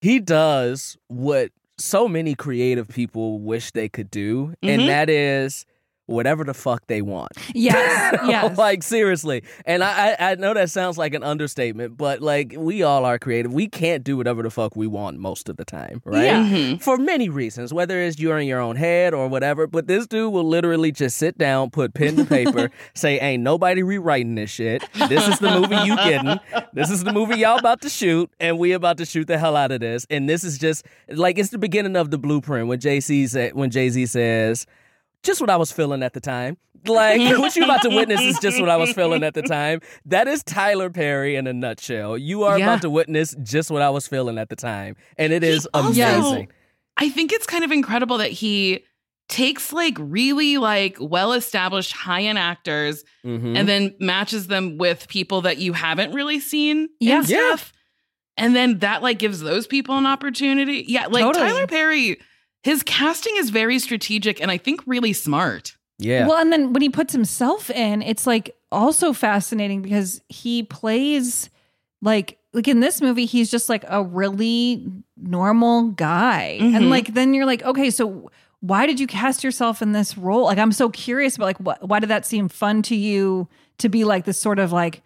he 0.00 0.18
does 0.18 0.96
what 1.08 1.50
so 1.78 2.08
many 2.08 2.34
creative 2.34 2.88
people 2.88 3.38
wish 3.40 3.70
they 3.70 3.88
could 3.88 4.10
do 4.10 4.54
Mhm. 4.62 4.68
and 4.70 4.88
that 4.88 5.08
is 5.08 5.64
whatever 6.08 6.42
the 6.42 6.54
fuck 6.54 6.86
they 6.88 7.00
want 7.02 7.30
yes, 7.54 8.18
yes. 8.26 8.58
like 8.58 8.82
seriously 8.82 9.42
and 9.64 9.84
I, 9.84 10.10
I 10.18 10.30
i 10.32 10.34
know 10.34 10.54
that 10.54 10.70
sounds 10.70 10.98
like 10.98 11.14
an 11.14 11.22
understatement 11.22 11.96
but 11.96 12.20
like 12.20 12.54
we 12.58 12.82
all 12.82 13.04
are 13.04 13.18
creative 13.18 13.52
we 13.52 13.68
can't 13.68 14.02
do 14.02 14.16
whatever 14.16 14.42
the 14.42 14.50
fuck 14.50 14.74
we 14.74 14.86
want 14.86 15.18
most 15.18 15.48
of 15.48 15.56
the 15.56 15.64
time 15.64 16.02
right 16.04 16.24
Yeah. 16.24 16.44
Mhm. 16.44 16.80
for 16.82 16.96
many 16.96 17.28
reasons, 17.28 17.72
whether 17.72 18.00
it's 18.00 18.18
you're 18.18 18.38
in 18.38 18.46
your 18.48 18.60
own 18.60 18.76
head 18.76 19.12
or 19.14 19.28
whatever. 19.28 19.66
But 19.66 19.86
this 19.86 20.06
dude 20.06 20.32
will 20.32 20.48
literally 20.48 20.90
just 20.92 21.16
sit 21.18 21.36
down, 21.38 21.70
put 21.70 21.94
pen 21.94 22.16
to 22.16 22.24
paper, 22.24 22.70
say, 22.94 23.18
"Ain't 23.20 23.42
nobody 23.42 23.82
rewriting 23.82 24.34
this 24.34 24.50
shit. 24.50 24.82
This 25.08 25.26
is 25.28 25.38
the 25.38 25.50
movie 25.60 25.76
you 25.86 25.94
getting. 25.96 26.40
This 26.72 26.90
is 26.90 27.04
the 27.04 27.12
movie 27.12 27.36
y'all 27.38 27.58
about 27.58 27.82
to 27.82 27.88
shoot, 27.88 28.30
and 28.40 28.58
we 28.58 28.72
about 28.72 28.96
to 28.98 29.04
shoot 29.04 29.26
the 29.26 29.38
hell 29.38 29.56
out 29.56 29.70
of 29.72 29.80
this. 29.80 30.06
And 30.10 30.28
this 30.28 30.42
is 30.44 30.58
just 30.58 30.84
like 31.08 31.38
it's 31.38 31.50
the 31.50 31.58
beginning 31.58 31.96
of 31.96 32.10
the 32.10 32.18
blueprint 32.18 32.68
when 32.68 32.80
Jay 32.80 33.00
Z 33.00 33.26
said 33.28 33.54
when 33.54 33.70
Jay 33.70 33.88
Z 33.90 34.06
says." 34.06 34.66
Just 35.22 35.40
what 35.40 35.50
I 35.50 35.56
was 35.56 35.72
feeling 35.72 36.02
at 36.02 36.12
the 36.14 36.20
time. 36.20 36.56
Like 36.86 37.20
what 37.38 37.54
you're 37.56 37.64
about 37.64 37.82
to 37.82 37.88
witness 37.90 38.20
is 38.20 38.38
just 38.38 38.60
what 38.60 38.68
I 38.68 38.76
was 38.76 38.92
feeling 38.92 39.22
at 39.24 39.34
the 39.34 39.42
time. 39.42 39.80
That 40.06 40.28
is 40.28 40.42
Tyler 40.44 40.90
Perry 40.90 41.34
in 41.36 41.46
a 41.46 41.52
nutshell. 41.52 42.16
You 42.16 42.44
are 42.44 42.58
Yeah. 42.58 42.66
about 42.66 42.82
to 42.82 42.90
witness 42.90 43.34
just 43.42 43.70
what 43.70 43.82
I 43.82 43.90
was 43.90 44.06
feeling 44.06 44.38
at 44.38 44.48
the 44.48 44.56
time, 44.56 44.96
and 45.16 45.32
it 45.32 45.42
is 45.42 45.66
also- 45.74 45.88
amazing. 46.02 46.48
I 46.96 47.08
think 47.10 47.32
it's 47.32 47.46
kind 47.46 47.64
of 47.64 47.70
incredible 47.72 48.18
that 48.18 48.30
he 48.32 48.84
takes 49.28 49.72
like 49.74 49.94
really 49.98 50.56
like 50.56 50.96
well 51.00 51.32
established 51.34 51.92
high 51.92 52.22
end 52.22 52.38
actors 52.38 53.04
Mhm. 53.26 53.56
and 53.58 53.68
then 53.68 53.94
matches 54.00 54.46
them 54.46 54.78
with 54.78 55.06
people 55.08 55.42
that 55.42 55.58
you 55.58 55.74
haven't 55.74 56.12
really 56.12 56.40
seen 56.40 56.88
Yeah. 56.98 57.18
and 57.18 57.28
Yeah. 57.28 57.36
stuff. 57.56 57.72
And 58.38 58.56
then 58.56 58.78
that 58.78 59.02
like 59.02 59.18
gives 59.18 59.40
those 59.40 59.66
people 59.66 59.98
an 59.98 60.06
opportunity. 60.06 60.84
Yeah, 60.88 61.06
like 61.08 61.22
Totally. 61.24 61.46
Tyler 61.46 61.66
Perry, 61.66 62.18
his 62.62 62.82
casting 62.82 63.34
is 63.36 63.50
very 63.50 63.78
strategic 63.78 64.40
and 64.40 64.50
I 64.50 64.58
think 64.58 64.80
really 64.86 65.12
smart. 65.12 65.76
yeah. 65.98 66.26
Well, 66.26 66.38
and 66.38 66.52
then 66.52 66.72
when 66.72 66.82
he 66.82 66.88
puts 66.88 67.12
himself 67.12 67.70
in, 67.70 68.02
it's 68.02 68.26
like 68.26 68.56
also 68.70 69.12
fascinating 69.12 69.82
because 69.82 70.20
he 70.28 70.62
plays 70.62 71.50
like 72.02 72.38
like 72.54 72.66
in 72.68 72.80
this 72.80 73.00
movie, 73.02 73.26
he's 73.26 73.50
just 73.50 73.68
like 73.68 73.84
a 73.88 74.02
really 74.02 74.86
normal 75.16 75.88
guy. 75.90 76.58
Mhm. 76.60 76.76
And 76.76 76.90
like 76.90 77.14
then 77.14 77.34
you're 77.34 77.46
like, 77.46 77.62
okay, 77.62 77.90
so 77.90 78.30
why 78.60 78.86
did 78.86 78.98
you 78.98 79.06
cast 79.06 79.44
yourself 79.44 79.82
in 79.82 79.92
this 79.92 80.16
role? 80.18 80.44
Like 80.44 80.58
I'm 80.58 80.72
so 80.72 80.88
curious 80.90 81.36
about 81.36 81.44
like 81.46 81.58
what 81.60 81.88
why 81.88 82.00
did 82.00 82.08
that 82.10 82.26
seem 82.26 82.48
fun 82.48 82.82
to 82.82 82.96
you 82.96 83.48
to 83.78 83.88
be 83.88 84.04
like 84.04 84.24
this 84.24 84.38
sort 84.38 84.58
of 84.58 84.72
like 84.72 85.02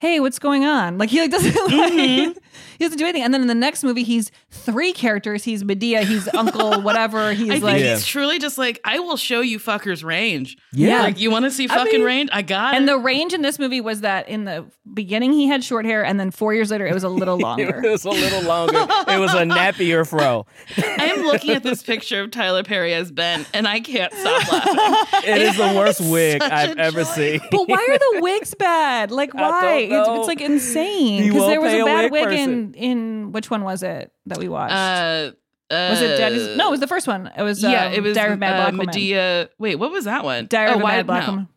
hey, 0.00 0.18
what's 0.18 0.40
going 0.40 0.64
on? 0.64 0.98
Like 0.98 1.10
he 1.10 1.20
like 1.20 1.30
doesn't 1.30 1.52
Mm-hmm. 1.70 2.32
He 2.78 2.84
doesn't 2.84 2.98
do 2.98 3.04
anything. 3.04 3.22
And 3.22 3.32
then 3.32 3.40
in 3.42 3.48
the 3.48 3.54
next 3.54 3.82
movie, 3.84 4.02
he's 4.02 4.30
three 4.50 4.92
characters. 4.92 5.44
He's 5.44 5.62
Madea. 5.62 6.04
He's 6.04 6.28
Uncle 6.34 6.80
whatever. 6.82 7.32
He's 7.32 7.48
I 7.50 7.52
think 7.54 7.64
like 7.64 7.82
he's 7.82 8.06
truly 8.06 8.38
just 8.38 8.58
like, 8.58 8.80
I 8.84 8.98
will 8.98 9.16
show 9.16 9.40
you 9.40 9.58
fuckers 9.58 10.04
range. 10.04 10.56
Yeah. 10.72 11.02
Like, 11.02 11.20
you 11.20 11.30
want 11.30 11.44
to 11.44 11.50
see 11.50 11.64
I 11.64 11.74
fucking 11.74 11.92
mean- 12.00 12.04
range? 12.06 12.30
I 12.32 12.42
got 12.42 12.74
it. 12.74 12.76
And 12.78 12.84
it. 12.84 12.92
the 12.92 12.98
range 12.98 13.32
in 13.32 13.42
this 13.42 13.58
movie 13.58 13.80
was 13.80 14.00
that 14.02 14.28
in 14.28 14.44
the 14.44 14.64
beginning 14.92 15.32
he 15.32 15.46
had 15.46 15.62
short 15.64 15.84
hair, 15.84 16.04
and 16.04 16.18
then 16.18 16.30
four 16.30 16.54
years 16.54 16.70
later 16.70 16.86
it 16.86 16.94
was 16.94 17.04
a 17.04 17.08
little 17.08 17.38
longer. 17.38 17.82
it 17.84 17.90
was 17.90 18.04
a 18.04 18.10
little 18.10 18.42
longer. 18.42 18.78
it 18.78 19.18
was 19.18 19.32
a 19.34 19.42
nappier 19.44 20.06
fro. 20.06 20.46
I 20.76 21.12
am 21.16 21.22
looking 21.24 21.50
at 21.52 21.62
this 21.62 21.82
picture 21.82 22.22
of 22.22 22.30
Tyler 22.30 22.62
Perry 22.62 22.94
as 22.94 23.10
Ben, 23.12 23.46
and 23.54 23.66
I 23.68 23.80
can't 23.80 24.12
stop 24.12 24.52
laughing. 24.52 25.30
It 25.30 25.42
is 25.42 25.56
the 25.56 25.74
worst 25.76 26.00
wig 26.00 26.42
I've 26.42 26.78
ever 26.78 27.04
seen. 27.04 27.40
but 27.50 27.68
why 27.68 27.86
are 27.88 27.98
the 27.98 28.20
wigs 28.22 28.54
bad? 28.54 29.10
Like 29.10 29.34
why? 29.34 29.88
It's, 29.90 30.08
it's 30.08 30.26
like 30.28 30.40
insane. 30.40 31.28
Because 31.28 31.46
there 31.46 31.60
was 31.60 31.72
a 31.72 31.84
bad 31.84 32.10
wig 32.10 32.26
wig 32.26 32.38
in 32.42 32.74
in 32.74 33.32
which 33.32 33.50
one 33.50 33.62
was 33.64 33.82
it 33.82 34.12
that 34.26 34.38
we 34.38 34.48
watched? 34.48 34.72
Uh, 34.74 35.32
was 35.70 36.02
it 36.02 36.18
Daddy's? 36.18 36.48
uh, 36.48 36.56
No, 36.56 36.68
it 36.68 36.70
was 36.72 36.80
the 36.80 36.86
first 36.86 37.06
one. 37.06 37.30
It 37.36 37.42
was 37.42 37.62
yeah, 37.62 37.86
um, 37.86 37.92
it 37.94 38.02
was 38.02 38.14
Diary 38.14 38.34
of 38.34 38.38
Mad 38.38 38.52
uh, 38.54 38.56
Black 38.62 38.72
Woman. 38.72 38.86
Madea. 38.88 39.48
Wait, 39.58 39.76
what 39.76 39.90
was 39.90 40.04
that 40.04 40.22
one? 40.24 40.46
Diary 40.46 40.70
oh, 40.72 40.74
of 40.76 40.82
Mad 40.82 41.06
Black 41.06 41.26
no. 41.26 41.30
Woman. 41.32 41.48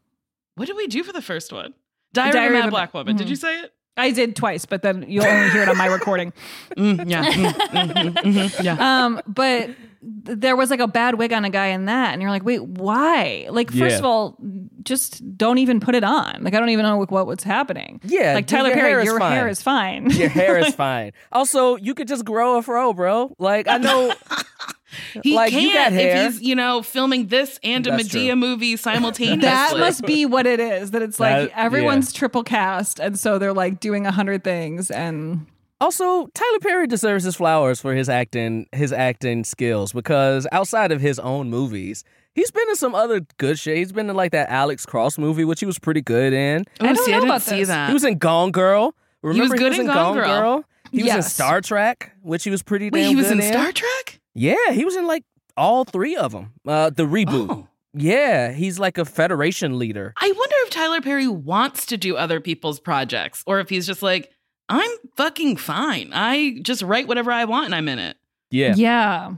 What 0.55 0.67
did 0.67 0.77
we 0.77 0.87
do 0.87 1.03
for 1.03 1.11
the 1.11 1.21
first 1.21 1.51
one? 1.51 1.73
Diary, 2.13 2.31
Diary 2.31 2.47
of 2.47 2.53
a 2.53 2.57
of 2.59 2.63
Mad 2.65 2.69
Black 2.71 2.93
Woman. 2.93 3.15
Did 3.17 3.27
Mhm. 3.27 3.29
you 3.31 3.35
say 3.35 3.59
it? 3.61 3.73
I 3.97 4.11
did 4.11 4.35
twice, 4.35 4.65
but 4.65 4.81
then 4.81 5.05
you'll 5.07 5.25
only 5.25 5.49
hear 5.51 5.63
it 5.63 5.69
on 5.69 5.77
my 5.77 5.85
recording. 5.99 6.33
Mm, 6.77 7.09
yeah. 7.09 7.25
Mm, 7.25 7.53
mhm, 7.53 8.13
mhm, 8.13 8.63
yeah. 8.63 8.77
Um, 9.05 9.21
but 9.27 9.69
there 10.07 10.55
was 10.55 10.69
like 10.69 10.79
a 10.79 10.87
bad 10.87 11.15
wig 11.15 11.33
on 11.33 11.45
a 11.45 11.49
guy 11.49 11.67
in 11.67 11.85
that, 11.85 12.13
and 12.13 12.21
you're 12.21 12.31
like, 12.31 12.43
wait, 12.45 12.63
why? 12.63 13.47
Like, 13.49 13.71
first 13.71 13.93
Yeah. 13.93 13.97
of 13.99 14.05
all, 14.05 14.37
just 14.83 15.35
don't 15.37 15.57
even 15.57 15.79
put 15.79 15.95
it 15.95 16.03
on. 16.03 16.43
Like, 16.43 16.53
I 16.53 16.59
don't 16.59 16.69
even 16.69 16.83
know 16.85 16.97
what, 16.97 17.25
what's 17.25 17.43
happening. 17.43 17.99
Yeah, 18.03 18.35
like 18.35 18.45
dude, 18.45 18.57
Tyler 18.57 18.69
your 18.69 18.77
Perry, 18.77 18.89
hair 18.91 19.03
your 19.03 19.19
fine. 19.19 19.31
hair 19.31 19.47
is 19.47 19.61
fine. 19.63 20.09
Your 20.11 20.29
hair 20.41 20.57
is 20.59 20.75
fine. 20.75 21.11
Also, 21.31 21.75
you 21.77 21.93
could 21.95 22.07
just 22.07 22.23
grow 22.23 22.57
a 22.57 22.61
fro, 22.61 22.93
bro. 22.93 23.35
Like 23.39 23.67
I 23.67 23.77
know, 23.77 24.13
He 25.23 25.35
like 25.35 25.51
can't 25.51 25.63
you 25.63 25.73
got 25.73 25.91
hair. 25.91 26.27
if 26.27 26.33
he's, 26.35 26.41
you 26.41 26.55
know, 26.55 26.81
filming 26.81 27.27
this 27.27 27.59
and 27.63 27.85
a 27.87 27.91
That's 27.91 28.03
Madea 28.09 28.27
true. 28.27 28.35
movie 28.35 28.77
simultaneously. 28.77 29.41
that 29.41 29.77
must 29.77 30.05
be 30.05 30.25
what 30.25 30.45
it 30.45 30.59
is. 30.59 30.91
That 30.91 31.01
it's 31.01 31.19
like 31.19 31.49
That- 31.49 31.59
everyone's 31.59 32.13
triple 32.13 32.43
cast, 32.43 32.99
and 32.99 33.19
so 33.19 33.37
they're 33.39 33.53
like 33.53 33.79
doing 33.79 34.05
a 34.05 34.11
hundred 34.11 34.43
things, 34.43 34.91
and 34.91 35.47
Also, 35.81 36.27
Tyler 36.27 36.59
Perry 36.61 36.87
deserves 36.87 37.23
his 37.25 37.35
flowers 37.35 37.81
for 37.81 37.93
his 37.93 38.07
acting, 38.07 38.67
his 38.71 38.93
acting 38.93 39.43
skills 39.43 39.91
because 39.91 40.47
outside 40.51 40.91
of 40.91 41.01
his 41.01 41.19
own 41.19 41.49
movies, 41.49 42.03
he's 42.33 42.49
been 42.49 42.67
in 42.69 42.75
some 42.75 42.95
other 42.95 43.21
good 43.37 43.59
shit. 43.59 43.77
He's 43.77 43.91
been 43.91 44.09
in 44.09 44.15
like 44.15 44.31
that 44.31 44.49
Alex 44.49 44.85
Cross 44.85 45.17
movie, 45.17 45.43
which 45.43 45.59
he 45.59 45.65
was 45.65 45.77
pretty 45.77 46.01
good 46.01 46.31
in. 46.33 46.63
Oh, 46.79 46.85
I 46.85 46.93
don't 46.93 47.03
see, 47.03 47.11
know 47.11 47.17
I 47.17 47.19
didn't 47.19 47.29
about 47.29 47.41
see 47.41 47.59
this. 47.59 47.67
that. 47.67 47.87
He 47.89 47.93
was 47.93 48.03
in 48.05 48.17
Gone 48.17 48.51
Girl. 48.51 48.95
Remember 49.21 49.43
he 49.43 49.49
was 49.49 49.59
good 49.59 49.73
he 49.73 49.79
was 49.79 49.87
in 49.87 49.93
Gone 49.93 50.15
Girl. 50.15 50.63
He 50.91 51.03
was 51.03 51.13
in 51.13 51.21
Star 51.23 51.59
Trek, 51.61 52.13
which 52.21 52.43
he 52.45 52.49
was 52.49 52.63
pretty 52.63 52.89
Wait, 52.89 53.01
damn 53.01 53.09
he 53.09 53.15
was 53.15 53.27
good 53.27 53.39
in 53.39 53.43
Star 53.43 53.71
Trek? 53.71 54.21
Yeah, 54.33 54.71
he 54.71 54.85
was 54.85 54.95
in 54.95 55.07
like 55.07 55.23
all 55.57 55.83
three 55.83 56.15
of 56.15 56.31
them. 56.31 56.53
Uh, 56.65 56.89
the 56.89 57.03
reboot. 57.03 57.47
Oh. 57.49 57.67
Yeah, 57.97 58.51
he's 58.51 58.77
like 58.77 58.97
a 58.97 59.05
Federation 59.05 59.79
leader. 59.79 60.13
I 60.17 60.27
wonder 60.27 60.55
if 60.59 60.69
Tyler 60.69 61.01
Perry 61.01 61.27
wants 61.27 61.85
to 61.87 61.97
do 61.97 62.17
other 62.17 62.41
people's 62.41 62.79
projects 62.79 63.41
or 63.47 63.59
if 63.61 63.69
he's 63.69 63.87
just 63.87 64.03
like, 64.03 64.31
I'm 64.69 64.89
fucking 65.15 65.57
fine. 65.57 66.11
I 66.13 66.59
just 66.61 66.81
write 66.81 67.07
whatever 67.07 67.31
I 67.31 67.45
want 67.45 67.65
and 67.65 67.75
I'm 67.75 67.87
in 67.87 67.99
it. 67.99 68.17
Yeah, 68.51 68.73
yeah, 68.75 69.33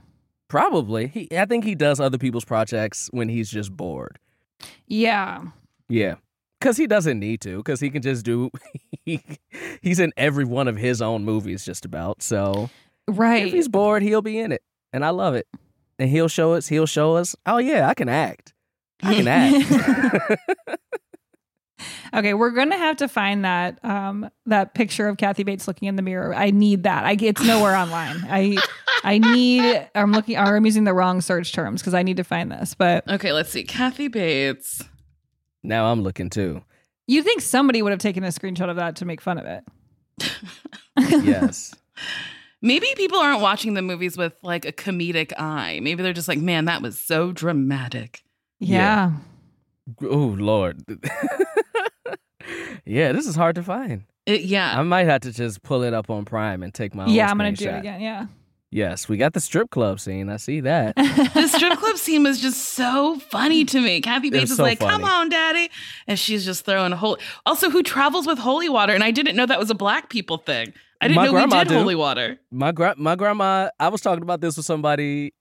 probably. 0.47 1.07
He, 1.07 1.27
I 1.37 1.45
think 1.45 1.63
he 1.63 1.75
does 1.75 1.99
other 1.99 2.17
people's 2.17 2.45
projects 2.45 3.09
when 3.11 3.29
he's 3.29 3.49
just 3.49 3.75
bored. 3.75 4.19
yeah. 4.87 5.43
Yeah. 5.89 6.15
Because 6.59 6.75
he 6.77 6.87
doesn't 6.87 7.19
need 7.19 7.39
to, 7.41 7.57
because 7.57 7.79
he 7.79 7.89
can 7.89 8.01
just 8.01 8.25
do. 8.25 8.49
He, 9.05 9.23
he's 9.81 9.99
in 10.01 10.11
every 10.17 10.43
one 10.43 10.67
of 10.67 10.75
his 10.75 11.01
own 11.01 11.23
movies, 11.23 11.63
just 11.63 11.85
about. 11.85 12.21
So 12.21 12.69
Right. 13.07 13.47
if 13.47 13.53
he's 13.53 13.69
bored, 13.69 14.03
he'll 14.03 14.21
be 14.21 14.37
in 14.37 14.51
it, 14.51 14.61
and 14.91 15.05
I 15.05 15.11
love 15.11 15.33
it. 15.33 15.47
And 15.97 16.09
he'll 16.09 16.27
show 16.27 16.53
us. 16.55 16.67
He'll 16.67 16.85
show 16.87 17.15
us. 17.15 17.33
Oh 17.45 17.57
yeah, 17.57 17.87
I 17.87 17.93
can 17.93 18.09
act. 18.09 18.53
I 19.01 19.13
can 19.15 19.27
act. 19.29 20.39
Okay, 22.13 22.33
we're 22.33 22.51
gonna 22.51 22.77
have 22.77 22.97
to 22.97 23.07
find 23.07 23.43
that 23.45 23.83
um 23.83 24.29
that 24.45 24.73
picture 24.73 25.07
of 25.07 25.17
Kathy 25.17 25.43
Bates 25.43 25.67
looking 25.67 25.87
in 25.87 25.95
the 25.95 26.01
mirror. 26.01 26.33
I 26.35 26.51
need 26.51 26.83
that. 26.83 27.05
I 27.05 27.11
it's 27.19 27.43
nowhere 27.43 27.75
online. 27.75 28.17
I 28.29 28.57
I 29.03 29.17
need. 29.19 29.87
I'm 29.95 30.11
looking. 30.11 30.37
I'm 30.37 30.65
using 30.65 30.83
the 30.85 30.93
wrong 30.93 31.21
search 31.21 31.53
terms 31.53 31.81
because 31.81 31.93
I 31.93 32.03
need 32.03 32.17
to 32.17 32.23
find 32.23 32.51
this. 32.51 32.73
But 32.73 33.07
Okay, 33.09 33.31
let's 33.33 33.49
see. 33.51 33.63
Kathy 33.63 34.07
Bates. 34.07 34.83
now 35.63 35.91
I'm 35.91 36.01
looking 36.01 36.29
too. 36.29 36.63
you 37.07 37.21
think 37.23 37.41
somebody 37.41 37.81
would 37.81 37.91
have 37.91 37.99
taken 37.99 38.23
a 38.23 38.27
screenshot 38.29 38.69
of 38.69 38.77
that 38.77 38.95
to 38.97 39.05
make 39.05 39.21
fun 39.21 39.37
of 39.37 39.45
it? 39.45 39.63
Yes. 41.23 41.75
Maybe 42.61 42.87
people 42.95 43.19
aren't 43.19 43.41
watching 43.41 43.75
the 43.75 43.83
movies 43.83 44.17
with 44.17 44.33
like 44.41 44.65
a 44.65 44.71
comedic 44.71 45.31
eye. 45.37 45.79
Maybe 45.83 46.01
they're 46.01 46.11
just 46.11 46.27
like, 46.27 46.39
man, 46.39 46.65
that 46.65 46.81
was 46.81 46.99
so 46.99 47.31
dramatic. 47.31 48.23
Yeah. 48.59 49.11
oh 50.01 50.35
Lord. 50.39 50.83
yeah, 52.85 53.11
this 53.11 53.27
is 53.27 53.35
hard 53.35 53.55
to 53.55 53.63
find. 53.63 54.03
It, 54.25 54.41
yeah. 54.41 54.77
I 54.77 54.81
might 54.83 55.05
have 55.05 55.21
to 55.21 55.31
just 55.31 55.63
pull 55.63 55.83
it 55.83 55.93
up 55.93 56.09
on 56.09 56.25
Prime 56.25 56.61
and 56.63 56.73
take 56.73 56.93
my 56.93 57.05
own 57.05 57.09
Yeah, 57.09 57.29
I'm 57.29 57.37
gonna 57.37 57.53
do 57.53 57.69
it 57.69 57.79
again. 57.79 58.01
Yeah. 58.01 58.25
Yes, 58.69 59.07
we 59.07 59.15
got 59.15 59.31
the 59.31 59.39
strip 59.39 59.69
club 59.69 59.97
scene. 60.01 60.27
I 60.29 60.35
see 60.35 60.59
that. 60.59 60.93
the 61.33 61.47
strip 61.47 61.79
club 61.79 61.95
scene 61.97 62.23
was 62.23 62.41
just 62.41 62.73
so 62.73 63.17
funny 63.31 63.63
to 63.63 63.79
me. 63.79 64.01
Kathy 64.01 64.29
Bates 64.29 64.51
is 64.51 64.57
so 64.57 64.63
like, 64.63 64.79
"Come 64.79 65.05
on, 65.05 65.29
daddy," 65.29 65.69
and 66.05 66.19
she's 66.19 66.43
just 66.43 66.65
throwing 66.65 66.91
a 66.91 66.97
whole. 66.97 67.17
Also, 67.45 67.69
who 67.69 67.81
travels 67.81 68.27
with 68.27 68.37
holy 68.37 68.67
water? 68.67 68.93
And 68.93 69.05
I 69.05 69.11
didn't 69.11 69.37
know 69.37 69.45
that 69.45 69.57
was 69.57 69.69
a 69.69 69.75
black 69.75 70.09
people 70.09 70.37
thing. 70.37 70.73
I 70.99 71.07
didn't 71.07 71.15
My 71.15 71.25
know 71.27 71.31
we 71.31 71.37
grandma 71.37 71.63
did 71.63 71.69
do. 71.69 71.75
holy 71.75 71.95
water. 71.95 72.39
My 72.51 72.73
gra- 72.73 72.95
my 72.97 73.15
grandma. 73.15 73.69
I 73.79 73.87
was 73.87 74.01
talking 74.01 74.23
about 74.23 74.41
this 74.41 74.57
with 74.57 74.65
somebody 74.65 75.33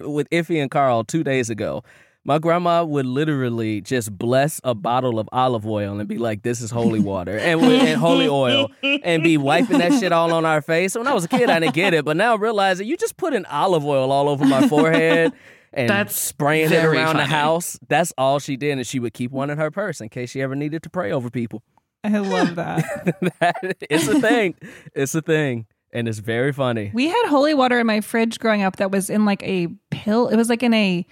with 0.00 0.28
Iffy 0.30 0.60
and 0.60 0.68
Carl 0.68 1.04
two 1.04 1.22
days 1.22 1.50
ago. 1.50 1.84
My 2.24 2.38
grandma 2.38 2.84
would 2.84 3.06
literally 3.06 3.80
just 3.80 4.16
bless 4.16 4.60
a 4.62 4.74
bottle 4.74 5.18
of 5.18 5.28
olive 5.32 5.66
oil 5.66 5.98
and 5.98 6.08
be 6.08 6.18
like, 6.18 6.42
"This 6.42 6.60
is 6.60 6.70
holy 6.70 7.00
water 7.00 7.36
and, 7.36 7.60
and 7.60 8.00
holy 8.00 8.28
oil," 8.28 8.70
and 8.82 9.22
be 9.24 9.36
wiping 9.36 9.78
that 9.78 9.92
shit 9.98 10.12
all 10.12 10.32
on 10.32 10.44
our 10.46 10.62
face. 10.62 10.94
When 10.94 11.08
I 11.08 11.14
was 11.14 11.24
a 11.24 11.28
kid, 11.28 11.50
I 11.50 11.58
didn't 11.58 11.74
get 11.74 11.94
it, 11.94 12.04
but 12.04 12.16
now 12.16 12.34
I 12.34 12.36
realize 12.36 12.78
that 12.78 12.84
you 12.84 12.96
just 12.96 13.16
put 13.16 13.34
an 13.34 13.44
olive 13.46 13.84
oil 13.84 14.12
all 14.12 14.28
over 14.28 14.44
my 14.44 14.68
forehead 14.68 15.32
and 15.72 15.88
That's 15.88 16.14
spraying 16.18 16.70
it 16.70 16.84
around 16.84 17.16
the 17.16 17.24
house. 17.24 17.78
That's 17.88 18.12
all 18.16 18.38
she 18.38 18.56
did, 18.56 18.78
and 18.78 18.86
she 18.86 19.00
would 19.00 19.14
keep 19.14 19.32
one 19.32 19.50
in 19.50 19.58
her 19.58 19.70
purse 19.72 20.00
in 20.00 20.08
case 20.08 20.30
she 20.30 20.42
ever 20.42 20.54
needed 20.54 20.82
to 20.84 20.90
pray 20.90 21.10
over 21.12 21.28
people. 21.30 21.62
I 22.04 22.18
love 22.18 22.54
that. 22.56 23.16
That- 23.40 23.76
it's 23.90 24.06
a 24.06 24.20
thing. 24.20 24.54
It's 24.94 25.14
a 25.16 25.22
thing, 25.22 25.66
and 25.92 26.06
it's 26.06 26.18
very 26.18 26.52
funny. 26.52 26.92
we 26.94 27.08
had 27.08 27.26
holy 27.26 27.54
water 27.54 27.80
in 27.80 27.86
my 27.88 28.00
fridge 28.00 28.38
growing 28.38 28.62
up 28.62 28.76
that 28.76 28.92
was 28.92 29.10
in 29.10 29.24
like 29.24 29.42
a 29.42 29.68
pill. 29.90 30.28
It 30.28 30.36
was 30.36 30.48
like 30.48 30.62
in 30.62 30.74
a 30.74 31.04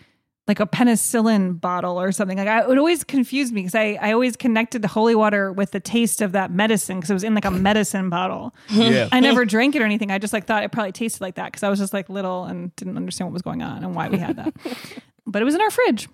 like 0.51 0.59
a 0.59 0.67
penicillin 0.67 1.61
bottle 1.61 2.01
or 2.01 2.11
something. 2.11 2.37
Like 2.37 2.49
I, 2.49 2.69
it 2.69 2.77
always 2.77 3.05
confuse 3.05 3.53
me 3.53 3.61
because 3.61 3.77
I, 3.77 3.97
I 4.01 4.13
always 4.13 4.35
connected 4.35 4.83
the 4.83 4.89
holy 4.89 5.15
water 5.15 5.53
with 5.53 5.71
the 5.71 5.79
taste 5.79 6.21
of 6.21 6.33
that 6.33 6.51
medicine 6.51 6.97
because 6.97 7.09
it 7.09 7.15
was 7.15 7.23
in 7.23 7.37
like 7.37 7.45
a 7.45 7.53
medicine 7.53 8.11
bottle. 8.11 8.53
Yeah. 8.69 9.09
I 9.13 9.21
never 9.21 9.45
drank 9.45 9.77
it 9.77 9.83
or 9.83 9.85
anything. 9.85 10.11
I 10.11 10.19
just 10.19 10.33
like 10.33 10.47
thought 10.47 10.65
it 10.65 10.73
probably 10.73 10.91
tasted 10.91 11.21
like 11.21 11.37
that 11.37 11.53
because 11.53 11.63
I 11.63 11.69
was 11.69 11.79
just 11.79 11.93
like 11.93 12.09
little 12.09 12.47
and 12.47 12.75
didn't 12.75 12.97
understand 12.97 13.29
what 13.29 13.33
was 13.33 13.43
going 13.43 13.63
on 13.63 13.85
and 13.85 13.95
why 13.95 14.09
we 14.09 14.19
had 14.19 14.37
that. 14.37 14.53
but 15.27 15.41
it 15.41 15.45
was 15.45 15.55
in 15.55 15.61
our 15.61 15.71
fridge. 15.71 16.09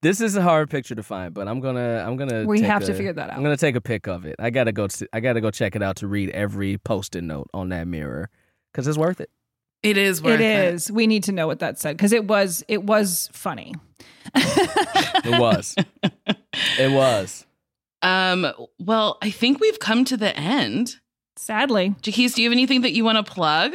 This 0.00 0.22
is 0.22 0.34
a 0.34 0.42
hard 0.42 0.70
picture 0.70 0.94
to 0.94 1.02
find, 1.02 1.34
but 1.34 1.48
I'm 1.48 1.60
gonna 1.60 2.02
I'm 2.06 2.16
gonna 2.16 2.46
We 2.46 2.60
take 2.60 2.68
have 2.68 2.84
to 2.86 2.94
figure 2.94 3.12
that 3.12 3.30
out. 3.30 3.36
I'm 3.36 3.42
gonna 3.42 3.58
take 3.58 3.76
a 3.76 3.82
pic 3.82 4.06
of 4.06 4.24
it. 4.24 4.36
I 4.38 4.48
gotta 4.48 4.72
go. 4.72 4.86
To, 4.86 5.08
I 5.12 5.20
gotta 5.20 5.42
go 5.42 5.50
check 5.50 5.76
it 5.76 5.82
out 5.82 5.96
to 5.96 6.06
read 6.06 6.30
every 6.30 6.78
post-it 6.78 7.22
note 7.22 7.50
on 7.52 7.68
that 7.68 7.86
mirror 7.86 8.30
because 8.72 8.86
it's 8.86 8.96
worth 8.96 9.20
it. 9.20 9.30
It 9.82 9.96
is 9.96 10.22
worth 10.22 10.40
It 10.40 10.40
it. 10.40 10.74
is. 10.74 10.90
We 10.90 11.06
need 11.06 11.22
to 11.24 11.32
know 11.32 11.46
what 11.46 11.60
that 11.60 11.78
said 11.78 11.96
because 11.96 12.12
it 12.12 12.24
was 12.26 12.64
it 12.68 12.82
was 12.84 13.28
funny. 13.32 13.74
It 14.34 15.40
was. 15.40 15.74
it 16.78 16.90
was. 16.92 17.46
Um. 18.02 18.46
Well, 18.78 19.18
I 19.22 19.30
think 19.30 19.60
we've 19.60 19.78
come 19.78 20.04
to 20.06 20.16
the 20.16 20.36
end. 20.36 20.96
Sadly, 21.36 21.94
Jacquis, 22.02 22.34
do 22.34 22.42
you 22.42 22.48
have 22.48 22.52
anything 22.52 22.80
that 22.82 22.92
you 22.92 23.04
want 23.04 23.24
to 23.24 23.32
plug? 23.32 23.72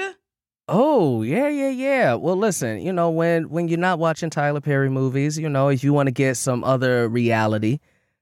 Oh 0.68 1.22
yeah, 1.22 1.47
yeah, 1.49 1.70
yeah. 1.70 2.14
Well, 2.16 2.36
listen, 2.36 2.82
you 2.82 2.93
know 2.93 3.10
when 3.10 3.49
when 3.49 3.68
you're 3.68 3.80
not 3.80 3.99
watching 3.99 4.30
Tyler 4.30 4.62
Perry 4.62 4.89
movies, 4.89 5.38
you 5.38 5.49
know 5.49 5.68
if 5.69 5.84
you 5.84 5.94
want 5.94 6.07
to 6.07 6.11
get 6.11 6.38
some 6.38 6.64
other 6.64 7.07
reality, 7.10 7.80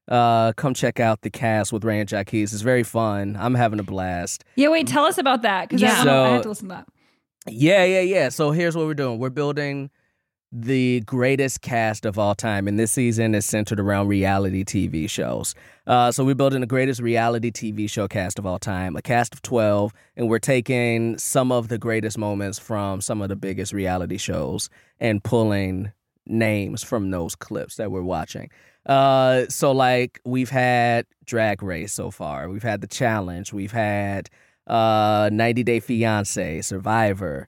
uh, 0.07 0.53
come 0.53 0.73
check 0.73 0.99
out 0.99 1.22
the 1.22 1.30
cast 1.30 1.72
with 1.72 1.84
Rae 1.84 1.99
and 1.99 2.10
Jacquis. 2.10 2.43
It's 2.53 2.61
very 2.61 2.84
fun. 2.84 3.38
I'm 3.39 3.56
having 3.56 3.80
a 3.80 3.84
blast. 3.84 4.43
Yeah, 4.56 4.69
wait, 4.69 4.88
tell 4.88 5.06
us 5.06 5.18
about 5.18 5.41
that 5.43 5.69
because 5.69 5.81
Yeah. 5.81 5.93
I, 6.01 6.06
wanna- 6.06 6.11
I 6.22 6.30
have 6.34 6.41
to 6.43 6.49
listen 6.49 6.69
to 6.69 6.76
that. 6.76 6.88
Yeah, 7.47 7.83
yeah, 7.83 8.01
yeah. 8.01 8.29
So 8.29 8.51
here's 8.51 8.75
what 8.75 8.85
we're 8.85 8.93
doing. 8.93 9.19
We're 9.19 9.29
building 9.29 9.89
the 10.51 11.01
greatest 11.01 11.61
cast 11.61 12.05
of 12.05 12.17
all 12.17 12.33
time, 12.33 12.67
and 12.67 12.79
this 12.79 12.91
season 12.91 13.35
is 13.35 13.45
centered 13.45 13.79
around 13.79 14.07
reality 14.07 14.63
TV 14.63 15.09
shows. 15.09 15.53
Uh, 15.85 16.11
so 16.11 16.25
we're 16.25 16.35
building 16.35 16.61
the 16.61 16.67
greatest 16.67 17.01
reality 17.01 17.51
TV 17.51 17.89
show 17.89 18.07
cast 18.07 18.39
of 18.39 18.45
all 18.45 18.57
time, 18.57 18.95
a 18.95 19.01
cast 19.01 19.33
of 19.33 19.41
12, 19.43 19.93
and 20.17 20.27
we're 20.27 20.39
taking 20.39 21.17
some 21.17 21.51
of 21.51 21.67
the 21.67 21.77
greatest 21.77 22.17
moments 22.17 22.57
from 22.57 22.99
some 22.99 23.21
of 23.21 23.29
the 23.29 23.35
biggest 23.35 23.73
reality 23.73 24.17
shows 24.17 24.69
and 24.99 25.23
pulling 25.23 25.91
names 26.25 26.83
from 26.83 27.11
those 27.11 27.35
clips 27.35 27.75
that 27.75 27.91
we're 27.91 28.01
watching. 28.01 28.49
Uh, 28.85 29.45
so 29.49 29.71
like 29.71 30.19
we've 30.25 30.49
had 30.49 31.05
Drag 31.25 31.61
Race 31.61 31.93
so 31.93 32.09
far, 32.09 32.49
we've 32.49 32.63
had 32.63 32.81
the 32.81 32.87
challenge, 32.87 33.53
we've 33.53 33.71
had 33.71 34.29
uh 34.69 35.29
90 35.31 35.63
Day 35.63 35.79
Fiance, 35.79 36.61
Survivor, 36.61 37.47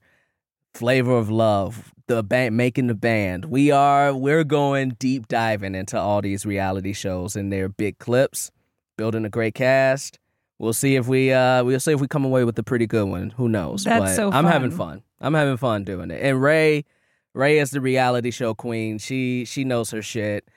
Flavor 0.73 1.17
of 1.17 1.29
Love, 1.29 1.93
the 2.07 2.23
band 2.23 2.57
making 2.57 2.87
the 2.87 2.95
band. 2.95 3.45
We 3.45 3.71
are 3.71 4.13
we're 4.13 4.43
going 4.43 4.95
deep 4.99 5.27
diving 5.27 5.75
into 5.75 5.97
all 5.99 6.21
these 6.21 6.45
reality 6.45 6.93
shows 6.93 7.35
and 7.35 7.51
their 7.51 7.69
big 7.69 7.99
clips, 7.99 8.51
building 8.97 9.25
a 9.25 9.29
great 9.29 9.55
cast. 9.55 10.19
We'll 10.59 10.73
see 10.73 10.95
if 10.95 11.07
we 11.07 11.31
uh 11.31 11.63
we'll 11.63 11.79
see 11.79 11.93
if 11.93 12.01
we 12.01 12.07
come 12.07 12.25
away 12.25 12.43
with 12.43 12.57
a 12.59 12.63
pretty 12.63 12.87
good 12.87 13.07
one. 13.07 13.31
Who 13.31 13.49
knows? 13.49 13.83
That's 13.83 14.11
but 14.11 14.15
so 14.15 14.31
I'm 14.31 14.45
having 14.45 14.71
fun. 14.71 14.77
fun. 14.77 15.03
I'm 15.19 15.33
having 15.33 15.57
fun 15.57 15.83
doing 15.83 16.11
it. 16.11 16.21
And 16.21 16.41
Rae 16.41 16.85
Rae 17.33 17.59
is 17.59 17.71
the 17.71 17.81
reality 17.81 18.31
show 18.31 18.53
queen. 18.53 18.97
She 18.97 19.45
she 19.45 19.63
knows 19.63 19.91
her 19.91 20.01
shit. 20.01 20.47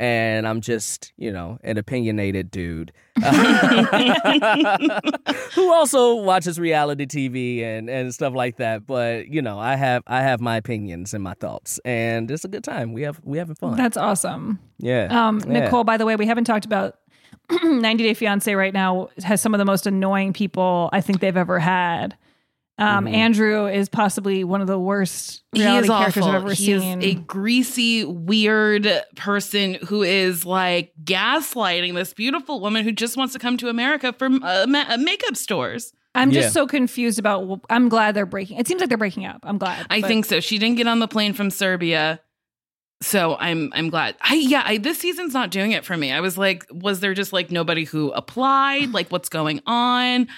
And 0.00 0.48
I'm 0.48 0.62
just, 0.62 1.12
you 1.18 1.30
know, 1.30 1.58
an 1.62 1.76
opinionated 1.76 2.50
dude 2.50 2.90
who 5.54 5.72
also 5.72 6.14
watches 6.14 6.58
reality 6.58 7.04
TV 7.04 7.62
and, 7.62 7.90
and 7.90 8.14
stuff 8.14 8.32
like 8.32 8.56
that. 8.56 8.86
But 8.86 9.28
you 9.28 9.42
know, 9.42 9.58
I 9.58 9.76
have 9.76 10.02
I 10.06 10.22
have 10.22 10.40
my 10.40 10.56
opinions 10.56 11.12
and 11.12 11.22
my 11.22 11.34
thoughts, 11.34 11.78
and 11.84 12.30
it's 12.30 12.46
a 12.46 12.48
good 12.48 12.64
time. 12.64 12.94
We 12.94 13.02
have 13.02 13.20
we 13.24 13.36
having 13.36 13.56
fun. 13.56 13.76
That's 13.76 13.98
awesome. 13.98 14.58
yeah. 14.78 15.08
Um, 15.10 15.40
yeah. 15.40 15.64
Nicole, 15.64 15.84
by 15.84 15.98
the 15.98 16.06
way, 16.06 16.16
we 16.16 16.24
haven't 16.24 16.44
talked 16.44 16.64
about 16.64 16.96
90 17.62 18.02
Day 18.02 18.14
Fiance 18.14 18.54
right 18.54 18.72
now 18.72 19.08
has 19.22 19.42
some 19.42 19.52
of 19.52 19.58
the 19.58 19.66
most 19.66 19.86
annoying 19.86 20.32
people 20.32 20.88
I 20.94 21.02
think 21.02 21.20
they've 21.20 21.36
ever 21.36 21.58
had. 21.58 22.16
Um, 22.80 23.04
Mhm. 23.04 23.12
Andrew 23.14 23.66
is 23.66 23.88
possibly 23.88 24.42
one 24.42 24.60
of 24.60 24.66
the 24.66 24.78
worst 24.78 25.42
He 25.52 25.60
reality 25.60 25.84
is 25.84 25.90
characters 25.90 26.22
awful. 26.24 26.34
I've 26.34 26.42
ever 26.42 26.52
he 26.54 26.64
seen. 26.78 27.02
is 27.02 27.04
a 27.04 27.14
greasy, 27.20 28.04
weird 28.04 28.88
person 29.16 29.74
who 29.86 30.02
is 30.02 30.46
like 30.46 30.92
gaslighting 31.04 31.94
this 31.94 32.14
beautiful 32.14 32.60
woman 32.60 32.84
who 32.84 32.92
just 32.92 33.16
wants 33.16 33.34
to 33.34 33.38
come 33.38 33.56
to 33.58 33.68
America 33.68 34.12
for 34.14 34.26
uh, 34.26 34.66
ma- 34.66 34.86
uh, 34.88 34.96
makeup 34.96 35.36
stores. 35.36 35.92
I'm 36.14 36.32
just 36.32 36.46
Yeah. 36.46 36.50
so 36.52 36.66
confused 36.66 37.18
about. 37.20 37.60
I'm 37.70 37.88
glad 37.88 38.14
they're 38.14 38.26
breaking. 38.26 38.58
It 38.58 38.66
seems 38.66 38.80
like 38.80 38.88
they're 38.88 38.98
breaking 38.98 39.26
up. 39.26 39.40
I'm 39.44 39.58
glad. 39.58 39.86
I 39.90 40.00
but- 40.00 40.08
think 40.08 40.24
so. 40.24 40.40
She 40.40 40.58
didn't 40.58 40.76
get 40.76 40.88
on 40.88 40.98
the 40.98 41.06
plane 41.06 41.34
from 41.34 41.50
Serbia. 41.50 42.20
So 43.02 43.36
I'm 43.38 43.70
I'm 43.74 43.88
glad. 43.90 44.16
I 44.20 44.34
yeah, 44.34 44.62
I, 44.64 44.76
this 44.78 44.98
season's 44.98 45.32
not 45.34 45.50
doing 45.50 45.72
it 45.72 45.84
for 45.84 45.96
me. 45.96 46.12
I 46.12 46.20
was 46.20 46.36
like, 46.36 46.66
was 46.70 47.00
there 47.00 47.14
just 47.14 47.32
like 47.32 47.50
nobody 47.50 47.84
who 47.84 48.10
applied? 48.12 48.92
Like 48.92 49.10
what's 49.10 49.28
going 49.28 49.60
on? 49.66 50.28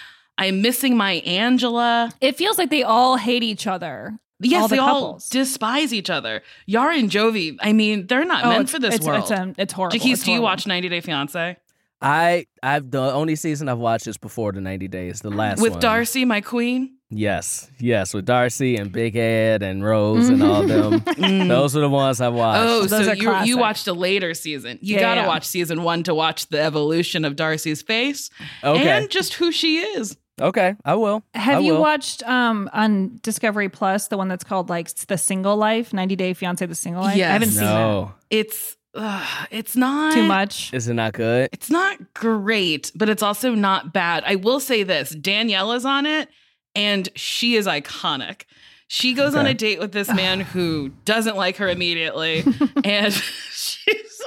I'm 0.42 0.62
missing 0.62 0.96
my 0.96 1.12
Angela. 1.24 2.10
It 2.20 2.36
feels 2.36 2.58
like 2.58 2.70
they 2.70 2.82
all 2.82 3.16
hate 3.16 3.42
each 3.42 3.66
other. 3.66 4.18
Yes, 4.40 4.62
all 4.62 4.68
the 4.68 4.74
they 4.74 4.78
couples. 4.80 5.02
all 5.02 5.40
despise 5.40 5.94
each 5.94 6.10
other. 6.10 6.42
Yara 6.66 6.96
and 6.96 7.08
Jovi, 7.10 7.56
I 7.60 7.72
mean, 7.72 8.06
they're 8.08 8.24
not 8.24 8.44
Oh, 8.44 8.48
meant 8.48 8.62
it's- 8.62 8.70
for 8.72 8.78
this 8.80 8.94
it's- 8.96 9.06
world. 9.06 9.20
it's, 9.22 9.30
um, 9.30 9.54
it's 9.56 9.72
horrible. 9.72 9.96
Jacquis, 9.98 10.12
It's 10.14 10.24
do 10.24 10.32
you 10.32 10.42
watch 10.42 10.66
90 10.66 10.88
Day 10.88 11.00
Fiance? 11.00 11.56
I 12.04 12.46
I've 12.60 12.90
the 12.90 12.98
only 13.12 13.36
season 13.36 13.68
I've 13.68 13.78
watched 13.78 14.08
is 14.08 14.16
before 14.18 14.50
the 14.50 14.60
90 14.60 14.88
days, 14.88 15.20
the 15.20 15.30
last 15.30 15.62
With 15.62 15.72
one. 15.74 15.80
Darcy, 15.80 16.24
my 16.24 16.40
queen? 16.40 16.96
Yes, 17.14 17.70
yes, 17.78 18.12
with 18.14 18.24
Darcy 18.24 18.74
and 18.76 18.90
Big 18.90 19.14
Ed 19.16 19.62
and 19.62 19.84
Rose 19.84 20.28
and 20.28 20.42
all 20.42 20.62
them. 20.66 21.00
Mm. 21.02 21.46
Those 21.46 21.76
are 21.76 21.80
the 21.80 21.88
ones 21.90 22.20
I 22.20 22.28
watched. 22.28 22.60
Oh, 22.68 22.86
Those 22.86 23.06
so 23.06 23.12
you, 23.12 23.22
classic. 23.28 23.48
you 23.48 23.58
watched 23.58 23.86
a 23.86 23.92
later 23.92 24.32
season. 24.34 24.78
You 24.80 24.94
Yeah, 24.96 25.00
got 25.02 25.14
to 25.16 25.20
yeah. 25.20 25.26
watch 25.28 25.44
season 25.44 25.82
one 25.84 26.02
to 26.04 26.14
watch 26.14 26.48
the 26.48 26.60
evolution 26.60 27.24
of 27.24 27.36
Darcy's 27.36 27.82
face 27.82 28.30
Okay. 28.64 28.88
and 28.90 29.08
just 29.10 29.34
who 29.34 29.52
she 29.52 29.76
is. 29.78 30.16
Okay, 30.40 30.74
I 30.84 30.94
will. 30.94 31.22
Have 31.34 31.58
I 31.58 31.60
you 31.60 31.74
will. 31.74 31.80
watched 31.80 32.22
um 32.24 32.70
on 32.72 33.18
Discovery 33.22 33.68
Plus 33.68 34.08
the 34.08 34.16
one 34.16 34.28
that's 34.28 34.44
called 34.44 34.70
like 34.70 34.88
the 35.06 35.18
Single 35.18 35.56
Life, 35.56 35.92
90 35.92 36.16
Day 36.16 36.32
Fiance, 36.34 36.64
the 36.64 36.74
Single 36.74 37.02
Life? 37.02 37.16
I 37.16 37.18
haven't 37.18 37.50
seen 37.50 37.64
that. 37.64 38.08
It's 38.30 38.76
uh, 38.94 39.46
it's 39.50 39.74
not 39.76 40.12
Too 40.14 40.24
much. 40.24 40.72
is 40.74 40.86
it 40.88 40.94
not 40.94 41.12
good? 41.14 41.48
It's 41.52 41.70
not 41.70 42.12
great, 42.14 42.92
but 42.94 43.08
it's 43.08 43.22
also 43.22 43.54
not 43.54 43.92
bad. 43.92 44.22
I 44.26 44.36
will 44.36 44.60
say 44.60 44.82
this: 44.82 45.10
Danielle 45.10 45.72
is 45.72 45.84
on 45.84 46.06
it, 46.06 46.28
and 46.74 47.08
she 47.14 47.56
is 47.56 47.66
iconic. 47.66 48.42
She 48.88 49.14
goes 49.14 49.34
on 49.34 49.46
a 49.46 49.54
date 49.54 49.80
with 49.80 49.92
this 49.92 50.12
man 50.12 50.40
who 50.40 50.90
doesn't 51.06 51.36
like 51.36 51.56
her 51.56 51.68
immediately, 51.68 52.44
and 52.84 53.12
she's. 53.52 54.22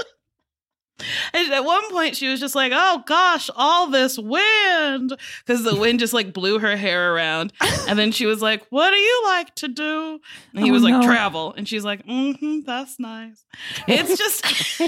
And 1.33 1.51
at 1.53 1.65
one 1.65 1.91
point, 1.91 2.15
she 2.15 2.29
was 2.29 2.39
just 2.39 2.55
like, 2.55 2.71
"Oh 2.73 3.03
gosh, 3.05 3.49
all 3.55 3.87
this 3.87 4.17
wind," 4.17 5.17
because 5.45 5.63
the 5.63 5.75
wind 5.75 5.99
just 5.99 6.13
like 6.13 6.33
blew 6.33 6.57
her 6.59 6.77
hair 6.77 7.13
around. 7.13 7.51
And 7.87 7.99
then 7.99 8.11
she 8.13 8.25
was 8.25 8.41
like, 8.41 8.65
"What 8.69 8.91
do 8.91 8.97
you 8.97 9.21
like 9.25 9.53
to 9.55 9.67
do?" 9.67 10.19
And 10.53 10.63
he 10.63 10.69
Oh, 10.71 10.73
was 10.73 10.83
like, 10.83 10.93
no. 10.93 11.01
"Travel." 11.03 11.53
And 11.57 11.67
she's 11.67 11.83
like, 11.83 12.05
"Mm-hmm, 12.05 12.61
that's 12.65 12.97
nice." 12.99 13.43
It's 13.87 14.17
just. 14.17 14.81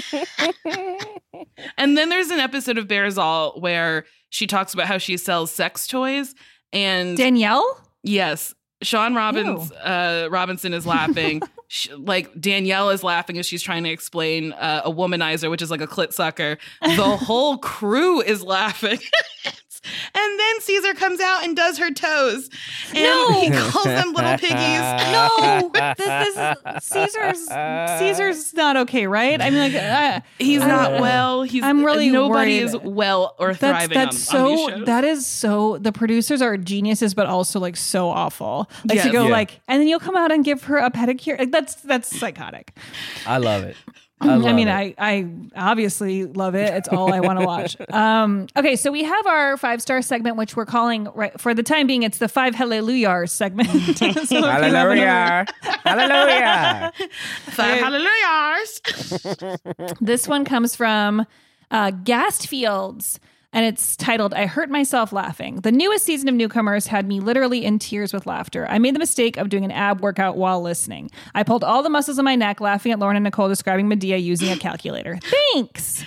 and 1.76 1.96
then 1.96 2.08
there's 2.08 2.30
an 2.30 2.40
episode 2.40 2.78
of 2.78 2.88
Bares 2.88 3.18
All 3.18 3.60
where 3.60 4.04
she 4.30 4.46
talks 4.46 4.74
about 4.74 4.86
how 4.86 4.98
she 4.98 5.16
sells 5.16 5.50
sex 5.52 5.86
toys, 5.86 6.34
and 6.72 7.16
Danielle? 7.16 7.80
Yes. 8.02 8.54
Shaun 8.82 9.14
Robbins 9.14 9.72
uh, 9.72 10.28
Robinson 10.30 10.72
is 10.72 10.86
laughing. 10.86 11.42
Sh 11.68 11.88
like 11.98 12.38
Danielle 12.40 12.90
is 12.90 13.02
laughing 13.04 13.38
as 13.38 13.46
she's 13.46 13.62
trying 13.62 13.84
to 13.84 13.90
explain 13.90 14.52
uh, 14.54 14.82
a 14.84 14.90
womanizer, 14.90 15.50
which 15.50 15.62
is 15.62 15.70
like 15.70 15.82
a 15.82 15.86
clit 15.86 16.12
sucker. 16.12 16.58
The 16.80 17.16
whole 17.20 17.58
crew 17.58 18.20
is 18.22 18.42
laughing. 18.42 18.98
and 20.14 20.38
then 20.40 20.60
Caesar 20.60 20.94
comes 20.94 21.20
out 21.20 21.44
and 21.44 21.56
does 21.56 21.78
her 21.78 21.90
toes. 21.90 22.50
And 22.94 23.04
No! 23.04 23.40
he 23.40 23.50
calls 23.50 23.84
them 23.84 24.12
little 24.12 24.36
piggies. 24.38 24.58
No, 25.08 25.70
this, 25.72 25.96
this 25.96 26.36
is 26.36 26.84
Caesar's. 26.84 27.46
Caesar's 27.98 28.54
not 28.54 28.76
okay, 28.76 29.06
right? 29.06 29.40
I 29.40 29.50
mean, 29.50 29.72
like 29.72 29.74
uh, 29.82 30.20
He's 30.38 30.60
I- 30.62 30.66
not 30.68 31.00
well. 31.00 31.42
He's 31.42 31.62
I'm 31.62 31.84
really 31.84 32.10
nobody 32.10 32.58
worried. 32.60 32.64
is 32.64 32.76
well 32.76 33.34
or 33.38 33.48
That's 33.54 33.58
thriving 33.60 33.94
that's 33.98 34.34
on, 34.34 34.40
on 34.40 34.48
these 34.50 34.58
so. 34.60 34.68
shows. 34.70 34.86
that 34.86 35.04
is 35.04 35.26
so. 35.26 35.78
The 35.78 35.92
producers 35.92 36.42
are 36.42 36.56
geniuses, 36.56 37.14
but 37.14 37.26
also 37.26 37.58
like 37.60 37.76
so 37.76 38.08
awful. 38.08 38.68
Like 38.88 39.02
to 39.02 39.10
go 39.10 39.24
Yeah. 39.26 39.32
like, 39.32 39.60
and 39.68 39.80
then 39.80 39.88
you'll 39.88 40.00
come 40.00 40.16
out 40.16 40.30
and 40.32 40.44
give 40.44 40.64
her 40.64 40.78
a 40.78 40.90
pedicure. 40.90 41.38
Like 41.38 41.50
that's 41.52 41.76
that's 41.76 42.14
psychotic. 42.18 42.72
I 43.26 43.38
love 43.38 43.62
it. 43.64 43.76
I, 44.20 44.34
I, 44.34 44.52
mean, 44.52 44.66
it. 44.68 44.72
I 44.72 44.94
I 44.98 45.28
obviously 45.56 46.24
love 46.24 46.54
it. 46.56 46.74
It's 46.74 46.88
all 46.88 47.12
I 47.12 47.20
want 47.20 47.38
to 47.38 47.46
watch. 47.46 47.76
Um, 47.92 48.46
okay, 48.56 48.76
so 48.76 48.90
we 48.92 49.02
have 49.04 49.26
our 49.26 49.56
five 49.56 49.80
star 49.82 50.02
segment, 50.02 50.36
which 50.36 50.56
we're 50.56 50.66
calling 50.66 51.08
right 51.14 51.38
for 51.40 51.54
the 51.54 51.62
time 51.62 51.86
being. 51.86 52.02
It's 52.02 52.18
the 52.18 52.28
five 52.28 52.54
hallelujah 52.54 53.26
segment. 53.26 53.68
So 53.98 54.06
if 54.06 54.30
you 54.30 54.42
have 54.44 54.62
another- 54.62 54.94
Hallelujah. 54.96 55.46
Hallelujah. 55.84 56.92
Five 57.46 57.80
hallelujahs. 57.80 58.80
This 60.00 60.28
one 60.28 60.44
comes 60.44 60.74
from 60.76 61.26
uh, 61.70 61.90
Gast 61.90 62.46
Fields, 62.46 63.20
and 63.52 63.64
it's 63.64 63.96
titled 63.96 64.34
"I 64.34 64.46
Hurt 64.46 64.70
Myself 64.70 65.12
Laughing." 65.12 65.56
The 65.56 65.72
newest 65.72 66.04
season 66.04 66.28
of 66.28 66.34
Newcomers 66.34 66.86
had 66.88 67.06
me 67.06 67.20
literally 67.20 67.64
in 67.64 67.78
tears 67.78 68.12
with 68.12 68.26
laughter. 68.26 68.66
I 68.68 68.78
made 68.78 68.94
the 68.94 68.98
mistake 68.98 69.36
of 69.36 69.48
doing 69.48 69.64
an 69.64 69.70
ab 69.70 70.00
workout 70.00 70.36
while 70.36 70.60
listening. 70.60 71.10
I 71.34 71.42
pulled 71.42 71.64
all 71.64 71.82
the 71.82 71.90
muscles 71.90 72.18
in 72.18 72.24
my 72.24 72.36
neck, 72.36 72.60
laughing 72.60 72.92
at 72.92 72.98
Lauren 72.98 73.16
and 73.16 73.24
Nicole 73.24 73.48
describing 73.48 73.86
Madea 73.88 74.22
using 74.22 74.50
a 74.50 74.56
calculator. 74.56 75.18
Thanks. 75.52 76.04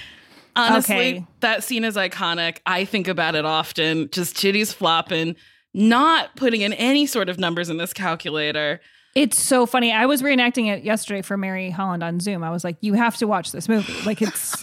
Honestly, 0.56 0.96
Okay. 0.96 1.26
that 1.40 1.64
scene 1.64 1.86
is 1.86 1.96
iconic. 1.96 2.58
I 2.66 2.84
think 2.86 3.08
about 3.08 3.36
it 3.36 3.46
often. 3.46 4.10
Just 4.12 4.36
titties 4.36 4.74
flopping, 4.74 5.38
not 5.74 6.36
putting 6.36 6.60
in 6.62 6.74
any 6.74 7.06
sort 7.06 7.30
of 7.30 7.40
numbers 7.40 7.70
in 7.70 7.78
this 7.78 7.94
calculator. 7.94 8.82
It's 9.16 9.40
so 9.40 9.66
funny. 9.66 9.92
I 9.94 10.06
was 10.06 10.22
reenacting 10.22 10.68
it 10.68 10.84
yesterday 10.84 11.22
for 11.22 11.38
Mary 11.38 11.70
Holland 11.70 12.04
on 12.04 12.20
Zoom. 12.20 12.44
I 12.44 12.50
was 12.50 12.64
like, 12.66 12.76
"You 12.82 12.94
have 12.94 13.16
to 13.18 13.28
watch 13.28 13.52
this 13.54 13.68
movie. 13.70 13.94
Like, 14.06 14.22
it's 14.22 14.61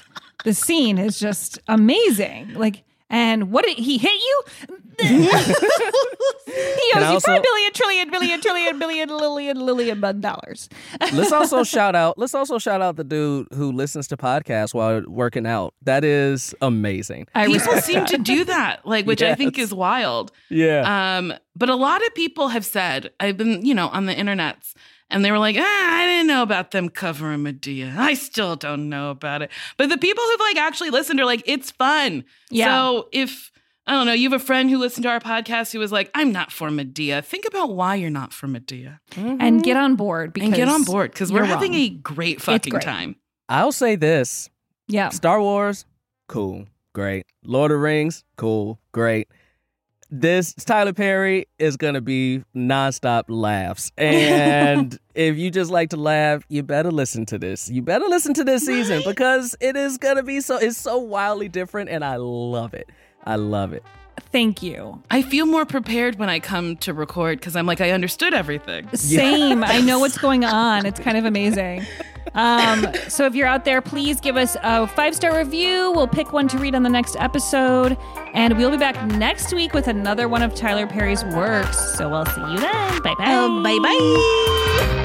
the 0.49 0.55
scene 0.55 0.97
is 0.97 1.21
just 1.21 1.59
amazing. 1.69 2.55
Like, 2.55 2.83
and 3.11 3.51
what 3.53 3.67
did 3.67 3.77
he 3.77 3.99
hit 3.99 4.19
you? 4.19 4.43
he 4.99 5.29
owes 5.29 5.53
Can 6.93 7.03
I 7.03 7.09
you 7.09 7.15
also- 7.15 7.27
five 7.33 7.43
billion, 7.43 7.73
trillion, 7.75 8.11
billion, 8.11 8.41
trillion, 8.41 8.79
billion, 8.79 9.09
lillion, 9.11 9.57
lillion 9.59 10.21
dollars. 10.23 10.71
let's 11.13 11.33
also 11.33 11.65
shout 11.65 11.95
out. 11.95 12.17
Let's 12.19 12.35
also 12.35 12.59
shout 12.59 12.81
out 12.81 12.97
the 12.97 13.05
dude 13.05 13.49
who 13.53 13.73
listens 13.73 14.09
to 14.09 14.17
podcasts 14.17 14.73
while 14.73 15.03
working 15.07 15.47
out. 15.47 15.75
That 15.83 16.03
is 16.03 16.55
amazing. 16.63 17.27
I 17.35 17.47
People 17.47 17.77
seem 17.83 18.01
that. 18.01 18.09
to 18.09 18.19
do 18.19 18.45
that, 18.45 18.87
like 18.87 19.05
which 19.07 19.21
I 19.23 19.35
think 19.35 19.59
is 19.59 19.75
wild. 19.75 20.33
Yeah. 20.49 21.19
Um, 21.19 21.35
but 21.55 21.69
a 21.69 21.75
lot 21.77 22.05
of 22.07 22.15
people 22.15 22.49
have 22.49 22.65
said, 22.65 23.11
I've 23.21 23.37
been, 23.37 23.67
you 23.67 23.75
know, 23.75 23.89
on 23.89 24.07
the 24.07 24.15
internets, 24.15 24.73
and 25.11 25.25
they 25.25 25.31
were 25.31 25.39
like, 25.39 25.57
ah, 25.59 25.97
I 25.97 26.07
didn't 26.07 26.27
know 26.27 26.43
about 26.43 26.71
them 26.71 26.89
covering 26.89 27.41
Madea. 27.45 27.97
I 27.97 28.15
still 28.15 28.57
don't 28.57 28.89
know 28.89 29.11
about 29.11 29.43
it. 29.43 29.51
But 29.77 29.89
the 29.89 29.99
people 29.99 30.23
who've 30.25 30.41
like 30.41 30.57
actually 30.57 30.91
listened 30.91 31.21
are 31.21 31.25
like, 31.25 31.43
it's 31.47 31.71
fun. 31.71 32.25
Yeah. 32.51 32.67
So 32.67 33.09
if 33.13 33.51
I 33.87 33.93
don't 33.93 34.07
know, 34.07 34.13
you 34.13 34.29
have 34.31 34.39
a 34.39 34.45
friend 34.45 34.69
who 34.69 34.77
listened 34.77 35.05
to 35.05 35.09
our 35.09 35.19
podcast 35.19 35.73
who 35.73 35.79
was 35.79 35.91
like, 35.91 36.11
I'm 36.15 36.31
not 36.31 36.53
for 36.53 36.69
Madea. 36.69 37.25
Think 37.25 37.47
about 37.47 37.75
why 37.75 37.95
you're 37.95 38.11
not 38.11 38.35
for 38.35 38.47
Madea. 38.47 38.99
and 39.17 39.63
get 39.63 39.79
on 39.79 39.97
board 39.97 40.35
because 40.35 40.49
and 40.49 40.57
get 40.57 40.69
on 40.69 40.85
board 40.85 41.11
because 41.11 41.33
we're 41.33 41.45
having 41.45 41.73
wrong. 41.73 41.81
a 41.81 41.89
great 41.89 42.43
fucking 42.43 42.71
great. 42.71 42.83
time. 42.83 43.17
I'll 43.49 43.73
say 43.73 43.97
this: 43.97 44.51
yeah. 44.89 45.09
Star 45.09 45.41
Wars, 45.41 45.87
cool, 46.29 46.67
great. 46.93 47.25
Lord 47.45 47.71
of 47.71 47.77
the 47.77 47.81
Rings, 47.81 48.25
cool, 48.37 48.79
great. 48.93 49.29
This 50.11 50.55
Tyler 50.55 50.93
Perry 50.93 51.47
is 51.59 51.77
gonna 51.77 52.01
be 52.01 52.43
nonstop 52.55 53.25
laughs, 53.29 53.93
and 53.99 54.99
if 55.15 55.37
you 55.37 55.51
just 55.51 55.71
like 55.71 55.91
to 55.91 55.97
laugh, 55.97 56.45
you 56.49 56.63
better 56.63 56.91
listen 56.91 57.27
to 57.27 57.39
this. 57.39 57.71
You 57.71 57.83
better 57.83 58.07
listen 58.07 58.35
to 58.35 58.45
this 58.45 58.65
season 58.65 59.03
because 59.05 59.57
it 59.61 59.77
is 59.77 59.99
gonna 59.99 60.23
be 60.23 60.41
so. 60.41 60.57
It's 60.57 60.79
so 60.79 60.99
wildly 60.99 61.49
different, 61.49 61.91
and 61.91 62.05
I 62.05 62.17
love 62.17 62.75
it. 62.75 62.89
I 63.25 63.37
love 63.37 63.73
it. 63.73 63.83
Thank 64.21 64.63
you. 64.63 65.03
I 65.11 65.23
feel 65.23 65.47
more 65.47 65.65
prepared 65.65 66.19
when 66.19 66.29
I 66.29 66.41
come 66.41 66.77
to 66.79 66.93
record 66.93 67.39
because 67.39 67.57
I'm 67.57 67.67
like, 67.67 67.81
I 67.81 67.91
understood 67.91 68.35
everything. 68.35 68.89
Same. 68.95 69.65
I 69.65 69.81
know 69.81 69.99
what's 69.99 70.19
going 70.19 70.45
on. 70.45 70.87
It's 70.87 71.01
kind 71.01 71.17
of 71.17 71.25
amazing. 71.25 71.87
Um, 72.35 72.87
so 73.09 73.27
if 73.27 73.35
you're 73.35 73.47
out 73.47 73.65
there, 73.65 73.81
please 73.81 74.21
give 74.21 74.37
us 74.37 74.57
a 74.63 74.87
five 74.87 75.15
star 75.15 75.37
review. 75.37 75.93
We'll 75.93 76.09
pick 76.09 76.33
one 76.33 76.49
to 76.49 76.59
read 76.59 76.75
on 76.75 76.83
the 76.83 76.91
next 76.91 77.17
episode. 77.17 77.97
And 78.35 78.57
we'll 78.57 78.71
be 78.71 78.77
back 78.77 79.03
next 79.07 79.53
week 79.53 79.73
with 79.73 79.89
another 79.89 80.29
one 80.29 80.43
of 80.43 80.55
Tyler 80.55 80.87
Perry's 80.87 81.25
works. 81.25 81.97
So 81.97 82.09
we'll 82.09 82.27
see 82.27 82.41
you 82.41 82.59
then. 82.59 83.03
Bye 83.03 83.15
bye. 83.19 83.61
bye 83.63 83.79
bye. 83.83 85.05